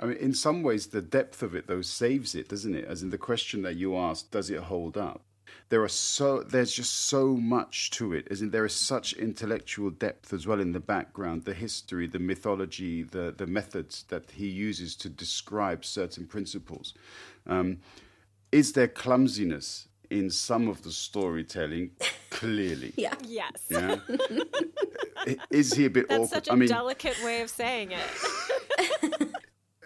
I 0.00 0.06
mean, 0.06 0.16
in 0.18 0.32
some 0.34 0.62
ways, 0.62 0.88
the 0.88 1.02
depth 1.02 1.42
of 1.42 1.54
it 1.54 1.66
though 1.66 1.82
saves 1.82 2.34
it, 2.34 2.48
doesn't 2.48 2.74
it? 2.74 2.84
As 2.84 3.02
in 3.02 3.10
the 3.10 3.18
question 3.18 3.62
that 3.62 3.76
you 3.76 3.96
asked, 3.96 4.30
does 4.30 4.50
it 4.50 4.60
hold 4.60 4.96
up? 4.96 5.22
There 5.70 5.82
are 5.82 5.88
so 5.88 6.42
there's 6.42 6.72
just 6.72 6.94
so 7.08 7.28
much 7.36 7.90
to 7.92 8.12
it. 8.12 8.28
As 8.30 8.40
in, 8.42 8.50
there 8.50 8.64
is 8.64 8.74
such 8.74 9.12
intellectual 9.14 9.90
depth 9.90 10.32
as 10.32 10.46
well 10.46 10.60
in 10.60 10.72
the 10.72 10.80
background, 10.80 11.44
the 11.44 11.54
history, 11.54 12.06
the 12.06 12.18
mythology, 12.18 13.02
the 13.02 13.34
the 13.36 13.46
methods 13.46 14.04
that 14.08 14.30
he 14.30 14.46
uses 14.46 14.96
to 14.96 15.08
describe 15.08 15.84
certain 15.84 16.26
principles. 16.26 16.94
Um, 17.46 17.78
is 18.52 18.72
there 18.72 18.88
clumsiness 18.88 19.88
in 20.10 20.30
some 20.30 20.68
of 20.68 20.82
the 20.82 20.90
storytelling? 20.92 21.90
Clearly, 22.30 22.92
yeah 22.96 23.14
Yes. 23.26 23.52
yeah. 23.70 23.96
is 25.50 25.72
he 25.74 25.84
a 25.86 25.90
bit 25.90 26.08
That's 26.08 26.18
awkward? 26.20 26.30
such 26.30 26.48
a 26.48 26.52
I 26.52 26.56
mean, 26.56 26.68
delicate 26.68 27.22
way 27.22 27.42
of 27.42 27.50
saying 27.50 27.92
it. 27.92 29.27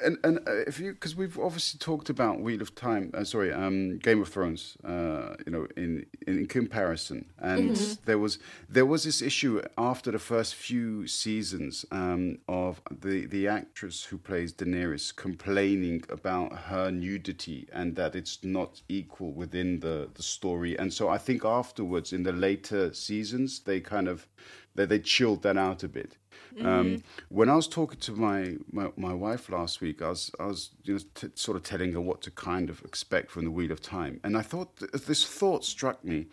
and 0.05 0.19
and 0.25 0.39
uh, 0.47 0.53
if 0.67 0.79
you 0.81 0.93
because 0.93 1.17
we've 1.17 1.39
obviously 1.39 1.79
talked 1.79 2.11
about 2.11 2.41
Wheel 2.41 2.61
of 2.61 2.75
Time, 2.75 3.11
uh, 3.15 3.25
sorry, 3.25 3.53
um, 3.53 3.99
Game 3.99 4.21
of 4.21 4.29
Thrones, 4.29 4.77
uh, 4.85 5.37
you 5.47 5.53
know, 5.53 5.67
in 5.77 6.07
in 6.27 6.47
comparison, 6.47 7.27
and 7.39 7.77
there 8.05 8.19
was 8.19 8.39
there 8.69 8.87
was 8.87 9.05
this 9.05 9.23
issue 9.23 9.63
after 9.79 10.11
the 10.11 10.19
first 10.19 10.55
few 10.55 11.07
seasons 11.07 11.85
um, 11.91 12.39
of 12.49 12.81
the 12.91 13.27
the 13.27 13.49
actress 13.49 14.05
who 14.05 14.19
plays 14.19 14.53
Daenerys 14.53 15.15
complaining 15.15 16.05
about 16.09 16.53
her 16.71 16.91
nudity 16.91 17.69
and 17.73 17.97
that 17.97 18.15
it's 18.15 18.43
not 18.43 18.83
equal 18.89 19.33
within 19.33 19.81
the 19.81 20.09
the 20.15 20.23
story, 20.23 20.79
and 20.79 20.93
so 20.93 21.09
I 21.09 21.19
think 21.19 21.45
afterwards 21.45 22.13
in 22.13 22.23
the 22.23 22.33
later 22.33 22.93
seasons 22.95 23.61
they 23.61 23.81
kind 23.81 24.09
of 24.09 24.29
they 24.75 24.87
they 24.87 24.99
chilled 24.99 25.43
that 25.43 25.57
out 25.57 25.83
a 25.83 25.89
bit. 25.89 26.17
Um, 26.61 27.03
when 27.29 27.49
I 27.49 27.55
was 27.55 27.67
talking 27.67 27.99
to 28.01 28.13
my, 28.13 28.57
my, 28.71 28.91
my 28.97 29.15
wife 29.15 29.49
last 29.49 29.81
week, 29.81 30.03
I 30.03 30.11
was 30.11 30.31
I 30.39 30.47
was 30.47 30.71
you 30.85 30.95
know, 30.95 31.01
t- 31.15 31.29
sort 31.35 31.57
of 31.57 31.63
telling 31.63 31.93
her 31.93 32.01
what 32.01 32.21
to 32.23 32.31
kind 32.31 32.69
of 32.71 32.83
expect 32.85 33.31
from 33.31 33.45
the 33.45 33.51
Wheel 33.51 33.73
of 33.73 33.81
Time, 33.81 34.21
and 34.23 34.37
I 34.37 34.43
thought 34.43 34.77
th- 34.77 34.91
this 35.07 35.25
thought 35.25 35.65
struck 35.65 36.05
me: 36.05 36.27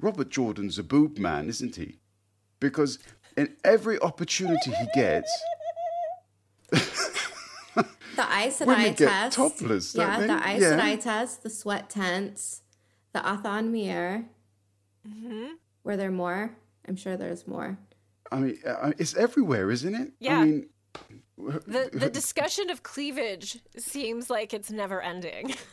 Robert 0.00 0.30
Jordan's 0.30 0.78
a 0.78 0.82
boob 0.84 1.18
man, 1.18 1.48
isn't 1.48 1.76
he? 1.76 1.98
Because 2.60 2.98
in 3.36 3.54
every 3.64 3.98
opportunity 4.00 4.70
he 4.70 4.86
gets, 4.94 5.30
The 8.16 8.26
Aes 8.34 8.60
Women 8.60 8.76
Sedai 8.76 8.96
get 8.96 8.98
test. 8.98 9.36
topless, 9.36 9.94
yeah, 9.94 10.20
they? 10.20 10.26
the 10.26 10.48
Aes 10.48 10.62
Yeah. 10.62 10.78
Sedai 10.78 11.00
test, 11.00 11.42
the 11.42 11.50
sweat 11.50 11.90
tents, 11.90 12.62
the 13.12 13.18
Atha'an 13.20 13.70
Miere. 13.70 14.24
Mm-hmm. 15.06 15.46
Were 15.84 15.96
there 15.96 16.10
more? 16.10 16.56
I'm 16.88 16.96
sure 16.96 17.16
there's 17.16 17.46
more. 17.46 17.78
I 18.32 18.36
mean, 18.38 18.58
uh, 18.66 18.92
it's 18.98 19.14
everywhere, 19.16 19.70
isn't 19.70 19.94
it? 19.94 20.12
Yeah. 20.20 20.38
I 20.40 20.44
mean, 20.44 20.68
The 21.38 21.90
the 21.92 22.10
discussion 22.10 22.70
of 22.70 22.82
cleavage 22.82 23.58
seems 23.78 24.30
like 24.30 24.52
it's 24.54 24.70
never 24.70 25.00
ending. 25.00 25.54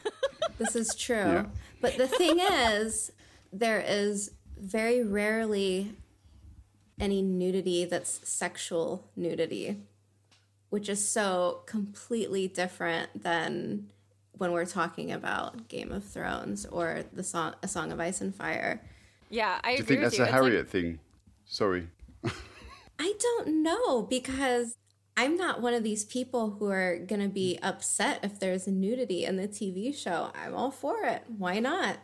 This 0.60 0.76
is 0.76 0.94
true. 0.96 1.16
Yeah. 1.16 1.46
But 1.82 1.98
the 1.98 2.08
thing 2.08 2.38
is, 2.40 3.12
there 3.52 3.84
is 3.86 4.32
very 4.60 5.04
rarely 5.04 5.96
any 7.00 7.24
nudity 7.24 7.86
that's 7.86 8.20
sexual 8.30 9.04
nudity, 9.16 9.78
which 10.70 10.90
is 10.90 11.06
so 11.10 11.62
completely 11.66 12.48
different 12.48 13.24
than 13.24 13.88
when 14.38 14.52
we're 14.52 14.66
talking 14.68 15.12
about 15.12 15.68
Game 15.70 15.92
of 15.92 16.04
Thrones 16.04 16.66
or 16.68 17.04
the 17.12 17.24
song 17.24 17.56
A 17.64 17.68
Song 17.68 17.92
of 17.92 18.00
Ice 18.00 18.22
and 18.22 18.34
Fire. 18.36 18.80
yeah, 19.30 19.60
I 19.64 19.72
do 19.72 19.78
you 19.80 19.84
think 19.86 20.02
with 20.02 20.12
that's 20.12 20.18
you. 20.20 20.24
a 20.24 20.28
It's 20.28 20.34
like- 20.34 20.42
Harriet 20.44 20.70
thing? 20.70 21.00
Sorry. 21.46 21.88
I 23.00 23.14
don't 23.20 23.64
know 23.64 24.04
because 24.04 24.76
I'm 25.16 25.36
not 25.38 25.62
one 25.62 25.74
of 25.74 25.84
these 25.84 26.06
people 26.06 26.52
who 26.52 26.70
are 26.70 26.98
going 26.98 27.22
to 27.22 27.30
be 27.30 27.60
upset 27.62 28.20
if 28.24 28.40
there's 28.40 28.68
nudity 28.68 29.26
in 29.26 29.38
the 29.38 29.48
TV 29.48 29.96
show. 29.96 30.32
I'm 30.34 30.56
all 30.56 30.72
for 30.72 31.04
it. 31.04 31.24
Why 31.38 31.60
not? 31.60 31.98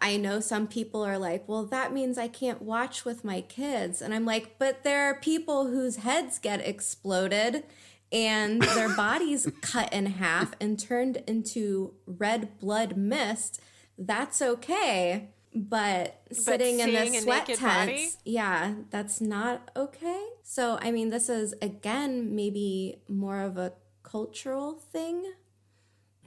I 0.00 0.16
know 0.16 0.40
some 0.40 0.66
people 0.66 1.04
are 1.04 1.18
like, 1.18 1.46
well, 1.46 1.64
that 1.66 1.92
means 1.92 2.16
I 2.16 2.28
can't 2.28 2.62
watch 2.62 3.04
with 3.04 3.24
my 3.24 3.42
kids. 3.42 4.00
And 4.00 4.14
I'm 4.14 4.24
like, 4.24 4.58
but 4.58 4.82
there 4.82 5.04
are 5.04 5.14
people 5.14 5.68
whose 5.68 5.96
heads 5.96 6.38
get 6.38 6.66
exploded 6.66 7.64
and 8.10 8.62
their 8.62 8.88
bodies 8.96 9.50
cut 9.60 9.92
in 9.92 10.06
half 10.06 10.54
and 10.60 10.78
turned 10.78 11.18
into 11.26 11.94
red 12.06 12.58
blood 12.58 12.96
mist. 12.96 13.60
That's 13.98 14.40
okay. 14.40 15.30
But 15.54 16.22
sitting 16.30 16.78
in 16.78 16.92
the 16.92 17.20
sweat 17.20 17.46
body? 17.46 17.56
tents, 17.56 18.18
yeah, 18.24 18.74
that's 18.90 19.20
not 19.20 19.70
okay. 19.74 20.24
So, 20.44 20.78
I 20.80 20.92
mean, 20.92 21.10
this 21.10 21.28
is 21.28 21.54
again 21.60 22.36
maybe 22.36 23.02
more 23.08 23.40
of 23.40 23.58
a 23.58 23.72
cultural 24.04 24.74
thing. 24.74 25.32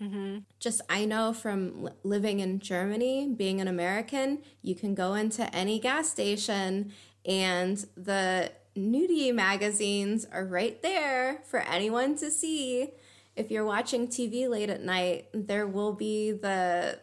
Mm-hmm. 0.01 0.39
Just, 0.59 0.82
I 0.89 1.05
know 1.05 1.32
from 1.34 1.89
living 2.03 2.39
in 2.39 2.59
Germany, 2.59 3.34
being 3.36 3.61
an 3.61 3.67
American, 3.67 4.39
you 4.61 4.76
can 4.76 4.95
go 4.95 5.13
into 5.13 5.53
any 5.55 5.80
gas 5.80 6.09
station 6.09 6.91
and 7.26 7.86
the 7.95 8.51
nudity 8.76 9.32
magazines 9.32 10.26
are 10.32 10.45
right 10.45 10.82
there 10.82 11.41
for 11.45 11.59
anyone 11.61 12.17
to 12.17 12.32
see. 12.32 12.89
If 13.36 13.49
you're 13.49 13.65
watching 13.65 14.07
TV 14.07 14.49
late 14.49 14.69
at 14.69 14.84
night, 14.84 15.28
there 15.34 15.67
will 15.67 15.93
be 15.93 16.32
the 16.32 16.99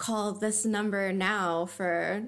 call 0.00 0.32
this 0.32 0.64
number 0.64 1.12
now 1.12 1.66
for 1.66 2.22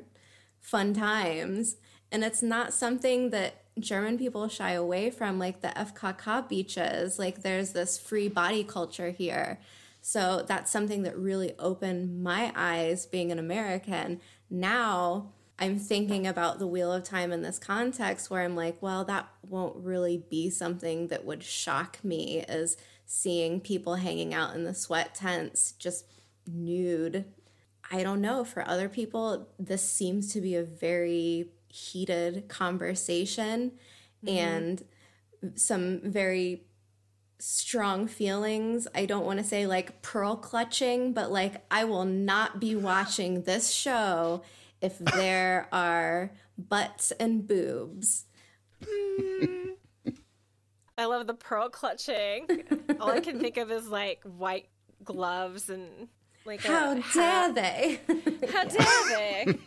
fun 0.60 0.92
times. 0.92 1.76
And 2.12 2.22
it's 2.22 2.42
not 2.42 2.74
something 2.74 3.30
that 3.30 3.64
German 3.80 4.18
people 4.18 4.46
shy 4.48 4.72
away 4.72 5.10
from, 5.10 5.38
like 5.38 5.62
the 5.62 5.68
FKK 5.68 6.46
beaches. 6.50 7.18
Like 7.18 7.40
there's 7.40 7.72
this 7.72 7.98
free 7.98 8.28
body 8.28 8.62
culture 8.62 9.10
here. 9.10 9.58
So 10.02 10.44
that's 10.46 10.70
something 10.70 11.02
that 11.04 11.16
really 11.16 11.54
opened 11.58 12.22
my 12.22 12.52
eyes 12.54 13.06
being 13.06 13.32
an 13.32 13.38
American. 13.38 14.20
Now 14.50 15.32
I'm 15.58 15.78
thinking 15.78 16.26
about 16.26 16.58
the 16.58 16.66
Wheel 16.66 16.92
of 16.92 17.04
Time 17.04 17.32
in 17.32 17.40
this 17.40 17.58
context 17.58 18.28
where 18.28 18.44
I'm 18.44 18.54
like, 18.54 18.82
well, 18.82 19.02
that 19.06 19.28
won't 19.48 19.76
really 19.76 20.22
be 20.28 20.50
something 20.50 21.08
that 21.08 21.24
would 21.24 21.42
shock 21.42 22.04
me 22.04 22.44
as 22.46 22.76
seeing 23.06 23.60
people 23.60 23.94
hanging 23.94 24.34
out 24.34 24.54
in 24.54 24.64
the 24.64 24.74
sweat 24.74 25.14
tents 25.14 25.72
just 25.72 26.04
nude 26.46 27.24
I 27.92 28.02
don't 28.02 28.22
know. 28.22 28.42
For 28.42 28.66
other 28.66 28.88
people, 28.88 29.48
this 29.58 29.88
seems 29.88 30.32
to 30.32 30.40
be 30.40 30.56
a 30.56 30.64
very 30.64 31.50
heated 31.68 32.48
conversation 32.48 33.72
mm-hmm. 34.24 34.28
and 34.28 34.84
some 35.56 36.00
very 36.02 36.64
strong 37.38 38.06
feelings. 38.06 38.88
I 38.94 39.04
don't 39.04 39.26
want 39.26 39.40
to 39.40 39.44
say 39.44 39.66
like 39.66 40.00
pearl 40.00 40.36
clutching, 40.36 41.12
but 41.12 41.30
like 41.30 41.64
I 41.70 41.84
will 41.84 42.06
not 42.06 42.60
be 42.60 42.74
watching 42.74 43.42
this 43.42 43.70
show 43.70 44.42
if 44.80 44.98
there 45.14 45.68
are 45.70 46.32
butts 46.56 47.10
and 47.12 47.46
boobs. 47.46 48.24
Hmm. 48.82 49.70
I 50.96 51.06
love 51.06 51.26
the 51.26 51.34
pearl 51.34 51.68
clutching. 51.68 52.46
All 53.00 53.10
I 53.10 53.20
can 53.20 53.38
think 53.38 53.58
of 53.58 53.70
is 53.70 53.88
like 53.88 54.22
white 54.24 54.68
gloves 55.04 55.68
and 55.68 56.08
like 56.44 56.62
How 56.62 56.92
a 56.92 57.02
dare 57.14 57.52
they? 57.52 58.00
How 58.52 58.64
dare 58.76 59.08
they? 59.08 59.58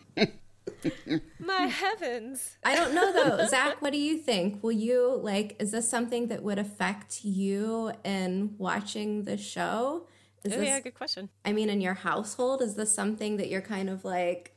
My 1.40 1.60
my 1.60 1.66
heavens. 1.68 2.58
I 2.64 2.76
don't 2.76 2.94
know 2.94 3.12
though. 3.14 3.48
Zach, 3.48 3.82
what 3.82 3.92
do 3.92 3.98
you 4.00 4.18
think? 4.18 4.64
Will 4.64 4.72
you 4.72 5.20
like 5.22 5.56
is 5.60 5.72
this 5.72 5.90
something 5.90 6.28
that 6.28 6.44
would 6.44 6.60
affect 6.60 7.24
you 7.24 7.92
in 8.04 8.56
watching 8.58 9.24
the 9.24 9.38
show? 9.38 10.08
Is 10.44 10.54
Oh, 10.54 10.58
this 10.58 10.68
yeah, 10.68 10.80
good 10.80 10.94
question. 10.94 11.30
I 11.44 11.54
mean 11.54 11.70
in 11.70 11.82
your 11.82 11.96
household, 11.96 12.62
is 12.62 12.76
this 12.76 12.94
something 12.94 13.38
that 13.38 13.50
you're 13.50 13.62
kind 13.62 13.90
of 13.90 14.06
like 14.06 14.56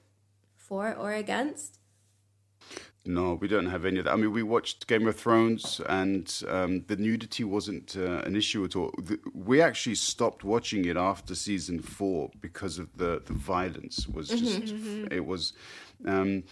for 0.56 0.94
or 0.94 1.12
against? 1.12 1.77
No, 3.08 3.38
we 3.40 3.48
don't 3.48 3.70
have 3.70 3.86
any 3.86 4.00
of 4.00 4.04
that. 4.04 4.12
I 4.12 4.16
mean, 4.16 4.32
we 4.32 4.42
watched 4.42 4.86
Game 4.86 5.08
of 5.08 5.16
Thrones, 5.16 5.80
and 5.88 6.30
um, 6.46 6.84
the 6.88 6.96
nudity 6.96 7.42
wasn't 7.42 7.96
uh, 7.96 8.20
an 8.26 8.36
issue 8.36 8.62
at 8.66 8.76
all. 8.76 8.92
The, 8.98 9.18
we 9.32 9.62
actually 9.62 9.94
stopped 9.94 10.44
watching 10.44 10.84
it 10.84 10.98
after 10.98 11.34
season 11.34 11.80
four 11.80 12.30
because 12.42 12.78
of 12.78 12.98
the 12.98 13.22
the 13.24 13.32
violence. 13.32 14.06
Was 14.06 14.28
just 14.28 14.74
it 15.10 15.24
was. 15.24 15.54
Um, 16.04 16.44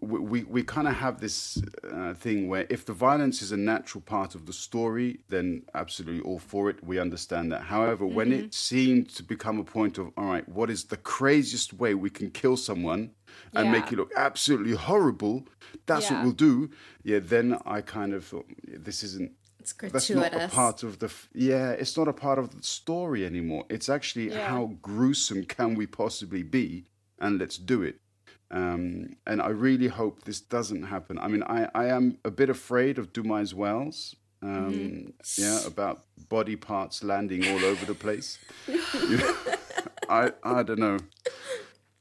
we 0.00 0.42
we 0.42 0.62
kind 0.64 0.88
of 0.88 0.94
have 0.94 1.20
this 1.20 1.62
uh, 1.90 2.12
thing 2.14 2.48
where 2.48 2.66
if 2.68 2.84
the 2.84 2.92
violence 2.92 3.40
is 3.40 3.52
a 3.52 3.56
natural 3.56 4.02
part 4.02 4.34
of 4.34 4.46
the 4.46 4.52
story, 4.52 5.20
then 5.28 5.62
absolutely 5.74 6.22
all 6.22 6.40
for 6.40 6.68
it. 6.70 6.82
We 6.84 6.98
understand 6.98 7.52
that. 7.52 7.62
However, 7.62 8.04
when 8.04 8.32
it 8.32 8.52
seemed 8.52 9.08
to 9.10 9.22
become 9.22 9.60
a 9.60 9.64
point 9.64 9.96
of 9.96 10.10
all 10.18 10.24
right, 10.24 10.46
what 10.48 10.70
is 10.70 10.84
the 10.84 10.96
craziest 10.98 11.72
way 11.72 11.94
we 11.94 12.10
can 12.10 12.30
kill 12.30 12.56
someone 12.56 13.12
and 13.54 13.70
make 13.72 13.86
Yeah. 13.86 13.92
it 13.92 13.96
look 13.98 14.12
absolutely 14.16 14.72
horrible? 14.72 15.46
That's 15.86 16.10
what 16.10 16.22
we'll 16.22 16.32
do. 16.32 16.70
Yeah, 17.02 17.20
then 17.20 17.58
I 17.66 17.80
kind 17.80 18.12
of 18.14 18.24
thought 18.24 18.46
this 18.66 19.02
isn't. 19.02 19.32
It's 19.58 19.74
That's 19.74 20.08
not 20.10 20.32
a 20.34 20.48
part 20.48 20.82
of 20.82 20.98
the. 21.00 21.10
Yeah, 21.34 21.70
it's 21.72 21.96
not 21.96 22.08
a 22.08 22.12
part 22.12 22.38
of 22.38 22.50
the 22.56 22.62
story 22.62 23.26
anymore. 23.26 23.64
It's 23.68 23.88
actually 23.88 24.28
Yeah. 24.30 24.48
how 24.48 24.62
gruesome 24.82 25.44
can 25.44 25.74
we 25.74 25.86
possibly 25.86 26.42
be, 26.42 26.86
and 27.18 27.38
let's 27.38 27.58
do 27.58 27.82
it. 27.82 28.00
Um, 28.52 29.16
and 29.26 29.40
I 29.40 29.48
really 29.50 29.88
hope 29.88 30.24
this 30.24 30.40
doesn't 30.40 30.84
happen. 30.84 31.18
I 31.18 31.28
mean, 31.28 31.42
I, 31.44 31.68
I 31.74 31.86
am 31.86 32.18
a 32.24 32.30
bit 32.30 32.48
afraid 32.50 32.98
of 32.98 33.12
Dumai's 33.12 33.54
Wells. 33.54 34.16
Um, 34.42 34.72
Mm-hmm. 34.72 35.42
Yeah, 35.42 35.66
about 35.66 36.04
body 36.28 36.56
parts 36.56 37.04
landing 37.04 37.46
all 37.46 37.62
over 37.64 37.84
the 37.84 37.94
place. 37.94 38.38
I 40.08 40.32
I 40.42 40.62
don't 40.62 40.78
know. 40.78 40.98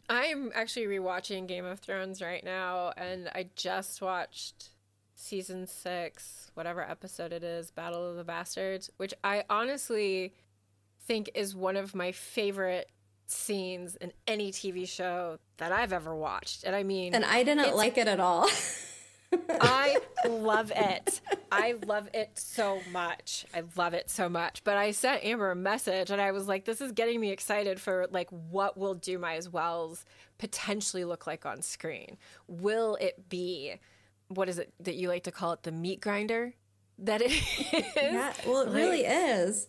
I'm 0.10 0.52
actually 0.56 0.88
rewatching 0.88 1.48
Game 1.48 1.66
of 1.66 1.80
Thrones 1.80 2.22
right 2.22 2.44
now, 2.44 2.94
and 2.98 3.30
I 3.36 3.50
just 3.56 4.02
watched 4.02 4.70
season 5.16 5.68
six, 5.68 6.50
whatever 6.56 6.82
episode 6.82 7.32
it 7.32 7.44
is, 7.44 7.70
Battle 7.70 8.10
of 8.10 8.16
the 8.16 8.24
Bastards, 8.24 8.90
which 8.98 9.14
I 9.24 9.44
honestly 9.50 10.34
think 11.06 11.30
is 11.36 11.56
one 11.56 11.76
of 11.78 11.94
my 11.94 12.12
favorite 12.12 12.90
scenes 13.28 13.96
in 13.98 14.12
any 14.26 14.52
TV 14.52 14.88
show 14.90 15.38
that 15.58 15.72
I've 15.72 15.94
ever 15.94 16.16
watched. 16.16 16.64
And 16.64 16.76
I 16.76 16.84
mean, 16.84 17.14
And 17.14 17.24
I 17.24 17.44
didn't 17.44 17.76
like 17.76 17.98
it 17.98 18.08
at 18.08 18.20
all. 18.20 18.50
I 19.50 19.98
love 20.28 20.72
it. 20.76 21.22
I 21.52 21.76
love 21.86 22.10
it 22.14 22.32
so 22.36 22.82
much. 22.92 23.46
I 23.54 23.64
love 23.76 23.94
it 23.94 24.10
so 24.10 24.30
much. 24.30 24.64
But 24.64 24.78
I 24.78 24.92
sent 24.92 25.24
Amber 25.24 25.52
a 25.52 25.56
message 25.56 26.10
and 26.10 26.22
I 26.22 26.32
was 26.32 26.48
like, 26.48 26.66
this 26.66 26.82
is 26.82 26.92
getting 26.92 27.20
me 27.20 27.32
excited 27.32 27.80
for 27.80 28.08
like 28.12 28.30
what 28.30 28.78
will 28.78 28.96
Dumai's 28.96 29.50
Wells 29.50 30.06
potentially 30.38 31.06
look 31.06 31.28
like 31.28 31.46
on 31.46 31.62
screen. 31.62 32.18
Will 32.48 32.98
it 33.00 33.30
be 33.30 33.76
what 34.30 34.48
is 34.48 34.60
it 34.60 34.74
that 34.80 34.96
you 34.96 35.08
like 35.10 35.24
to 35.24 35.32
call 35.32 35.54
it? 35.54 35.64
The 35.64 35.72
meat 35.72 36.02
grinder? 36.02 36.54
That 36.98 37.22
it 37.22 37.32
is. 37.74 37.84
yeah, 37.96 38.34
well, 38.46 38.62
it 38.62 38.70
really 38.70 39.06
is. 39.06 39.68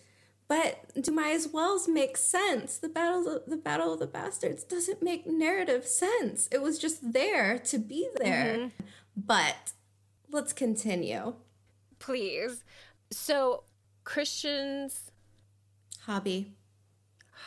But 0.48 0.90
Dumai's 1.00 1.46
Wells 1.46 1.86
makes 1.86 2.20
sense. 2.20 2.76
The 2.78 2.88
battle, 2.88 3.36
of, 3.36 3.46
the 3.46 3.56
Battle 3.56 3.92
of 3.92 4.00
the 4.00 4.08
Bastards 4.08 4.64
doesn't 4.64 5.00
make 5.00 5.24
narrative 5.24 5.86
sense. 5.86 6.48
It 6.50 6.60
was 6.60 6.76
just 6.78 7.12
there 7.12 7.56
to 7.60 7.78
be 7.78 8.08
there. 8.16 8.56
Mm-hmm. 8.56 8.84
But 9.16 9.72
let's 10.30 10.52
continue. 10.52 11.34
Please. 11.98 12.64
So 13.10 13.64
Christian's 14.04 15.10
Hobby. 16.02 16.52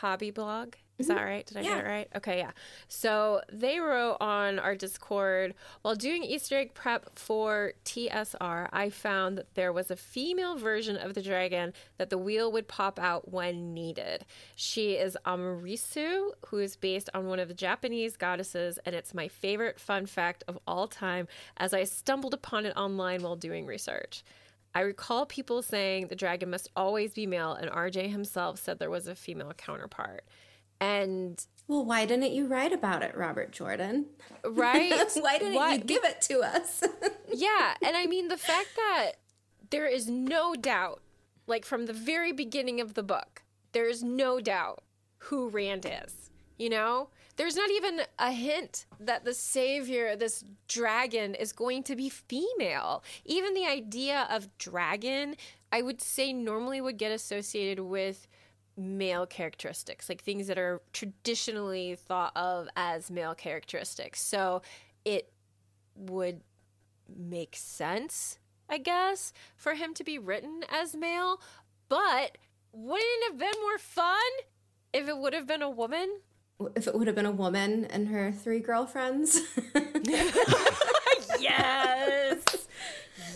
hobby 0.00 0.30
blog. 0.30 0.74
Is 0.96 1.08
that 1.08 1.16
mm-hmm. 1.16 1.26
right? 1.26 1.46
Did 1.46 1.56
I 1.56 1.62
get 1.62 1.78
it 1.78 1.88
right? 1.88 2.08
Okay, 2.14 2.38
yeah. 2.38 2.52
So 2.86 3.40
they 3.52 3.80
wrote 3.80 4.16
on 4.20 4.60
our 4.60 4.76
Discord 4.76 5.54
while 5.82 5.96
doing 5.96 6.22
Easter 6.22 6.56
egg 6.56 6.74
prep 6.74 7.18
for 7.18 7.72
TSR, 7.84 8.68
I 8.72 8.90
found 8.90 9.36
that 9.36 9.54
there 9.54 9.72
was 9.72 9.90
a 9.90 9.96
female 9.96 10.56
version 10.56 10.96
of 10.96 11.14
the 11.14 11.22
dragon 11.22 11.72
that 11.98 12.10
the 12.10 12.18
wheel 12.18 12.52
would 12.52 12.68
pop 12.68 13.00
out 13.00 13.32
when 13.32 13.74
needed. 13.74 14.24
She 14.54 14.92
is 14.92 15.18
Amaresu, 15.26 16.30
who 16.46 16.58
is 16.58 16.76
based 16.76 17.10
on 17.12 17.26
one 17.26 17.40
of 17.40 17.48
the 17.48 17.54
Japanese 17.54 18.16
goddesses, 18.16 18.78
and 18.86 18.94
it's 18.94 19.14
my 19.14 19.26
favorite 19.26 19.80
fun 19.80 20.06
fact 20.06 20.44
of 20.46 20.58
all 20.64 20.86
time 20.86 21.26
as 21.56 21.74
I 21.74 21.84
stumbled 21.84 22.34
upon 22.34 22.66
it 22.66 22.76
online 22.76 23.22
while 23.22 23.36
doing 23.36 23.66
research. 23.66 24.22
I 24.76 24.80
recall 24.80 25.26
people 25.26 25.62
saying 25.62 26.08
the 26.08 26.16
dragon 26.16 26.50
must 26.50 26.68
always 26.76 27.14
be 27.14 27.26
male, 27.26 27.52
and 27.52 27.70
RJ 27.70 28.10
himself 28.10 28.58
said 28.58 28.78
there 28.78 28.90
was 28.90 29.06
a 29.06 29.14
female 29.14 29.52
counterpart. 29.56 30.24
And 30.80 31.44
Well, 31.68 31.84
why 31.84 32.04
didn't 32.04 32.32
you 32.32 32.46
write 32.46 32.72
about 32.72 33.02
it, 33.02 33.16
Robert 33.16 33.52
Jordan? 33.52 34.06
right, 34.44 35.10
why 35.20 35.38
didn't 35.38 35.72
you 35.72 35.78
give 35.84 36.04
it 36.04 36.20
to 36.22 36.40
us? 36.40 36.82
yeah, 37.32 37.74
and 37.82 37.96
I 37.96 38.06
mean 38.06 38.28
the 38.28 38.36
fact 38.36 38.70
that 38.76 39.12
there 39.70 39.86
is 39.86 40.08
no 40.08 40.54
doubt, 40.54 41.00
like 41.46 41.64
from 41.64 41.86
the 41.86 41.92
very 41.92 42.32
beginning 42.32 42.80
of 42.80 42.94
the 42.94 43.02
book, 43.02 43.42
there 43.72 43.88
is 43.88 44.02
no 44.02 44.40
doubt 44.40 44.82
who 45.18 45.48
Rand 45.48 45.86
is. 45.86 46.30
You 46.56 46.70
know, 46.70 47.08
there's 47.36 47.56
not 47.56 47.70
even 47.70 48.02
a 48.18 48.30
hint 48.30 48.86
that 49.00 49.24
the 49.24 49.34
savior, 49.34 50.14
this 50.14 50.44
dragon, 50.68 51.34
is 51.34 51.52
going 51.52 51.82
to 51.84 51.96
be 51.96 52.08
female. 52.08 53.02
Even 53.24 53.54
the 53.54 53.66
idea 53.66 54.28
of 54.30 54.56
dragon, 54.56 55.34
I 55.72 55.82
would 55.82 56.00
say, 56.00 56.32
normally 56.32 56.80
would 56.80 56.96
get 56.96 57.10
associated 57.10 57.82
with 57.82 58.28
male 58.76 59.26
characteristics, 59.26 60.08
like 60.08 60.22
things 60.22 60.46
that 60.46 60.58
are 60.58 60.82
traditionally 60.92 61.96
thought 61.96 62.32
of 62.36 62.68
as 62.76 63.10
male 63.10 63.34
characteristics. 63.34 64.20
So 64.22 64.62
it 65.04 65.32
would 65.96 66.40
make 67.14 67.54
sense, 67.56 68.38
I 68.68 68.78
guess, 68.78 69.32
for 69.56 69.74
him 69.74 69.94
to 69.94 70.04
be 70.04 70.18
written 70.18 70.62
as 70.70 70.94
male. 70.96 71.40
But 71.88 72.38
wouldn't 72.72 73.04
it 73.04 73.32
have 73.32 73.38
been 73.38 73.62
more 73.62 73.78
fun 73.78 74.20
if 74.92 75.08
it 75.08 75.16
would 75.16 75.32
have 75.32 75.46
been 75.46 75.62
a 75.62 75.70
woman? 75.70 76.20
if 76.76 76.86
it 76.86 76.94
would 76.94 77.08
have 77.08 77.16
been 77.16 77.26
a 77.26 77.32
woman 77.32 77.84
and 77.86 78.08
her 78.08 78.30
three 78.30 78.60
girlfriends. 78.60 79.40
Yes. 81.40 82.44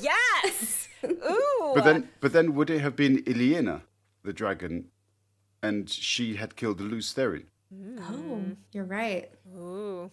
yes. 0.01 0.89
Ooh. 1.05 1.73
But 1.75 1.85
then, 1.85 2.09
but 2.21 2.33
then, 2.33 2.55
would 2.55 2.71
it 2.71 2.81
have 2.81 2.97
been 2.97 3.23
Ilyena, 3.25 3.83
the 4.25 4.33
dragon, 4.33 4.87
and 5.63 5.89
she 5.89 6.37
had 6.37 6.57
killed 6.57 6.79
the 6.79 6.85
Lews 6.85 7.15
Therin? 7.15 7.47
oh, 8.01 8.43
you're 8.73 8.85
right. 8.85 9.31
Ooh. 9.55 10.11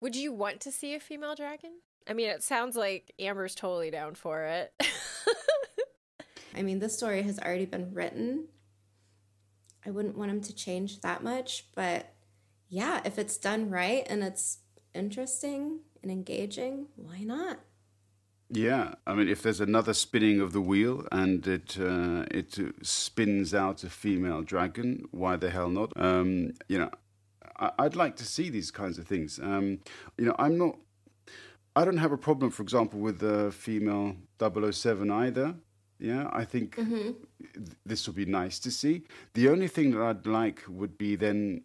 Would 0.00 0.16
you 0.16 0.32
want 0.32 0.60
to 0.62 0.72
see 0.72 0.94
a 0.94 1.00
female 1.00 1.34
dragon? 1.34 1.72
I 2.08 2.12
mean, 2.12 2.28
it 2.28 2.42
sounds 2.42 2.76
like 2.76 3.12
Amber's 3.18 3.54
totally 3.54 3.90
down 3.90 4.14
for 4.14 4.44
it. 4.44 4.72
I 6.56 6.62
mean, 6.62 6.78
this 6.78 6.96
story 6.96 7.22
has 7.22 7.38
already 7.38 7.66
been 7.66 7.94
written. 7.94 8.46
I 9.86 9.90
wouldn't 9.90 10.16
want 10.16 10.30
him 10.30 10.40
to 10.42 10.54
change 10.54 11.00
that 11.00 11.22
much, 11.22 11.66
but 11.74 12.14
yeah, 12.68 13.00
if 13.04 13.18
it's 13.18 13.36
done 13.36 13.70
right 13.70 14.06
and 14.08 14.22
it's 14.22 14.58
interesting 14.94 15.80
and 16.02 16.10
engaging, 16.10 16.86
why 16.96 17.20
not? 17.20 17.60
Yeah, 18.50 18.94
I 19.06 19.14
mean, 19.14 19.28
if 19.28 19.42
there's 19.42 19.60
another 19.60 19.94
spinning 19.94 20.40
of 20.40 20.52
the 20.52 20.60
wheel 20.60 21.06
and 21.10 21.46
it 21.46 21.76
uh, 21.80 22.24
it 22.30 22.58
spins 22.82 23.54
out 23.54 23.82
a 23.84 23.90
female 23.90 24.42
dragon, 24.42 25.06
why 25.10 25.36
the 25.36 25.50
hell 25.50 25.70
not? 25.70 25.92
Um, 25.96 26.52
you 26.68 26.78
know, 26.78 26.90
I, 27.58 27.72
I'd 27.78 27.96
like 27.96 28.16
to 28.16 28.24
see 28.24 28.50
these 28.50 28.70
kinds 28.70 28.98
of 28.98 29.06
things. 29.06 29.38
Um, 29.42 29.80
you 30.18 30.26
know, 30.26 30.36
I'm 30.38 30.58
not. 30.58 30.76
I 31.74 31.84
don't 31.84 31.96
have 31.96 32.12
a 32.12 32.18
problem, 32.18 32.50
for 32.50 32.62
example, 32.62 33.00
with 33.00 33.18
the 33.18 33.50
female 33.50 34.16
007 34.38 35.10
either. 35.10 35.54
Yeah, 35.98 36.28
I 36.32 36.44
think 36.44 36.76
th- 36.76 37.76
this 37.84 38.06
would 38.06 38.16
be 38.16 38.26
nice 38.26 38.58
to 38.60 38.70
see. 38.70 39.04
The 39.32 39.48
only 39.48 39.68
thing 39.68 39.90
that 39.92 40.02
I'd 40.02 40.26
like 40.26 40.62
would 40.68 40.96
be 40.98 41.16
then 41.16 41.62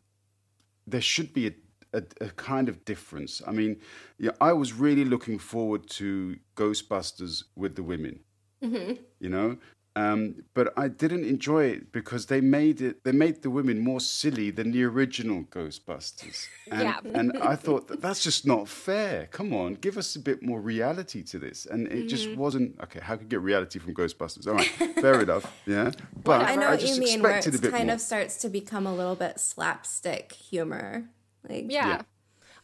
there 0.88 1.02
should 1.02 1.34
be 1.34 1.48
a, 1.48 1.52
a, 1.94 2.04
a 2.22 2.30
kind 2.30 2.70
of 2.70 2.86
difference. 2.86 3.42
I 3.48 3.52
mean, 3.52 3.78
yeah, 4.18 4.32
I 4.42 4.54
was 4.54 4.74
really 4.74 5.06
looking 5.06 5.40
forward 5.40 5.88
to 5.92 6.38
Ghostbusters 6.56 7.44
with 7.56 7.76
the 7.76 7.84
women, 7.84 8.20
you 8.62 9.30
know, 9.30 9.58
um, 9.96 10.44
but 10.54 10.72
I 10.78 10.88
didn't 10.88 11.26
enjoy 11.26 11.66
it 11.66 11.92
because 11.92 12.28
they 12.28 12.42
made 12.42 12.80
it. 12.80 13.04
They 13.04 13.12
made 13.12 13.42
the 13.42 13.50
women 13.50 13.80
more 13.80 14.00
silly 14.00 14.50
than 14.52 14.72
the 14.72 14.84
original 14.84 15.44
Ghostbusters, 15.46 16.48
and, 16.72 16.82
Yeah. 16.84 17.00
and 17.14 17.38
I 17.40 17.56
thought 17.66 17.88
that 17.88 18.00
that's 18.02 18.24
just 18.24 18.46
not 18.46 18.68
fair. 18.70 19.28
Come 19.32 19.54
on, 19.54 19.74
give 19.76 19.98
us 19.98 20.16
a 20.16 20.20
bit 20.20 20.44
more 20.44 20.62
reality 20.62 21.24
to 21.24 21.40
this, 21.40 21.66
and 21.66 21.88
it 21.88 22.08
just 22.08 22.34
wasn't 22.36 22.80
okay. 22.84 23.00
How 23.02 23.16
could 23.16 23.24
you 23.24 23.30
get 23.30 23.42
reality 23.42 23.80
from 23.80 23.94
Ghostbusters? 23.94 24.48
All 24.48 24.54
right, 24.54 24.68
fair 25.02 25.22
enough, 25.28 25.52
yeah. 25.66 25.92
But 26.24 26.42
I 26.46 26.56
know 26.56 26.70
what 26.70 26.80
just 26.80 26.96
you 26.96 27.02
mean, 27.04 27.22
where 27.24 27.38
it 27.40 27.62
kind 27.62 27.88
more. 27.88 27.96
of 27.96 28.02
starts 28.02 28.38
to 28.38 28.50
become 28.50 28.86
a 28.86 28.94
little 28.96 29.16
bit 29.16 29.40
slapstick 29.40 30.32
humor. 30.34 31.10
Like, 31.48 31.66
yeah. 31.70 31.88
Yeah. 31.88 32.02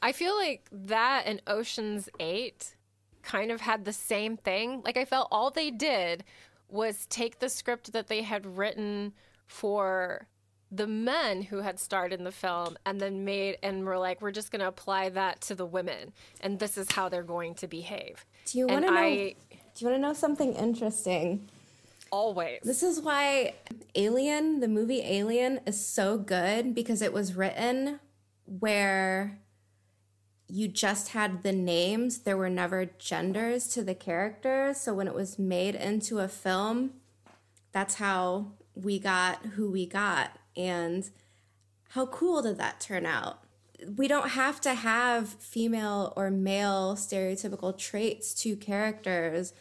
I 0.01 0.11
feel 0.11 0.35
like 0.35 0.67
that 0.71 1.23
and 1.25 1.41
Ocean's 1.47 2.09
8 2.19 2.75
kind 3.23 3.51
of 3.51 3.61
had 3.61 3.85
the 3.85 3.93
same 3.93 4.37
thing. 4.37 4.81
Like 4.85 4.97
I 4.97 5.05
felt 5.05 5.27
all 5.31 5.49
they 5.49 5.71
did 5.71 6.23
was 6.69 7.05
take 7.07 7.39
the 7.39 7.49
script 7.49 7.91
that 7.93 8.07
they 8.07 8.21
had 8.21 8.45
written 8.57 9.13
for 9.47 10.27
the 10.71 10.87
men 10.87 11.43
who 11.43 11.61
had 11.61 11.79
starred 11.79 12.11
in 12.11 12.23
the 12.23 12.31
film 12.31 12.77
and 12.85 12.99
then 12.99 13.23
made 13.23 13.57
and 13.63 13.85
were 13.85 13.97
like 13.97 14.21
we're 14.21 14.31
just 14.31 14.51
going 14.51 14.59
to 14.59 14.67
apply 14.67 15.09
that 15.09 15.39
to 15.39 15.55
the 15.55 15.65
women 15.65 16.11
and 16.41 16.59
this 16.59 16.77
is 16.77 16.91
how 16.91 17.07
they're 17.07 17.23
going 17.23 17.55
to 17.55 17.67
behave. 17.67 18.25
Do 18.45 18.59
you 18.59 18.67
want 18.67 18.85
to 18.85 18.91
know 18.91 18.97
I, 18.97 19.35
Do 19.49 19.85
you 19.85 19.87
want 19.87 19.97
to 19.97 20.07
know 20.07 20.13
something 20.13 20.53
interesting? 20.53 21.49
Always. 22.11 22.61
This 22.63 22.83
is 22.83 23.01
why 23.01 23.55
Alien, 23.95 24.59
the 24.59 24.67
movie 24.67 25.01
Alien 25.01 25.61
is 25.65 25.83
so 25.83 26.17
good 26.17 26.75
because 26.75 27.01
it 27.01 27.13
was 27.13 27.35
written 27.35 27.99
where 28.45 29.39
you 30.47 30.67
just 30.67 31.09
had 31.09 31.43
the 31.43 31.51
names, 31.51 32.19
there 32.19 32.37
were 32.37 32.49
never 32.49 32.85
genders 32.85 33.67
to 33.69 33.83
the 33.83 33.95
characters. 33.95 34.77
So 34.79 34.93
when 34.93 35.07
it 35.07 35.15
was 35.15 35.39
made 35.39 35.75
into 35.75 36.19
a 36.19 36.27
film, 36.27 36.93
that's 37.71 37.95
how 37.95 38.51
we 38.75 38.99
got 38.99 39.43
who 39.55 39.71
we 39.71 39.85
got. 39.85 40.37
And 40.55 41.09
how 41.89 42.05
cool 42.05 42.41
did 42.41 42.57
that 42.57 42.79
turn 42.79 43.05
out? 43.05 43.39
We 43.97 44.07
don't 44.07 44.29
have 44.29 44.61
to 44.61 44.73
have 44.73 45.29
female 45.29 46.13
or 46.15 46.31
male 46.31 46.95
stereotypical 46.95 47.77
traits 47.77 48.33
to 48.41 48.55
characters 48.55 49.53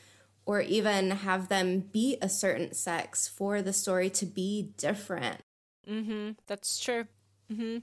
or 0.46 0.60
even 0.60 1.10
have 1.10 1.48
them 1.48 1.80
be 1.80 2.18
a 2.20 2.28
certain 2.28 2.74
sex 2.74 3.26
for 3.26 3.62
the 3.62 3.72
story 3.72 4.10
to 4.10 4.26
be 4.26 4.74
different. 4.76 5.40
Mhm. 5.88 6.36
That's 6.46 6.78
true. 6.78 7.06
Mhm. 7.50 7.82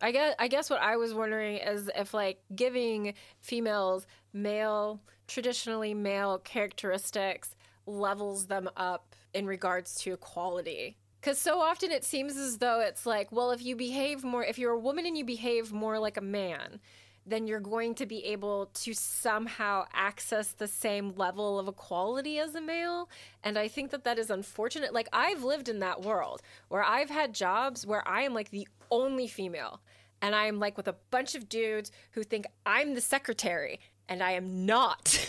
I 0.00 0.12
guess 0.12 0.34
I 0.38 0.48
guess 0.48 0.68
what 0.70 0.82
I 0.82 0.96
was 0.96 1.14
wondering 1.14 1.56
is 1.56 1.90
if 1.96 2.12
like 2.12 2.40
giving 2.54 3.14
females 3.40 4.06
male 4.32 5.00
traditionally 5.26 5.94
male 5.94 6.38
characteristics 6.38 7.54
levels 7.86 8.46
them 8.46 8.68
up 8.76 9.14
in 9.32 9.46
regards 9.46 9.94
to 10.02 10.12
equality. 10.12 10.96
Cuz 11.22 11.38
so 11.38 11.60
often 11.60 11.90
it 11.90 12.04
seems 12.04 12.36
as 12.36 12.58
though 12.58 12.80
it's 12.80 13.06
like, 13.06 13.32
well, 13.32 13.50
if 13.50 13.62
you 13.62 13.74
behave 13.74 14.22
more 14.22 14.44
if 14.44 14.58
you're 14.58 14.72
a 14.72 14.78
woman 14.78 15.06
and 15.06 15.16
you 15.16 15.24
behave 15.24 15.72
more 15.72 15.98
like 15.98 16.16
a 16.16 16.20
man, 16.22 16.80
then 17.26 17.46
you're 17.48 17.60
going 17.60 17.94
to 17.96 18.06
be 18.06 18.24
able 18.26 18.66
to 18.66 18.94
somehow 18.94 19.84
access 19.92 20.52
the 20.52 20.68
same 20.68 21.12
level 21.16 21.58
of 21.58 21.66
equality 21.66 22.38
as 22.38 22.54
a 22.54 22.60
male. 22.60 23.10
And 23.42 23.58
I 23.58 23.66
think 23.66 23.90
that 23.90 24.04
that 24.04 24.18
is 24.18 24.30
unfortunate. 24.30 24.94
Like, 24.94 25.08
I've 25.12 25.42
lived 25.42 25.68
in 25.68 25.80
that 25.80 26.02
world 26.02 26.40
where 26.68 26.84
I've 26.84 27.10
had 27.10 27.34
jobs 27.34 27.84
where 27.84 28.06
I 28.06 28.22
am 28.22 28.32
like 28.32 28.50
the 28.50 28.68
only 28.90 29.26
female. 29.26 29.80
And 30.22 30.34
I'm 30.34 30.60
like 30.60 30.76
with 30.76 30.88
a 30.88 30.94
bunch 31.10 31.34
of 31.34 31.48
dudes 31.48 31.90
who 32.12 32.22
think 32.22 32.46
I'm 32.64 32.94
the 32.94 33.00
secretary, 33.00 33.80
and 34.08 34.22
I 34.22 34.32
am 34.32 34.64
not. 34.64 35.28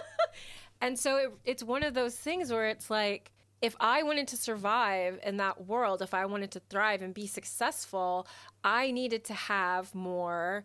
and 0.80 0.98
so 0.98 1.16
it, 1.16 1.32
it's 1.44 1.62
one 1.62 1.84
of 1.84 1.94
those 1.94 2.16
things 2.16 2.50
where 2.50 2.68
it's 2.68 2.90
like, 2.90 3.30
if 3.62 3.76
I 3.78 4.02
wanted 4.02 4.26
to 4.28 4.36
survive 4.36 5.20
in 5.22 5.36
that 5.36 5.66
world, 5.66 6.00
if 6.00 6.14
I 6.14 6.24
wanted 6.24 6.50
to 6.52 6.60
thrive 6.70 7.02
and 7.02 7.12
be 7.12 7.26
successful, 7.26 8.26
I 8.64 8.90
needed 8.90 9.22
to 9.24 9.34
have 9.34 9.94
more 9.94 10.64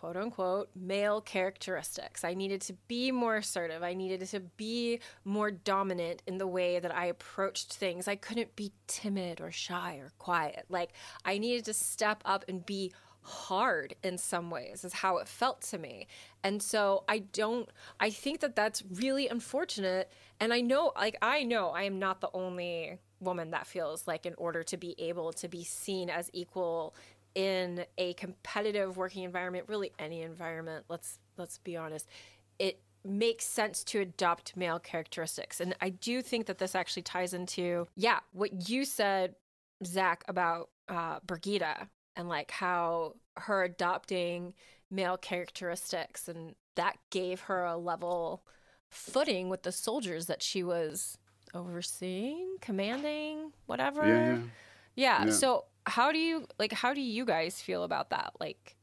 quote 0.00 0.16
unquote 0.16 0.70
male 0.74 1.20
characteristics. 1.20 2.24
I 2.24 2.32
needed 2.32 2.62
to 2.62 2.72
be 2.88 3.12
more 3.12 3.36
assertive. 3.36 3.82
I 3.82 3.92
needed 3.92 4.26
to 4.28 4.40
be 4.40 5.00
more 5.26 5.50
dominant 5.50 6.22
in 6.26 6.38
the 6.38 6.46
way 6.46 6.78
that 6.78 6.94
I 6.94 7.06
approached 7.06 7.74
things. 7.74 8.08
I 8.08 8.16
couldn't 8.16 8.56
be 8.56 8.72
timid 8.86 9.42
or 9.42 9.52
shy 9.52 9.96
or 9.96 10.12
quiet. 10.18 10.64
Like 10.70 10.94
I 11.26 11.36
needed 11.36 11.66
to 11.66 11.74
step 11.74 12.22
up 12.24 12.46
and 12.48 12.64
be 12.64 12.92
hard 13.22 13.94
in 14.02 14.16
some 14.16 14.48
ways 14.50 14.84
is 14.84 14.94
how 14.94 15.18
it 15.18 15.28
felt 15.28 15.60
to 15.60 15.76
me. 15.76 16.06
And 16.42 16.62
so 16.62 17.04
I 17.06 17.18
don't 17.18 17.68
I 18.00 18.08
think 18.08 18.40
that 18.40 18.56
that's 18.56 18.82
really 18.90 19.28
unfortunate 19.28 20.10
and 20.40 20.54
I 20.54 20.62
know 20.62 20.92
like 20.96 21.18
I 21.20 21.42
know 21.42 21.68
I 21.68 21.82
am 21.82 21.98
not 21.98 22.22
the 22.22 22.30
only 22.32 22.98
woman 23.20 23.50
that 23.50 23.66
feels 23.66 24.06
like 24.06 24.24
in 24.24 24.32
order 24.38 24.62
to 24.62 24.78
be 24.78 24.94
able 24.98 25.30
to 25.34 25.46
be 25.46 25.62
seen 25.62 26.08
as 26.08 26.30
equal 26.32 26.94
in 27.34 27.84
a 27.98 28.14
competitive 28.14 28.96
working 28.96 29.24
environment, 29.24 29.66
really 29.68 29.92
any 29.98 30.22
environment, 30.22 30.84
let's 30.88 31.18
let's 31.36 31.58
be 31.58 31.76
honest, 31.76 32.06
it 32.58 32.80
makes 33.04 33.46
sense 33.46 33.82
to 33.84 34.00
adopt 34.00 34.56
male 34.56 34.78
characteristics. 34.78 35.60
And 35.60 35.74
I 35.80 35.90
do 35.90 36.22
think 36.22 36.46
that 36.46 36.58
this 36.58 36.74
actually 36.74 37.02
ties 37.02 37.32
into, 37.32 37.86
yeah, 37.96 38.20
what 38.32 38.68
you 38.68 38.84
said, 38.84 39.34
Zach, 39.84 40.22
about 40.28 40.70
uh, 40.88 41.20
Birgitte 41.20 41.88
and 42.16 42.28
like 42.28 42.50
how 42.50 43.14
her 43.36 43.62
adopting 43.62 44.54
male 44.90 45.16
characteristics 45.16 46.28
and 46.28 46.54
that 46.74 46.96
gave 47.10 47.42
her 47.42 47.64
a 47.64 47.76
level 47.76 48.44
footing 48.90 49.48
with 49.48 49.62
the 49.62 49.72
soldiers 49.72 50.26
that 50.26 50.42
she 50.42 50.62
was 50.62 51.16
overseeing, 51.54 52.56
commanding, 52.60 53.52
whatever. 53.66 54.06
Yeah, 54.06 54.34
yeah. 54.34 54.42
yeah. 54.96 55.24
yeah. 55.26 55.32
So 55.32 55.64
how 55.86 56.12
do 56.12 56.18
you 56.18 56.46
like 56.58 56.72
how 56.72 56.94
do 56.94 57.00
you 57.00 57.24
guys 57.24 57.60
feel 57.60 57.82
about 57.82 58.10
that? 58.10 58.32
Like 58.38 58.76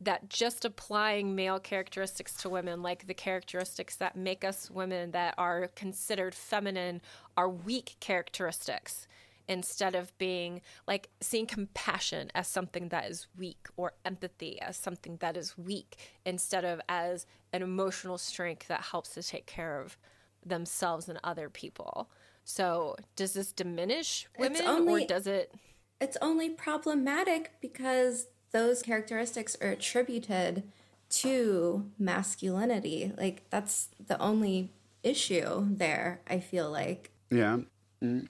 that 0.00 0.28
just 0.28 0.64
applying 0.64 1.34
male 1.34 1.60
characteristics 1.60 2.34
to 2.34 2.48
women 2.48 2.82
like 2.82 3.06
the 3.06 3.14
characteristics 3.14 3.96
that 3.96 4.16
make 4.16 4.44
us 4.44 4.70
women 4.70 5.10
that 5.10 5.34
are 5.36 5.68
considered 5.74 6.34
feminine 6.34 7.02
are 7.36 7.50
weak 7.50 7.96
characteristics 8.00 9.06
instead 9.46 9.94
of 9.94 10.16
being 10.16 10.62
like 10.86 11.10
seeing 11.20 11.44
compassion 11.44 12.30
as 12.34 12.46
something 12.46 12.88
that 12.88 13.10
is 13.10 13.26
weak 13.36 13.68
or 13.76 13.92
empathy 14.04 14.60
as 14.60 14.76
something 14.76 15.16
that 15.16 15.36
is 15.36 15.58
weak 15.58 15.96
instead 16.24 16.64
of 16.64 16.80
as 16.88 17.26
an 17.52 17.60
emotional 17.60 18.16
strength 18.16 18.68
that 18.68 18.80
helps 18.80 19.10
to 19.10 19.22
take 19.22 19.46
care 19.46 19.80
of 19.80 19.98
themselves 20.46 21.08
and 21.08 21.18
other 21.24 21.50
people. 21.50 22.08
So 22.44 22.96
does 23.16 23.32
this 23.32 23.52
diminish 23.52 24.26
women 24.38 24.62
only, 24.62 25.04
or 25.04 25.06
does 25.06 25.26
it 25.26 25.52
it's 26.00 26.16
only 26.22 26.50
problematic 26.50 27.52
because 27.60 28.26
those 28.52 28.82
characteristics 28.82 29.56
are 29.60 29.68
attributed 29.68 30.64
to 31.10 31.90
masculinity. 31.98 33.12
Like 33.16 33.42
that's 33.50 33.88
the 34.04 34.18
only 34.20 34.70
issue 35.02 35.66
there. 35.68 36.20
I 36.28 36.40
feel 36.40 36.70
like. 36.70 37.10
Yeah. 37.30 37.58
Mm. 38.02 38.28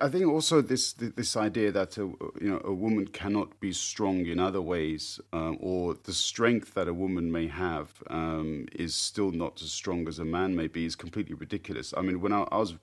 I, 0.00 0.08
think 0.08 0.26
also 0.26 0.60
this 0.60 0.92
this 0.92 1.36
idea 1.36 1.72
that 1.72 1.98
a, 1.98 2.02
you 2.02 2.50
know 2.50 2.60
a 2.64 2.72
woman 2.72 3.08
cannot 3.08 3.58
be 3.58 3.72
strong 3.72 4.26
in 4.26 4.38
other 4.38 4.62
ways, 4.62 5.20
um, 5.32 5.58
or 5.60 5.94
the 5.94 6.12
strength 6.12 6.74
that 6.74 6.86
a 6.86 6.94
woman 6.94 7.32
may 7.32 7.48
have 7.48 8.02
um, 8.08 8.66
is 8.72 8.94
still 8.94 9.32
not 9.32 9.60
as 9.62 9.72
strong 9.72 10.06
as 10.06 10.18
a 10.18 10.24
man 10.24 10.54
may 10.54 10.68
be, 10.68 10.84
is 10.84 10.94
completely 10.94 11.34
ridiculous. 11.34 11.92
I 11.96 12.02
mean, 12.02 12.20
when 12.20 12.32
I, 12.32 12.46
I 12.52 12.58
was 12.58 12.74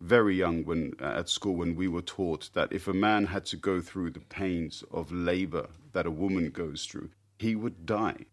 very 0.00 0.34
young 0.34 0.64
when 0.64 0.94
uh, 1.00 1.18
at 1.18 1.28
school 1.28 1.56
when 1.56 1.74
we 1.76 1.88
were 1.88 2.02
taught 2.02 2.50
that 2.54 2.72
if 2.72 2.88
a 2.88 2.94
man 2.94 3.26
had 3.26 3.44
to 3.46 3.56
go 3.56 3.80
through 3.80 4.10
the 4.10 4.20
pains 4.20 4.82
of 4.90 5.12
labor 5.12 5.68
that 5.92 6.06
a 6.06 6.10
woman 6.10 6.50
goes 6.50 6.86
through, 6.86 7.10
he 7.38 7.54
would 7.54 7.86
die. 7.86 8.26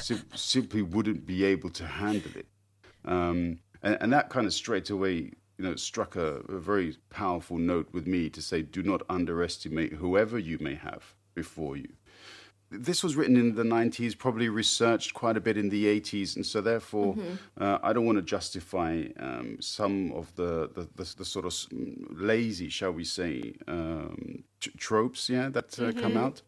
Sim- 0.00 0.24
simply 0.34 0.82
wouldn't 0.82 1.26
be 1.26 1.44
able 1.44 1.70
to 1.70 1.86
handle 1.86 2.30
it. 2.36 2.46
Um, 3.04 3.58
and, 3.82 3.98
and, 4.00 4.12
that 4.12 4.30
kind 4.30 4.46
of 4.46 4.52
straight 4.52 4.90
away, 4.90 5.32
you 5.58 5.64
know, 5.64 5.76
struck 5.76 6.16
a, 6.16 6.42
a 6.48 6.58
very 6.58 6.96
powerful 7.10 7.58
note 7.58 7.88
with 7.92 8.06
me 8.06 8.28
to 8.30 8.42
say, 8.42 8.62
do 8.62 8.82
not 8.82 9.02
underestimate 9.08 9.94
whoever 9.94 10.38
you 10.38 10.58
may 10.60 10.74
have 10.74 11.14
before 11.34 11.76
you 11.76 11.88
this 12.70 13.02
was 13.02 13.14
written 13.16 13.36
in 13.36 13.54
the 13.54 13.62
90s, 13.62 14.16
probably 14.18 14.48
researched 14.48 15.14
quite 15.14 15.36
a 15.36 15.40
bit 15.40 15.56
in 15.56 15.68
the 15.68 16.00
80s, 16.00 16.36
and 16.36 16.44
so 16.44 16.60
therefore, 16.60 17.14
mm-hmm. 17.14 17.62
uh, 17.62 17.78
I 17.82 17.92
don't 17.92 18.06
want 18.06 18.18
to 18.18 18.22
justify 18.22 19.04
um, 19.18 19.58
some 19.60 20.12
of 20.12 20.34
the, 20.34 20.70
the, 20.74 20.88
the, 20.96 21.14
the, 21.18 21.24
sort 21.24 21.46
of 21.46 21.54
lazy, 22.10 22.68
shall 22.68 22.92
we 22.92 23.04
say, 23.04 23.54
um, 23.68 24.42
t- 24.60 24.72
tropes, 24.76 25.28
yeah, 25.28 25.48
that 25.50 25.78
uh, 25.78 25.84
mm-hmm. 25.84 26.00
come 26.00 26.16
out. 26.16 26.42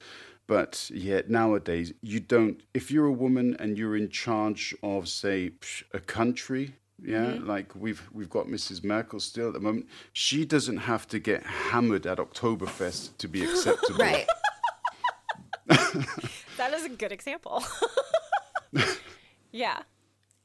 But 0.49 0.91
yet 0.93 1.29
nowadays, 1.29 1.93
you 2.01 2.21
don't. 2.21 2.63
If 2.73 2.91
you're 2.91 3.07
a 3.07 3.13
woman 3.13 3.55
and 3.59 3.77
you're 3.77 3.97
in 3.97 4.09
charge 4.09 4.75
of, 4.83 5.07
say, 5.07 5.53
a 5.93 6.01
country, 6.01 6.75
yeah, 7.03 7.27
mm-hmm. 7.27 7.47
like 7.47 7.73
we've 7.77 8.03
we've 8.13 8.31
got 8.31 8.47
Mrs. 8.47 8.83
Merkel 8.85 9.21
still 9.21 9.49
at 9.49 9.53
the 9.55 9.61
moment. 9.61 9.87
She 10.13 10.45
doesn't 10.45 10.79
have 10.79 11.07
to 11.09 11.19
get 11.19 11.45
hammered 11.45 12.07
at 12.07 12.19
Oktoberfest 12.19 13.17
to 13.19 13.29
be 13.29 13.45
acceptable. 13.45 13.99
right. 13.99 14.27
that 15.69 16.73
is 16.75 16.85
a 16.85 16.89
good 16.89 17.13
example. 17.13 17.63
yeah. 19.53 19.81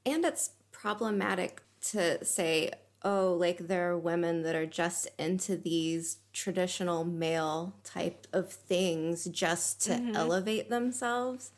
And 0.05 0.25
it's 0.25 0.51
problematic 0.71 1.63
to 1.91 2.23
say, 2.23 2.71
oh, 3.03 3.35
like 3.39 3.67
there 3.67 3.91
are 3.91 3.97
women 3.97 4.43
that 4.43 4.55
are 4.55 4.65
just 4.65 5.07
into 5.17 5.57
these 5.57 6.17
traditional 6.33 7.03
male 7.03 7.73
type 7.83 8.27
of 8.31 8.51
things 8.51 9.25
just 9.25 9.81
to 9.83 9.93
mm-hmm. 9.93 10.15
elevate 10.15 10.69
themselves. 10.69 11.51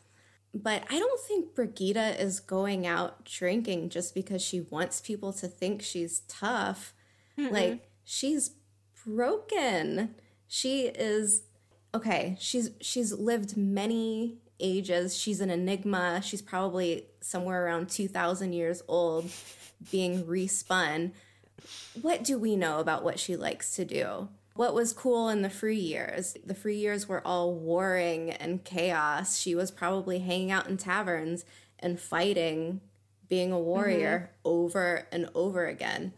But 0.56 0.84
I 0.90 0.98
don't 1.00 1.20
think 1.20 1.54
Birgitte 1.54 2.18
is 2.18 2.40
going 2.40 2.88
out 2.88 3.26
drinking 3.26 3.90
just 3.90 4.16
because 4.16 4.42
she 4.42 4.62
wants 4.62 5.02
people 5.02 5.34
to 5.34 5.50
think 5.50 5.82
she's 5.82 6.22
tough. 6.30 6.94
Mm-hmm. 7.38 7.54
Like, 7.54 7.90
she's 8.06 8.52
broken. 9.06 10.16
She 10.48 10.84
is 10.84 11.44
okay, 11.94 12.38
she's 12.40 12.72
she's 12.80 13.12
lived 13.14 13.58
many 13.58 14.38
ages. 14.60 15.18
She's 15.18 15.42
an 15.42 15.50
enigma. 15.50 16.22
She's 16.24 16.42
probably 16.42 17.08
somewhere 17.20 17.66
around 17.66 17.90
2,000 17.90 18.54
years 18.54 18.82
old, 18.88 19.30
being 19.92 20.24
respun. 20.24 21.12
What 22.02 22.24
do 22.24 22.38
we 22.38 22.56
know 22.56 22.80
about 22.80 23.04
what 23.04 23.20
she 23.20 23.36
likes 23.36 23.76
to 23.76 23.86
do? 23.86 24.30
What 24.56 24.74
was 24.74 24.94
cool 24.94 25.28
in 25.28 25.42
the 25.42 25.50
free 25.50 25.76
years? 25.76 26.38
The 26.46 26.56
free 26.56 26.78
years 26.78 27.10
were 27.10 27.22
all 27.28 27.54
warring 27.54 28.32
and 28.32 28.64
chaos. 28.64 29.38
She 29.38 29.54
was 29.54 29.70
probably 29.70 30.20
hanging 30.20 30.50
out 30.50 30.68
in 30.68 30.78
taverns 30.78 31.44
and 31.78 32.00
fighting, 32.00 32.80
being 33.28 33.52
a 33.52 33.60
warrior 33.60 34.32
mm-hmm. 34.32 34.48
over 34.48 35.08
and 35.12 35.30
over 35.36 35.68
again. 35.68 36.14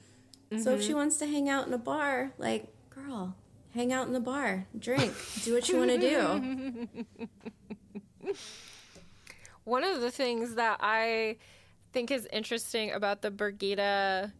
Mm-hmm. 0.51 0.61
So 0.61 0.76
if 0.76 0.81
she 0.81 0.89
mm-hmm. 0.89 0.97
wants 0.97 1.18
to 1.18 1.26
hang 1.26 1.49
out 1.49 1.65
in 1.65 1.73
a 1.73 1.80
bar, 1.80 2.31
like, 2.38 2.68
girl, 2.91 3.35
hang 3.73 3.91
out 3.91 4.05
in 4.05 4.14
the 4.14 4.19
bar, 4.19 4.68
drink, 4.77 5.15
do 5.43 5.55
what 5.55 5.68
you 5.68 5.77
want 5.77 5.89
to 5.89 5.97
do. 5.97 6.88
One 9.64 9.84
of 9.84 9.99
the 9.99 10.11
things 10.11 10.53
that 10.53 10.77
I 10.80 11.38
think 11.91 12.11
is 12.11 12.27
interesting 12.31 12.91
about 12.91 13.23
the 13.23 13.31
Birgitte 13.31 14.31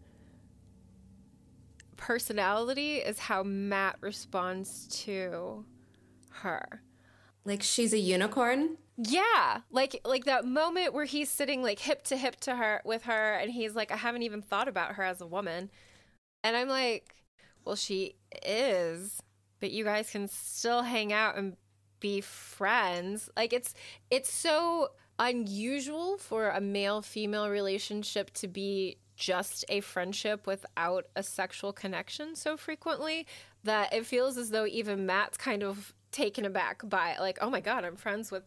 personality 1.98 2.98
is 2.98 3.20
how 3.20 3.44
Mat 3.44 3.98
responds 4.02 4.88
to 5.04 5.66
her. 6.30 6.82
Like 7.44 7.64
she's 7.64 7.94
a 7.94 8.00
unicorn? 8.00 8.78
Yeah, 8.98 9.62
like 9.72 10.02
like 10.06 10.26
that 10.26 10.46
moment 10.46 10.94
where 10.94 11.06
he's 11.06 11.30
sitting 11.30 11.62
like 11.62 11.80
hip 11.80 12.04
to 12.06 12.18
hip 12.18 12.38
to 12.42 12.56
her 12.56 12.82
with 12.84 13.04
her 13.04 13.34
and 13.34 13.52
he's 13.52 13.76
like 13.76 13.92
I 13.92 13.98
haven't 13.98 14.24
even 14.24 14.42
thought 14.42 14.68
about 14.68 14.94
her 14.94 15.04
as 15.04 15.22
a 15.22 15.28
woman. 15.28 15.70
And 16.44 16.56
I'm 16.56 16.68
like, 16.68 17.16
well 17.64 17.76
she 17.76 18.16
is, 18.44 19.22
but 19.60 19.72
you 19.72 19.84
guys 19.84 20.10
can 20.10 20.28
still 20.28 20.82
hang 20.82 21.14
out 21.14 21.38
and 21.38 21.58
be 22.00 22.22
friends. 22.22 23.30
Like 23.36 23.54
it's 23.54 23.74
it's 24.10 24.32
so 24.32 24.90
unusual 25.20 26.18
for 26.18 26.50
a 26.50 26.62
male 26.62 27.02
female 27.02 27.50
relationship 27.50 28.32
to 28.36 28.48
be 28.48 28.98
just 29.18 29.66
a 29.68 29.82
friendship 29.82 30.48
without 30.48 31.08
a 31.16 31.24
sexual 31.24 31.74
connection 31.74 32.36
so 32.36 32.56
frequently 32.56 33.28
that 33.64 33.94
it 33.94 34.06
feels 34.06 34.38
as 34.38 34.52
though 34.52 34.66
even 34.66 35.06
Mat's 35.06 35.38
kind 35.38 35.64
of 35.64 35.94
taken 36.12 36.46
aback 36.46 36.88
by 36.88 37.18
like, 37.20 37.38
oh 37.42 37.50
my 37.50 37.60
god, 37.60 37.84
I'm 37.84 37.98
friends 37.98 38.32
with 38.32 38.44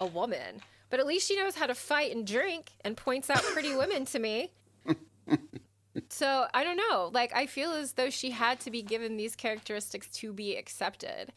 a 0.00 0.06
woman. 0.06 0.60
But 0.88 0.98
at 0.98 1.06
least 1.06 1.28
she 1.28 1.36
knows 1.36 1.54
how 1.54 1.66
to 1.66 1.74
fight 1.74 2.14
and 2.14 2.26
drink 2.26 2.72
and 2.84 2.96
points 2.96 3.30
out 3.30 3.42
pretty 3.42 3.76
women 3.76 4.06
to 4.06 4.18
me. 4.18 4.52
so 6.08 6.46
I 6.52 6.64
don't 6.64 6.76
know. 6.76 7.10
Like 7.12 7.32
I 7.32 7.46
feel 7.46 7.70
as 7.70 7.92
though 7.92 8.10
she 8.10 8.30
had 8.30 8.58
to 8.60 8.70
be 8.70 8.82
given 8.82 9.16
these 9.16 9.36
characteristics 9.36 10.08
to 10.08 10.32
be 10.32 10.56
accepted 10.56 11.32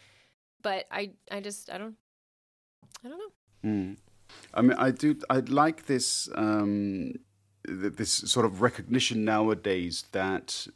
but 0.64 0.88
I 0.90 1.12
I 1.30 1.42
just 1.42 1.70
I 1.70 1.78
don't 1.78 1.96
I 3.06 3.10
don't 3.10 3.20
know. 3.20 3.70
Mm. 3.70 3.98
I 4.54 4.62
mean, 4.62 4.78
I 4.78 4.90
do. 4.90 5.16
I 5.30 5.40
like 5.40 5.86
this 5.86 6.28
um, 6.34 7.14
this 7.66 8.12
sort 8.12 8.46
of 8.46 8.62
recognition 8.62 9.24
nowadays 9.26 10.06
that 10.12 10.68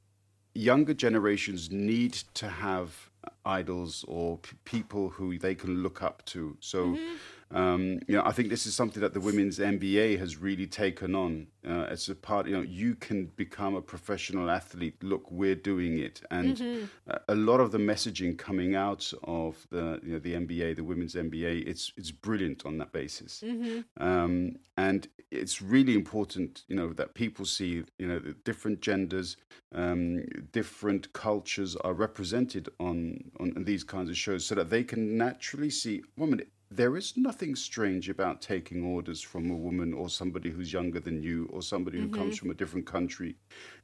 younger 0.53 0.93
generations 0.93 1.71
need 1.71 2.13
to 2.33 2.49
have 2.49 3.09
idols 3.45 4.05
or 4.07 4.37
p- 4.37 4.55
people 4.65 5.09
who 5.09 5.37
they 5.37 5.55
can 5.55 5.83
look 5.83 6.01
up 6.01 6.23
to. 6.25 6.57
So. 6.59 6.87
Mm-hmm 6.87 7.15
um, 7.51 7.99
you 8.07 8.15
know, 8.15 8.23
I 8.25 8.31
think 8.31 8.49
this 8.49 8.65
is 8.65 8.75
something 8.75 9.01
that 9.01 9.13
the 9.13 9.21
women's 9.21 9.59
NBA 9.59 10.19
has 10.19 10.35
really 10.37 10.67
taken 10.67 11.15
on 11.15 11.47
uh, 11.65 11.87
as 11.89 12.09
a 12.09 12.15
part. 12.15 12.47
You 12.47 12.57
know, 12.57 12.61
you 12.61 12.95
can 12.95 13.27
become 13.37 13.75
a 13.75 13.81
professional 13.81 14.49
athlete. 14.49 15.01
Look, 15.01 15.31
we're 15.31 15.55
doing 15.55 15.97
it, 15.99 16.21
and 16.29 16.57
mm-hmm. 16.57 16.85
a 17.29 17.35
lot 17.35 17.59
of 17.59 17.71
the 17.71 17.77
messaging 17.77 18.37
coming 18.37 18.75
out 18.75 19.11
of 19.23 19.65
the 19.69 19.99
you 20.03 20.13
know 20.13 20.19
the 20.19 20.33
NBA, 20.33 20.75
the 20.75 20.83
women's 20.83 21.15
NBA, 21.15 21.67
it's 21.67 21.93
it's 21.95 22.11
brilliant 22.11 22.65
on 22.65 22.77
that 22.79 22.91
basis. 22.91 23.41
Mm-hmm. 23.45 24.03
Um, 24.03 24.57
and 24.75 25.07
it's 25.31 25.61
really 25.61 25.93
important, 25.93 26.63
you 26.67 26.75
know, 26.75 26.93
that 26.93 27.13
people 27.13 27.45
see, 27.45 27.83
you 27.97 28.07
know, 28.07 28.19
the 28.19 28.33
different 28.45 28.79
genders, 28.79 29.37
um, 29.73 30.23
different 30.51 31.11
cultures 31.13 31.75
are 31.77 31.93
represented 31.93 32.69
on, 32.79 33.19
on 33.39 33.63
these 33.63 33.83
kinds 33.83 34.09
of 34.09 34.17
shows, 34.17 34.45
so 34.45 34.55
that 34.55 34.69
they 34.69 34.83
can 34.83 35.17
naturally 35.17 35.69
see, 35.69 36.03
woman, 36.15 36.41
there 36.69 36.97
is 36.97 37.15
nothing 37.15 37.55
strange 37.55 38.09
about 38.09 38.41
taking 38.41 38.83
orders 38.83 39.21
from 39.21 39.49
a 39.49 39.55
woman 39.55 39.93
or 39.93 40.09
somebody 40.09 40.49
who's 40.49 40.73
younger 40.73 40.99
than 40.99 41.23
you 41.23 41.49
or 41.51 41.61
somebody 41.61 41.97
who 41.97 42.07
mm-hmm. 42.07 42.15
comes 42.15 42.37
from 42.37 42.51
a 42.51 42.53
different 42.53 42.85
country. 42.85 43.35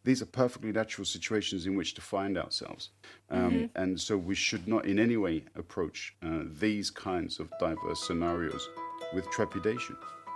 These 0.03 0.21
are 0.21 0.25
perfectly 0.25 0.71
natural 0.71 1.05
situations 1.05 1.65
in 1.65 1.75
which 1.75 1.93
to 1.93 2.01
find 2.01 2.37
ourselves. 2.37 2.89
Um, 3.29 3.51
mm-hmm. 3.51 3.81
And 3.81 3.99
so 3.99 4.17
we 4.17 4.35
should 4.35 4.67
not 4.67 4.85
in 4.85 4.99
any 4.99 5.15
way 5.15 5.45
approach 5.55 6.15
uh, 6.21 6.43
these 6.59 6.91
kinds 6.91 7.39
of 7.39 7.49
diverse 7.59 8.05
scenarios 8.05 8.69
with 9.13 9.29
trepidation. 9.31 9.95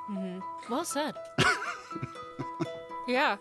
Mm-hmm. 0.09 0.39
Well 0.71 0.85
said. 0.85 1.15
yeah. 3.09 3.35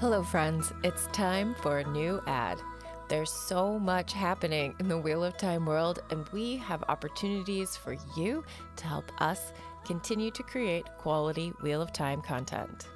Hello, 0.00 0.22
friends. 0.22 0.70
It's 0.84 1.06
time 1.08 1.54
for 1.62 1.78
a 1.78 1.90
new 1.90 2.20
ad. 2.26 2.60
There's 3.08 3.30
so 3.30 3.78
much 3.78 4.12
happening 4.12 4.74
in 4.80 4.88
the 4.88 4.98
Wheel 4.98 5.22
of 5.22 5.36
Time 5.36 5.64
world, 5.64 6.00
and 6.10 6.28
we 6.30 6.56
have 6.56 6.82
opportunities 6.88 7.76
for 7.76 7.96
you 8.16 8.44
to 8.74 8.86
help 8.86 9.12
us 9.22 9.52
continue 9.84 10.32
to 10.32 10.42
create 10.42 10.86
quality 10.98 11.52
Wheel 11.62 11.80
of 11.80 11.92
Time 11.92 12.20
content. 12.20 12.88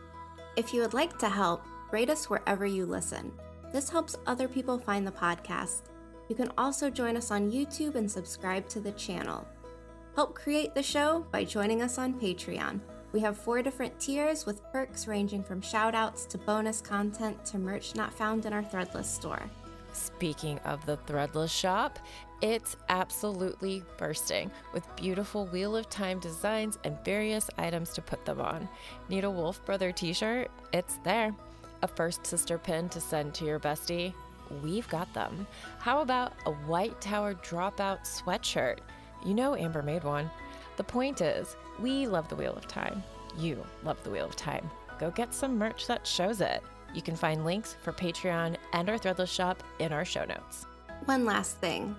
If 0.57 0.75
you 0.75 0.81
would 0.81 0.95
like 0.95 1.17
to 1.19 1.29
help, 1.29 1.65
rate 1.93 2.11
us 2.11 2.29
wherever 2.29 2.67
you 2.67 2.87
listen. 2.87 3.33
This 3.73 3.89
helps 3.89 4.17
other 4.27 4.49
people 4.49 4.79
find 4.79 5.07
the 5.07 5.13
podcast. 5.13 5.83
You 6.29 6.35
can 6.35 6.51
also 6.59 6.91
join 6.91 7.17
us 7.17 7.31
on 7.31 7.53
YouTube 7.53 7.95
and 7.95 8.11
subscribe 8.11 8.69
to 8.71 8.81
the 8.81 8.93
channel. 8.93 9.47
Help 10.17 10.35
create 10.35 10.75
the 10.75 10.83
show 10.83 11.25
by 11.31 11.45
joining 11.45 11.83
us 11.83 11.99
on 11.99 12.15
Patreon. 12.15 12.81
We 13.13 13.21
have 13.21 13.39
four 13.39 13.63
different 13.63 13.99
tiers 14.01 14.45
with 14.45 14.63
perks 14.73 15.07
ranging 15.07 15.45
from 15.45 15.61
shoutouts 15.61 16.27
to 16.29 16.39
bonus 16.39 16.81
content 16.81 17.45
to 17.47 17.59
merch 17.59 17.95
not 17.95 18.13
found 18.13 18.45
in 18.45 18.53
our 18.53 18.63
Threadless 18.63 19.05
store. 19.05 19.49
Speaking 19.93 20.59
of 20.61 20.85
the 20.87 20.97
Threadless 21.07 21.51
shop, 21.51 21.99
it's 22.43 22.77
absolutely 22.89 23.83
bursting 23.99 24.51
with 24.73 24.97
beautiful 24.97 25.47
Wheel 25.47 25.77
of 25.77 25.91
Time 25.91 26.21
designs 26.21 26.79
and 26.85 26.97
various 27.05 27.51
items 27.59 27.91
to 27.95 28.03
put 28.03 28.25
them 28.25 28.41
on. 28.41 28.69
Need 29.09 29.25
a 29.25 29.31
Wolf 29.31 29.65
Brother 29.67 29.93
t 29.93 30.13
shirt? 30.13 30.51
It's 30.73 30.99
there. 31.05 31.35
A 31.83 31.89
First 31.89 32.27
Sister 32.27 32.57
pin 32.57 32.89
to 32.91 33.01
send 33.01 33.35
to 33.35 33.45
your 33.45 33.59
bestie? 33.59 34.15
We've 34.63 34.89
got 34.89 35.13
them. 35.15 35.47
How 35.79 36.01
about 36.01 36.33
a 36.47 36.53
White 36.53 37.01
Tower 37.01 37.35
Dropout 37.35 38.01
sweatshirt? 38.05 38.79
You 39.25 39.35
know 39.35 39.55
Amber 39.55 39.83
made 39.83 40.05
one. 40.05 40.31
The 40.77 40.85
point 40.85 41.21
is, 41.21 41.57
we 41.79 42.07
love 42.07 42.29
the 42.29 42.37
Wheel 42.37 42.55
of 42.55 42.67
Time. 42.67 43.03
You 43.39 43.65
love 43.85 44.03
the 44.03 44.11
Wheel 44.11 44.27
of 44.27 44.37
Time. 44.37 44.71
Go 44.99 45.11
get 45.11 45.35
some 45.35 45.59
merch 45.59 45.87
that 45.87 46.07
shows 46.07 46.41
it. 46.41 46.63
You 46.95 47.03
can 47.03 47.17
find 47.17 47.45
links 47.45 47.77
for 47.83 47.93
Patreon 47.93 48.57
and 48.73 48.89
our 48.89 48.99
Threadless 48.99 49.29
shop 49.29 49.63
in 49.79 49.93
our 49.93 50.05
show 50.05 50.25
notes. 50.25 50.67
One 51.05 51.25
last 51.25 51.59
thing. 51.59 51.97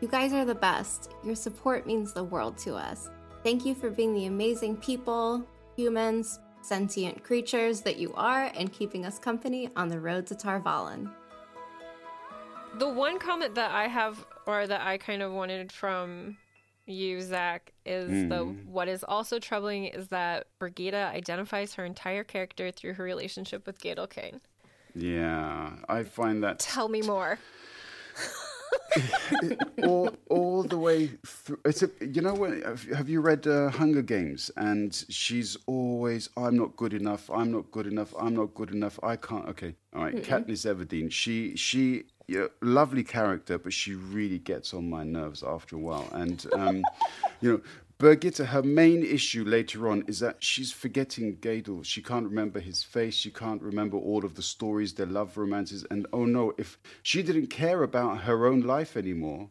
You 0.00 0.08
guys 0.08 0.32
are 0.32 0.44
the 0.44 0.54
best. 0.54 1.10
Your 1.22 1.34
support 1.34 1.86
means 1.86 2.12
the 2.12 2.24
world 2.24 2.58
to 2.58 2.74
us. 2.74 3.10
Thank 3.44 3.64
you 3.64 3.74
for 3.74 3.90
being 3.90 4.14
the 4.14 4.26
amazing 4.26 4.76
people, 4.78 5.46
humans, 5.76 6.40
sentient 6.62 7.22
creatures 7.22 7.80
that 7.82 7.98
you 7.98 8.12
are 8.14 8.50
and 8.56 8.72
keeping 8.72 9.04
us 9.04 9.18
company 9.18 9.68
on 9.76 9.88
the 9.88 10.00
road 10.00 10.26
to 10.28 10.34
Tar 10.34 10.60
Valon. 10.60 11.10
The 12.78 12.88
one 12.88 13.18
comment 13.18 13.54
that 13.56 13.72
I 13.72 13.86
have, 13.86 14.24
or 14.46 14.66
that 14.66 14.80
I 14.80 14.96
kind 14.96 15.22
of 15.22 15.32
wanted 15.32 15.70
from 15.70 16.38
you, 16.92 17.20
Zach, 17.20 17.72
is 17.84 18.10
mm. 18.10 18.28
the 18.28 18.44
what 18.70 18.88
is 18.88 19.04
also 19.04 19.38
troubling 19.38 19.86
is 19.86 20.08
that 20.08 20.46
Birgitte 20.60 20.94
identifies 20.94 21.74
her 21.74 21.84
entire 21.84 22.24
character 22.24 22.70
through 22.70 22.94
her 22.94 23.04
relationship 23.04 23.66
with 23.66 23.80
Gaidal 23.80 24.08
Cain. 24.08 24.40
Yeah, 24.94 25.70
I 25.88 26.02
find 26.04 26.42
that. 26.44 26.58
Tell 26.58 26.88
me 26.88 27.02
more. 27.02 27.38
all, 29.84 30.10
all 30.28 30.62
the 30.62 30.76
way 30.78 31.10
through. 31.26 31.58
It's 31.64 31.82
a, 31.82 31.90
you 32.00 32.20
know 32.20 32.34
what? 32.34 32.52
Have 32.94 33.08
you 33.08 33.20
read 33.20 33.46
uh, 33.46 33.70
Hunger 33.70 34.02
Games? 34.02 34.50
And 34.56 34.94
she's 35.08 35.56
always, 35.66 36.28
I'm 36.36 36.56
not 36.56 36.76
good 36.76 36.92
enough. 36.92 37.30
I'm 37.30 37.52
not 37.52 37.70
good 37.70 37.86
enough. 37.86 38.14
I'm 38.18 38.34
not 38.34 38.54
good 38.54 38.70
enough. 38.70 38.98
I 39.02 39.16
can't. 39.16 39.48
Okay, 39.48 39.74
all 39.94 40.04
right. 40.04 40.22
Katniss 40.22 40.66
Everdeen. 40.66 41.10
She 41.10 41.56
she 41.56 42.04
yeah, 42.32 42.46
lovely 42.62 43.04
character, 43.04 43.58
but 43.58 43.74
she 43.74 43.94
really 43.94 44.38
gets 44.38 44.72
on 44.72 44.88
my 44.88 45.04
nerves 45.04 45.42
after 45.42 45.76
a 45.76 45.78
while. 45.78 46.08
And 46.12 46.46
um, 46.54 46.82
you 47.42 47.52
know, 47.52 47.60
Birgitte, 47.98 48.46
her 48.46 48.62
main 48.62 49.04
issue 49.04 49.44
later 49.44 49.88
on 49.88 50.02
is 50.06 50.18
that 50.20 50.42
she's 50.42 50.72
forgetting 50.72 51.36
Gaidal. 51.36 51.84
She 51.84 52.02
can't 52.02 52.26
remember 52.26 52.58
his 52.58 52.82
face. 52.82 53.14
She 53.14 53.30
can't 53.30 53.60
remember 53.60 53.98
all 53.98 54.24
of 54.24 54.34
the 54.34 54.42
stories, 54.42 54.94
their 54.94 55.06
love 55.06 55.36
romances. 55.36 55.84
And 55.90 56.06
oh 56.12 56.24
no, 56.24 56.54
if 56.56 56.78
she 57.02 57.22
didn't 57.22 57.48
care 57.48 57.82
about 57.82 58.22
her 58.22 58.46
own 58.46 58.62
life 58.62 58.96
anymore, 58.96 59.50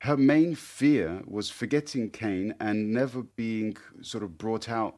her 0.00 0.16
main 0.16 0.54
fear 0.54 1.22
was 1.26 1.48
forgetting 1.48 2.10
Cain 2.10 2.54
and 2.60 2.92
never 2.92 3.22
being 3.22 3.76
sort 4.02 4.22
of 4.22 4.36
brought 4.36 4.68
out, 4.68 4.96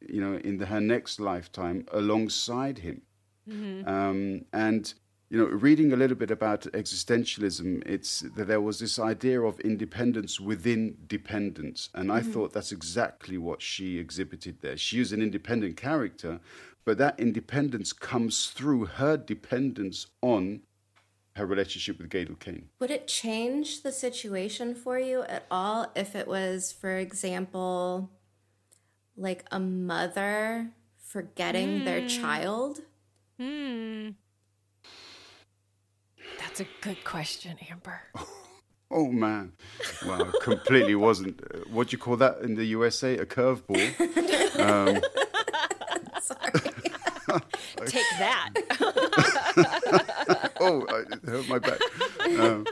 you 0.00 0.20
know, 0.20 0.36
in 0.38 0.58
the, 0.58 0.66
her 0.66 0.80
next 0.80 1.20
lifetime 1.20 1.86
alongside 1.92 2.78
him. 2.78 3.02
Mm-hmm. 3.48 3.88
Um, 3.88 4.44
and 4.52 4.92
you 5.28 5.38
know, 5.38 5.46
reading 5.46 5.92
a 5.92 5.96
little 5.96 6.16
bit 6.16 6.30
about 6.30 6.62
existentialism, 6.72 7.82
it's 7.84 8.20
that 8.36 8.46
there 8.46 8.60
was 8.60 8.78
this 8.78 8.98
idea 8.98 9.40
of 9.40 9.58
independence 9.60 10.38
within 10.38 10.96
dependence, 11.08 11.88
and 11.94 12.12
I 12.12 12.20
mm-hmm. 12.20 12.30
thought 12.30 12.52
that's 12.52 12.70
exactly 12.70 13.36
what 13.36 13.60
she 13.60 13.98
exhibited 13.98 14.58
there. 14.60 14.76
She 14.76 15.00
is 15.00 15.12
an 15.12 15.20
independent 15.20 15.76
character, 15.76 16.38
but 16.84 16.98
that 16.98 17.18
independence 17.18 17.92
comes 17.92 18.46
through 18.48 18.84
her 18.84 19.16
dependence 19.16 20.06
on 20.22 20.60
her 21.34 21.44
relationship 21.44 21.98
with 21.98 22.08
Gaidal 22.08 22.38
Cain. 22.38 22.68
Would 22.78 22.92
it 22.92 23.08
change 23.08 23.82
the 23.82 23.92
situation 23.92 24.74
for 24.74 24.98
you 24.98 25.22
at 25.22 25.44
all 25.50 25.90
if 25.96 26.14
it 26.14 26.28
was, 26.28 26.72
for 26.72 26.96
example, 26.96 28.10
like 29.16 29.44
a 29.50 29.58
mother 29.58 30.70
forgetting 30.96 31.80
mm. 31.80 31.84
their 31.84 32.02
hmm. 32.02 32.06
child? 32.06 32.80
Hmm. 33.38 34.10
That's 36.38 36.60
a 36.60 36.66
good 36.80 37.04
question, 37.04 37.56
Amber. 37.70 38.00
Oh 38.88 39.10
man, 39.10 39.52
well, 40.06 40.30
completely 40.42 40.94
wasn't. 40.94 41.40
Uh, 41.42 41.58
what 41.70 41.88
do 41.88 41.94
you 41.94 41.98
call 41.98 42.16
that 42.18 42.38
in 42.42 42.54
the 42.54 42.64
USA? 42.66 43.18
A 43.18 43.26
curveball. 43.26 43.82
Um, 44.56 45.00
Sorry. 46.22 46.50
Take 47.86 48.06
that. 48.18 48.52
oh, 50.60 50.86
it 50.86 51.28
hurt 51.28 51.48
my 51.48 51.58
back. 51.58 51.78
Um, 52.38 52.64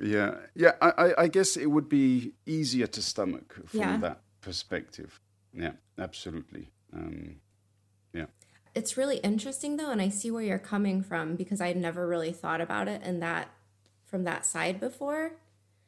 yeah, 0.00 0.36
yeah. 0.54 0.72
I, 0.80 1.12
I, 1.18 1.28
guess 1.28 1.58
it 1.58 1.66
would 1.66 1.88
be 1.88 2.32
easier 2.46 2.86
to 2.86 3.02
stomach 3.02 3.54
from 3.66 3.80
yeah. 3.80 3.96
that 3.98 4.20
perspective. 4.40 5.20
Yeah, 5.52 5.72
absolutely. 5.98 6.70
Um. 6.94 7.40
It's 8.74 8.96
really 8.96 9.18
interesting 9.18 9.76
though, 9.76 9.90
and 9.90 10.02
I 10.02 10.08
see 10.08 10.30
where 10.30 10.42
you're 10.42 10.58
coming 10.58 11.02
from 11.02 11.36
because 11.36 11.60
I 11.60 11.72
never 11.72 12.06
really 12.06 12.32
thought 12.32 12.60
about 12.60 12.88
it 12.88 13.02
in 13.02 13.20
that 13.20 13.50
from 14.04 14.24
that 14.24 14.44
side 14.44 14.80
before. 14.80 15.32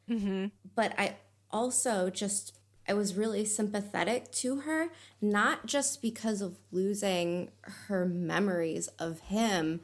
Mm-hmm. 0.09 0.47
But 0.75 0.93
I 0.97 1.17
also 1.51 2.09
just 2.09 2.57
I 2.87 2.93
was 2.93 3.15
really 3.15 3.43
sympathetic 3.43 4.31
to 4.33 4.61
her, 4.61 4.89
not 5.21 5.65
just 5.65 6.01
because 6.01 6.41
of 6.41 6.57
losing 6.71 7.51
her 7.87 8.05
memories 8.05 8.87
of 8.99 9.19
him. 9.19 9.81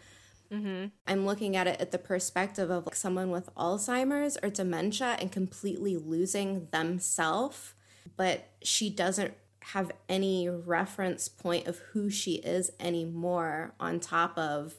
Mm-hmm. 0.52 0.86
I'm 1.08 1.26
looking 1.26 1.56
at 1.58 1.68
it 1.68 1.82
at 1.82 1.92
the 1.92 1.98
perspective 1.98 2.70
of 2.70 2.86
like 2.86 2.96
someone 2.96 3.30
with 3.30 3.54
Alzheimer's 3.56 4.38
or 4.42 4.50
dementia 4.50 5.18
and 5.20 5.32
completely 5.32 5.98
losing 5.98 6.68
themselves, 6.72 7.74
but 8.16 8.50
she 8.62 8.90
doesn't 8.90 9.34
have 9.72 9.92
any 10.10 10.50
reference 10.50 11.28
point 11.28 11.68
of 11.68 11.80
who 11.92 12.10
she 12.10 12.34
is 12.36 12.72
anymore 12.80 13.74
on 13.80 14.00
top 14.00 14.38
of 14.38 14.76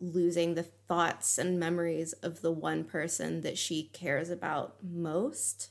losing 0.00 0.54
the 0.54 0.62
thoughts 0.62 1.38
and 1.38 1.58
memories 1.58 2.12
of 2.14 2.42
the 2.42 2.52
one 2.52 2.84
person 2.84 3.40
that 3.40 3.56
she 3.56 3.84
cares 3.92 4.28
about 4.28 4.76
most. 4.82 5.70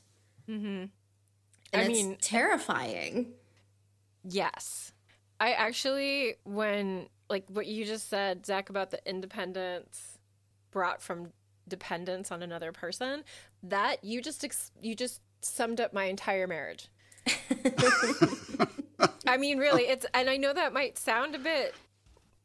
Mm-hmm. 0.50 0.86
And 1.74 1.82
I 1.82 1.88
mean, 1.88 2.18
terrifying. 2.20 3.34
Yes. 4.24 4.92
I 5.40 5.54
actually, 5.54 6.36
when, 6.44 7.08
like 7.30 7.46
what 7.48 7.68
you 7.68 7.86
just 7.86 8.10
said, 8.10 8.46
Zach, 8.46 8.70
about 8.70 8.92
the 8.92 9.00
independence 9.08 10.18
brought 10.72 11.02
from 11.02 11.32
dependence 11.68 12.32
on 12.32 12.42
another 12.42 12.72
person, 12.72 13.24
that 13.62 14.04
you 14.04 14.22
just, 14.22 14.46
you 14.82 14.96
just 14.96 15.22
summed 15.42 15.80
up 15.80 15.94
my 15.94 16.06
entire 16.06 16.48
marriage. 16.48 16.90
I 19.28 19.38
mean, 19.38 19.58
really, 19.58 19.84
it's, 19.84 20.06
and 20.14 20.30
I 20.30 20.38
know 20.38 20.54
that 20.54 20.74
might 20.74 20.98
sound 20.98 21.36
a 21.36 21.40
bit 21.40 21.74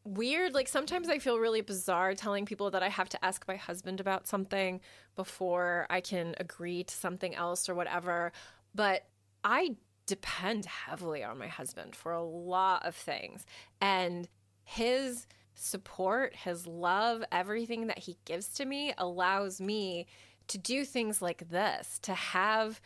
weird. 0.05 0.55
Like 0.55 0.69
sometimes 0.69 1.09
I 1.09 1.19
feel 1.19 1.39
really 1.39 1.61
bizarre 1.61 2.15
telling 2.15 2.47
people 2.47 2.71
that 2.71 2.83
I 2.83 2.89
have 2.89 3.09
to 3.11 3.25
ask 3.25 3.47
my 3.47 3.57
husband 3.57 4.01
about 4.01 4.27
something 4.27 4.81
before 5.17 5.87
I 5.91 6.01
can 6.01 6.35
agree 6.39 6.85
to 6.85 6.95
something 6.95 7.35
else 7.35 7.69
or 7.69 7.75
whatever. 7.75 8.33
But 8.75 9.07
I 9.45 9.77
depend 10.07 10.65
heavily 10.65 11.23
on 11.23 11.39
my 11.39 11.49
husband 11.49 11.95
for 11.95 12.13
a 12.13 12.23
lot 12.23 12.87
of 12.87 12.95
things. 12.95 13.45
And 13.81 14.29
his 14.65 15.27
support, 15.55 16.35
his 16.35 16.67
love, 16.67 17.25
everything 17.31 17.89
that 17.89 17.99
he 17.99 18.17
gives 18.25 18.49
to 18.55 18.65
me 18.65 18.95
allows 18.97 19.61
me 19.61 20.07
to 20.49 20.57
do 20.57 20.85
things 20.85 21.21
like 21.21 21.51
this, 21.51 21.99
to 22.01 22.15
have 22.15 22.81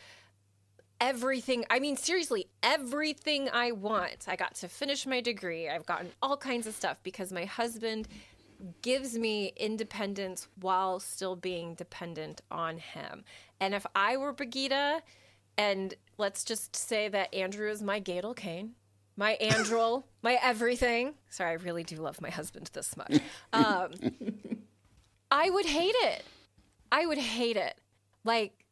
everything. 1.03 1.65
I 1.69 1.79
mean, 1.79 1.97
seriously, 1.97 2.47
everything 2.63 3.49
I 3.51 3.73
want. 3.73 4.25
I 4.27 4.37
got 4.37 4.55
to 4.55 4.69
finish 4.69 5.05
my 5.05 5.19
degree. 5.19 5.67
I've 5.67 5.85
gotten 5.85 6.11
all 6.21 6.37
kinds 6.37 6.65
of 6.65 6.73
stuff 6.73 6.97
because 7.03 7.33
my 7.33 7.43
husband 7.43 8.07
gives 8.81 9.17
me 9.17 9.51
independence 9.57 10.47
while 10.61 11.01
still 11.01 11.35
being 11.35 11.75
dependent 11.75 12.41
on 12.49 12.77
him. 12.77 13.25
And 13.59 13.75
if 13.75 13.85
I 13.93 14.15
were 14.15 14.33
Birgitte, 14.33 15.01
and 15.57 15.93
let's 16.17 16.45
just 16.45 16.73
say 16.73 17.09
that 17.09 17.33
Andrew 17.33 17.69
is 17.69 17.83
my 17.83 17.99
Gaidal 17.99 18.33
Cain, 18.33 18.75
my 19.17 19.37
Andrel, 19.41 20.03
my 20.21 20.39
everything. 20.41 21.15
Sorry, 21.29 21.51
I 21.51 21.55
really 21.55 21.83
do 21.83 21.97
love 21.97 22.21
my 22.21 22.29
husband 22.29 22.69
this 22.71 22.95
much. 22.95 23.19
Um, 23.51 23.91
I 25.31 25.49
would 25.49 25.65
hate 25.65 25.95
it. 25.95 26.23
I 26.93 27.05
would 27.05 27.17
hate 27.17 27.57
it. 27.57 27.75
Like, 28.23 28.62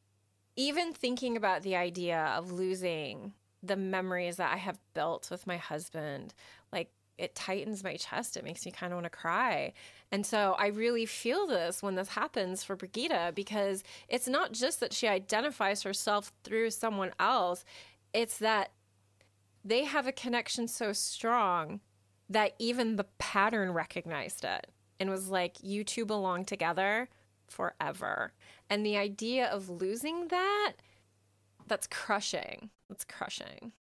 even 0.62 0.94
thinking 0.94 1.36
about 1.36 1.64
the 1.64 1.76
idea 1.76 2.34
of 2.38 2.52
losing 2.52 3.34
the 3.64 3.76
memories 3.76 4.36
that 4.36 4.54
I 4.54 4.58
have 4.58 4.78
built 4.94 5.30
with 5.32 5.48
my 5.48 5.58
husband, 5.58 6.36
like 6.72 6.92
it 7.18 7.34
tightens 7.34 7.84
my 7.84 7.96
chest. 7.96 8.38
It 8.38 8.44
makes 8.44 8.64
me 8.64 8.72
kind 8.72 8.94
of 8.94 8.98
want 8.98 9.06
to 9.06 9.10
cry. 9.10 9.74
And 10.12 10.24
so 10.24 10.56
I 10.60 10.68
really 10.68 11.08
feel 11.08 11.48
this 11.48 11.82
when 11.82 11.96
this 11.96 12.10
happens 12.10 12.64
for 12.64 12.78
Birgitte 12.78 13.34
because 13.34 13.84
it's 14.08 14.28
not 14.28 14.52
just 14.52 14.80
that 14.82 14.94
she 14.94 15.08
identifies 15.08 15.82
herself 15.82 16.32
through 16.44 16.70
someone 16.70 17.12
else, 17.20 17.66
it's 18.14 18.38
that 18.38 18.72
they 19.66 19.86
have 19.86 20.06
a 20.06 20.12
connection 20.12 20.68
so 20.68 20.94
strong 20.94 21.80
that 22.30 22.54
even 22.60 22.98
the 22.98 23.08
pattern 23.18 23.74
recognized 23.74 24.44
it 24.44 24.68
and 25.00 25.10
was 25.10 25.30
like, 25.30 25.58
you 25.64 25.84
two 25.84 26.06
belong 26.06 26.46
together 26.46 27.10
forever. 27.52 28.34
And 28.70 28.86
the 28.86 28.98
idea 28.98 29.46
of 29.46 29.70
losing 29.70 30.30
that, 30.30 30.74
that's 31.68 31.88
crushing. 31.88 32.70
That's 32.90 33.04
crushing. 33.04 33.74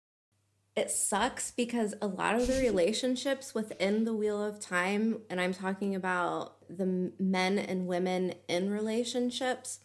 It 0.76 0.90
sucks 0.90 1.50
because 1.50 1.94
a 2.00 2.06
lot 2.06 2.36
of 2.36 2.46
the 2.46 2.60
relationships 2.60 3.54
within 3.54 4.04
the 4.04 4.14
Wheel 4.14 4.42
of 4.42 4.60
Time, 4.60 5.20
and 5.28 5.40
I'm 5.40 5.52
talking 5.52 5.94
about 5.94 6.56
the 6.68 7.12
men 7.18 7.58
and 7.58 7.86
women 7.86 8.34
in 8.48 8.70
relationships, 8.70 9.80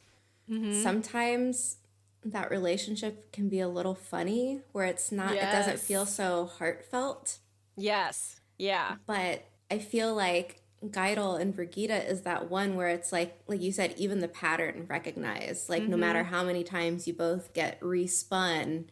mm-hmm. 0.50 0.82
sometimes 0.82 1.78
that 2.24 2.50
relationship 2.52 3.32
can 3.32 3.50
be 3.50 3.60
a 3.60 3.68
little 3.68 3.96
funny 3.96 4.62
where 4.72 4.86
it's 4.86 5.12
not, 5.12 5.34
yes. 5.34 5.44
it 5.44 5.58
doesn't 5.58 5.80
feel 5.80 6.06
so 6.06 6.46
heartfelt. 6.58 7.40
Yes. 7.76 8.40
Yeah. 8.58 8.96
But 9.06 9.46
I 9.70 9.80
feel 9.80 10.14
like 10.14 10.62
Gaidal 10.84 11.40
and 11.40 11.56
Birgitte 11.56 12.10
is 12.10 12.22
that 12.22 12.50
one 12.50 12.76
where 12.76 12.90
it's 12.90 13.12
like, 13.12 13.40
like 13.48 13.62
you 13.62 13.72
said, 13.72 13.94
even 13.98 14.20
the 14.20 14.28
pattern 14.28 14.86
recognized. 14.90 15.70
Like, 15.70 15.84
mm-hmm. 15.84 15.92
no 15.92 15.98
matter 15.98 16.24
how 16.24 16.44
many 16.44 16.64
times 16.64 17.08
you 17.08 17.14
both 17.14 17.54
get 17.54 17.80
respun, 17.80 18.86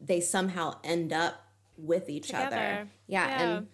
they 0.00 0.20
somehow 0.20 0.78
end 0.82 1.12
up 1.12 1.46
with 1.76 2.08
each 2.08 2.28
Together. 2.28 2.56
other. 2.56 2.88
Yeah, 3.06 3.28
yeah, 3.28 3.42
and 3.42 3.66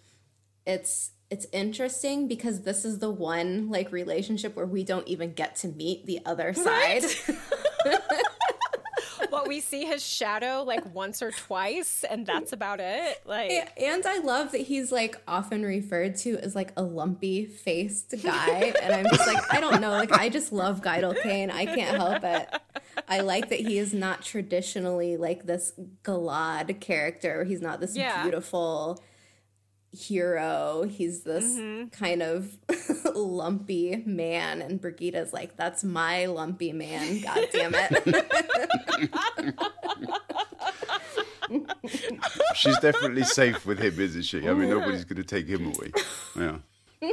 it's 0.67 1.13
it's 1.31 1.47
interesting 1.53 2.29
because 2.29 2.63
this 2.63 2.85
is 2.85 2.99
the 2.99 3.11
one 3.11 3.71
like 3.71 3.91
relationship 3.91 4.55
where 4.55 4.67
we 4.67 4.85
don't 4.85 5.09
even 5.09 5.33
get 5.33 5.57
to 5.57 5.69
meet 5.69 6.05
the 6.05 6.21
other 6.27 6.53
side. 6.53 7.05
Right? 7.05 7.39
what 9.33 9.49
we 9.49 9.61
see 9.61 9.85
his 9.85 10.05
shadow 10.07 10.63
like 10.67 10.95
once 10.95 11.23
or 11.23 11.31
twice 11.31 12.05
and 12.09 12.27
that's 12.27 12.53
about 12.53 12.81
it 12.81 13.21
like 13.25 13.51
and 13.77 14.07
i 14.07 14.19
love 14.19 14.53
that 14.53 14.61
he's 14.61 14.93
like 14.93 15.21
often 15.27 15.63
referred 15.63 16.17
to 16.17 16.37
as 16.39 16.55
like 16.55 16.73
a 16.77 16.83
lumpy 16.83 17.45
faced 17.45 18.15
guy 18.23 18.73
and 18.83 18.93
i'm 18.93 19.07
just 19.07 19.27
like 19.27 19.53
i 19.53 19.61
don't 19.61 19.81
know 19.81 19.91
like 19.91 20.13
i 20.13 20.29
just 20.29 20.53
love 20.53 20.83
Gaidal 20.83 21.21
Cain 21.23 21.51
i 21.51 21.65
can't 21.65 21.97
help 21.97 22.23
it. 22.25 22.49
I 23.09 23.21
like 23.21 23.49
that 23.51 23.61
he 23.61 23.79
is 23.79 23.93
not 23.93 24.23
traditionally 24.23 25.17
like 25.17 25.47
this 25.47 25.73
Galad 26.03 26.81
character. 26.81 27.45
He's 27.45 27.63
not 27.63 27.81
this 27.81 27.97
yeah. 27.97 28.23
beautiful 28.23 29.03
hero. 29.93 30.85
He's 30.89 31.23
this 31.23 31.44
mm-hmm. 31.44 31.89
kind 31.89 32.23
of 32.23 32.56
lumpy 33.14 34.02
man, 34.06 34.62
and 34.62 34.81
Birgitte's 34.81 35.32
like, 35.32 35.56
"That's 35.56 35.85
my 35.85 36.27
lumpy 36.27 36.73
man." 36.73 37.20
God 37.20 37.48
damn 37.52 37.74
it. 37.74 38.27
She's 42.55 42.78
definitely 42.78 43.24
safe 43.24 43.66
with 43.66 43.78
him, 43.78 43.98
isn't 43.98 44.23
she? 44.23 44.48
I 44.48 44.55
mean, 44.55 44.70
nobody's 44.70 45.05
going 45.05 45.23
to 45.23 45.24
take 45.24 45.47
him 45.47 45.66
away. 45.66 45.93
Yeah. 46.36 46.59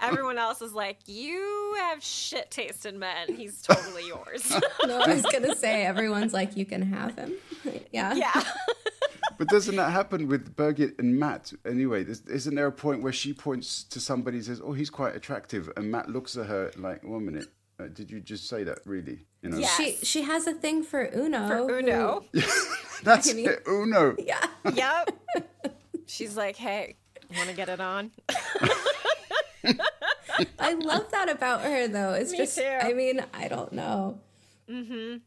Everyone 0.00 0.38
else 0.38 0.62
is 0.62 0.72
like, 0.72 0.98
you 1.06 1.76
have 1.80 2.02
shit 2.02 2.50
taste 2.50 2.86
in 2.86 2.98
men. 2.98 3.34
He's 3.34 3.62
totally 3.62 4.06
yours. 4.06 4.52
no, 4.86 5.00
I 5.00 5.14
was 5.14 5.22
gonna 5.22 5.56
say 5.56 5.84
everyone's 5.84 6.32
like, 6.32 6.56
you 6.56 6.64
can 6.64 6.82
have 6.82 7.16
him. 7.16 7.34
Yeah. 7.92 8.14
Yeah. 8.14 8.42
but 9.38 9.48
doesn't 9.48 9.76
that 9.76 9.90
happen 9.90 10.28
with 10.28 10.54
Birgitte 10.56 10.98
and 10.98 11.18
Mat 11.18 11.52
anyway? 11.66 12.04
Isn't 12.04 12.54
there 12.54 12.66
a 12.66 12.72
point 12.72 13.02
where 13.02 13.12
she 13.12 13.32
points 13.32 13.84
to 13.84 14.00
somebody 14.00 14.38
and 14.38 14.46
says, 14.46 14.60
"Oh, 14.62 14.72
he's 14.72 14.90
quite 14.90 15.16
attractive," 15.16 15.70
and 15.76 15.90
Mat 15.90 16.08
looks 16.08 16.36
at 16.36 16.46
her 16.46 16.70
like, 16.76 17.02
"One 17.02 17.24
minute, 17.24 17.46
uh, 17.80 17.88
did 17.88 18.10
you 18.10 18.20
just 18.20 18.48
say 18.48 18.62
that? 18.64 18.78
Really?" 18.84 19.26
You 19.42 19.50
know, 19.50 19.58
yes. 19.58 19.76
she 19.76 19.96
she 20.04 20.22
has 20.22 20.46
a 20.46 20.52
thing 20.52 20.82
for 20.82 21.10
Uno. 21.14 21.48
For 21.48 21.78
Uno, 21.78 22.24
who... 22.32 22.40
that's 23.02 23.30
I 23.30 23.34
mean, 23.34 23.48
it, 23.48 23.62
Uno. 23.66 24.16
Yeah. 24.18 24.46
Yep. 24.72 25.18
She's 26.06 26.36
like, 26.36 26.56
"Hey, 26.56 26.96
want 27.36 27.48
to 27.48 27.56
get 27.56 27.68
it 27.68 27.80
on?" 27.80 28.10
I 30.58 30.74
love 30.74 31.10
that 31.10 31.28
about 31.28 31.62
her, 31.62 31.88
though. 31.88 32.12
It's 32.12 32.32
Me 32.32 32.38
just, 32.38 32.58
too. 32.58 32.64
I 32.64 32.92
mean, 32.92 33.24
I 33.34 33.48
don't 33.48 33.72
know. 33.72 34.20
Mm-hmm. 34.68 35.18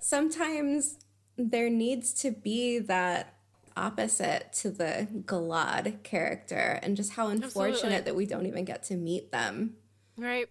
Sometimes 0.00 0.98
there 1.36 1.70
needs 1.70 2.12
to 2.14 2.30
be 2.30 2.78
that 2.78 3.34
opposite 3.76 4.52
to 4.52 4.70
the 4.70 5.08
Galad 5.24 6.02
character 6.02 6.78
and 6.82 6.96
just 6.96 7.12
how 7.12 7.28
unfortunate 7.28 7.74
Absolutely. 7.74 8.00
that 8.00 8.16
we 8.16 8.26
don't 8.26 8.46
even 8.46 8.64
get 8.64 8.82
to 8.84 8.96
meet 8.96 9.32
them. 9.32 9.74
Right. 10.16 10.48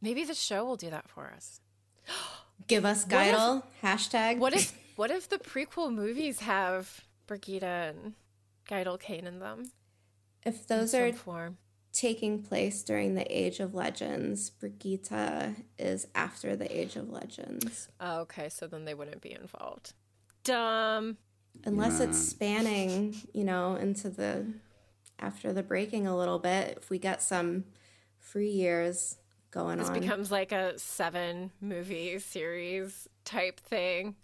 Maybe 0.00 0.24
the 0.24 0.34
show 0.34 0.64
will 0.64 0.76
do 0.76 0.90
that 0.90 1.08
for 1.08 1.32
us. 1.34 1.60
Give 2.66 2.84
us 2.84 3.04
Gaidal. 3.04 3.62
Hashtag. 3.82 4.38
What 4.38 4.52
if 4.52 4.76
what 4.96 5.10
if 5.10 5.28
the 5.28 5.38
prequel 5.38 5.92
movies 5.92 6.40
have 6.40 7.04
Birgitte 7.26 7.62
and 7.62 8.14
Gaidal 8.68 9.00
Cain 9.00 9.26
in 9.26 9.38
them? 9.38 9.70
If 10.44 10.66
those 10.66 10.94
are 10.94 11.12
form 11.12 11.58
taking 11.98 12.40
place 12.40 12.84
during 12.84 13.14
the 13.14 13.26
Age 13.36 13.58
of 13.58 13.74
Legends. 13.74 14.52
Birgitte 14.62 15.56
is 15.78 16.06
after 16.14 16.54
the 16.54 16.80
Age 16.80 16.94
of 16.94 17.10
Legends. 17.10 17.88
Oh, 17.98 18.20
okay, 18.20 18.48
so 18.48 18.68
then 18.68 18.84
they 18.84 18.94
wouldn't 18.94 19.20
be 19.20 19.32
involved. 19.32 19.94
Dumb. 20.44 21.16
Unless 21.64 21.98
it's 21.98 22.18
spanning, 22.18 23.16
you 23.34 23.42
know, 23.42 23.74
into 23.74 24.10
the 24.10 24.46
after 25.18 25.52
the 25.52 25.64
breaking 25.64 26.06
a 26.06 26.16
little 26.16 26.38
bit. 26.38 26.78
If 26.80 26.88
we 26.88 27.00
get 27.00 27.20
some 27.20 27.64
free 28.20 28.50
years 28.50 29.16
going 29.50 29.78
this 29.78 29.88
on, 29.88 29.94
this 29.94 30.02
becomes 30.02 30.30
like 30.30 30.52
a 30.52 30.78
seven 30.78 31.50
movie 31.60 32.20
series 32.20 33.08
type 33.24 33.58
thing. 33.58 34.14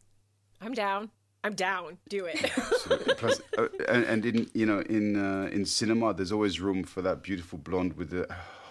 I'm 0.61 0.75
down. 0.75 1.11
I'm 1.45 1.55
down. 1.55 1.99
Do 2.09 2.25
it. 2.25 2.39
Plus, 3.19 3.41
uh, 3.59 3.69
and, 3.87 4.05
and, 4.05 4.27
in 4.27 4.51
you 4.55 4.65
know 4.65 4.81
in 4.81 5.17
uh, 5.17 5.51
in 5.53 5.67
cinema, 5.67 6.15
there's 6.15 6.33
always 6.33 6.59
room 6.59 6.85
for 6.85 7.03
that 7.03 7.23
beautiful 7.23 7.59
blonde 7.59 7.99
with 7.99 8.11
the 8.11 8.27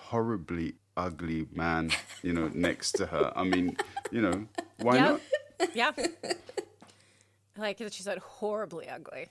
horribly 0.07 0.73
ugly 0.97 1.45
man, 1.53 1.91
you 2.23 2.33
know, 2.33 2.47
next 2.53 2.93
to 2.93 3.05
her. 3.05 3.31
I 3.35 3.43
mean, 3.43 3.77
you 4.11 4.21
know, 4.21 4.47
why 4.79 4.95
yep. 4.95 5.21
not? 5.59 5.75
Yeah. 5.75 5.91
I 7.55 7.61
like 7.61 7.77
that 7.77 7.93
she 7.93 8.01
said 8.01 8.17
horribly 8.17 8.89
ugly. 8.89 9.29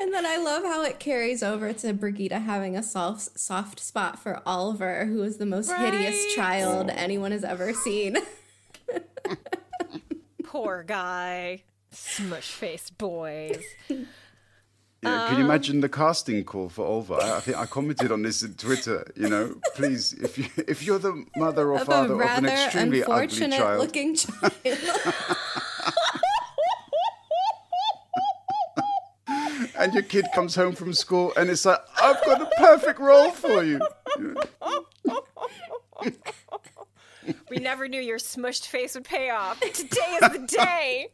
And 0.00 0.12
then 0.12 0.26
I 0.26 0.36
love 0.36 0.64
how 0.64 0.82
it 0.82 0.98
carries 0.98 1.44
over 1.44 1.72
to 1.72 1.94
Birgitte 1.94 2.32
having 2.32 2.76
a 2.76 2.82
soft 2.82 3.38
soft 3.38 3.78
spot 3.78 4.18
for 4.18 4.42
Oliver, 4.44 5.04
who 5.04 5.22
is 5.22 5.36
the 5.36 5.46
most 5.46 5.70
right? 5.70 5.94
hideous 5.94 6.34
child 6.34 6.90
anyone 6.90 7.30
has 7.30 7.44
ever 7.44 7.72
seen. 7.72 8.16
Poor 10.52 10.82
guy. 10.82 11.62
Smush 11.92 12.50
faced 12.50 12.98
boys. 12.98 13.62
Yeah, 13.88 13.96
can 15.00 15.38
you 15.38 15.44
um, 15.44 15.50
imagine 15.50 15.80
the 15.80 15.88
casting 15.88 16.44
call 16.44 16.68
for 16.68 16.86
Oliver? 16.86 17.14
I, 17.14 17.38
I, 17.38 17.40
think 17.40 17.56
I 17.56 17.64
commented 17.64 18.12
on 18.12 18.20
this 18.20 18.44
on 18.44 18.52
Twitter. 18.52 19.10
You 19.16 19.30
know, 19.30 19.54
please, 19.74 20.12
if 20.12 20.36
you 20.36 20.44
if 20.68 20.82
you're 20.82 20.98
the 20.98 21.24
mother 21.36 21.70
or 21.70 21.80
of 21.80 21.86
father 21.86 22.22
of 22.22 22.30
an 22.38 22.44
extremely 22.44 23.02
ugly 23.02 23.48
child, 23.48 23.80
looking 23.80 24.14
child. 24.14 24.52
and 29.76 29.94
your 29.94 30.02
kid 30.02 30.26
comes 30.34 30.54
home 30.54 30.74
from 30.74 30.92
school 30.92 31.32
and 31.34 31.48
it's 31.48 31.64
like, 31.64 31.80
I've 32.00 32.22
got 32.26 32.42
a 32.42 32.50
perfect 32.58 33.00
role 33.00 33.30
for 33.30 33.64
you. 33.64 33.80
We 37.24 37.34
never 37.62 37.88
knew 37.88 38.00
your 38.00 38.18
smushed 38.18 38.66
face 38.66 38.94
would 38.94 39.04
pay 39.04 39.30
off. 39.30 39.60
Today 39.72 40.18
is 40.22 40.32
the 40.32 40.46
day. 40.46 41.08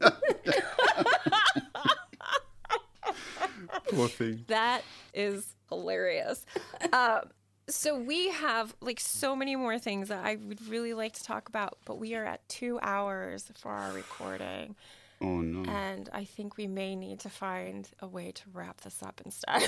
Poor 3.90 4.08
thing. 4.08 4.44
That 4.48 4.82
is 5.14 5.54
hilarious. 5.68 6.44
Um, 6.92 7.20
so 7.68 7.98
we 7.98 8.30
have 8.30 8.74
like 8.80 9.00
so 9.00 9.36
many 9.36 9.56
more 9.56 9.78
things 9.78 10.08
that 10.08 10.24
I 10.24 10.36
would 10.36 10.66
really 10.68 10.94
like 10.94 11.14
to 11.14 11.24
talk 11.24 11.48
about, 11.48 11.78
but 11.84 11.98
we 11.98 12.14
are 12.14 12.24
at 12.24 12.48
two 12.48 12.78
hours 12.82 13.50
for 13.56 13.70
our 13.70 13.92
recording. 13.92 14.74
Oh 15.20 15.40
no. 15.40 15.68
And 15.70 16.08
I 16.12 16.24
think 16.24 16.56
we 16.56 16.66
may 16.66 16.94
need 16.94 17.20
to 17.20 17.28
find 17.28 17.88
a 18.00 18.06
way 18.06 18.32
to 18.32 18.42
wrap 18.52 18.80
this 18.82 19.02
up 19.02 19.20
instead. 19.24 19.62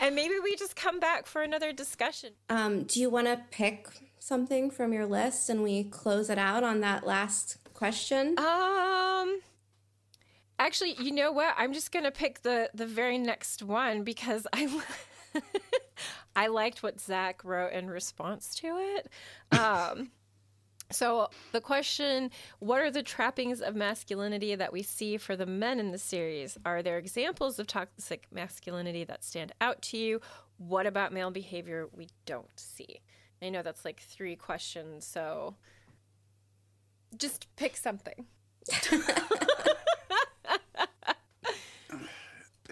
and 0.02 0.16
maybe 0.16 0.36
we 0.44 0.56
just 0.56 0.76
come 0.76 1.00
back 1.00 1.28
for 1.28 1.42
another 1.42 1.72
discussion. 1.72 2.32
Um, 2.50 2.84
do 2.84 3.00
you 3.00 3.10
want 3.10 3.28
to 3.28 3.40
pick 3.52 3.88
something 4.24 4.72
from 4.72 4.94
your 4.94 5.06
list 5.06 5.50
and 5.50 5.62
we 5.62 5.84
close 5.84 6.30
it 6.30 6.38
out 6.38 6.64
on 6.64 6.80
that 6.80 7.06
last 7.06 7.58
question? 7.74 8.36
Um 8.40 9.40
Actually, 10.60 10.94
you 10.94 11.12
know 11.12 11.32
what? 11.32 11.56
I'm 11.58 11.74
just 11.74 11.92
going 11.92 12.06
to 12.06 12.12
pick 12.12 12.44
the 12.44 12.70
the 12.74 12.86
very 12.86 13.18
next 13.18 13.62
one 13.62 14.04
because 14.04 14.48
I 14.54 14.82
I 16.36 16.48
liked 16.48 16.82
what 16.84 17.02
Zach 17.02 17.44
wrote 17.44 17.74
in 17.74 17.90
response 17.90 18.56
to 18.56 18.68
it. 18.78 19.10
Um 19.58 20.12
So, 20.92 21.30
the 21.52 21.62
question 21.62 22.30
what 22.60 22.80
are 22.80 22.92
the 22.92 23.04
trappings 23.04 23.62
of 23.62 23.76
masculinity 23.76 24.56
that 24.56 24.72
we 24.72 24.84
see 24.84 25.18
for 25.18 25.36
the 25.36 25.46
men 25.46 25.80
in 25.80 25.92
the 25.92 25.98
series? 25.98 26.58
Are 26.66 26.82
there 26.82 26.98
examples 26.98 27.60
of 27.60 27.68
toxic 27.68 28.28
masculinity 28.32 29.04
that 29.04 29.24
stand 29.26 29.52
out 29.60 29.82
to 29.84 29.98
you? 29.98 30.22
What 30.58 30.86
about 30.86 31.12
male 31.12 31.32
behavior 31.32 31.90
we 31.92 32.08
don't 32.26 32.58
see? 32.58 33.02
I 33.44 33.50
know 33.50 33.62
that's 33.62 33.84
like 33.84 34.00
three 34.00 34.36
questions, 34.38 35.06
so 35.06 35.56
just 37.18 37.54
pick 37.58 37.76
something. 37.76 38.26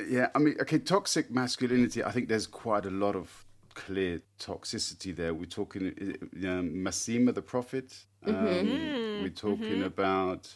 yeah, 0.08 0.30
I 0.34 0.40
mean, 0.40 0.56
okay, 0.62 0.80
toxic 0.80 1.30
masculinity, 1.30 2.04
I 2.04 2.12
think 2.12 2.30
there's 2.30 2.48
quite 2.48 2.86
a 2.86 2.90
lot 2.90 3.18
of 3.18 3.46
clear 3.74 4.22
toxicity 4.40 5.14
there. 5.16 5.34
We're 5.34 5.46
talking 5.46 5.88
um, 5.88 6.72
Masema 6.74 7.34
the 7.34 7.42
prophet. 7.42 8.06
Um, 8.26 8.36
mm-hmm. 8.36 9.24
We're 9.24 9.30
talking 9.30 9.66
mm-hmm. 9.66 9.84
about 9.84 10.56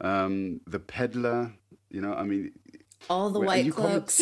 um, 0.00 0.60
the 0.68 0.78
peddler. 0.78 1.52
You 1.90 2.00
know, 2.00 2.14
I 2.14 2.22
mean, 2.22 2.52
all 3.10 3.30
the 3.30 3.40
white 3.40 3.72
cloaks. 3.72 4.20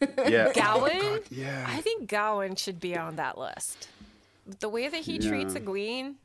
yeah, 0.00 0.52
Gawyn. 0.52 1.00
Oh, 1.02 1.20
yeah, 1.30 1.66
I 1.68 1.80
think 1.80 2.08
Gawyn 2.08 2.56
should 2.56 2.78
be 2.78 2.96
on 2.96 3.16
that 3.16 3.36
list 3.36 3.88
the 4.60 4.68
way 4.68 4.88
that 4.88 5.00
he 5.00 5.16
yeah. 5.16 5.28
treats 5.28 5.54
Egwene. 5.54 6.16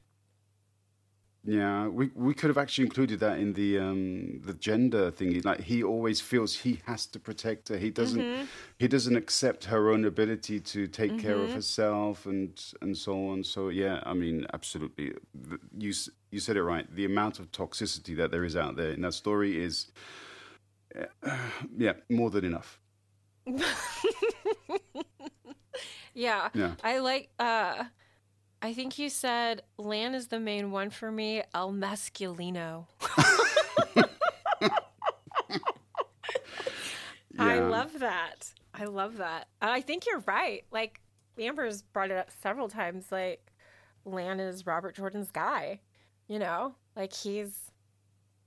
Yeah, 1.46 1.88
we 1.88 2.12
we 2.16 2.34
could 2.34 2.50
have 2.50 2.58
actually 2.58 2.86
included 2.86 3.22
that 3.22 3.40
in 3.40 3.54
the 3.54 3.80
um, 3.80 4.42
the 4.44 4.54
gender 4.54 5.10
thing. 5.10 5.42
Like 5.42 5.62
he 5.62 5.84
always 5.84 6.20
feels 6.20 6.54
he 6.54 6.82
has 6.86 7.06
to 7.08 7.20
protect 7.20 7.70
her. 7.70 7.78
He 7.78 7.90
doesn't 7.90 8.20
mm-hmm. 8.22 8.44
he 8.78 8.90
doesn't 8.90 9.16
accept 9.16 9.64
her 9.66 9.90
own 9.90 10.04
ability 10.04 10.60
to 10.60 10.86
take 10.88 11.12
mm-hmm. 11.12 11.20
care 11.20 11.36
of 11.36 11.48
mm-hmm. 11.48 11.54
herself 11.54 12.26
and 12.26 12.62
and 12.82 12.98
so 12.98 13.30
on. 13.30 13.46
So 13.46 13.70
yeah, 13.70 14.02
I 14.06 14.14
mean, 14.14 14.48
absolutely. 14.54 15.14
You 15.78 15.94
you 16.30 16.42
said 16.42 16.58
it 16.58 16.64
right. 16.64 16.94
The 16.94 17.06
amount 17.06 17.40
of 17.40 17.50
toxicity 17.54 18.18
that 18.18 18.32
there 18.32 18.44
is 18.44 18.58
out 18.58 18.76
there 18.76 18.92
in 18.92 19.02
that 19.02 19.14
story 19.14 19.64
is, 19.64 19.88
uh, 20.94 21.38
yeah, 21.78 21.94
more 22.10 22.30
than 22.30 22.44
enough. 22.44 22.82
yeah, 26.14 26.50
yeah. 26.54 26.76
I 26.84 27.00
like. 27.00 27.30
uh 27.40 27.86
I 28.62 28.74
think 28.74 29.00
you 29.00 29.10
said 29.10 29.62
Lan 29.78 30.14
is 30.14 30.28
the 30.28 30.40
main 30.40 30.72
one 30.72 30.90
for 30.90 31.12
me. 31.12 31.44
El 31.54 31.72
Masculino. 31.72 32.88
yeah. 33.96 34.70
I 37.38 37.60
love 37.60 38.00
that. 38.00 38.52
I 38.74 38.86
love 38.86 39.18
that. 39.18 39.48
I 39.62 39.82
think 39.82 40.06
you're 40.06 40.24
right. 40.26 40.66
Like 40.72 41.00
Amber's 41.40 41.82
brought 41.82 42.12
it 42.12 42.18
up 42.18 42.30
several 42.42 42.68
times. 42.68 43.12
Like 43.12 43.52
Lan 44.04 44.40
is 44.42 44.66
Robert 44.66 44.96
Jordan's 44.96 45.32
guy. 45.32 45.80
You 46.28 46.40
know, 46.40 46.76
like 46.96 47.14
he's 47.14 47.72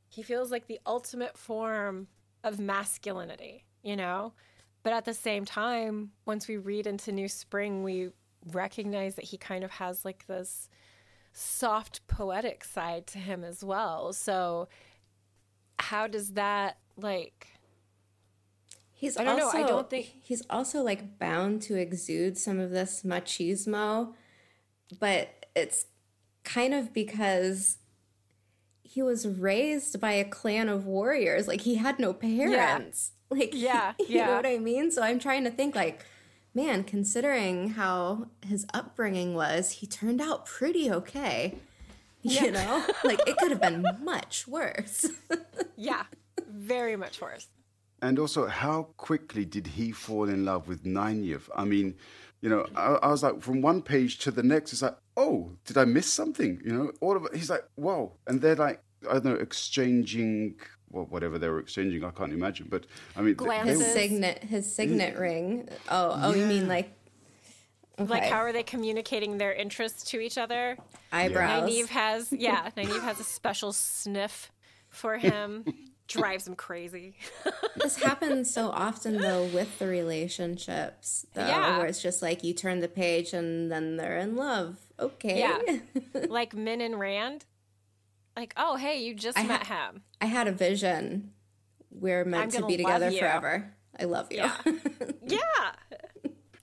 he 0.08 0.22
feels 0.22 0.50
like 0.50 0.66
the 0.66 0.80
ultimate 0.86 1.38
form 1.38 2.06
of 2.44 2.58
masculinity. 2.60 3.64
You 3.82 3.96
know, 3.96 4.34
but 4.82 4.92
at 4.92 5.06
the 5.06 5.14
same 5.14 5.44
time, 5.44 6.12
once 6.26 6.46
we 6.46 6.58
read 6.58 6.86
into 6.86 7.12
New 7.12 7.28
Spring, 7.28 7.82
we 7.82 8.10
recognize 8.50 9.14
that 9.16 9.26
he 9.26 9.36
kind 9.36 9.64
of 9.64 9.72
has 9.72 10.04
like 10.04 10.26
this 10.26 10.68
soft 11.32 12.06
poetic 12.06 12.64
side 12.64 13.06
to 13.08 13.18
him 13.18 13.44
as 13.44 13.64
well. 13.64 14.12
So 14.12 14.68
how 15.78 16.06
does 16.06 16.32
that 16.32 16.78
like 16.96 17.48
He's 19.02 19.16
I 19.16 19.24
don't 19.24 19.40
also, 19.40 19.58
know. 19.58 19.64
I 19.64 19.66
don't 19.66 19.90
think 19.90 20.14
he's 20.22 20.44
also 20.48 20.80
like 20.80 21.18
bound 21.18 21.60
to 21.62 21.74
exude 21.74 22.38
some 22.38 22.60
of 22.60 22.70
this 22.70 23.02
machismo, 23.02 24.14
but 25.00 25.46
it's 25.56 25.86
kind 26.44 26.72
of 26.72 26.92
because 26.92 27.78
he 28.84 29.02
was 29.02 29.26
raised 29.26 30.00
by 30.00 30.12
a 30.12 30.24
clan 30.24 30.68
of 30.68 30.86
warriors. 30.86 31.48
Like 31.48 31.62
he 31.62 31.74
had 31.74 31.98
no 31.98 32.12
parents. 32.12 33.10
Yeah. 33.28 33.36
Like 33.36 33.50
yeah, 33.54 33.94
you 33.98 34.06
yeah. 34.08 34.26
know 34.26 34.36
what 34.36 34.46
I 34.46 34.58
mean? 34.58 34.92
So 34.92 35.02
I'm 35.02 35.18
trying 35.18 35.42
to 35.44 35.50
think 35.50 35.74
like, 35.74 36.04
man, 36.54 36.84
considering 36.84 37.70
how 37.70 38.28
his 38.46 38.66
upbringing 38.74 39.34
was, 39.34 39.72
he 39.72 39.86
turned 39.86 40.20
out 40.20 40.46
pretty 40.46 40.90
okay. 40.90 41.56
You 42.22 42.50
know? 42.50 42.86
like 43.04 43.20
it 43.26 43.36
could 43.38 43.50
have 43.50 43.60
been 43.60 43.84
much 44.02 44.46
worse. 44.46 45.06
yeah. 45.76 46.04
Very 46.48 46.96
much 46.96 47.20
worse. 47.20 47.48
And 48.00 48.18
also, 48.18 48.46
how 48.46 48.88
quickly 48.96 49.44
did 49.44 49.66
he 49.66 49.92
fall 49.92 50.28
in 50.28 50.44
love 50.44 50.66
with 50.66 50.82
Nynaeve? 50.84 51.48
I 51.54 51.64
mean, 51.64 51.94
you 52.40 52.48
know, 52.48 52.66
I, 52.74 52.94
I, 52.94 53.08
was 53.08 53.22
like, 53.22 53.40
from 53.40 53.62
one 53.62 53.80
page 53.80 54.18
to 54.18 54.32
the 54.32 54.42
next, 54.42 54.72
it's 54.72 54.82
like, 54.82 54.96
oh, 55.16 55.52
did 55.64 55.78
I 55.78 55.84
miss 55.84 56.12
something? 56.12 56.60
You 56.64 56.72
know, 56.72 56.92
all 57.00 57.16
of 57.16 57.24
it. 57.26 57.36
He's 57.36 57.48
like, 57.48 57.64
whoa, 57.76 58.12
and 58.26 58.40
they're 58.40 58.56
like, 58.56 58.82
I 59.08 59.14
don't 59.14 59.24
know, 59.24 59.34
exchanging. 59.34 60.56
Well, 60.92 61.06
whatever 61.06 61.38
they 61.38 61.48
were 61.48 61.58
exchanging, 61.58 62.04
I 62.04 62.10
can't 62.10 62.32
imagine. 62.32 62.68
But 62.70 62.86
I 63.16 63.22
mean, 63.22 63.36
his 63.64 63.84
signet, 63.92 64.44
his 64.44 64.72
signet 64.72 65.16
mm. 65.16 65.20
ring. 65.20 65.68
Oh, 65.88 66.12
oh, 66.14 66.34
yeah. 66.34 66.42
you 66.42 66.46
mean 66.46 66.68
like 66.68 66.92
Okay. 67.98 68.10
Like, 68.10 68.24
how 68.24 68.38
are 68.38 68.52
they 68.52 68.62
communicating 68.62 69.38
their 69.38 69.52
interests 69.52 70.10
to 70.10 70.20
each 70.20 70.38
other? 70.38 70.78
Eyebrows. 71.12 71.68
Nynaeve 71.68 71.88
has, 71.88 72.32
yeah, 72.32 72.70
Nynaeve 72.76 73.02
has 73.02 73.20
a 73.20 73.24
special 73.24 73.72
sniff 73.72 74.50
for 74.88 75.18
him 75.18 75.64
drives 76.08 76.46
him 76.46 76.54
crazy. 76.54 77.14
this 77.76 77.96
happens 77.96 78.52
so 78.52 78.70
often 78.70 79.18
though 79.18 79.44
with 79.46 79.78
the 79.78 79.86
relationships, 79.86 81.26
though, 81.34 81.46
yeah. 81.46 81.78
where 81.78 81.86
it's 81.86 82.02
just 82.02 82.22
like 82.22 82.44
you 82.44 82.54
turn 82.54 82.80
the 82.80 82.88
page 82.88 83.32
and 83.32 83.70
then 83.70 83.96
they're 83.96 84.18
in 84.18 84.36
love. 84.36 84.78
Okay. 84.98 85.38
Yeah. 85.38 85.78
like 86.28 86.54
Min 86.54 86.80
and 86.80 86.98
Rand. 86.98 87.44
Like, 88.36 88.54
oh 88.56 88.76
hey, 88.76 89.02
you 89.02 89.14
just 89.14 89.38
I 89.38 89.44
met 89.44 89.66
ha- 89.66 89.90
him. 89.90 90.02
I 90.20 90.26
had 90.26 90.48
a 90.48 90.52
vision. 90.52 91.32
We're 91.90 92.24
meant 92.24 92.52
to 92.52 92.66
be 92.66 92.76
together 92.76 93.10
forever. 93.10 93.74
I 93.98 94.04
love 94.04 94.32
you. 94.32 94.38
Yeah. 94.38 94.56
yeah. 95.26 95.72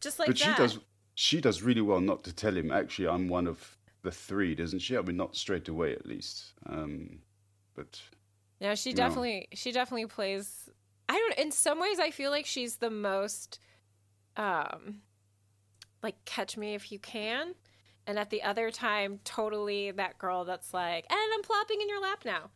Just 0.01 0.19
like 0.19 0.27
but 0.27 0.39
that. 0.39 0.55
she 0.57 0.61
does 0.61 0.79
she 1.15 1.41
does 1.41 1.61
really 1.61 1.81
well 1.81 1.99
not 1.99 2.23
to 2.23 2.33
tell 2.33 2.55
him 2.55 2.71
actually 2.71 3.07
I'm 3.07 3.27
one 3.27 3.47
of 3.47 3.77
the 4.01 4.11
three, 4.11 4.55
doesn't 4.55 4.79
she? 4.79 4.97
I 4.97 5.01
mean 5.01 5.17
not 5.17 5.35
straight 5.35 5.67
away 5.67 5.93
at 5.93 6.05
least. 6.05 6.53
Um 6.65 7.19
but 7.75 8.01
yeah, 8.59 8.75
she 8.75 8.93
definitely 8.93 9.47
no. 9.51 9.55
she 9.55 9.71
definitely 9.71 10.07
plays 10.07 10.69
I 11.07 11.13
don't 11.13 11.37
in 11.37 11.51
some 11.51 11.79
ways 11.79 11.99
I 11.99 12.11
feel 12.11 12.31
like 12.31 12.45
she's 12.45 12.77
the 12.77 12.89
most 12.89 13.59
um 14.37 15.01
like 16.01 16.23
catch 16.25 16.57
me 16.57 16.73
if 16.73 16.91
you 16.91 16.99
can. 16.99 17.53
And 18.10 18.18
at 18.18 18.30
the 18.30 18.41
other 18.41 18.72
time, 18.72 19.19
totally 19.23 19.91
that 19.91 20.18
girl 20.18 20.45
that's 20.45 20.73
like, 20.73 21.06
and 21.10 21.19
I'm 21.34 21.44
plopping 21.44 21.80
in 21.81 21.90
your 21.90 22.02
lap 22.02 22.23
now. 22.26 22.49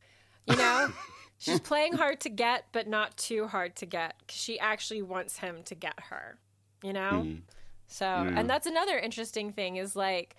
You 0.48 0.56
know? 0.56 0.90
She's 1.38 1.60
playing 1.60 1.94
hard 1.94 2.22
to 2.22 2.30
get, 2.30 2.66
but 2.72 2.88
not 2.88 3.16
too 3.18 3.48
hard 3.48 3.76
to 3.78 3.86
get. 3.86 4.16
Cause 4.28 4.38
she 4.38 4.60
actually 4.60 5.02
wants 5.02 5.38
him 5.38 5.64
to 5.66 5.76
get 5.76 6.00
her. 6.10 6.38
You 6.82 6.94
know? 6.94 7.24
Mm. 7.26 7.42
So, 7.88 8.06
yeah. 8.06 8.40
and 8.40 8.50
that's 8.50 8.66
another 8.66 8.98
interesting 8.98 9.52
thing 9.52 9.76
is 9.76 9.96
like, 9.96 10.36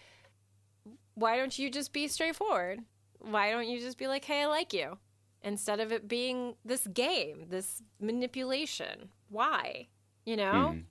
why 1.14 1.36
don't 1.36 1.56
you 1.56 1.70
just 1.70 1.92
be 1.92 2.08
straightforward? 2.08 2.80
Why 3.20 3.50
don't 3.50 3.68
you 3.68 3.80
just 3.80 3.98
be 3.98 4.08
like, 4.08 4.24
hey, 4.24 4.42
I 4.42 4.46
like 4.46 4.72
you? 4.72 4.98
instead 5.44 5.78
of 5.78 5.92
it 5.92 6.08
being 6.08 6.54
this 6.64 6.86
game, 6.88 7.46
this 7.50 7.82
manipulation. 8.00 9.10
Why? 9.28 9.88
You 10.24 10.36
know? 10.36 10.74
Mm. 10.74 10.82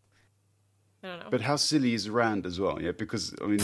I 1.04 1.08
don't 1.08 1.20
know. 1.20 1.26
But 1.30 1.42
how 1.42 1.58
silly 1.58 1.94
is 1.94 2.10
Rand 2.10 2.46
as 2.46 2.60
well? 2.60 2.82
Yeah, 2.82 2.92
because 2.92 3.36
I 3.42 3.48
mean, 3.48 3.60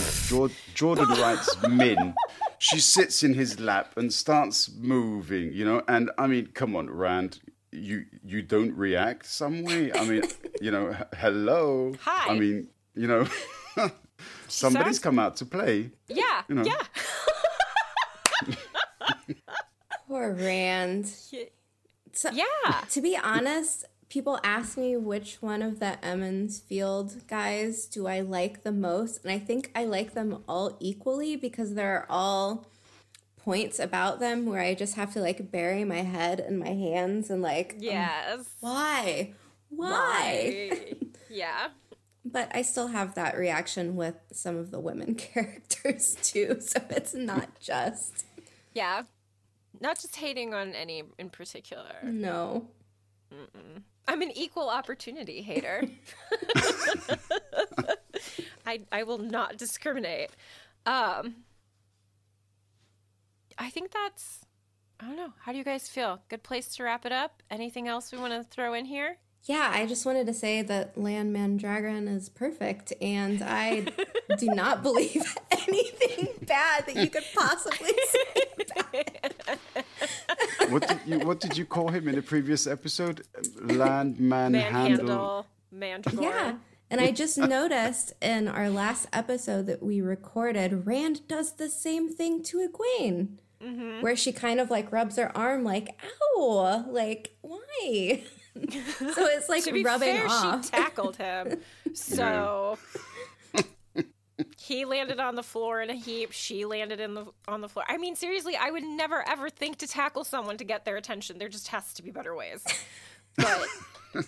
Jordan 0.73 1.07
writes 1.07 1.55
Min. 1.69 2.13
She 2.57 2.79
sits 2.79 3.23
in 3.23 3.33
his 3.33 3.59
lap 3.59 3.93
and 3.95 4.11
starts 4.11 4.69
moving, 4.77 5.53
you 5.53 5.63
know. 5.63 5.81
And 5.87 6.11
I 6.17 6.27
mean, 6.27 6.47
come 6.47 6.75
on, 6.75 6.89
Rand, 6.89 7.39
you 7.71 8.05
you 8.25 8.41
don't 8.41 8.75
react 8.75 9.25
some 9.25 9.63
way. 9.63 9.93
I 9.93 10.03
mean, 10.05 10.23
you 10.61 10.71
know, 10.71 10.95
hello. 11.15 11.93
Hi. 12.01 12.33
I 12.33 12.37
mean, 12.37 12.67
you 12.93 13.07
know, 13.07 13.25
somebody's 14.49 14.85
sounds... 14.85 14.99
come 14.99 15.19
out 15.19 15.37
to 15.37 15.45
play. 15.45 15.91
Yeah. 16.07 16.41
You 16.49 16.55
know. 16.55 16.63
Yeah. 16.63 16.83
Poor 20.07 20.33
Rand. 20.33 21.07
So, 22.11 22.31
yeah. 22.31 22.83
To 22.89 23.01
be 23.01 23.15
honest, 23.15 23.85
people 24.09 24.39
ask 24.43 24.77
me 24.77 24.97
which 24.97 25.41
one 25.41 25.61
of 25.61 25.79
the 25.79 26.03
Emond's 26.03 26.59
Field 26.59 27.27
guys 27.27 27.85
do 27.85 28.07
I 28.07 28.21
like 28.21 28.63
the 28.63 28.71
most, 28.71 29.23
and 29.23 29.31
I 29.31 29.39
think 29.39 29.71
I 29.75 29.85
like 29.85 30.13
them 30.13 30.43
all 30.47 30.75
equally 30.79 31.35
because 31.35 31.75
there 31.75 31.95
are 31.95 32.05
all 32.09 32.67
points 33.37 33.79
about 33.79 34.19
them 34.19 34.45
where 34.45 34.61
I 34.61 34.73
just 34.73 34.95
have 34.95 35.13
to 35.13 35.21
like 35.21 35.51
bury 35.51 35.83
my 35.83 36.01
head 36.01 36.39
in 36.39 36.59
my 36.59 36.69
hands 36.69 37.29
and 37.29 37.41
like 37.41 37.73
um, 37.73 37.79
yes, 37.81 38.39
um, 38.39 38.45
why, 38.59 39.33
why, 39.69 40.69
why? 40.71 40.95
yeah. 41.29 41.69
But 42.25 42.51
I 42.53 42.63
still 42.63 42.87
have 42.87 43.15
that 43.15 43.37
reaction 43.37 43.95
with 43.95 44.15
some 44.31 44.57
of 44.57 44.71
the 44.71 44.79
women 44.79 45.15
characters 45.15 46.17
too, 46.21 46.57
so 46.59 46.81
it's 46.89 47.13
not 47.13 47.59
just 47.59 48.25
yeah. 48.73 49.03
Not 49.81 49.97
just 49.99 50.17
hating 50.17 50.53
on 50.53 50.73
any 50.73 51.03
in 51.17 51.29
particular. 51.29 51.95
No. 52.03 52.67
Mm-mm. 53.33 53.83
I'm 54.09 54.23
an 54.23 54.31
equal 54.35 54.69
opportunity 54.69 55.43
hater. 55.43 55.83
I 58.65 58.81
I 58.91 59.03
will 59.03 59.19
not 59.19 59.57
discriminate. 59.57 60.31
Um 60.85 61.35
I 63.57 63.69
think 63.69 63.91
that's 63.91 64.45
I 64.99 65.05
don't 65.05 65.15
know. 65.15 65.33
How 65.41 65.51
do 65.51 65.59
you 65.59 65.63
guys 65.63 65.87
feel? 65.87 66.21
Good 66.27 66.41
place 66.41 66.69
to 66.75 66.83
wrap 66.83 67.05
it 67.05 67.11
up? 67.11 67.43
Anything 67.51 67.87
else 67.87 68.11
we 68.11 68.17
want 68.17 68.33
to 68.33 68.43
throw 68.43 68.73
in 68.73 68.85
here? 68.85 69.17
Yeah, 69.43 69.71
I 69.73 69.85
just 69.85 70.05
wanted 70.05 70.25
to 70.27 70.33
say 70.33 70.61
that 70.63 70.97
Lan 70.97 71.31
Mandragoran 71.31 72.13
is 72.13 72.27
perfect, 72.27 72.91
and 73.01 73.41
I 73.41 73.85
do 74.37 74.47
not 74.47 74.83
believe 74.83 75.23
anything 75.51 76.27
bad 76.45 76.85
that 76.87 76.95
you 76.95 77.09
could 77.09 77.23
possibly 77.33 77.93
say. 78.07 78.19
what 80.69 80.87
did 80.87 80.99
you 81.05 81.19
What 81.19 81.39
did 81.39 81.57
you 81.57 81.65
call 81.65 81.89
him 81.89 82.07
in 82.07 82.15
the 82.15 82.21
previous 82.21 82.67
episode? 82.67 83.25
Land 83.61 84.19
manhandle. 84.19 85.45
Mandragora. 85.73 86.21
Yeah. 86.21 86.55
And 86.91 86.99
I 86.99 87.11
just 87.11 87.37
noticed 87.37 88.13
in 88.21 88.47
our 88.47 88.69
last 88.69 89.07
episode 89.13 89.67
that 89.67 89.83
we 89.83 90.01
recorded, 90.01 90.87
Rand 90.87 91.27
does 91.27 91.53
the 91.53 91.69
same 91.69 92.09
thing 92.09 92.41
to 92.43 92.67
Egwene. 92.67 93.37
Mm-hmm. 93.63 94.01
Where 94.01 94.15
she 94.15 94.31
kind 94.31 94.61
of 94.61 94.71
like 94.71 94.89
rubs 94.91 95.17
her 95.17 95.35
arm, 95.37 95.65
like, 95.65 95.99
ow, 96.37 96.85
like, 96.87 97.35
why? 97.41 98.23
so 98.55 99.25
it's 99.27 99.49
like 99.49 99.65
to 99.65 99.73
be 99.73 99.83
rubbing 99.83 100.15
fair, 100.15 100.27
off. 100.27 100.65
She 100.65 100.71
tackled 100.71 101.17
him, 101.17 101.59
so 101.93 102.77
he 104.57 104.85
landed 104.85 105.19
on 105.19 105.35
the 105.35 105.43
floor 105.43 105.81
in 105.81 105.89
a 105.89 105.95
heap. 105.95 106.31
She 106.31 106.65
landed 106.65 106.99
in 106.99 107.13
the 107.13 107.25
on 107.47 107.61
the 107.61 107.69
floor. 107.69 107.85
I 107.87 107.97
mean, 107.97 108.15
seriously, 108.15 108.55
I 108.55 108.71
would 108.71 108.83
never 108.83 109.27
ever 109.27 109.49
think 109.49 109.77
to 109.77 109.87
tackle 109.87 110.23
someone 110.23 110.57
to 110.57 110.63
get 110.63 110.85
their 110.85 110.97
attention. 110.97 111.37
There 111.37 111.49
just 111.49 111.69
has 111.69 111.93
to 111.95 112.03
be 112.03 112.11
better 112.11 112.35
ways. 112.35 112.63
But 113.35 113.67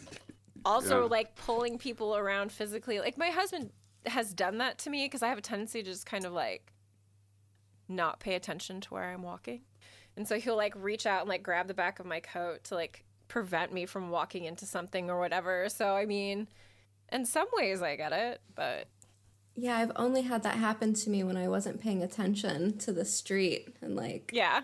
also, 0.66 1.02
yeah. 1.04 1.10
like 1.10 1.36
pulling 1.36 1.78
people 1.78 2.16
around 2.16 2.52
physically. 2.52 3.00
Like 3.00 3.18
my 3.18 3.30
husband 3.30 3.72
has 4.06 4.34
done 4.34 4.58
that 4.60 4.80
to 4.80 4.90
me 4.90 5.06
because 5.06 5.22
I 5.22 5.28
have 5.28 5.38
a 5.38 5.42
tendency 5.42 5.84
to 5.84 5.90
just 5.90 6.06
kind 6.06 6.26
of 6.26 6.34
like 6.34 6.72
not 7.88 8.20
pay 8.20 8.36
attention 8.36 8.82
to 8.82 8.90
where 8.94 9.12
I'm 9.12 9.22
walking. 9.22 9.62
And 10.18 10.28
so 10.28 10.40
he'll 10.40 10.58
like 10.58 10.74
reach 10.76 11.06
out 11.06 11.22
and 11.22 11.30
like 11.30 11.44
grab 11.44 11.68
the 11.68 11.74
back 11.74 12.00
of 12.00 12.06
my 12.06 12.20
coat 12.20 12.64
to 12.66 12.76
like 12.76 13.04
prevent 13.28 13.74
me 13.74 13.86
from 13.86 14.10
walking 14.10 14.46
into 14.46 14.66
something 14.66 15.10
or 15.10 15.20
whatever. 15.20 15.70
So, 15.70 15.96
I 15.96 16.06
mean, 16.06 16.48
in 17.12 17.26
some 17.26 17.48
ways 17.54 17.82
I 17.82 17.96
get 17.96 18.14
it, 18.14 18.42
but. 18.56 18.88
Yeah, 19.56 19.78
I've 19.78 19.91
only 19.95 20.22
had 20.22 20.44
that 20.44 20.56
happen 20.56 20.94
to 20.94 21.10
me 21.10 21.23
when 21.23 21.38
I 21.38 21.48
wasn't 21.48 21.82
paying 21.82 22.02
attention 22.02 22.78
to 22.80 22.91
the 22.91 23.06
street 23.06 23.76
and 23.82 23.95
like. 23.95 24.32
Yeah. 24.34 24.61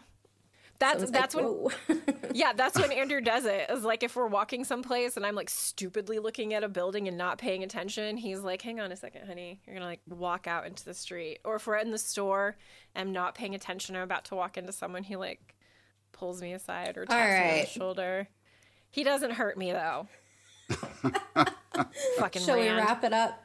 That's 0.80 1.10
that's 1.10 1.34
like, 1.34 1.46
when 1.46 2.02
Yeah, 2.34 2.54
that's 2.54 2.80
when 2.80 2.92
Andrew 2.92 3.20
does 3.20 3.46
it. 3.46 3.70
Is 3.70 3.84
like 3.84 4.04
if 4.04 4.16
we're 4.16 4.28
walking 4.28 4.64
someplace 4.64 5.18
and 5.18 5.26
I'm 5.26 5.34
like 5.34 5.50
stupidly 5.50 6.20
looking 6.20 6.54
at 6.54 6.64
a 6.64 6.70
building 6.70 7.08
and 7.08 7.18
not 7.18 7.40
paying 7.40 7.64
attention, 7.64 8.16
he's 8.16 8.42
like, 8.42 8.62
"Hang 8.62 8.80
on 8.80 8.92
a 8.92 8.96
second, 8.96 9.26
honey. 9.26 9.60
You're 9.66 9.74
going 9.74 9.82
to 9.82 9.88
like 9.88 10.02
walk 10.08 10.46
out 10.46 10.68
into 10.68 10.86
the 10.86 10.94
street." 10.94 11.40
Or 11.44 11.56
if 11.56 11.66
we're 11.66 11.78
in 11.78 11.90
the 11.90 11.98
store 11.98 12.58
and 12.94 13.08
I'm 13.08 13.14
not 13.14 13.34
paying 13.34 13.56
attention, 13.56 13.96
I'm 13.96 14.04
about 14.04 14.26
to 14.26 14.36
walk 14.36 14.56
into 14.56 14.72
someone, 14.72 15.02
he 15.02 15.16
like 15.16 15.56
pulls 16.12 16.42
me 16.44 16.54
aside 16.54 16.96
or 16.96 17.06
taps 17.06 17.16
right. 17.16 17.44
me 17.44 17.60
on 17.60 17.66
the 17.66 17.72
shoulder. 17.72 18.28
He 18.92 19.04
doesn't 19.04 19.32
hurt 19.32 19.58
me 19.58 19.72
though. 19.72 20.08
Fucking 22.20 22.42
Shall 22.44 22.56
Rand. 22.58 22.76
we 22.76 22.82
wrap 22.82 23.04
it 23.04 23.14
up? 23.14 23.44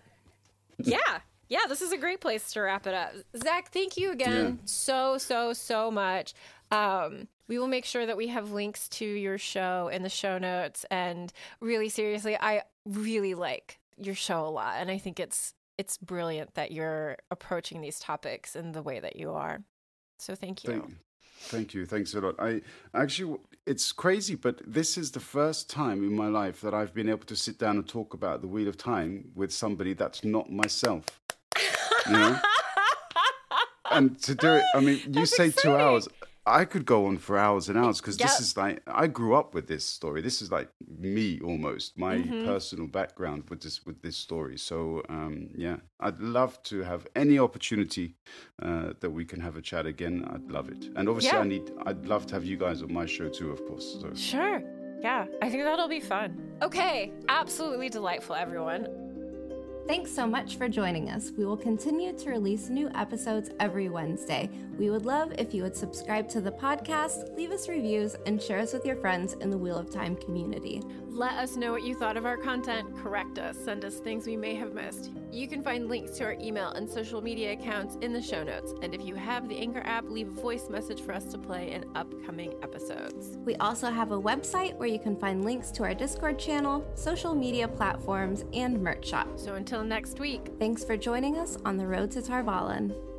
Yeah. 0.79 0.99
Yeah, 1.53 1.67
this 1.69 1.83
is 1.83 1.93
a 1.93 1.99
great 1.99 2.23
place 2.23 2.51
to 2.53 2.63
wrap 2.63 2.87
it 2.87 2.95
up. 2.95 3.13
Zach, 3.37 3.71
thank 3.71 3.99
you 3.99 4.11
again 4.11 4.47
yeah. 4.47 4.65
so, 4.65 5.19
so, 5.19 5.53
so 5.53 5.91
much. 5.91 6.33
Um, 6.71 7.29
we 7.47 7.59
will 7.59 7.69
make 7.69 7.85
sure 7.85 8.07
that 8.07 8.17
we 8.17 8.29
have 8.29 8.53
links 8.53 8.89
to 8.89 9.05
your 9.05 9.37
show 9.37 9.91
in 9.93 10.03
the 10.03 10.09
show 10.09 10.39
notes. 10.39 10.87
And 10.91 11.31
really, 11.61 11.91
seriously, 11.91 12.39
I 12.41 12.63
really 12.87 13.35
like 13.35 13.81
your 13.99 14.15
show 14.15 14.47
a 14.47 14.49
lot. 14.49 14.77
And 14.79 14.91
I 14.91 14.97
think 14.97 15.21
it's 15.21 15.53
it's 15.77 15.99
brilliant 15.99 16.55
that 16.55 16.73
you're 16.73 17.19
approaching 17.31 17.83
these 17.83 18.01
topics 18.01 18.57
in 18.57 18.73
the 18.73 18.81
way 18.81 18.99
that 19.01 19.17
you 19.17 19.33
are. 19.33 19.63
So 20.17 20.35
thank 20.35 20.65
you. 20.65 20.71
Thank, 20.71 20.97
Thank 21.43 21.75
you. 21.75 21.87
Thanks 21.87 22.15
a 22.15 22.21
lot. 22.21 22.37
I 22.39 22.63
actually, 22.95 23.39
it's 23.67 23.93
crazy, 23.93 24.37
but 24.37 24.63
this 24.67 24.97
is 24.97 25.11
the 25.11 25.21
first 25.21 25.69
time 25.69 26.05
in 26.05 26.15
my 26.15 26.29
life 26.29 26.61
that 26.61 26.73
I've 26.73 26.95
been 26.95 27.09
able 27.09 27.27
to 27.27 27.37
sit 27.37 27.59
down 27.59 27.77
and 27.77 27.87
talk 27.87 28.15
about 28.15 28.41
the 28.41 28.47
Wheel 28.47 28.69
of 28.69 28.77
Time 28.77 29.33
with 29.35 29.53
somebody 29.53 29.93
that's 29.93 30.25
not 30.25 30.51
myself. 30.51 31.05
You 32.07 32.13
know? 32.13 32.39
and 33.91 34.19
to 34.23 34.35
do 34.35 34.55
it, 34.55 34.65
I 34.75 34.81
mean, 34.81 35.01
you 35.07 35.13
That's 35.13 35.37
say 35.37 35.51
two 35.51 35.75
hours. 35.77 36.09
I 36.45 36.65
could 36.65 36.85
go 36.85 37.07
on 37.07 37.19
for 37.19 37.39
hours 37.39 37.69
and 37.69 37.79
hours 37.79 38.01
because 38.01 38.19
Yep. 38.19 38.29
this 38.29 38.41
is 38.41 38.57
like 38.57 38.83
I 38.89 39.07
grew 39.07 39.37
up 39.37 39.55
with 39.55 39.69
this 39.69 39.85
story. 39.85 40.21
This 40.23 40.43
is 40.43 40.51
like 40.51 40.69
me 40.99 41.39
almost, 41.41 41.97
my 41.97 42.17
Mm-hmm. 42.17 42.47
personal 42.47 42.89
background 42.89 43.45
with 43.49 43.61
this 43.61 43.87
with 43.87 44.03
this 44.03 44.17
story. 44.17 44.59
So 44.59 45.03
um, 45.09 45.51
yeah, 45.55 45.77
I'd 46.01 46.19
love 46.21 46.61
to 46.65 46.83
have 46.83 47.07
any 47.15 47.39
opportunity 47.39 48.17
uh, 48.61 48.95
that 48.99 49.11
we 49.11 49.25
can 49.25 49.39
have 49.41 49.57
a 49.57 49.63
chat 49.63 49.87
again. 49.87 50.25
I'd 50.35 50.51
love 50.51 50.69
it, 50.69 50.91
and 50.97 51.09
obviously 51.09 51.37
Yeah. 51.39 51.45
I 51.45 51.47
need. 51.47 51.71
I'd 51.87 52.07
love 52.07 52.27
to 52.27 52.35
have 52.35 52.45
you 52.45 52.57
guys 52.57 52.83
on 52.83 52.93
my 52.93 53.07
show 53.07 53.29
too, 53.29 53.53
of 53.53 53.65
course. 53.67 53.99
So 54.01 54.13
Sure. 54.15 54.61
Yeah, 55.01 55.27
I 55.43 55.49
think 55.49 55.63
that'll 55.65 55.89
be 55.89 56.01
fun. 56.01 56.39
Okay, 56.63 57.13
absolutely 57.29 57.89
delightful, 57.89 58.35
everyone. 58.37 58.87
Thanks 59.89 60.15
so 60.15 60.27
much 60.27 60.57
for 60.57 60.69
joining 60.69 61.11
us. 61.11 61.33
We 61.37 61.45
will 61.45 61.57
continue 61.57 62.17
to 62.17 62.31
release 62.31 62.69
new 62.69 62.89
episodes 62.95 63.51
every 63.59 63.89
Wednesday. 63.89 64.49
We 64.79 64.91
would 64.91 65.05
love 65.05 65.33
if 65.39 65.53
you 65.53 65.65
would 65.65 65.77
subscribe 65.77 66.29
to 66.31 66.41
the 66.41 66.53
podcast, 66.53 67.37
leave 67.37 67.51
us 67.51 67.69
reviews, 67.69 68.15
and 68.25 68.41
share 68.41 68.61
us 68.61 68.73
with 68.73 68.87
your 68.87 68.97
friends 68.97 69.35
in 69.35 69.51
the 69.51 69.59
Wheel 69.59 69.77
of 69.77 69.91
Time 69.91 70.15
community. 70.15 70.83
Let 71.15 71.33
us 71.33 71.57
know 71.57 71.73
what 71.73 71.83
you 71.83 71.95
thought 71.95 72.17
of 72.17 72.25
our 72.25 72.39
content, 72.39 72.97
correct 72.97 73.39
us, 73.39 73.59
send 73.59 73.85
us 73.85 73.97
things 73.97 74.27
we 74.27 74.35
may 74.35 74.55
have 74.55 74.73
missed. 74.73 75.11
You 75.31 75.47
can 75.47 75.63
find 75.63 75.87
links 75.87 76.17
to 76.19 76.25
our 76.25 76.37
email 76.41 76.71
and 76.71 76.89
social 76.89 77.21
media 77.21 77.53
accounts 77.53 77.99
in 78.01 78.15
the 78.15 78.23
show 78.23 78.43
notes. 78.43 78.73
And 78.81 78.95
if 78.95 79.05
you 79.05 79.15
have 79.15 79.47
the 79.47 79.59
Anchor 79.59 79.83
app, 79.85 80.09
leave 80.09 80.29
a 80.29 80.41
voice 80.41 80.71
message 80.71 81.03
for 81.03 81.13
us 81.13 81.25
to 81.27 81.39
play 81.39 81.73
in 81.73 81.85
upcoming 81.95 82.55
episodes. 82.63 83.37
We 83.45 83.57
also 83.57 83.91
have 83.91 84.11
a 84.13 84.21
website 84.21 84.75
where 84.79 84.89
you 84.89 84.99
can 84.99 85.15
find 85.15 85.45
links 85.45 85.71
to 85.73 85.83
our 85.83 85.93
Discord 85.95 86.39
channel, 86.39 86.83
social 86.95 87.35
media 87.35 87.69
platforms, 87.69 88.47
and 88.55 88.83
merch 88.83 89.07
shop. 89.07 89.29
So 89.37 89.57
until 89.57 89.85
next 89.85 90.19
week, 90.19 90.49
Thanks 90.63 90.85
for 90.85 90.97
joining 90.97 91.39
us 91.39 91.59
on 91.65 91.77
the 91.77 91.87
road 91.87 92.13
to 92.13 92.23
Tar 92.23 92.45
Valon. 92.45 93.12